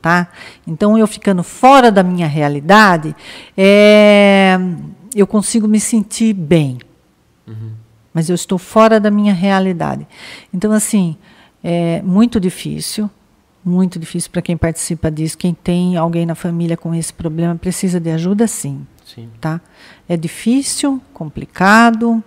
Tá? 0.01 0.27
Então, 0.67 0.97
eu 0.97 1.07
ficando 1.07 1.41
fora 1.41 1.89
da 1.89 2.03
minha 2.03 2.27
realidade, 2.27 3.15
é, 3.57 4.59
eu 5.15 5.25
consigo 5.25 5.69
me 5.69 5.79
sentir 5.79 6.33
bem. 6.33 6.79
Mas 8.13 8.27
eu 8.27 8.35
estou 8.35 8.57
fora 8.57 8.99
da 8.99 9.09
minha 9.09 9.33
realidade. 9.33 10.05
Então, 10.53 10.73
assim, 10.73 11.15
é 11.63 12.01
muito 12.01 12.41
difícil, 12.41 13.09
muito 13.63 13.97
difícil 13.97 14.29
para 14.31 14.41
quem 14.41 14.57
participa 14.57 15.09
disso. 15.09 15.37
Quem 15.37 15.53
tem 15.53 15.95
alguém 15.95 16.25
na 16.25 16.35
família 16.35 16.75
com 16.75 16.93
esse 16.93 17.13
problema 17.13 17.55
precisa 17.55 18.01
de 18.01 18.09
ajuda, 18.09 18.47
sim. 18.47 18.85
Sim. 19.13 19.29
Tá? 19.41 19.59
É 20.07 20.15
difícil, 20.17 21.01
complicado 21.13 22.23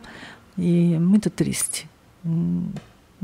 e 0.58 0.98
muito 0.98 1.30
triste. 1.30 1.88
Hum, 2.24 2.68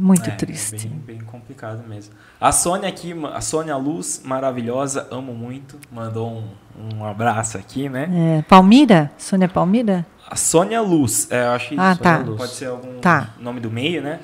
Muito 0.00 0.30
É, 0.30 0.34
triste. 0.34 0.76
É 0.86 0.88
bem, 0.88 0.98
bem 1.16 1.20
complicado 1.22 1.82
mesmo. 1.88 2.14
A 2.40 2.52
Sônia 2.52 2.88
aqui, 2.88 3.12
a 3.34 3.40
Sônia 3.40 3.76
Luz, 3.76 4.22
maravilhosa, 4.24 5.08
amo 5.10 5.34
muito. 5.34 5.76
Mandou 5.90 6.30
um, 6.78 6.94
um 6.98 7.04
abraço 7.04 7.58
aqui, 7.58 7.88
né? 7.88 8.08
É, 8.38 8.42
Palmira? 8.42 9.10
Sônia 9.18 9.48
Palmira? 9.48 10.06
A 10.30 10.36
Sônia 10.36 10.80
Luz, 10.80 11.26
é, 11.32 11.46
eu 11.46 11.50
acho 11.50 11.70
que 11.70 11.74
Ah, 11.76 11.96
Sônia 11.96 12.02
tá. 12.18 12.18
Luz. 12.18 12.38
pode 12.38 12.52
ser 12.52 12.66
algum 12.66 13.00
Tá. 13.00 13.30
nome 13.40 13.58
do 13.58 13.72
meio, 13.72 14.00
né? 14.00 14.20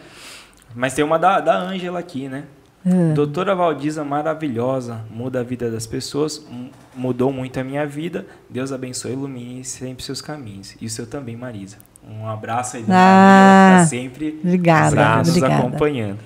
Mas 0.77 0.95
tem 0.95 1.05
uma 1.05 1.19
da 1.19 1.41
da 1.41 1.57
Ângela 1.59 1.99
aqui, 1.99 2.29
né? 2.29 2.45
É. 2.87 3.13
Doutora 3.15 3.55
Valdiza, 3.55 4.05
maravilhosa, 4.05 5.01
muda 5.11 5.41
a 5.41 5.43
vida 5.43 5.71
das 5.71 5.87
pessoas, 5.87 6.45
mu- 6.51 6.71
mudou 6.95 7.33
muito 7.33 7.59
a 7.59 7.65
minha 7.65 7.87
vida. 7.87 8.27
Deus 8.51 8.73
abençoe 8.73 9.13
e 9.13 9.15
ilumine 9.15 9.65
sempre 9.65 10.05
seus 10.05 10.21
caminhos. 10.21 10.77
E 10.81 10.87
o 10.87 10.91
seu 10.91 11.07
também, 11.07 11.35
Marisa. 11.37 11.77
Um 12.07 12.29
abraço 12.29 12.77
aí, 12.77 12.85
Ah, 12.91 13.77
tá 13.81 13.87
sempre 13.87 14.39
obrigada, 14.45 15.17
nos 15.19 15.29
obrigada. 15.31 15.55
acompanhando. 15.57 16.19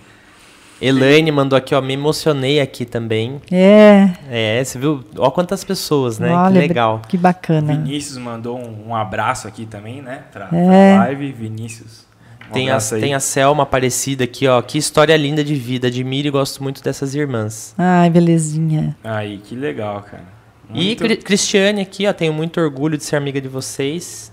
Elaine 0.81 1.31
mandou 1.33 1.57
aqui, 1.57 1.75
ó. 1.75 1.81
Me 1.81 1.95
emocionei 1.95 2.61
aqui 2.61 2.85
também. 2.85 3.41
É, 3.51 4.11
É, 4.29 4.63
você 4.65 4.79
viu? 4.79 5.05
Ó 5.17 5.29
quantas 5.31 5.63
pessoas, 5.65 6.19
né? 6.21 6.33
olha, 6.33 6.61
que 6.61 6.69
legal. 6.69 7.03
que 7.09 7.17
bacana. 7.17 7.73
Vinícius 7.75 8.17
mandou 8.19 8.57
um, 8.59 8.89
um 8.89 8.95
abraço 8.97 9.47
aqui 9.49 9.67
também, 9.67 10.01
né? 10.03 10.23
Pra, 10.33 10.47
pra 10.47 10.59
É. 10.59 10.99
live. 10.99 11.33
Vinícius. 11.33 12.07
Tem 12.53 12.71
a, 12.71 12.79
tem 13.01 13.15
a 13.15 13.21
Selma 13.21 13.63
Aparecida 13.65 14.25
aqui, 14.25 14.47
ó. 14.47 14.61
Que 14.63 14.79
história 14.79 15.17
linda 15.17 15.43
de 15.45 15.55
vida. 15.55 15.89
Admiro 15.89 16.29
e 16.29 16.31
gosto 16.31 16.63
muito 16.63 16.83
dessas 16.83 17.15
irmãs. 17.15 17.75
Ai, 17.77 18.09
belezinha. 18.11 18.97
Aí, 19.05 19.39
que 19.39 19.55
legal, 19.55 20.03
cara. 20.03 20.25
E 20.73 20.85
Muito- 20.87 21.05
Cri- 21.05 21.17
Cristiane 21.17 21.81
aqui, 21.81 22.07
ó. 22.07 22.13
Tenho 22.13 22.33
muito 22.33 22.61
orgulho 22.61 22.97
de 22.99 23.05
ser 23.05 23.17
amiga 23.17 23.41
de 23.41 23.49
vocês. 23.49 24.33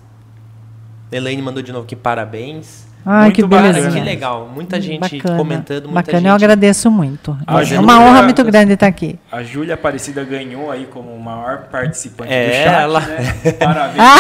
Elaine 1.12 1.42
mandou 1.42 1.62
de 1.64 1.72
novo 1.72 1.86
que 1.88 1.96
parabéns. 1.96 2.86
Ai, 3.08 3.26
Muito 3.26 3.36
que 3.36 3.46
belezinha. 3.46 3.92
que 3.92 4.00
legal. 4.00 4.50
Muita 4.54 4.82
gente 4.82 5.00
Bacana. 5.20 5.38
comentando, 5.38 5.84
muita 5.84 5.94
Bacana, 6.02 6.18
gente. 6.20 6.28
eu 6.30 6.34
agradeço 6.36 6.90
muito. 6.90 7.38
Ah, 7.46 7.62
é 7.64 7.80
uma 7.80 8.00
honra 8.00 8.24
muito 8.24 8.44
grande 8.44 8.74
estar 8.74 8.88
aqui. 8.88 9.20
A 9.32 9.44
Júlia 9.44 9.76
Aparecida 9.76 10.24
ganhou 10.24 10.72
aí 10.72 10.88
como 10.92 11.12
o 11.12 11.22
maior 11.22 11.66
participante 11.72 12.34
É, 12.34 12.48
do 12.48 12.54
chat, 12.64 12.82
ela- 12.82 13.00
né? 13.02 13.34
Parabéns. 13.60 14.00
Ah, 14.00 14.16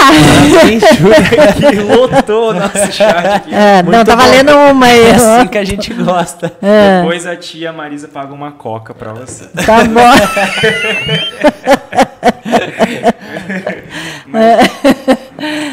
Parabéns, 0.53 0.83
Júlia. 0.97 1.53
que 1.73 1.79
lotou 1.95 2.49
o 2.51 2.53
nosso 2.53 2.91
chat 2.91 3.25
aqui. 3.25 3.53
é, 3.55 3.81
não, 3.81 4.03
tá 4.05 4.15
bom. 4.15 4.21
valendo 4.21 4.55
uma 4.55 4.85
aí. 4.85 5.01
É 5.05 5.11
assim 5.15 5.47
que 5.47 5.57
a 5.57 5.65
gente 5.65 5.93
gosta. 5.93 6.51
É, 6.61 6.99
Depois 7.01 7.25
a 7.25 7.35
tia 7.35 7.71
Marisa 7.73 8.07
paga 8.07 8.33
uma 8.33 8.51
coca 8.51 8.93
pra 8.93 9.13
você. 9.13 9.45
tá 9.65 9.83
bom. 9.83 10.01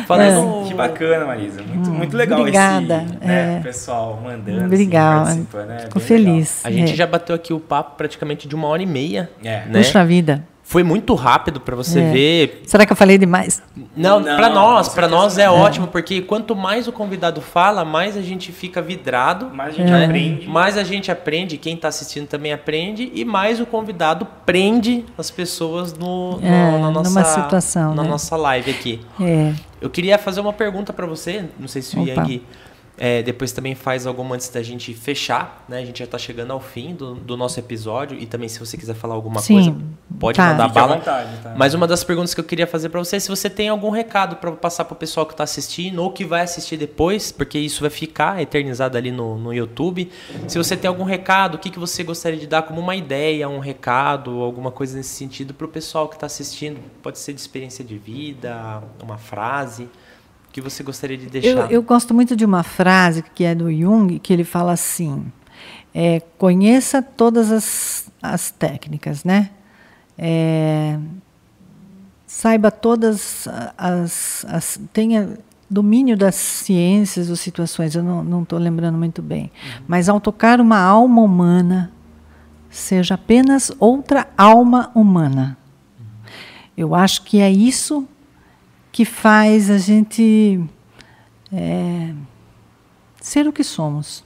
Falando. 0.06 0.61
Que 0.72 0.78
bacana, 0.78 1.24
Marisa. 1.26 1.62
Muito, 1.62 1.90
muito 1.90 2.16
legal 2.16 2.40
obrigada, 2.40 3.04
esse 3.06 3.26
né, 3.26 3.58
é. 3.58 3.60
pessoal 3.62 4.20
mandando. 4.22 4.64
Obrigada. 4.64 5.30
Assim, 5.30 5.46
né? 5.66 5.78
Fico 5.84 5.98
Bem 5.98 6.08
feliz. 6.08 6.64
A 6.64 6.70
gente 6.70 6.92
é. 6.92 6.96
já 6.96 7.06
bateu 7.06 7.34
aqui 7.34 7.52
o 7.52 7.60
papo 7.60 7.96
praticamente 7.96 8.48
de 8.48 8.54
uma 8.54 8.68
hora 8.68 8.82
e 8.82 8.86
meia. 8.86 9.30
legal. 9.42 9.60
É. 9.62 9.66
né? 9.66 9.78
Puxa 9.78 10.04
vida. 10.04 10.44
Foi 10.64 10.82
muito 10.84 11.12
rápido 11.14 11.60
pra 11.60 11.76
você 11.76 12.00
É. 12.00 12.10
ver. 12.12 12.62
Será 12.66 12.86
que 12.86 12.92
eu 12.92 12.96
falei 12.96 13.18
demais? 13.18 13.60
Não, 13.94 14.20
Não, 14.20 14.36
pra 14.36 14.48
nós, 14.48 14.88
para 14.88 15.06
nós 15.06 15.36
é 15.36 15.44
não. 15.46 15.56
ótimo, 15.56 15.88
porque 15.88 16.22
quanto 16.22 16.56
mais 16.56 16.88
o 16.88 16.92
convidado 16.92 17.42
fala, 17.42 17.84
mais 17.84 18.16
a 18.16 18.22
gente 18.22 18.52
fica 18.52 18.80
vidrado. 18.80 19.50
Mas 19.52 19.74
a 19.74 19.76
gente 19.76 19.92
É. 19.92 20.04
aprende. 20.04 20.48
Mais 20.48 20.78
a 20.78 20.84
gente 20.84 21.10
aprende, 21.10 21.58
quem 21.58 21.74
está 21.74 21.88
assistindo 21.88 22.26
também 22.26 22.54
aprende, 22.54 23.10
e 23.12 23.22
mais 23.22 23.60
o 23.60 23.66
convidado 23.66 24.26
prende 24.46 25.04
as 25.18 25.30
pessoas 25.30 25.92
no, 25.92 26.38
no- 26.38 26.46
É, 26.46 26.78
na, 26.78 26.90
nossa, 26.90 27.10
numa 27.10 27.24
situação, 27.24 27.94
na 27.94 28.02
né? 28.04 28.08
nossa 28.08 28.34
live 28.36 28.70
aqui. 28.70 29.00
É. 29.20 29.52
Eu 29.82 29.90
queria 29.90 30.16
fazer 30.16 30.40
uma 30.40 30.52
pergunta 30.52 30.92
para 30.92 31.04
você, 31.06 31.44
não 31.58 31.66
sei 31.66 31.82
se 31.82 31.96
o 31.96 32.02
Opa. 32.02 32.22
Yang 32.22 32.42
é, 33.04 33.20
depois 33.20 33.50
também 33.50 33.74
faz 33.74 34.06
alguma 34.06 34.36
antes 34.36 34.48
da 34.48 34.62
gente 34.62 34.94
fechar, 34.94 35.64
né? 35.68 35.78
A 35.78 35.84
gente 35.84 35.98
já 35.98 36.04
está 36.04 36.16
chegando 36.16 36.52
ao 36.52 36.60
fim 36.60 36.94
do, 36.94 37.16
do 37.16 37.36
nosso 37.36 37.58
episódio, 37.58 38.16
e 38.16 38.26
também 38.26 38.48
se 38.48 38.60
você 38.60 38.76
quiser 38.76 38.94
falar 38.94 39.16
alguma 39.16 39.40
Sim, 39.40 39.54
coisa, 39.54 39.76
pode 40.20 40.36
tá. 40.36 40.50
mandar 40.50 40.68
Fique 40.68 40.78
à 40.78 40.82
bala. 40.82 40.96
vontade, 40.98 41.36
tá? 41.42 41.52
Mas 41.56 41.74
uma 41.74 41.88
das 41.88 42.04
perguntas 42.04 42.32
que 42.32 42.38
eu 42.38 42.44
queria 42.44 42.64
fazer 42.64 42.90
para 42.90 43.00
você 43.00 43.16
é 43.16 43.18
se 43.18 43.28
você 43.28 43.50
tem 43.50 43.68
algum 43.68 43.90
recado 43.90 44.36
para 44.36 44.52
passar 44.52 44.84
para 44.84 44.94
o 44.94 44.96
pessoal 44.96 45.26
que 45.26 45.32
está 45.32 45.42
assistindo 45.42 46.00
ou 46.00 46.12
que 46.12 46.24
vai 46.24 46.42
assistir 46.42 46.76
depois, 46.76 47.32
porque 47.32 47.58
isso 47.58 47.80
vai 47.80 47.90
ficar 47.90 48.40
eternizado 48.40 48.96
ali 48.96 49.10
no, 49.10 49.36
no 49.36 49.52
YouTube. 49.52 50.08
Se 50.46 50.56
você 50.56 50.76
tem 50.76 50.86
algum 50.86 51.02
recado, 51.02 51.56
o 51.56 51.58
que, 51.58 51.70
que 51.70 51.80
você 51.80 52.04
gostaria 52.04 52.38
de 52.38 52.46
dar 52.46 52.62
como 52.62 52.80
uma 52.80 52.94
ideia, 52.94 53.48
um 53.48 53.58
recado, 53.58 54.30
alguma 54.42 54.70
coisa 54.70 54.96
nesse 54.96 55.10
sentido 55.10 55.52
para 55.52 55.64
o 55.64 55.68
pessoal 55.68 56.06
que 56.06 56.14
está 56.14 56.26
assistindo? 56.26 56.78
Pode 57.02 57.18
ser 57.18 57.32
de 57.32 57.40
experiência 57.40 57.84
de 57.84 57.98
vida, 57.98 58.80
uma 59.02 59.18
frase. 59.18 59.88
Que 60.52 60.60
você 60.60 60.82
gostaria 60.82 61.16
de 61.16 61.24
Eu, 61.24 61.30
deixar? 61.30 61.72
eu 61.72 61.82
gosto 61.82 62.12
muito 62.12 62.36
de 62.36 62.44
uma 62.44 62.62
frase 62.62 63.22
que 63.22 63.42
é 63.42 63.54
do 63.54 63.72
Jung, 63.72 64.18
que 64.18 64.32
ele 64.32 64.44
fala 64.44 64.72
assim: 64.72 65.32
é, 65.94 66.20
conheça 66.38 67.02
todas 67.02 67.50
as, 67.50 68.10
as 68.22 68.50
técnicas, 68.50 69.24
né? 69.24 69.50
É, 70.16 70.98
saiba 72.26 72.70
todas 72.70 73.48
as, 73.78 74.44
as. 74.46 74.80
tenha 74.92 75.38
domínio 75.70 76.18
das 76.18 76.34
ciências 76.34 77.30
ou 77.30 77.36
situações, 77.36 77.94
eu 77.94 78.02
não 78.02 78.42
estou 78.42 78.58
lembrando 78.58 78.98
muito 78.98 79.22
bem. 79.22 79.50
Mas 79.88 80.06
ao 80.06 80.20
tocar 80.20 80.60
uma 80.60 80.78
alma 80.78 81.22
humana, 81.22 81.90
seja 82.68 83.14
apenas 83.14 83.72
outra 83.80 84.28
alma 84.36 84.90
humana. 84.94 85.56
Eu 86.76 86.94
acho 86.94 87.22
que 87.22 87.40
é 87.40 87.50
isso 87.50 88.06
que 88.92 89.06
faz 89.06 89.70
a 89.70 89.78
gente 89.78 90.62
é, 91.50 92.12
ser 93.20 93.48
o 93.48 93.52
que 93.52 93.64
somos. 93.64 94.22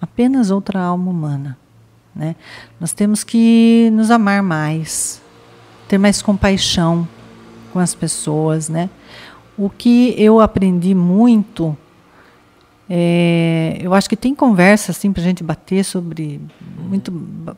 Apenas 0.00 0.50
outra 0.50 0.80
alma 0.80 1.10
humana. 1.10 1.56
Né? 2.14 2.34
Nós 2.80 2.92
temos 2.92 3.22
que 3.22 3.88
nos 3.92 4.10
amar 4.10 4.42
mais, 4.42 5.22
ter 5.86 5.98
mais 5.98 6.20
compaixão 6.20 7.08
com 7.72 7.78
as 7.78 7.94
pessoas. 7.94 8.68
Né? 8.68 8.90
O 9.56 9.70
que 9.70 10.14
eu 10.20 10.40
aprendi 10.40 10.92
muito, 10.92 11.76
é, 12.88 13.78
eu 13.80 13.94
acho 13.94 14.08
que 14.08 14.16
tem 14.16 14.34
conversa 14.34 14.90
assim, 14.90 15.12
para 15.12 15.22
a 15.22 15.24
gente 15.24 15.44
bater 15.44 15.84
sobre 15.84 16.40
muito, 16.76 17.12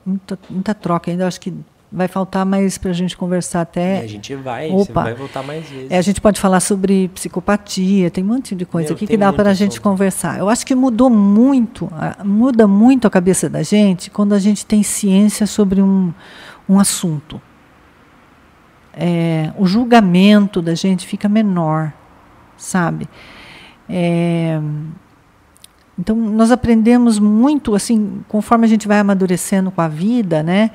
muita, 0.05 0.39
muita 0.51 0.75
troca 0.75 1.11
ainda. 1.11 1.27
Acho 1.27 1.41
que 1.41 1.55
vai 1.93 2.09
faltar 2.09 2.47
mais 2.47 2.79
para 2.79 2.91
a 2.91 2.95
gente 2.95 3.17
conversar 3.17 3.61
até. 3.61 4.01
E 4.01 4.05
a 4.05 4.09
gente 4.09 4.35
vai, 4.35 4.71
Opa. 4.71 5.03
vai 5.03 5.15
voltar 5.15 5.43
mais 5.43 5.69
vezes. 5.69 5.91
É, 5.91 5.99
a 5.99 6.03
gente 6.03 6.21
pode 6.21 6.41
falar 6.41 6.61
sobre 6.61 7.09
psicopatia, 7.09 8.11
tem 8.11 8.25
um 8.25 8.29
monte 8.29 8.55
de 8.55 8.65
coisa 8.65 8.89
Meu, 8.89 8.97
aqui 8.97 9.07
que 9.07 9.17
dá 9.17 9.31
para 9.33 9.51
a 9.51 9.55
gente 9.55 9.81
conversar. 9.81 10.39
Eu 10.39 10.49
acho 10.49 10.65
que 10.65 10.75
mudou 10.75 11.11
muito, 11.11 11.91
a- 11.93 12.25
muda 12.25 12.67
muito 12.67 13.07
a 13.07 13.11
cabeça 13.11 13.49
da 13.51 13.63
gente 13.63 14.11
quando 14.11 14.33
a 14.33 14.39
gente 14.39 14.65
tem 14.65 14.83
ciência 14.83 15.47
sobre 15.47 15.83
um, 15.83 16.13
um 16.69 16.81
assunto. 16.81 17.41
É, 18.95 19.53
o 19.59 19.67
julgamento 19.67 20.61
da 20.63 20.75
gente 20.75 21.07
fica 21.07 21.29
menor, 21.29 21.93
sabe? 22.57 23.09
É, 23.89 24.59
então, 25.99 26.17
nós 26.17 26.51
aprendemos 26.51 27.19
muito, 27.19 27.75
assim, 27.75 28.23
conforme 28.29 28.65
a 28.65 28.69
gente 28.69 28.89
vai 28.89 28.99
amadurecendo 28.99 29.71
com 29.71 29.81
a 29.81 29.89
vida, 29.89 30.43
né? 30.43 30.71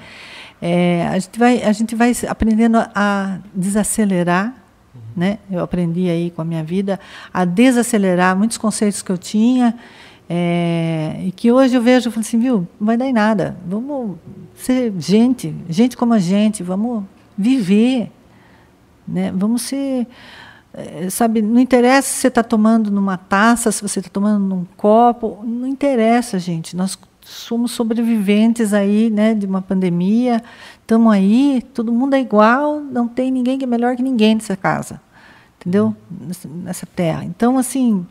É, 0.61 1.07
a, 1.07 1.19
gente 1.19 1.38
vai, 1.38 1.61
a 1.61 1.71
gente 1.71 1.95
vai 1.95 2.13
aprendendo 2.27 2.77
a, 2.77 3.38
desacelerar, 3.53 4.53
né? 5.15 5.39
Eu 5.49 5.61
aprendi 5.63 6.09
aí 6.09 6.31
com 6.31 6.41
a 6.41 6.45
minha 6.45 6.63
vida 6.63 6.99
a 7.34 7.45
desacelerar 7.45 8.35
muitos 8.35 8.57
conceitos 8.57 9.01
que 9.01 9.11
eu 9.11 9.17
tinha 9.17 9.75
é, 10.29 11.21
e 11.23 11.31
que 11.31 11.51
hoje 11.51 11.75
eu 11.75 11.81
vejo, 11.81 12.07
eu 12.07 12.11
falo 12.11 12.25
assim, 12.25 12.39
viu, 12.39 12.67
não 12.79 12.88
vai 12.88 12.97
dar 12.97 13.05
em 13.05 13.13
nada. 13.13 13.57
Vamos 13.65 14.17
ser 14.55 14.93
gente, 14.99 15.55
gente 15.69 15.95
como 15.95 16.13
a 16.13 16.19
gente, 16.19 16.63
vamos 16.63 17.03
viver, 17.38 18.11
né? 19.07 19.31
Vamos 19.34 19.61
ser 19.61 20.07
eh, 20.73 21.09
sabe, 21.09 21.41
não 21.41 21.59
interessa 21.59 22.07
se 22.07 22.21
você 22.21 22.27
está 22.27 22.43
tomando 22.43 22.91
numa 22.91 23.17
taça, 23.17 23.71
se 23.71 23.81
você 23.81 23.99
está 23.99 24.11
tomando 24.11 24.39
num 24.45 24.65
copo, 24.77 25.43
não 25.43 25.67
interessa, 25.67 26.38
gente. 26.38 26.75
Nós 26.75 26.97
somos 27.28 27.72
sobreviventes 27.72 28.74
aí, 28.74 29.10
né, 29.10 29.34
de 29.34 29.45
uma 29.45 29.62
pandemia. 29.62 30.41
Estamos 30.82 31.14
aí, 31.14 31.62
todo 31.74 31.91
mundo 31.91 32.14
é 32.16 32.20
igual, 32.22 32.80
não 32.80 33.08
tem 33.08 33.30
ninguém 33.32 33.58
que 33.58 33.64
é 33.66 33.68
melhor 33.68 33.95
que 33.95 34.02
ninguém 34.04 34.36
nessa 34.36 34.56
casa, 34.56 35.02
entendeu? 35.60 35.95
Nessa, 36.10 36.48
nessa 36.48 36.86
terra. 36.86 37.24
Então, 37.26 37.58
assim, 37.58 38.06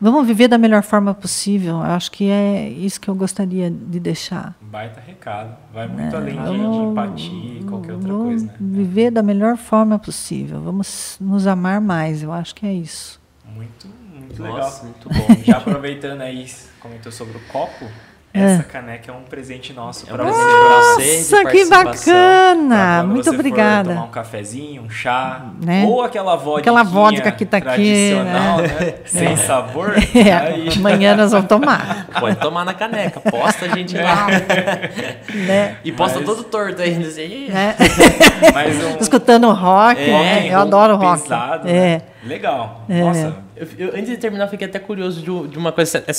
vamos 0.00 0.26
viver 0.26 0.48
da 0.48 0.58
melhor 0.58 0.82
forma 0.82 1.14
possível. 1.14 1.74
Eu 1.76 1.82
acho 1.82 2.10
que 2.10 2.28
é 2.28 2.68
isso 2.68 3.00
que 3.00 3.08
eu 3.08 3.14
gostaria 3.14 3.70
de 3.70 4.00
deixar. 4.00 4.54
Baita 4.60 5.00
recado. 5.00 5.54
Vai 5.72 5.86
muito 5.86 6.16
além 6.16 6.34
de, 6.36 6.42
de 6.42 6.46
Vamos- 6.58 6.90
empatia 6.92 7.60
e 7.60 7.64
qualquer 7.64 7.92
outra 7.94 8.08
vamos 8.08 8.26
coisa, 8.26 8.46
né? 8.46 8.54
Viver 8.60 9.10
da 9.12 9.22
melhor 9.22 9.56
forma 9.56 9.98
possível. 9.98 10.60
Vamos 10.60 11.16
nos 11.20 11.46
amar 11.46 11.80
mais. 11.80 12.22
Eu 12.22 12.32
acho 12.32 12.54
que 12.54 12.66
é 12.66 12.72
isso. 12.72 13.20
Muito, 13.54 13.86
muito 14.12 14.42
Nossa, 14.42 14.84
legal. 14.86 14.94
muito 15.04 15.08
bom. 15.08 15.42
Já 15.46 15.58
aproveitando 15.58 16.20
aí, 16.22 16.46
comentou 16.80 17.10
sobre 17.12 17.36
o 17.36 17.40
copo. 17.52 17.86
É. 18.34 18.42
Essa 18.54 18.62
caneca 18.62 19.10
é 19.10 19.14
um 19.14 19.22
presente 19.22 19.72
nosso 19.72 20.08
É 20.08 20.12
um 20.12 20.16
para 20.16 20.24
você. 20.26 21.26
pra 21.30 21.42
Nossa, 21.42 21.50
que 21.50 21.64
bacana! 21.64 23.02
Muito 23.04 23.24
você 23.24 23.30
for 23.30 23.34
obrigada. 23.36 23.88
tomar 23.90 24.04
um 24.04 24.10
cafezinho, 24.10 24.82
um 24.82 24.90
chá, 24.90 25.46
Né? 25.64 25.84
ou 25.86 26.02
aquela 26.02 26.36
vodka, 26.36 26.60
Aquela 26.60 26.82
vodka 26.82 27.32
que 27.32 27.46
tá 27.46 27.56
aqui, 27.56 27.66
tradicional, 27.66 28.58
né? 28.58 28.94
Sem 29.06 29.36
sabor. 29.36 29.94
É, 30.14 30.32
Aí, 30.32 30.68
amanhã 30.76 31.16
nós 31.16 31.32
vamos 31.32 31.48
tomar. 31.48 32.06
Pode 32.20 32.36
tomar 32.36 32.64
na 32.64 32.74
caneca. 32.74 33.18
Posta 33.20 33.64
a 33.64 33.68
gente 33.68 33.96
lá. 33.96 34.26
né? 35.46 35.76
E 35.82 35.90
posta 35.90 36.18
Mas- 36.18 36.26
todo 36.28 36.44
torto. 36.44 36.82
Assim. 36.82 37.48
né? 37.48 37.74
mais 38.52 38.84
um 38.84 38.98
Escutando 38.98 39.50
rock, 39.52 40.00
É, 40.00 40.06
né? 40.06 40.34
rock 40.40 40.48
eu 40.48 40.58
adoro 40.60 40.96
rock. 40.96 41.22
pesado, 41.22 41.68
é. 41.68 41.72
né? 41.72 42.02
Legal. 42.24 42.84
É. 42.88 43.00
Nossa, 43.00 43.36
Eu, 43.56 43.66
eu- 43.78 43.88
antes 43.94 44.08
de 44.08 44.16
terminar, 44.18 44.44
eu 44.44 44.48
fiquei 44.50 44.66
até 44.66 44.78
curioso 44.78 45.20
de, 45.22 45.48
de 45.48 45.58
uma 45.58 45.72
coisa. 45.72 46.04
é 46.06 46.12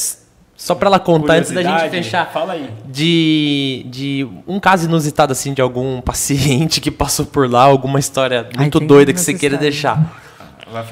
só 0.59 0.75
pra 0.75 0.87
ela 0.87 0.99
contar 0.99 1.35
antes 1.35 1.51
da 1.51 1.63
gente 1.63 1.89
fechar. 1.89 2.29
Fala 2.33 2.51
aí. 2.51 2.69
De, 2.85 3.85
de 3.89 4.27
um 4.45 4.59
caso 4.59 4.87
inusitado, 4.87 5.31
assim, 5.31 5.53
de 5.53 5.61
algum 5.61 6.01
paciente 6.03 6.81
que 6.81 6.91
passou 6.91 7.25
por 7.25 7.49
lá, 7.49 7.63
alguma 7.63 7.97
história 7.97 8.45
Ai, 8.53 8.63
muito 8.63 8.77
tem 8.79 8.87
doida 8.87 9.13
que 9.13 9.21
você 9.21 9.33
queira 9.33 9.55
deixar. 9.55 10.21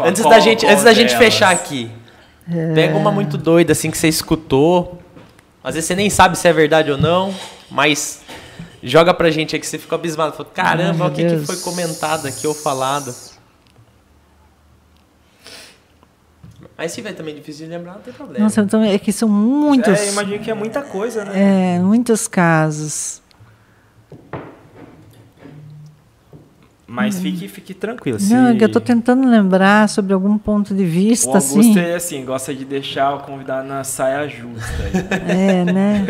Antes 0.06 0.24
da 0.24 0.40
gente, 0.40 0.66
antes 0.66 0.86
da 0.86 0.94
gente 0.94 1.10
delas. 1.10 1.26
fechar 1.26 1.52
aqui, 1.52 1.92
pega 2.74 2.98
uma 2.98 3.12
muito 3.12 3.38
doida, 3.38 3.74
assim, 3.74 3.92
que 3.92 3.98
você 3.98 4.08
escutou. 4.08 5.00
Às 5.62 5.76
vezes 5.76 5.88
você 5.90 5.96
nem 5.96 6.10
sabe 6.10 6.38
se 6.38 6.48
é 6.48 6.54
verdade 6.54 6.90
ou 6.90 6.98
não, 6.98 7.36
mas 7.70 8.22
joga 8.82 9.14
pra 9.14 9.30
gente 9.30 9.54
aí 9.54 9.60
que 9.60 9.68
você 9.68 9.78
ficou 9.78 9.98
abismado. 9.98 10.32
Falou, 10.32 10.50
Ai, 10.56 10.64
caramba, 10.64 10.94
meu 10.94 11.08
o 11.08 11.12
que, 11.12 11.26
que 11.26 11.46
foi 11.46 11.58
comentado 11.58 12.26
aqui 12.26 12.48
ou 12.48 12.54
falado? 12.54 13.14
Mas 16.78 16.92
se 16.92 17.02
vai 17.02 17.14
também 17.14 17.34
difícil 17.34 17.66
de 17.66 17.72
lembrar, 17.72 17.94
não 17.94 18.02
tem 18.02 18.14
problema. 18.14 18.44
Nossa, 18.44 18.62
então 18.62 18.84
é 18.84 19.00
que 19.00 19.12
são 19.12 19.28
muitos, 19.28 19.98
É, 19.98 20.08
eu 20.10 20.12
imagino 20.12 20.40
que 20.40 20.52
é 20.52 20.54
muita 20.54 20.82
coisa, 20.84 21.26
né? 21.26 21.76
é, 21.76 21.80
muitos 21.80 22.28
casos. 22.28 23.22
Mas 26.90 27.20
fique, 27.20 27.48
fique 27.50 27.74
tranquilo. 27.74 28.18
Se... 28.20 28.34
Não, 28.34 28.48
é 28.48 28.56
que 28.56 28.64
eu 28.64 28.68
estou 28.68 28.82
tentando 28.82 29.28
lembrar 29.28 29.90
sobre 29.90 30.14
algum 30.14 30.38
ponto 30.38 30.74
de 30.74 30.84
O 30.84 30.88
vista, 30.88 31.28
Augusto 31.30 31.60
assim. 31.60 31.80
é 31.80 31.96
assim, 31.96 32.24
gosta 32.24 32.56
de 32.56 32.64
deixar 32.64 33.14
o 33.14 33.20
convidado 33.20 33.68
na 33.68 33.84
saia 33.84 34.28
justa. 34.28 34.84
É, 35.28 35.66
né? 35.66 36.06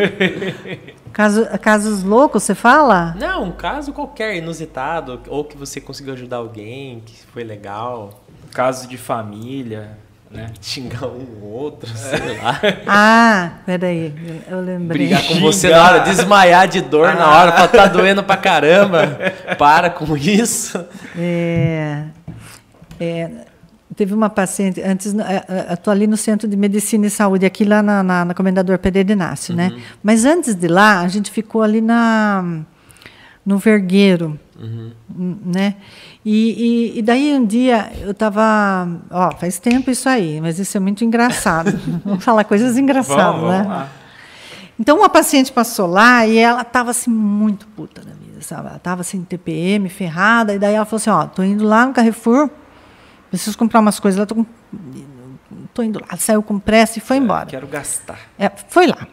Caso, 1.11 1.47
casos 1.59 2.03
loucos, 2.03 2.43
você 2.43 2.53
fala? 2.53 3.15
Não, 3.17 3.45
um 3.45 3.51
caso 3.51 3.91
qualquer, 3.91 4.35
inusitado, 4.35 5.19
ou 5.27 5.43
que 5.43 5.57
você 5.57 5.81
conseguiu 5.81 6.13
ajudar 6.13 6.37
alguém, 6.37 7.01
que 7.03 7.15
foi 7.33 7.43
legal, 7.43 8.23
Caso 8.53 8.87
de 8.87 8.97
família, 8.97 9.97
né? 10.29 10.51
xingar 10.61 11.07
um 11.07 11.25
ou 11.41 11.51
outro, 11.51 11.89
sei 11.95 12.37
lá. 12.37 12.59
Ah, 12.85 13.51
peraí, 13.65 14.13
eu 14.49 14.59
lembrei. 14.61 15.07
Brigar 15.07 15.27
com 15.27 15.35
você 15.39 15.67
Xingar. 15.67 15.77
na 15.77 15.85
hora, 15.85 15.99
desmaiar 15.99 16.67
de 16.67 16.81
dor 16.81 17.15
na 17.15 17.29
hora, 17.29 17.51
pra 17.51 17.67
tá 17.67 17.87
doendo 17.87 18.23
pra 18.23 18.37
caramba. 18.37 19.17
Para 19.57 19.89
com 19.89 20.15
isso. 20.15 20.83
É, 21.17 22.03
é, 22.99 23.29
teve 23.95 24.13
uma 24.13 24.29
paciente, 24.29 24.81
antes, 24.81 25.15
estou 25.71 25.91
ali 25.91 26.05
no 26.07 26.17
Centro 26.17 26.47
de 26.47 26.55
Medicina 26.55 27.07
e 27.07 27.09
Saúde, 27.09 27.45
aqui 27.45 27.65
lá 27.65 27.81
na, 27.81 28.03
na, 28.03 28.25
na 28.25 28.33
Comendador 28.33 28.77
Pereira 28.77 29.11
Inácio, 29.11 29.55
né? 29.55 29.71
Mas 30.03 30.23
antes 30.25 30.53
de 30.55 30.67
lá, 30.67 31.01
a 31.01 31.07
gente 31.07 31.31
ficou 31.31 31.63
ali 31.63 31.81
na, 31.81 32.61
no 33.45 33.57
Vergueiro, 33.57 34.39
hum, 34.59 34.91
né? 35.45 35.75
E, 36.25 36.93
e, 36.95 36.99
e 36.99 37.01
daí 37.01 37.33
um 37.33 37.45
dia 37.45 37.91
eu 38.01 38.11
estava, 38.11 38.87
ó, 39.11 39.31
faz 39.31 39.59
tempo 39.59 39.89
isso 39.91 40.07
aí, 40.09 40.41
mas 40.41 40.59
isso 40.59 40.75
é 40.75 40.79
muito 40.79 41.03
engraçado. 41.03 41.71
Vamos 42.03 42.23
falar 42.23 42.43
coisas 42.43 42.77
engraçadas, 42.77 43.41
vamos, 43.41 43.49
né? 43.49 43.63
vamos. 43.63 43.87
Então 44.79 44.97
uma 44.97 45.09
paciente 45.09 45.51
passou 45.51 45.87
lá 45.87 46.25
e 46.27 46.37
ela 46.37 46.61
estava 46.61 46.91
assim 46.91 47.09
muito 47.09 47.67
puta 47.67 48.01
da 48.01 48.11
vida, 48.13 48.41
sabe? 48.41 48.67
Ela 48.67 48.77
estava 48.77 49.01
assim 49.01 49.23
TPM, 49.23 49.89
ferrada, 49.89 50.53
e 50.53 50.59
daí 50.59 50.75
ela 50.75 50.85
falou 50.85 50.97
assim, 50.97 51.09
ó, 51.09 51.25
tô 51.25 51.43
indo 51.43 51.65
lá 51.65 51.85
no 51.85 51.93
Carrefour, 51.93 52.49
preciso 53.29 53.57
comprar 53.57 53.79
umas 53.79 53.99
coisas 53.99 54.19
lá, 54.19 54.25
tô, 54.25 54.35
com... 54.35 54.45
tô 55.73 55.81
indo 55.81 55.99
lá. 55.99 56.15
Saiu 56.17 56.43
com 56.43 56.59
pressa 56.59 56.99
e 56.99 57.01
foi 57.01 57.17
embora. 57.17 57.47
Quero 57.47 57.67
gastar. 57.67 58.19
É, 58.37 58.51
foi 58.67 58.85
lá. 58.85 59.07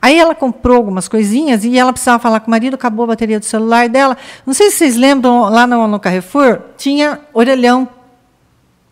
Aí 0.00 0.18
ela 0.18 0.34
comprou 0.34 0.76
algumas 0.76 1.08
coisinhas 1.08 1.64
e 1.64 1.78
ela 1.78 1.92
precisava 1.92 2.18
falar 2.18 2.40
com 2.40 2.48
o 2.48 2.50
marido, 2.50 2.74
acabou 2.74 3.04
a 3.04 3.08
bateria 3.08 3.38
do 3.38 3.44
celular 3.44 3.88
dela. 3.88 4.16
Não 4.44 4.52
sei 4.52 4.70
se 4.70 4.76
vocês 4.76 4.96
lembram, 4.96 5.48
lá 5.48 5.66
no, 5.66 5.86
no 5.86 5.98
Carrefour, 5.98 6.60
tinha 6.76 7.20
orelhão. 7.32 7.88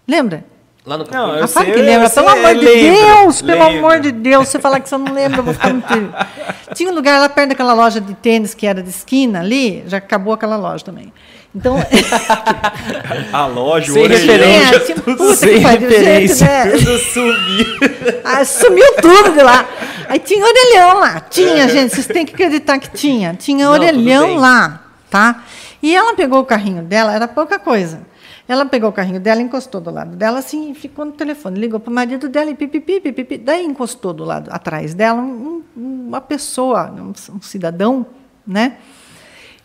Lembra? 0.09 0.52
Lá 0.85 0.99
no 0.99 1.07
Não, 1.09 1.31
Ah, 1.33 1.39
eu 1.39 1.47
sei, 1.47 1.65
que 1.67 1.71
eu 1.79 1.83
lembra. 1.85 2.09
sei, 2.09 2.23
Pelo 2.25 2.35
amor 2.37 2.55
de 2.57 2.65
lembro, 2.65 3.01
Deus, 3.07 3.43
pelo 3.43 3.65
lembro. 3.65 3.79
amor 3.79 4.01
de 4.01 4.11
Deus. 4.13 4.49
Você 4.49 4.59
falar 4.59 4.81
que 4.81 4.89
você 4.89 4.97
não 4.99 5.13
lembra, 5.15 5.39
eu 5.39 5.45
vou 5.45 5.55
ficar 5.55 5.71
muito. 5.73 6.15
Tinha 6.75 6.91
um 6.91 6.95
lugar 6.95 7.21
lá 7.21 7.29
perto 7.29 7.51
daquela 7.51 7.73
loja 7.73 8.01
de 8.01 8.15
tênis 8.15 8.53
que 8.53 8.67
era 8.67 8.83
de 8.83 8.91
esquina 8.91 9.39
ali, 9.41 9.85
já 9.87 9.99
acabou 9.99 10.35
aquela 10.35 10.57
loja 10.57 10.85
também. 10.85 11.13
Então. 11.55 11.77
A 13.33 13.47
loja, 13.47 13.91
o 13.93 13.95
Sem 13.95 14.03
orelhão, 14.05 14.27
referência. 14.27 14.73
já 14.79 14.81
tinha- 14.87 14.97
tudo 14.97 15.17
puta 15.19 15.35
sem 15.37 15.55
que 15.55 15.61
pariu, 15.61 15.89
referência. 15.89 16.47
gente, 16.47 16.65
né? 16.65 16.79
tudo 16.79 16.99
sumiu. 16.99 17.67
Ah, 18.25 18.45
sumiu 18.45 18.93
tudo 19.01 19.33
de 19.35 19.43
lá. 19.43 19.65
Aí 20.09 20.19
tinha 20.19 20.45
orelhão 20.45 20.99
lá. 20.99 21.21
Tinha, 21.21 21.69
gente, 21.69 21.95
vocês 21.95 22.07
têm 22.07 22.25
que 22.27 22.33
acreditar 22.35 22.79
que 22.79 22.91
tinha. 22.91 23.35
Tinha 23.35 23.67
Não, 23.67 23.73
orelhão 23.73 24.37
lá, 24.37 24.81
tá? 25.11 25.43
E 25.83 25.95
ela 25.95 26.15
pegou 26.15 26.41
o 26.41 26.45
carrinho 26.45 26.83
dela, 26.83 27.15
era 27.15 27.29
pouca 27.29 27.59
coisa. 27.59 28.01
Ela 28.49 28.67
pegou 28.67 28.91
o 28.91 28.93
carrinho 28.93 29.21
dela, 29.21 29.41
encostou 29.41 29.81
do 29.81 29.91
lado 29.91 30.17
dela, 30.17 30.41
assim, 30.41 30.73
e 30.73 30.75
ficou 30.75 31.05
no 31.05 31.13
telefone. 31.13 31.59
Ligou 31.61 31.79
para 31.79 31.91
o 31.91 31.95
marido 31.95 32.29
dela 32.29 32.51
e 32.51 32.55
pipipi, 32.55 33.01
pipipi. 33.01 33.39
Daí 33.39 33.65
encostou 33.65 34.13
do 34.13 34.25
lado 34.25 34.51
atrás 34.53 34.95
dela 34.95 35.21
um- 35.23 35.63
um- 35.77 36.09
uma 36.09 36.21
pessoa, 36.21 36.91
um, 36.91 37.13
um 37.37 37.41
cidadão, 37.41 38.05
né? 38.47 38.77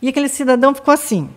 E 0.02 0.08
aquele 0.08 0.30
cidadão 0.30 0.76
ficou 0.76 0.94
assim: 0.94 1.30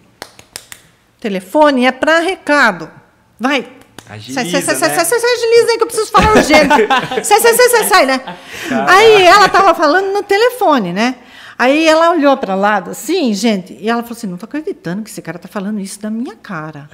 telefone 1.19 1.87
é 1.87 1.93
para 1.93 2.19
recado. 2.21 2.91
Vai. 3.39 3.67
Agiliza, 4.09 4.41
sai, 4.43 4.51
sai, 4.51 4.63
sai, 4.63 4.89
né? 4.89 4.95
sai, 4.97 5.05
sai, 5.05 5.19
sai, 5.21 5.31
agiliza 5.35 5.71
aí 5.71 5.77
que 5.79 5.83
eu 5.83 5.87
preciso 5.87 6.11
falar 6.11 6.31
urgente. 6.37 6.89
sai, 7.25 7.41
sai, 7.41 7.55
sai, 7.55 7.69
sai, 7.69 7.85
sai, 7.85 8.07
né? 8.07 8.21
Aí 8.89 9.23
ela 9.23 9.47
estava 9.47 9.73
falando 9.75 10.13
no 10.13 10.23
telefone, 10.23 10.93
né? 10.93 11.15
Aí 11.61 11.87
ela 11.87 12.13
olhou 12.13 12.35
para 12.39 12.55
lado, 12.55 12.93
assim, 12.93 13.35
gente, 13.35 13.77
e 13.79 13.87
ela 13.87 14.03
falou 14.03 14.17
assim: 14.17 14.27
não 14.27 14.37
estou 14.37 14.47
acreditando 14.47 15.03
que 15.03 15.11
esse 15.11 15.21
cara 15.21 15.37
está 15.37 15.47
falando 15.47 15.79
isso 15.79 16.01
da 16.01 16.09
minha 16.09 16.35
cara. 16.35 16.89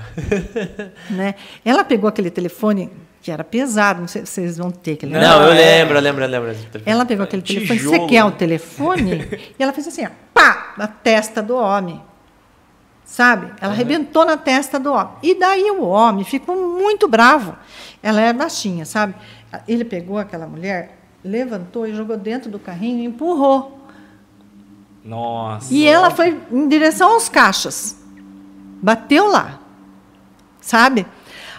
né? 1.08 1.36
Ela 1.64 1.84
pegou 1.84 2.08
aquele 2.08 2.30
telefone 2.32 2.90
que 3.22 3.30
era 3.30 3.44
pesado, 3.44 4.00
não 4.00 4.08
sei 4.08 4.26
se 4.26 4.32
vocês 4.32 4.58
vão 4.58 4.72
ter 4.72 4.96
que 4.96 5.06
Não, 5.06 5.20
lembrar. 5.20 5.46
eu 5.46 5.52
é. 5.52 5.54
lembro, 5.54 5.96
eu 5.96 6.02
lembro, 6.02 6.24
eu 6.24 6.28
lembro. 6.28 6.56
Ela 6.84 7.04
pegou 7.04 7.22
aquele 7.22 7.42
telefone, 7.42 7.78
Tijolo. 7.78 7.96
você 7.96 8.06
quer 8.08 8.24
o 8.24 8.32
telefone? 8.32 9.28
e 9.56 9.62
ela 9.62 9.72
fez 9.72 9.86
assim, 9.86 10.04
ó, 10.04 10.10
pá, 10.34 10.74
na 10.76 10.88
testa 10.88 11.40
do 11.40 11.54
homem. 11.54 12.02
Sabe? 13.04 13.52
Ela 13.60 13.72
arrebentou 13.72 14.24
na 14.24 14.36
testa 14.36 14.80
do 14.80 14.92
homem. 14.92 15.12
E 15.22 15.38
daí 15.38 15.70
o 15.70 15.84
homem 15.84 16.24
ficou 16.24 16.56
muito 16.76 17.06
bravo. 17.06 17.56
Ela 18.02 18.20
era 18.20 18.32
baixinha, 18.36 18.84
sabe? 18.84 19.14
Ele 19.68 19.84
pegou 19.84 20.18
aquela 20.18 20.48
mulher, 20.48 20.98
levantou 21.22 21.86
e 21.86 21.94
jogou 21.94 22.16
dentro 22.16 22.50
do 22.50 22.58
carrinho 22.58 22.98
e 22.98 23.04
empurrou. 23.04 23.75
Nossa. 25.06 25.72
E 25.72 25.86
ela 25.86 26.10
foi 26.10 26.38
em 26.50 26.68
direção 26.68 27.12
aos 27.12 27.28
caixas. 27.28 27.96
Bateu 28.82 29.28
lá. 29.28 29.58
Sabe? 30.60 31.06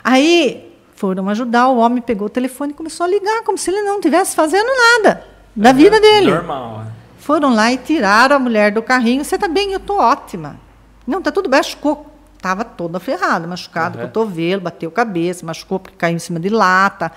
Aí 0.03 0.73
foram 0.95 1.29
ajudar, 1.29 1.67
o 1.69 1.77
homem 1.77 2.01
pegou 2.01 2.27
o 2.27 2.29
telefone 2.29 2.71
e 2.71 2.75
começou 2.75 3.05
a 3.05 3.09
ligar, 3.09 3.43
como 3.43 3.57
se 3.57 3.69
ele 3.69 3.81
não 3.83 3.95
estivesse 3.95 4.35
fazendo 4.35 4.67
nada 4.67 5.23
da 5.55 5.71
vida 5.71 5.99
dele. 5.99 6.31
Normal. 6.31 6.79
né? 6.79 6.91
Foram 7.19 7.53
lá 7.53 7.71
e 7.71 7.77
tiraram 7.77 8.35
a 8.35 8.39
mulher 8.39 8.71
do 8.71 8.81
carrinho. 8.81 9.23
Você 9.23 9.37
tá 9.37 9.47
bem? 9.47 9.71
Eu 9.73 9.79
tô 9.79 9.97
ótima. 9.97 10.57
Não, 11.05 11.21
tá 11.21 11.31
tudo 11.31 11.49
bem. 11.49 11.59
Machucou. 11.59 12.05
Tava 12.41 12.63
toda 12.63 12.99
ferrada, 12.99 13.47
machucado, 13.47 13.97
Uhum. 13.97 14.05
cotovelo, 14.05 14.61
bateu 14.61 14.91
cabeça, 14.91 15.43
machucou 15.45 15.79
porque 15.79 15.95
caiu 15.97 16.15
em 16.15 16.19
cima 16.19 16.39
de 16.39 16.49
lata. 16.49 17.11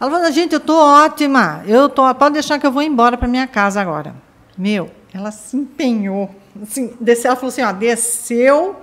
Ela 0.00 0.10
falou, 0.10 0.32
gente, 0.32 0.54
eu 0.54 0.60
tô 0.60 0.74
ótima. 0.76 1.62
Eu 1.66 1.88
tô, 1.88 2.12
pode 2.14 2.34
deixar 2.34 2.58
que 2.58 2.66
eu 2.66 2.72
vou 2.72 2.82
embora 2.82 3.16
para 3.18 3.28
minha 3.28 3.46
casa 3.46 3.80
agora. 3.80 4.14
Meu, 4.56 4.90
ela 5.16 5.30
se 5.30 5.56
empenhou. 5.56 6.30
Assim, 6.62 6.94
desceu, 7.00 7.30
ela 7.30 7.36
falou 7.36 7.48
assim, 7.48 7.62
ó, 7.62 7.72
desceu 7.72 8.76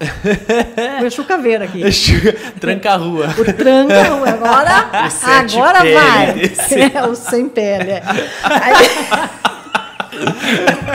o 1.06 1.10
chucaveiro 1.10 1.64
aqui. 1.64 1.82
Tranca 2.58 2.92
a 2.92 2.96
rua. 2.96 3.26
O 3.38 3.44
tranca, 3.52 4.02
agora, 4.26 5.04
O 5.06 5.10
sete 5.10 5.56
agora 5.58 5.80
pele 5.82 5.94
vai. 5.94 6.52
É, 6.94 7.06
o 7.06 7.14
sem 7.14 7.48
pele. 7.50 7.90
é. 7.90 8.02
Aí, 8.42 8.74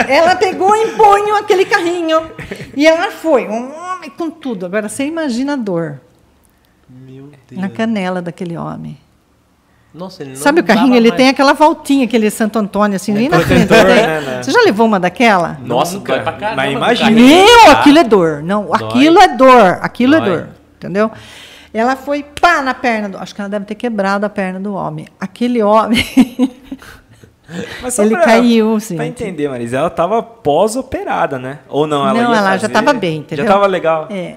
ela 0.08 0.34
pegou 0.34 0.74
em 0.74 0.96
punho 0.96 1.36
aquele 1.36 1.64
carrinho 1.64 2.20
e 2.76 2.84
ela 2.86 3.12
foi, 3.12 3.46
um 3.46 3.72
homem 3.72 4.10
com 4.10 4.28
tudo. 4.28 4.66
Agora 4.66 4.88
você 4.88 5.04
imagina 5.04 5.52
a 5.52 5.56
dor 5.56 6.00
Meu 6.88 7.30
Deus. 7.48 7.60
na 7.60 7.68
canela 7.68 8.20
daquele 8.20 8.56
homem. 8.56 8.98
Nossa, 9.92 10.22
ele 10.22 10.30
não 10.30 10.36
Sabe 10.36 10.60
o 10.60 10.64
carrinho? 10.64 10.94
Ele 10.94 11.08
mais. 11.08 11.18
tem 11.20 11.28
aquela 11.30 11.52
voltinha, 11.52 12.04
aquele 12.04 12.30
Santo 12.30 12.58
Antônio, 12.58 12.94
assim, 12.96 13.12
ali 13.14 13.28
na 13.28 13.40
frente. 13.40 13.66
tem. 13.66 13.84
né, 13.84 14.20
né? 14.20 14.42
Você 14.42 14.52
já 14.52 14.60
levou 14.62 14.86
uma 14.86 15.00
daquela? 15.00 15.58
Nossa, 15.64 15.96
Nunca. 15.96 16.12
dói 16.14 16.22
pra 16.22 16.32
caramba. 16.34 16.56
Mas 16.62 16.72
imagina. 16.72 17.10
Meu, 17.10 17.70
aquilo 17.72 17.98
é 17.98 18.04
dor. 18.04 18.42
Não, 18.42 18.66
Dói. 18.66 18.74
aquilo 18.76 19.18
é 19.20 19.28
dor. 19.36 19.78
Aquilo 19.82 20.14
é 20.14 20.20
Dói. 20.20 20.28
dor. 20.30 20.48
Entendeu? 20.78 21.10
Ela 21.74 21.96
foi 21.96 22.22
pá 22.40 22.62
na 22.62 22.72
perna 22.74 23.08
do. 23.08 23.18
Acho 23.18 23.34
que 23.34 23.40
ela 23.40 23.50
deve 23.50 23.64
ter 23.64 23.74
quebrado 23.74 24.24
a 24.24 24.28
perna 24.28 24.58
do 24.60 24.74
homem. 24.74 25.06
Aquele 25.20 25.62
homem. 25.62 26.04
Ele 27.98 28.10
pra, 28.10 28.20
caiu, 28.24 28.78
Pra 28.78 29.04
gente. 29.04 29.22
entender, 29.24 29.48
Marisa, 29.48 29.78
ela 29.78 29.90
tava 29.90 30.22
pós-operada, 30.22 31.36
né? 31.36 31.58
Ou 31.68 31.84
não? 31.84 32.02
Ela 32.08 32.22
Não, 32.22 32.30
ia 32.32 32.36
ela 32.38 32.52
já 32.52 32.60
fazer- 32.60 32.72
tava 32.72 32.92
bem, 32.92 33.18
entendeu? 33.18 33.44
Já 33.44 33.52
tava 33.52 33.66
legal. 33.66 34.06
É. 34.08 34.36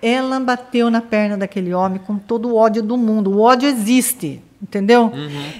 Ela 0.00 0.40
bateu 0.40 0.90
na 0.90 1.02
perna 1.02 1.36
daquele 1.36 1.74
homem 1.74 1.98
com 1.98 2.16
todo 2.16 2.48
o 2.48 2.56
ódio 2.56 2.82
do 2.82 2.96
mundo. 2.96 3.30
O 3.32 3.40
ódio 3.42 3.68
existe, 3.68 4.42
entendeu? 4.66 5.12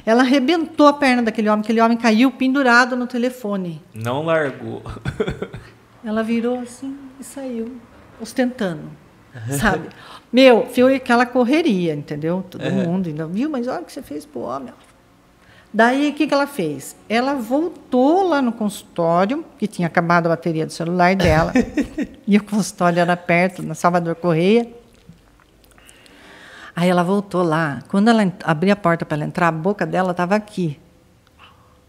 Ela 0.04 0.22
arrebentou 0.22 0.88
a 0.88 0.92
perna 0.92 1.22
daquele 1.22 1.48
homem. 1.48 1.62
Aquele 1.62 1.80
homem 1.80 1.96
caiu 1.96 2.30
pendurado 2.30 2.96
no 2.96 3.06
telefone. 3.06 3.80
Não 3.94 4.24
largou. 4.24 4.82
Ela 6.04 6.22
virou 6.22 6.60
assim 6.60 6.96
e 7.18 7.24
saiu, 7.24 7.76
ostentando, 8.20 8.90
sabe? 9.58 9.88
Meu, 10.32 10.66
foi 10.66 10.94
aquela 10.94 11.26
correria, 11.26 11.94
entendeu? 11.94 12.44
Todo 12.48 12.62
mundo 12.70 13.08
ainda 13.08 13.26
viu, 13.26 13.50
mas 13.50 13.66
olha 13.66 13.80
o 13.80 13.84
que 13.84 13.92
você 13.92 14.02
fez 14.02 14.24
pro 14.24 14.42
homem. 14.42 14.72
Daí, 15.74 16.10
o 16.10 16.14
que, 16.14 16.26
que 16.26 16.32
ela 16.32 16.46
fez? 16.46 16.96
Ela 17.08 17.34
voltou 17.34 18.28
lá 18.28 18.40
no 18.40 18.52
consultório, 18.52 19.44
que 19.58 19.66
tinha 19.66 19.88
acabado 19.88 20.26
a 20.26 20.28
bateria 20.30 20.64
do 20.64 20.72
celular 20.72 21.16
dela, 21.16 21.52
e 22.26 22.36
o 22.36 22.44
consultório 22.44 23.00
era 23.00 23.16
perto, 23.16 23.62
na 23.62 23.74
Salvador 23.74 24.14
Correia. 24.14 24.66
Aí 26.76 26.90
ela 26.90 27.02
voltou 27.02 27.42
lá. 27.42 27.78
Quando 27.88 28.08
ela 28.08 28.30
abriu 28.44 28.70
a 28.70 28.76
porta 28.76 29.06
para 29.06 29.16
ela 29.16 29.24
entrar, 29.24 29.48
a 29.48 29.52
boca 29.52 29.86
dela 29.86 30.10
estava 30.10 30.36
aqui. 30.36 30.78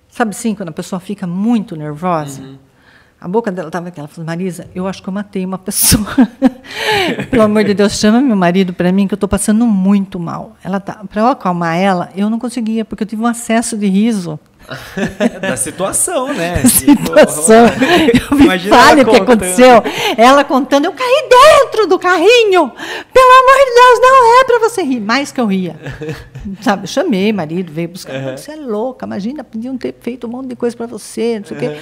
Sabe 0.07 0.31
assim, 0.31 0.55
quando 0.55 0.69
a 0.69 0.71
pessoa 0.71 0.97
fica 1.01 1.27
muito 1.27 1.75
nervosa? 1.75 2.41
A 3.19 3.27
boca 3.27 3.51
dela 3.51 3.67
estava 3.67 3.89
aqui. 3.89 3.99
Ela 3.99 4.07
falou, 4.07 4.25
Marisa, 4.25 4.65
eu 4.73 4.87
acho 4.87 5.03
que 5.03 5.09
eu 5.09 5.13
matei 5.13 5.45
uma 5.45 5.57
pessoa. 5.57 6.07
Pelo 7.29 7.43
amor 7.43 7.65
de 7.65 7.73
Deus, 7.73 7.99
chama 7.99 8.21
meu 8.21 8.37
marido 8.37 8.71
para 8.71 8.89
mim, 8.93 9.07
que 9.07 9.13
eu 9.13 9.17
estou 9.17 9.27
passando 9.27 9.67
muito 9.67 10.17
mal. 10.17 10.55
Ela 10.63 10.79
tá, 10.79 11.03
para 11.03 11.21
eu 11.21 11.27
acalmar 11.27 11.75
ela, 11.75 12.09
eu 12.15 12.29
não 12.29 12.39
conseguia, 12.39 12.85
porque 12.85 13.03
eu 13.03 13.07
tive 13.07 13.21
um 13.21 13.27
acesso 13.27 13.77
de 13.77 13.87
riso. 13.87 14.39
da 15.41 15.55
situação, 15.55 16.33
né? 16.33 16.63
Situação. 16.65 17.65
Eu 18.29 18.37
me 18.37 18.59
fale 18.59 19.01
o 19.01 19.05
que 19.05 19.11
contando. 19.11 19.23
aconteceu. 19.23 19.83
Ela 20.17 20.43
contando, 20.43 20.85
eu 20.85 20.91
caí 20.91 21.29
dentro 21.29 21.87
do 21.87 21.97
carrinho. 21.97 22.71
Pelo 23.13 23.31
amor 23.39 23.65
de 23.65 23.75
Deus, 23.75 23.99
não 24.01 24.41
é 24.41 24.43
para 24.43 24.59
você 24.59 24.81
rir. 24.83 24.99
Mais 24.99 25.31
que 25.31 25.39
eu 25.39 25.45
ria. 25.45 25.75
Sabe, 26.61 26.83
eu 26.83 26.87
chamei 26.87 27.31
marido, 27.31 27.71
veio 27.71 27.89
buscar. 27.89 28.37
Você 28.37 28.51
é 28.51 28.55
louca, 28.55 29.05
imagina, 29.05 29.43
podiam 29.43 29.77
ter 29.77 29.95
feito 29.99 30.27
um 30.27 30.29
monte 30.29 30.49
de 30.49 30.55
coisa 30.55 30.75
para 30.75 30.85
você, 30.85 31.39
não 31.39 31.45
sei 31.45 31.57
o 31.57 31.59
quê. 31.59 31.77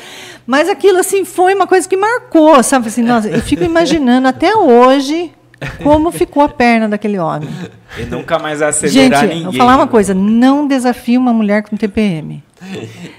Mas 0.46 0.70
aquilo, 0.70 1.00
assim, 1.00 1.26
foi 1.26 1.54
uma 1.54 1.68
coisa 1.68 1.88
que 1.88 1.98
marcou, 1.98 2.62
sabe? 2.64 2.88
Assim, 2.88 3.02
nossa, 3.02 3.28
eu 3.30 3.42
fico 3.42 3.64
imaginando 3.66 4.28
até 4.28 4.56
hoje 4.56 5.32
como 5.84 6.12
ficou 6.12 6.44
a 6.44 6.50
perna 6.50 6.88
daquele 6.90 7.18
homem. 7.20 7.50
E 7.98 8.04
nunca 8.04 8.38
mais 8.40 8.60
Gente, 8.60 8.68
acelerar 8.70 9.24
eu 9.24 9.30
ninguém. 9.30 9.44
vou 9.46 9.54
falar 9.54 9.76
uma 9.78 9.88
coisa, 9.88 10.14
não 10.14 10.68
desafie 10.68 11.18
uma 11.18 11.32
mulher 11.34 11.64
com 11.64 11.76
TPM. 11.78 12.44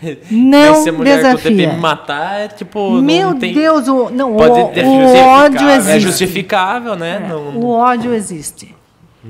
Mas 0.02 0.18
Não 0.30 0.82
se 0.82 0.88
a 0.88 0.92
mulher 0.92 1.16
com 1.22 1.22
desafia. 1.28 1.50
TPM 1.50 1.80
matar, 1.80 2.40
é 2.40 2.48
tipo. 2.48 2.90
Meu 3.00 3.30
não 3.30 3.38
tem... 3.38 3.54
Deus, 3.54 3.86
o, 3.88 4.10
não, 4.10 4.34
o, 4.34 4.36
Pode 4.36 4.60
o 4.60 4.68
ter 4.68 4.84
ódio 4.84 5.58
justificável, 5.58 5.70
existe. 5.76 5.90
É 5.96 6.00
justificável, 6.00 6.96
né? 6.96 7.22
É, 7.24 7.28
Não- 7.28 7.56
O 7.58 7.68
ódio 7.70 8.12
existe. 8.14 8.74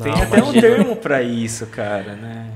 Tem 0.03 0.13
até 0.13 0.43
um 0.43 0.53
termo 0.53 0.97
pra 0.97 1.23
isso, 1.23 1.67
cara, 1.67 2.19
né? 2.21 2.47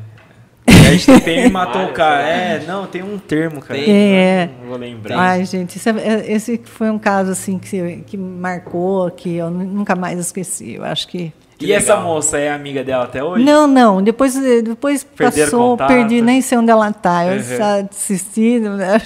A 0.81 0.93
gente 0.93 1.21
tem 1.21 1.47
e 1.47 1.51
matou 1.51 1.85
o 1.85 1.93
cara. 1.93 2.23
É, 2.23 2.63
não, 2.67 2.87
tem 2.87 3.03
um 3.03 3.19
termo, 3.19 3.61
cara. 3.61 3.79
Tem. 3.79 3.89
É. 3.91 4.51
Não 4.63 4.69
vou 4.71 4.79
lembrar. 4.79 5.19
Ai, 5.19 5.45
gente, 5.45 5.77
isso 5.77 5.89
é- 5.89 5.93
é- 5.99 6.33
esse 6.33 6.61
foi 6.65 6.91
um 6.91 6.99
caso 6.99 7.31
assim 7.31 7.59
que, 7.59 8.03
que 8.07 8.17
marcou, 8.17 9.11
que 9.11 9.37
eu 9.37 9.51
nu- 9.51 9.65
nunca 9.65 9.95
mais 9.95 10.19
esqueci. 10.19 10.75
Eu 10.75 10.85
acho 10.85 11.07
que. 11.09 11.33
e 11.61 11.73
essa 11.73 11.97
moça 11.97 12.39
é 12.39 12.51
amiga 12.51 12.83
dela 12.83 13.05
até 13.05 13.23
hoje? 13.23 13.45
Não, 13.45 13.67
não. 13.67 14.03
Depois, 14.03 14.35
depois 14.65 15.05
Perderam 15.05 15.51
passou, 15.51 15.71
contato? 15.73 15.89
perdi, 15.89 16.23
nem 16.23 16.41
sei 16.41 16.57
onde 16.59 16.71
ela 16.71 16.89
está. 16.89 17.27
Eu 17.27 17.37
Uhum. 17.37 17.57
só 17.59 17.87
assisti, 17.91 18.61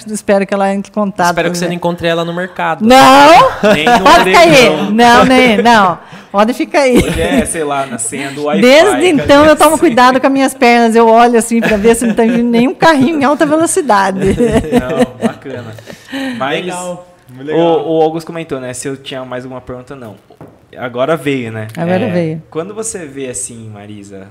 espero 0.09 0.47
que 0.47 0.53
ela 0.53 0.73
entre 0.73 0.89
em 0.89 0.93
contato. 0.93 1.27
Espero 1.27 1.51
que 1.51 1.57
você 1.57 1.65
não 1.65 1.71
ele. 1.71 1.75
encontre 1.75 2.07
ela 2.07 2.23
no 2.23 2.33
mercado. 2.33 2.85
Não! 2.85 3.73
Nem 3.73 3.85
no 3.85 3.99
Pode 4.03 4.23
ficar 4.23 4.39
aí. 4.39 4.69
orelhão. 4.69 4.91
Não, 4.91 5.25
nem, 5.25 5.57
não. 5.61 5.99
Pode 6.35 6.53
ficar 6.53 6.81
aí. 6.81 6.97
Hoje 6.97 7.21
é, 7.21 7.45
sei 7.45 7.63
lá, 7.63 7.85
na 7.85 7.97
senha 7.97 8.29
do 8.29 8.43
Wi-Fi. 8.43 8.61
Desde 8.61 9.05
então 9.07 9.45
eu 9.45 9.55
tomo 9.55 9.69
senha? 9.69 9.79
cuidado 9.79 10.19
com 10.19 10.27
as 10.27 10.33
minhas 10.33 10.53
pernas. 10.53 10.93
Eu 10.93 11.07
olho 11.07 11.39
assim 11.39 11.61
para 11.61 11.77
ver 11.77 11.95
se 11.95 12.03
não 12.03 12.11
está 12.11 12.23
vindo 12.23 12.49
nenhum 12.49 12.75
carrinho 12.75 13.21
em 13.21 13.23
alta 13.23 13.45
velocidade. 13.45 14.19
Não, 14.77 15.27
bacana. 15.27 15.73
Mas 16.37 16.65
Legal. 16.65 17.07
O, 17.39 17.99
o 17.99 18.01
Augusto 18.01 18.27
comentou, 18.27 18.59
né? 18.59 18.73
Se 18.73 18.85
eu 18.85 18.97
tinha 18.97 19.23
mais 19.23 19.45
alguma 19.45 19.61
pergunta, 19.61 19.95
não. 19.95 20.17
Agora 20.77 21.15
veio, 21.15 21.53
né? 21.53 21.67
Agora 21.77 22.09
veio. 22.11 22.43
Quando 22.49 22.73
você 22.73 23.05
vê 23.05 23.29
assim, 23.29 23.69
Marisa, 23.69 24.27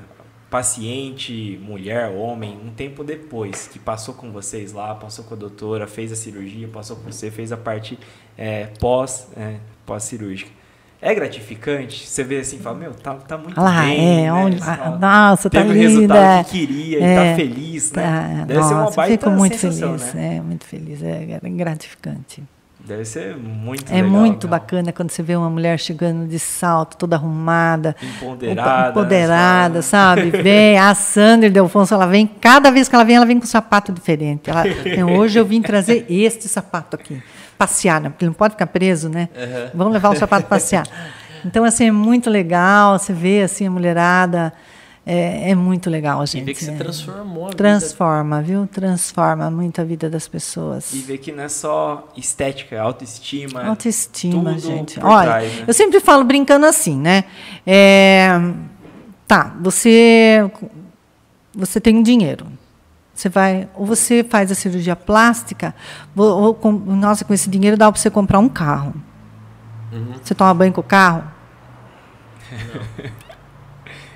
paciente, 0.50 1.58
mulher, 1.62 2.10
homem, 2.10 2.58
um 2.62 2.70
tempo 2.70 3.02
depois, 3.02 3.66
que 3.66 3.78
passou 3.78 4.14
com 4.14 4.30
vocês 4.30 4.74
lá, 4.74 4.94
passou 4.94 5.24
com 5.24 5.32
a 5.32 5.36
doutora, 5.38 5.86
fez 5.86 6.12
a 6.12 6.16
cirurgia, 6.16 6.68
passou 6.68 6.96
com 6.96 7.10
você, 7.10 7.30
fez 7.30 7.50
a 7.50 7.56
parte 7.56 7.98
é, 8.36 8.66
pós, 8.78 9.28
é, 9.36 9.54
pós-cirúrgica. 9.86 10.63
É 11.06 11.14
gratificante? 11.14 12.06
Você 12.08 12.24
vê 12.24 12.38
assim 12.38 12.56
e 12.56 12.60
fala, 12.60 12.78
meu, 12.78 12.92
tá, 12.94 13.12
tá 13.14 13.36
muito 13.36 13.60
Olha 13.60 13.70
lá, 13.70 13.82
bem, 13.82 14.20
é, 14.20 14.22
né? 14.22 14.32
onde- 14.32 14.56
ah, 14.62 14.76
fala, 14.76 14.98
nossa, 14.98 15.50
tá 15.50 15.58
Teve 15.60 15.70
o 15.70 15.72
linda. 15.74 15.88
resultado 15.88 16.44
que 16.46 16.66
queria 16.66 16.98
e 16.98 17.02
É, 17.02 17.30
tá 17.30 17.36
feliz, 17.36 17.92
né? 17.92 18.02
Tá, 18.02 18.44
Deve 18.46 18.62
ser 18.62 18.72
uma 18.74 18.80
nossa, 18.84 18.96
baita 18.96 19.12
fico 19.26 19.30
muito 19.38 19.58
feliz, 19.58 20.14
né? 20.14 20.36
é 20.36 20.40
muito 20.40 20.64
feliz, 20.64 21.02
é, 21.02 21.38
é 21.42 21.48
gratificante. 21.50 22.42
Deve 22.86 23.04
ser 23.06 23.34
muito 23.36 23.90
É 23.90 23.96
legal, 23.96 24.10
muito 24.10 24.46
cara. 24.48 24.60
bacana 24.60 24.92
quando 24.92 25.10
você 25.10 25.22
vê 25.22 25.34
uma 25.36 25.48
mulher 25.48 25.78
chegando 25.78 26.26
de 26.28 26.38
salto, 26.38 26.98
toda 26.98 27.16
arrumada, 27.16 27.96
Empoderada. 28.02 28.90
empoderada, 28.90 29.74
né? 29.76 29.82
sabe? 29.82 30.30
Vem, 30.30 30.78
a 30.78 30.94
Sandra 30.94 31.48
Delfonso, 31.48 31.94
ela 31.94 32.06
vem, 32.06 32.26
cada 32.26 32.70
vez 32.70 32.86
que 32.88 32.94
ela 32.94 33.04
vem, 33.04 33.16
ela 33.16 33.24
vem 33.24 33.38
com 33.38 33.44
um 33.44 33.48
sapato 33.48 33.90
diferente. 33.90 34.50
Ela, 34.50 34.64
"Não, 34.98 35.16
hoje 35.16 35.38
eu 35.38 35.46
vim 35.46 35.62
trazer 35.62 36.04
este 36.10 36.46
sapato 36.46 36.96
aqui. 36.96 37.22
Passear, 37.56 38.00
né? 38.00 38.08
porque 38.10 38.24
ele 38.24 38.30
não 38.30 38.34
pode 38.34 38.54
ficar 38.54 38.66
preso, 38.66 39.08
né? 39.08 39.28
Uhum. 39.34 39.70
Vamos 39.74 39.92
levar 39.92 40.10
o 40.10 40.16
sapato 40.16 40.46
passear. 40.46 40.86
Então, 41.46 41.62
assim, 41.62 41.88
é 41.88 41.92
muito 41.92 42.30
legal, 42.30 42.98
você 42.98 43.12
vê 43.12 43.42
assim, 43.42 43.66
a 43.66 43.70
mulherada. 43.70 44.50
É, 45.06 45.50
é 45.50 45.54
muito 45.54 45.90
legal, 45.90 46.24
gente. 46.26 46.42
E 46.42 46.44
ver 46.44 46.54
que 46.54 46.64
é. 46.64 46.74
transformou 46.76 47.48
a 47.48 47.50
Transforma, 47.50 48.40
vida. 48.40 48.60
viu? 48.60 48.66
Transforma 48.66 49.50
muito 49.50 49.78
a 49.78 49.84
vida 49.84 50.08
das 50.08 50.26
pessoas. 50.26 50.94
E 50.94 50.98
ver 51.00 51.18
que 51.18 51.30
não 51.30 51.42
é 51.42 51.48
só 51.48 52.08
estética, 52.16 52.76
é 52.76 52.78
autoestima. 52.78 53.62
Autoestima, 53.64 54.58
gente. 54.58 54.98
Olha, 55.00 55.26
trás, 55.26 55.52
né? 55.56 55.64
eu 55.66 55.74
sempre 55.74 56.00
falo 56.00 56.24
brincando 56.24 56.64
assim, 56.64 56.96
né? 56.96 57.24
É, 57.66 58.30
tá, 59.28 59.54
você, 59.60 60.50
você 61.54 61.78
tem 61.78 61.98
um 61.98 62.02
dinheiro. 62.02 62.46
Você 63.14 63.28
vai, 63.28 63.68
ou 63.74 63.86
você 63.86 64.24
faz 64.24 64.50
a 64.50 64.54
cirurgia 64.54 64.96
plástica, 64.96 65.74
ou, 66.16 66.26
ou 66.26 66.54
com, 66.54 66.72
nossa, 66.72 67.24
com 67.24 67.32
esse 67.32 67.48
dinheiro 67.48 67.76
dá 67.76 67.90
para 67.90 68.00
você 68.00 68.10
comprar 68.10 68.38
um 68.40 68.48
carro. 68.48 68.94
Uhum. 69.92 70.14
Você 70.22 70.34
toma 70.34 70.52
banho 70.52 70.72
com 70.72 70.80
o 70.80 70.84
carro? 70.84 71.24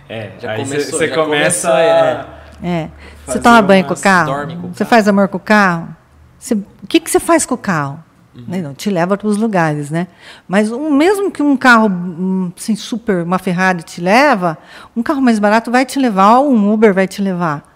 É, 0.09 0.33
já 0.41 0.57
começou. 0.57 0.99
Você 0.99 1.09
começa. 1.09 1.71
é. 1.81 2.25
é. 2.63 2.91
Você 3.27 3.39
toma 3.41 3.61
banho 3.61 3.85
com 3.85 3.93
o 3.93 4.01
carro? 4.01 4.35
Com 4.35 4.43
o 4.43 4.47
carro. 4.47 4.71
Você 4.73 4.85
faz 4.87 5.07
amor 5.07 5.29
com 5.29 5.37
o 5.37 5.41
carro? 5.41 5.95
Você, 6.39 6.55
o 6.55 6.87
que, 6.89 6.99
que 6.99 7.11
você 7.11 7.21
faz 7.21 7.45
com 7.45 7.55
o 7.55 7.59
carro? 7.59 8.03
Uhum. 8.35 8.45
Né, 8.49 8.63
não, 8.63 8.73
te 8.73 8.89
leva 8.89 9.19
para 9.19 9.29
os 9.29 9.37
lugares, 9.37 9.91
né? 9.91 10.07
Mas 10.47 10.71
um, 10.73 10.91
mesmo 10.95 11.31
que 11.31 11.43
um 11.43 11.57
carro 11.57 11.89
um, 11.89 12.53
assim, 12.57 12.75
super, 12.75 13.23
uma 13.23 13.39
Ferrari 13.39 13.83
te 13.83 14.01
leva, 14.01 14.57
um 14.97 15.03
carro 15.03 15.21
mais 15.21 15.39
barato 15.39 15.71
vai 15.71 15.85
te 15.85 15.99
levar, 15.99 16.39
ou 16.39 16.55
um 16.55 16.73
Uber 16.73 16.95
vai 16.95 17.07
te 17.07 17.21
levar. 17.21 17.68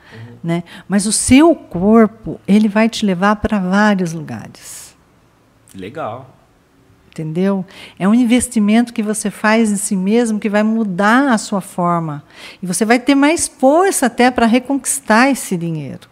Né? 0.42 0.64
Mas 0.88 1.06
o 1.06 1.12
seu 1.12 1.54
corpo, 1.54 2.40
ele 2.46 2.68
vai 2.68 2.88
te 2.88 3.04
levar 3.06 3.36
para 3.36 3.58
vários 3.58 4.12
lugares. 4.12 4.96
Legal 5.74 6.38
entendeu? 7.12 7.64
É 7.98 8.08
um 8.08 8.14
investimento 8.14 8.92
que 8.92 9.02
você 9.02 9.30
faz 9.30 9.70
em 9.70 9.76
si 9.76 9.94
mesmo 9.94 10.40
que 10.40 10.48
vai 10.48 10.62
mudar 10.62 11.32
a 11.32 11.38
sua 11.38 11.60
forma. 11.60 12.24
E 12.62 12.66
você 12.66 12.84
vai 12.84 12.98
ter 12.98 13.14
mais 13.14 13.46
força 13.46 14.06
até 14.06 14.30
para 14.30 14.46
reconquistar 14.46 15.30
esse 15.30 15.56
dinheiro. 15.56 16.10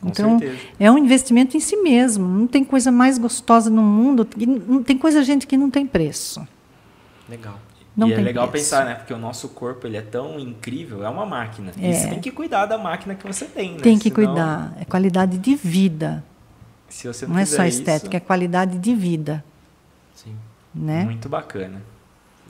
Com 0.00 0.08
então, 0.08 0.38
certeza. 0.38 0.62
é 0.78 0.90
um 0.90 0.98
investimento 0.98 1.56
em 1.56 1.60
si 1.60 1.76
mesmo. 1.76 2.26
Não 2.26 2.46
tem 2.46 2.64
coisa 2.64 2.90
mais 2.90 3.16
gostosa 3.18 3.70
no 3.70 3.82
mundo. 3.82 4.26
Não 4.66 4.82
tem 4.82 4.98
coisa, 4.98 5.22
gente, 5.22 5.46
que 5.46 5.56
não 5.56 5.70
tem 5.70 5.86
preço. 5.86 6.46
Legal. 7.28 7.58
Não 8.00 8.08
e 8.08 8.14
é 8.14 8.16
legal 8.16 8.48
preço. 8.48 8.64
pensar, 8.70 8.84
né? 8.84 8.94
Porque 8.94 9.12
o 9.12 9.18
nosso 9.18 9.48
corpo 9.50 9.86
ele 9.86 9.96
é 9.96 10.02
tão 10.02 10.38
incrível, 10.40 11.04
é 11.04 11.08
uma 11.08 11.26
máquina. 11.26 11.72
É. 11.80 11.90
E 11.90 11.94
você 11.94 12.08
tem 12.08 12.20
que 12.20 12.30
cuidar 12.30 12.66
da 12.66 12.78
máquina 12.78 13.14
que 13.14 13.26
você 13.26 13.44
tem, 13.44 13.72
né? 13.72 13.78
Tem 13.80 13.98
que 13.98 14.10
Senão, 14.10 14.14
cuidar. 14.34 14.72
É 14.80 14.84
qualidade 14.84 15.36
de 15.38 15.54
vida. 15.54 16.24
Se 16.88 17.06
você 17.06 17.26
não, 17.26 17.34
Não 17.34 17.40
é 17.40 17.44
só 17.44 17.64
estética, 17.64 18.08
isso, 18.08 18.16
é 18.16 18.20
qualidade 18.20 18.78
de 18.78 18.94
vida. 18.94 19.44
Sim. 20.14 20.34
Né? 20.74 21.04
Muito 21.04 21.28
bacana. 21.28 21.82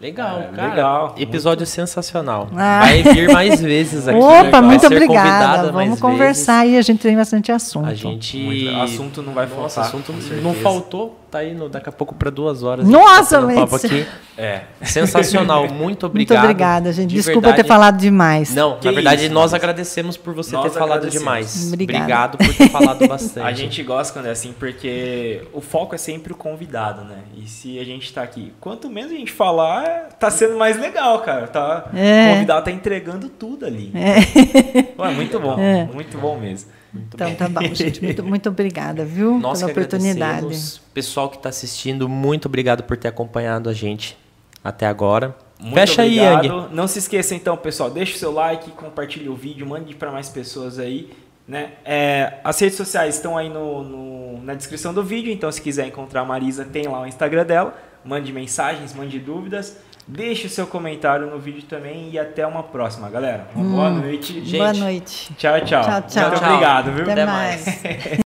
Legal, 0.01 0.41
É, 0.41 0.45
cara. 0.47 0.69
legal. 0.71 1.15
Episódio 1.19 1.67
sensacional. 1.67 2.49
Ah. 2.57 2.81
Vai 2.81 3.03
vir 3.03 3.31
mais 3.31 3.61
vezes 3.61 4.09
aqui. 4.09 4.19
Opa, 4.19 4.63
muito 4.63 4.87
obrigada. 4.87 5.71
Vamos 5.71 6.01
conversar 6.01 6.61
vezes. 6.63 6.75
aí, 6.75 6.79
a 6.79 6.83
gente 6.83 7.03
tem 7.03 7.15
bastante 7.15 7.53
assunto. 7.53 7.87
A 7.87 7.93
gente. 7.95 8.39
Muito- 8.39 8.81
assunto 8.81 9.23
não 9.23 9.35
vai 9.35 9.45
Nossa, 9.45 9.57
faltar, 9.83 9.85
assunto 9.85 10.13
com 10.15 10.21
certeza. 10.23 10.41
não 10.41 10.55
faltou. 10.55 11.20
Tá 11.31 11.39
aí 11.39 11.55
no, 11.55 11.69
daqui 11.69 11.89
a 11.89 11.93
pouco 11.93 12.13
para 12.15 12.29
duas 12.29 12.63
horas. 12.65 12.89
Nossa, 12.89 13.41
batendo 13.41 13.61
papo 13.61 13.73
mas- 13.75 13.85
aqui. 13.85 14.07
É. 14.37 14.63
Sensacional. 14.83 15.69
Muito 15.69 16.07
obrigado. 16.07 16.39
Muito 16.39 16.45
obrigada, 16.45 16.93
gente. 16.93 17.11
De 17.11 17.15
Desculpa 17.17 17.41
verdade. 17.49 17.63
ter 17.63 17.69
falado 17.69 17.99
demais. 17.99 18.55
Não, 18.55 18.79
Que 18.79 18.87
na 18.87 18.93
verdade, 18.93 19.25
isso, 19.27 19.35
nós 19.35 19.55
agradecemos 19.55 20.17
por 20.17 20.35
você 20.35 20.53
Nós 20.57 20.73
ter 20.73 20.79
falado 20.79 21.09
demais. 21.09 21.71
Obrigada. 21.73 22.01
Obrigado 22.03 22.39
por 22.39 22.55
ter 22.55 22.69
falado 22.69 23.07
bastante. 23.09 23.47
A 23.47 23.53
gente 23.53 23.81
gosta 23.83 24.13
quando 24.13 24.27
é 24.27 24.31
assim, 24.31 24.53
porque 24.59 25.43
o 25.53 25.61
foco 25.61 25.95
é 25.95 25.99
sempre 25.99 26.33
o 26.33 26.37
convidado, 26.37 27.05
né? 27.05 27.19
E 27.37 27.47
se 27.49 27.79
a 27.79 27.85
gente 27.85 28.13
tá 28.13 28.23
aqui, 28.23 28.53
quanto 28.61 28.91
menos 28.91 29.13
a 29.13 29.15
gente 29.15 29.31
falar, 29.31 30.09
tá 30.19 30.31
sendo 30.31 30.57
mais 30.59 30.79
legal, 30.81 31.21
cara. 31.21 31.47
Tá, 31.47 31.85
É. 31.95 32.31
O 32.31 32.35
convidado 32.35 32.65
tá 32.65 32.71
entregando 32.73 33.29
tudo 33.29 33.65
ali. 33.67 33.93
É. 33.95 35.01
Ué, 35.01 35.11
muito 35.11 35.39
bom, 35.39 35.59
É. 35.61 35.85
muito 35.93 36.19
bom 36.19 36.37
mesmo. 36.39 36.71
Então 36.95 37.35
tá 37.35 37.49
bom, 37.49 37.75
gente. 37.75 38.03
Muito, 38.03 38.23
muito 38.25 38.49
obrigada, 38.49 39.05
viu? 39.05 39.39
Nós 39.39 39.61
pela 39.61 39.73
que 39.73 39.79
oportunidade. 39.81 40.81
Pessoal 40.93 41.29
que 41.29 41.37
está 41.37 41.49
assistindo, 41.49 42.09
muito 42.09 42.47
obrigado 42.47 42.83
por 42.83 42.97
ter 42.97 43.09
acompanhado 43.09 43.69
a 43.69 43.73
gente 43.73 44.17
até 44.63 44.87
agora. 44.87 45.35
Muito 45.59 45.75
Fecha 45.75 46.03
aí, 46.03 46.19
obrigado. 46.21 46.45
Yang. 46.47 46.75
Não 46.75 46.87
se 46.89 46.99
esqueça 46.99 47.35
então, 47.35 47.57
pessoal, 47.57 47.91
deixa 47.91 48.17
o 48.17 48.19
seu 48.19 48.33
like, 48.33 48.71
compartilhe 48.73 49.29
o 49.29 49.35
vídeo, 49.35 49.67
mande 49.67 49.95
para 49.95 50.11
mais 50.11 50.29
pessoas 50.29 50.79
aí. 50.79 51.11
Né? 51.47 51.73
É, 51.85 52.35
as 52.45 52.59
redes 52.61 52.77
sociais 52.77 53.17
estão 53.17 53.37
aí 53.37 53.49
no, 53.49 53.83
no- 53.83 54.43
na 54.43 54.55
descrição 54.55 54.95
do 54.95 55.03
vídeo, 55.03 55.33
então 55.33 55.51
se 55.51 55.61
quiser 55.61 55.87
encontrar 55.87 56.21
a 56.21 56.25
Marisa, 56.25 56.65
tem 56.65 56.87
lá 56.87 57.03
o 57.03 57.07
Instagram 57.07 57.45
dela. 57.45 57.77
Mande 58.05 58.33
mensagens, 58.33 58.95
mande 58.95 59.19
dúvidas. 59.19 59.77
Deixe 60.07 60.47
o 60.47 60.51
seu 60.51 60.67
comentário 60.67 61.27
no 61.31 61.39
vídeo 61.39 61.63
também 61.63 62.11
e 62.11 62.19
até 62.19 62.45
uma 62.47 62.63
próxima, 62.65 63.09
galera. 63.09 63.47
Uma 63.55 63.65
boa 63.77 63.91
noite. 63.91 64.41
Boa 64.57 64.73
noite. 64.73 65.33
Tchau, 65.37 65.61
tchau. 65.61 65.83
Tchau, 65.83 66.03
tchau. 66.09 66.29
Muito 66.29 66.41
Tchau. 66.41 66.49
obrigado, 66.49 66.93
viu? 66.93 67.03
Até 67.03 67.13
Até 67.13 67.27
mais. 67.27 67.65
mais. 67.65 67.79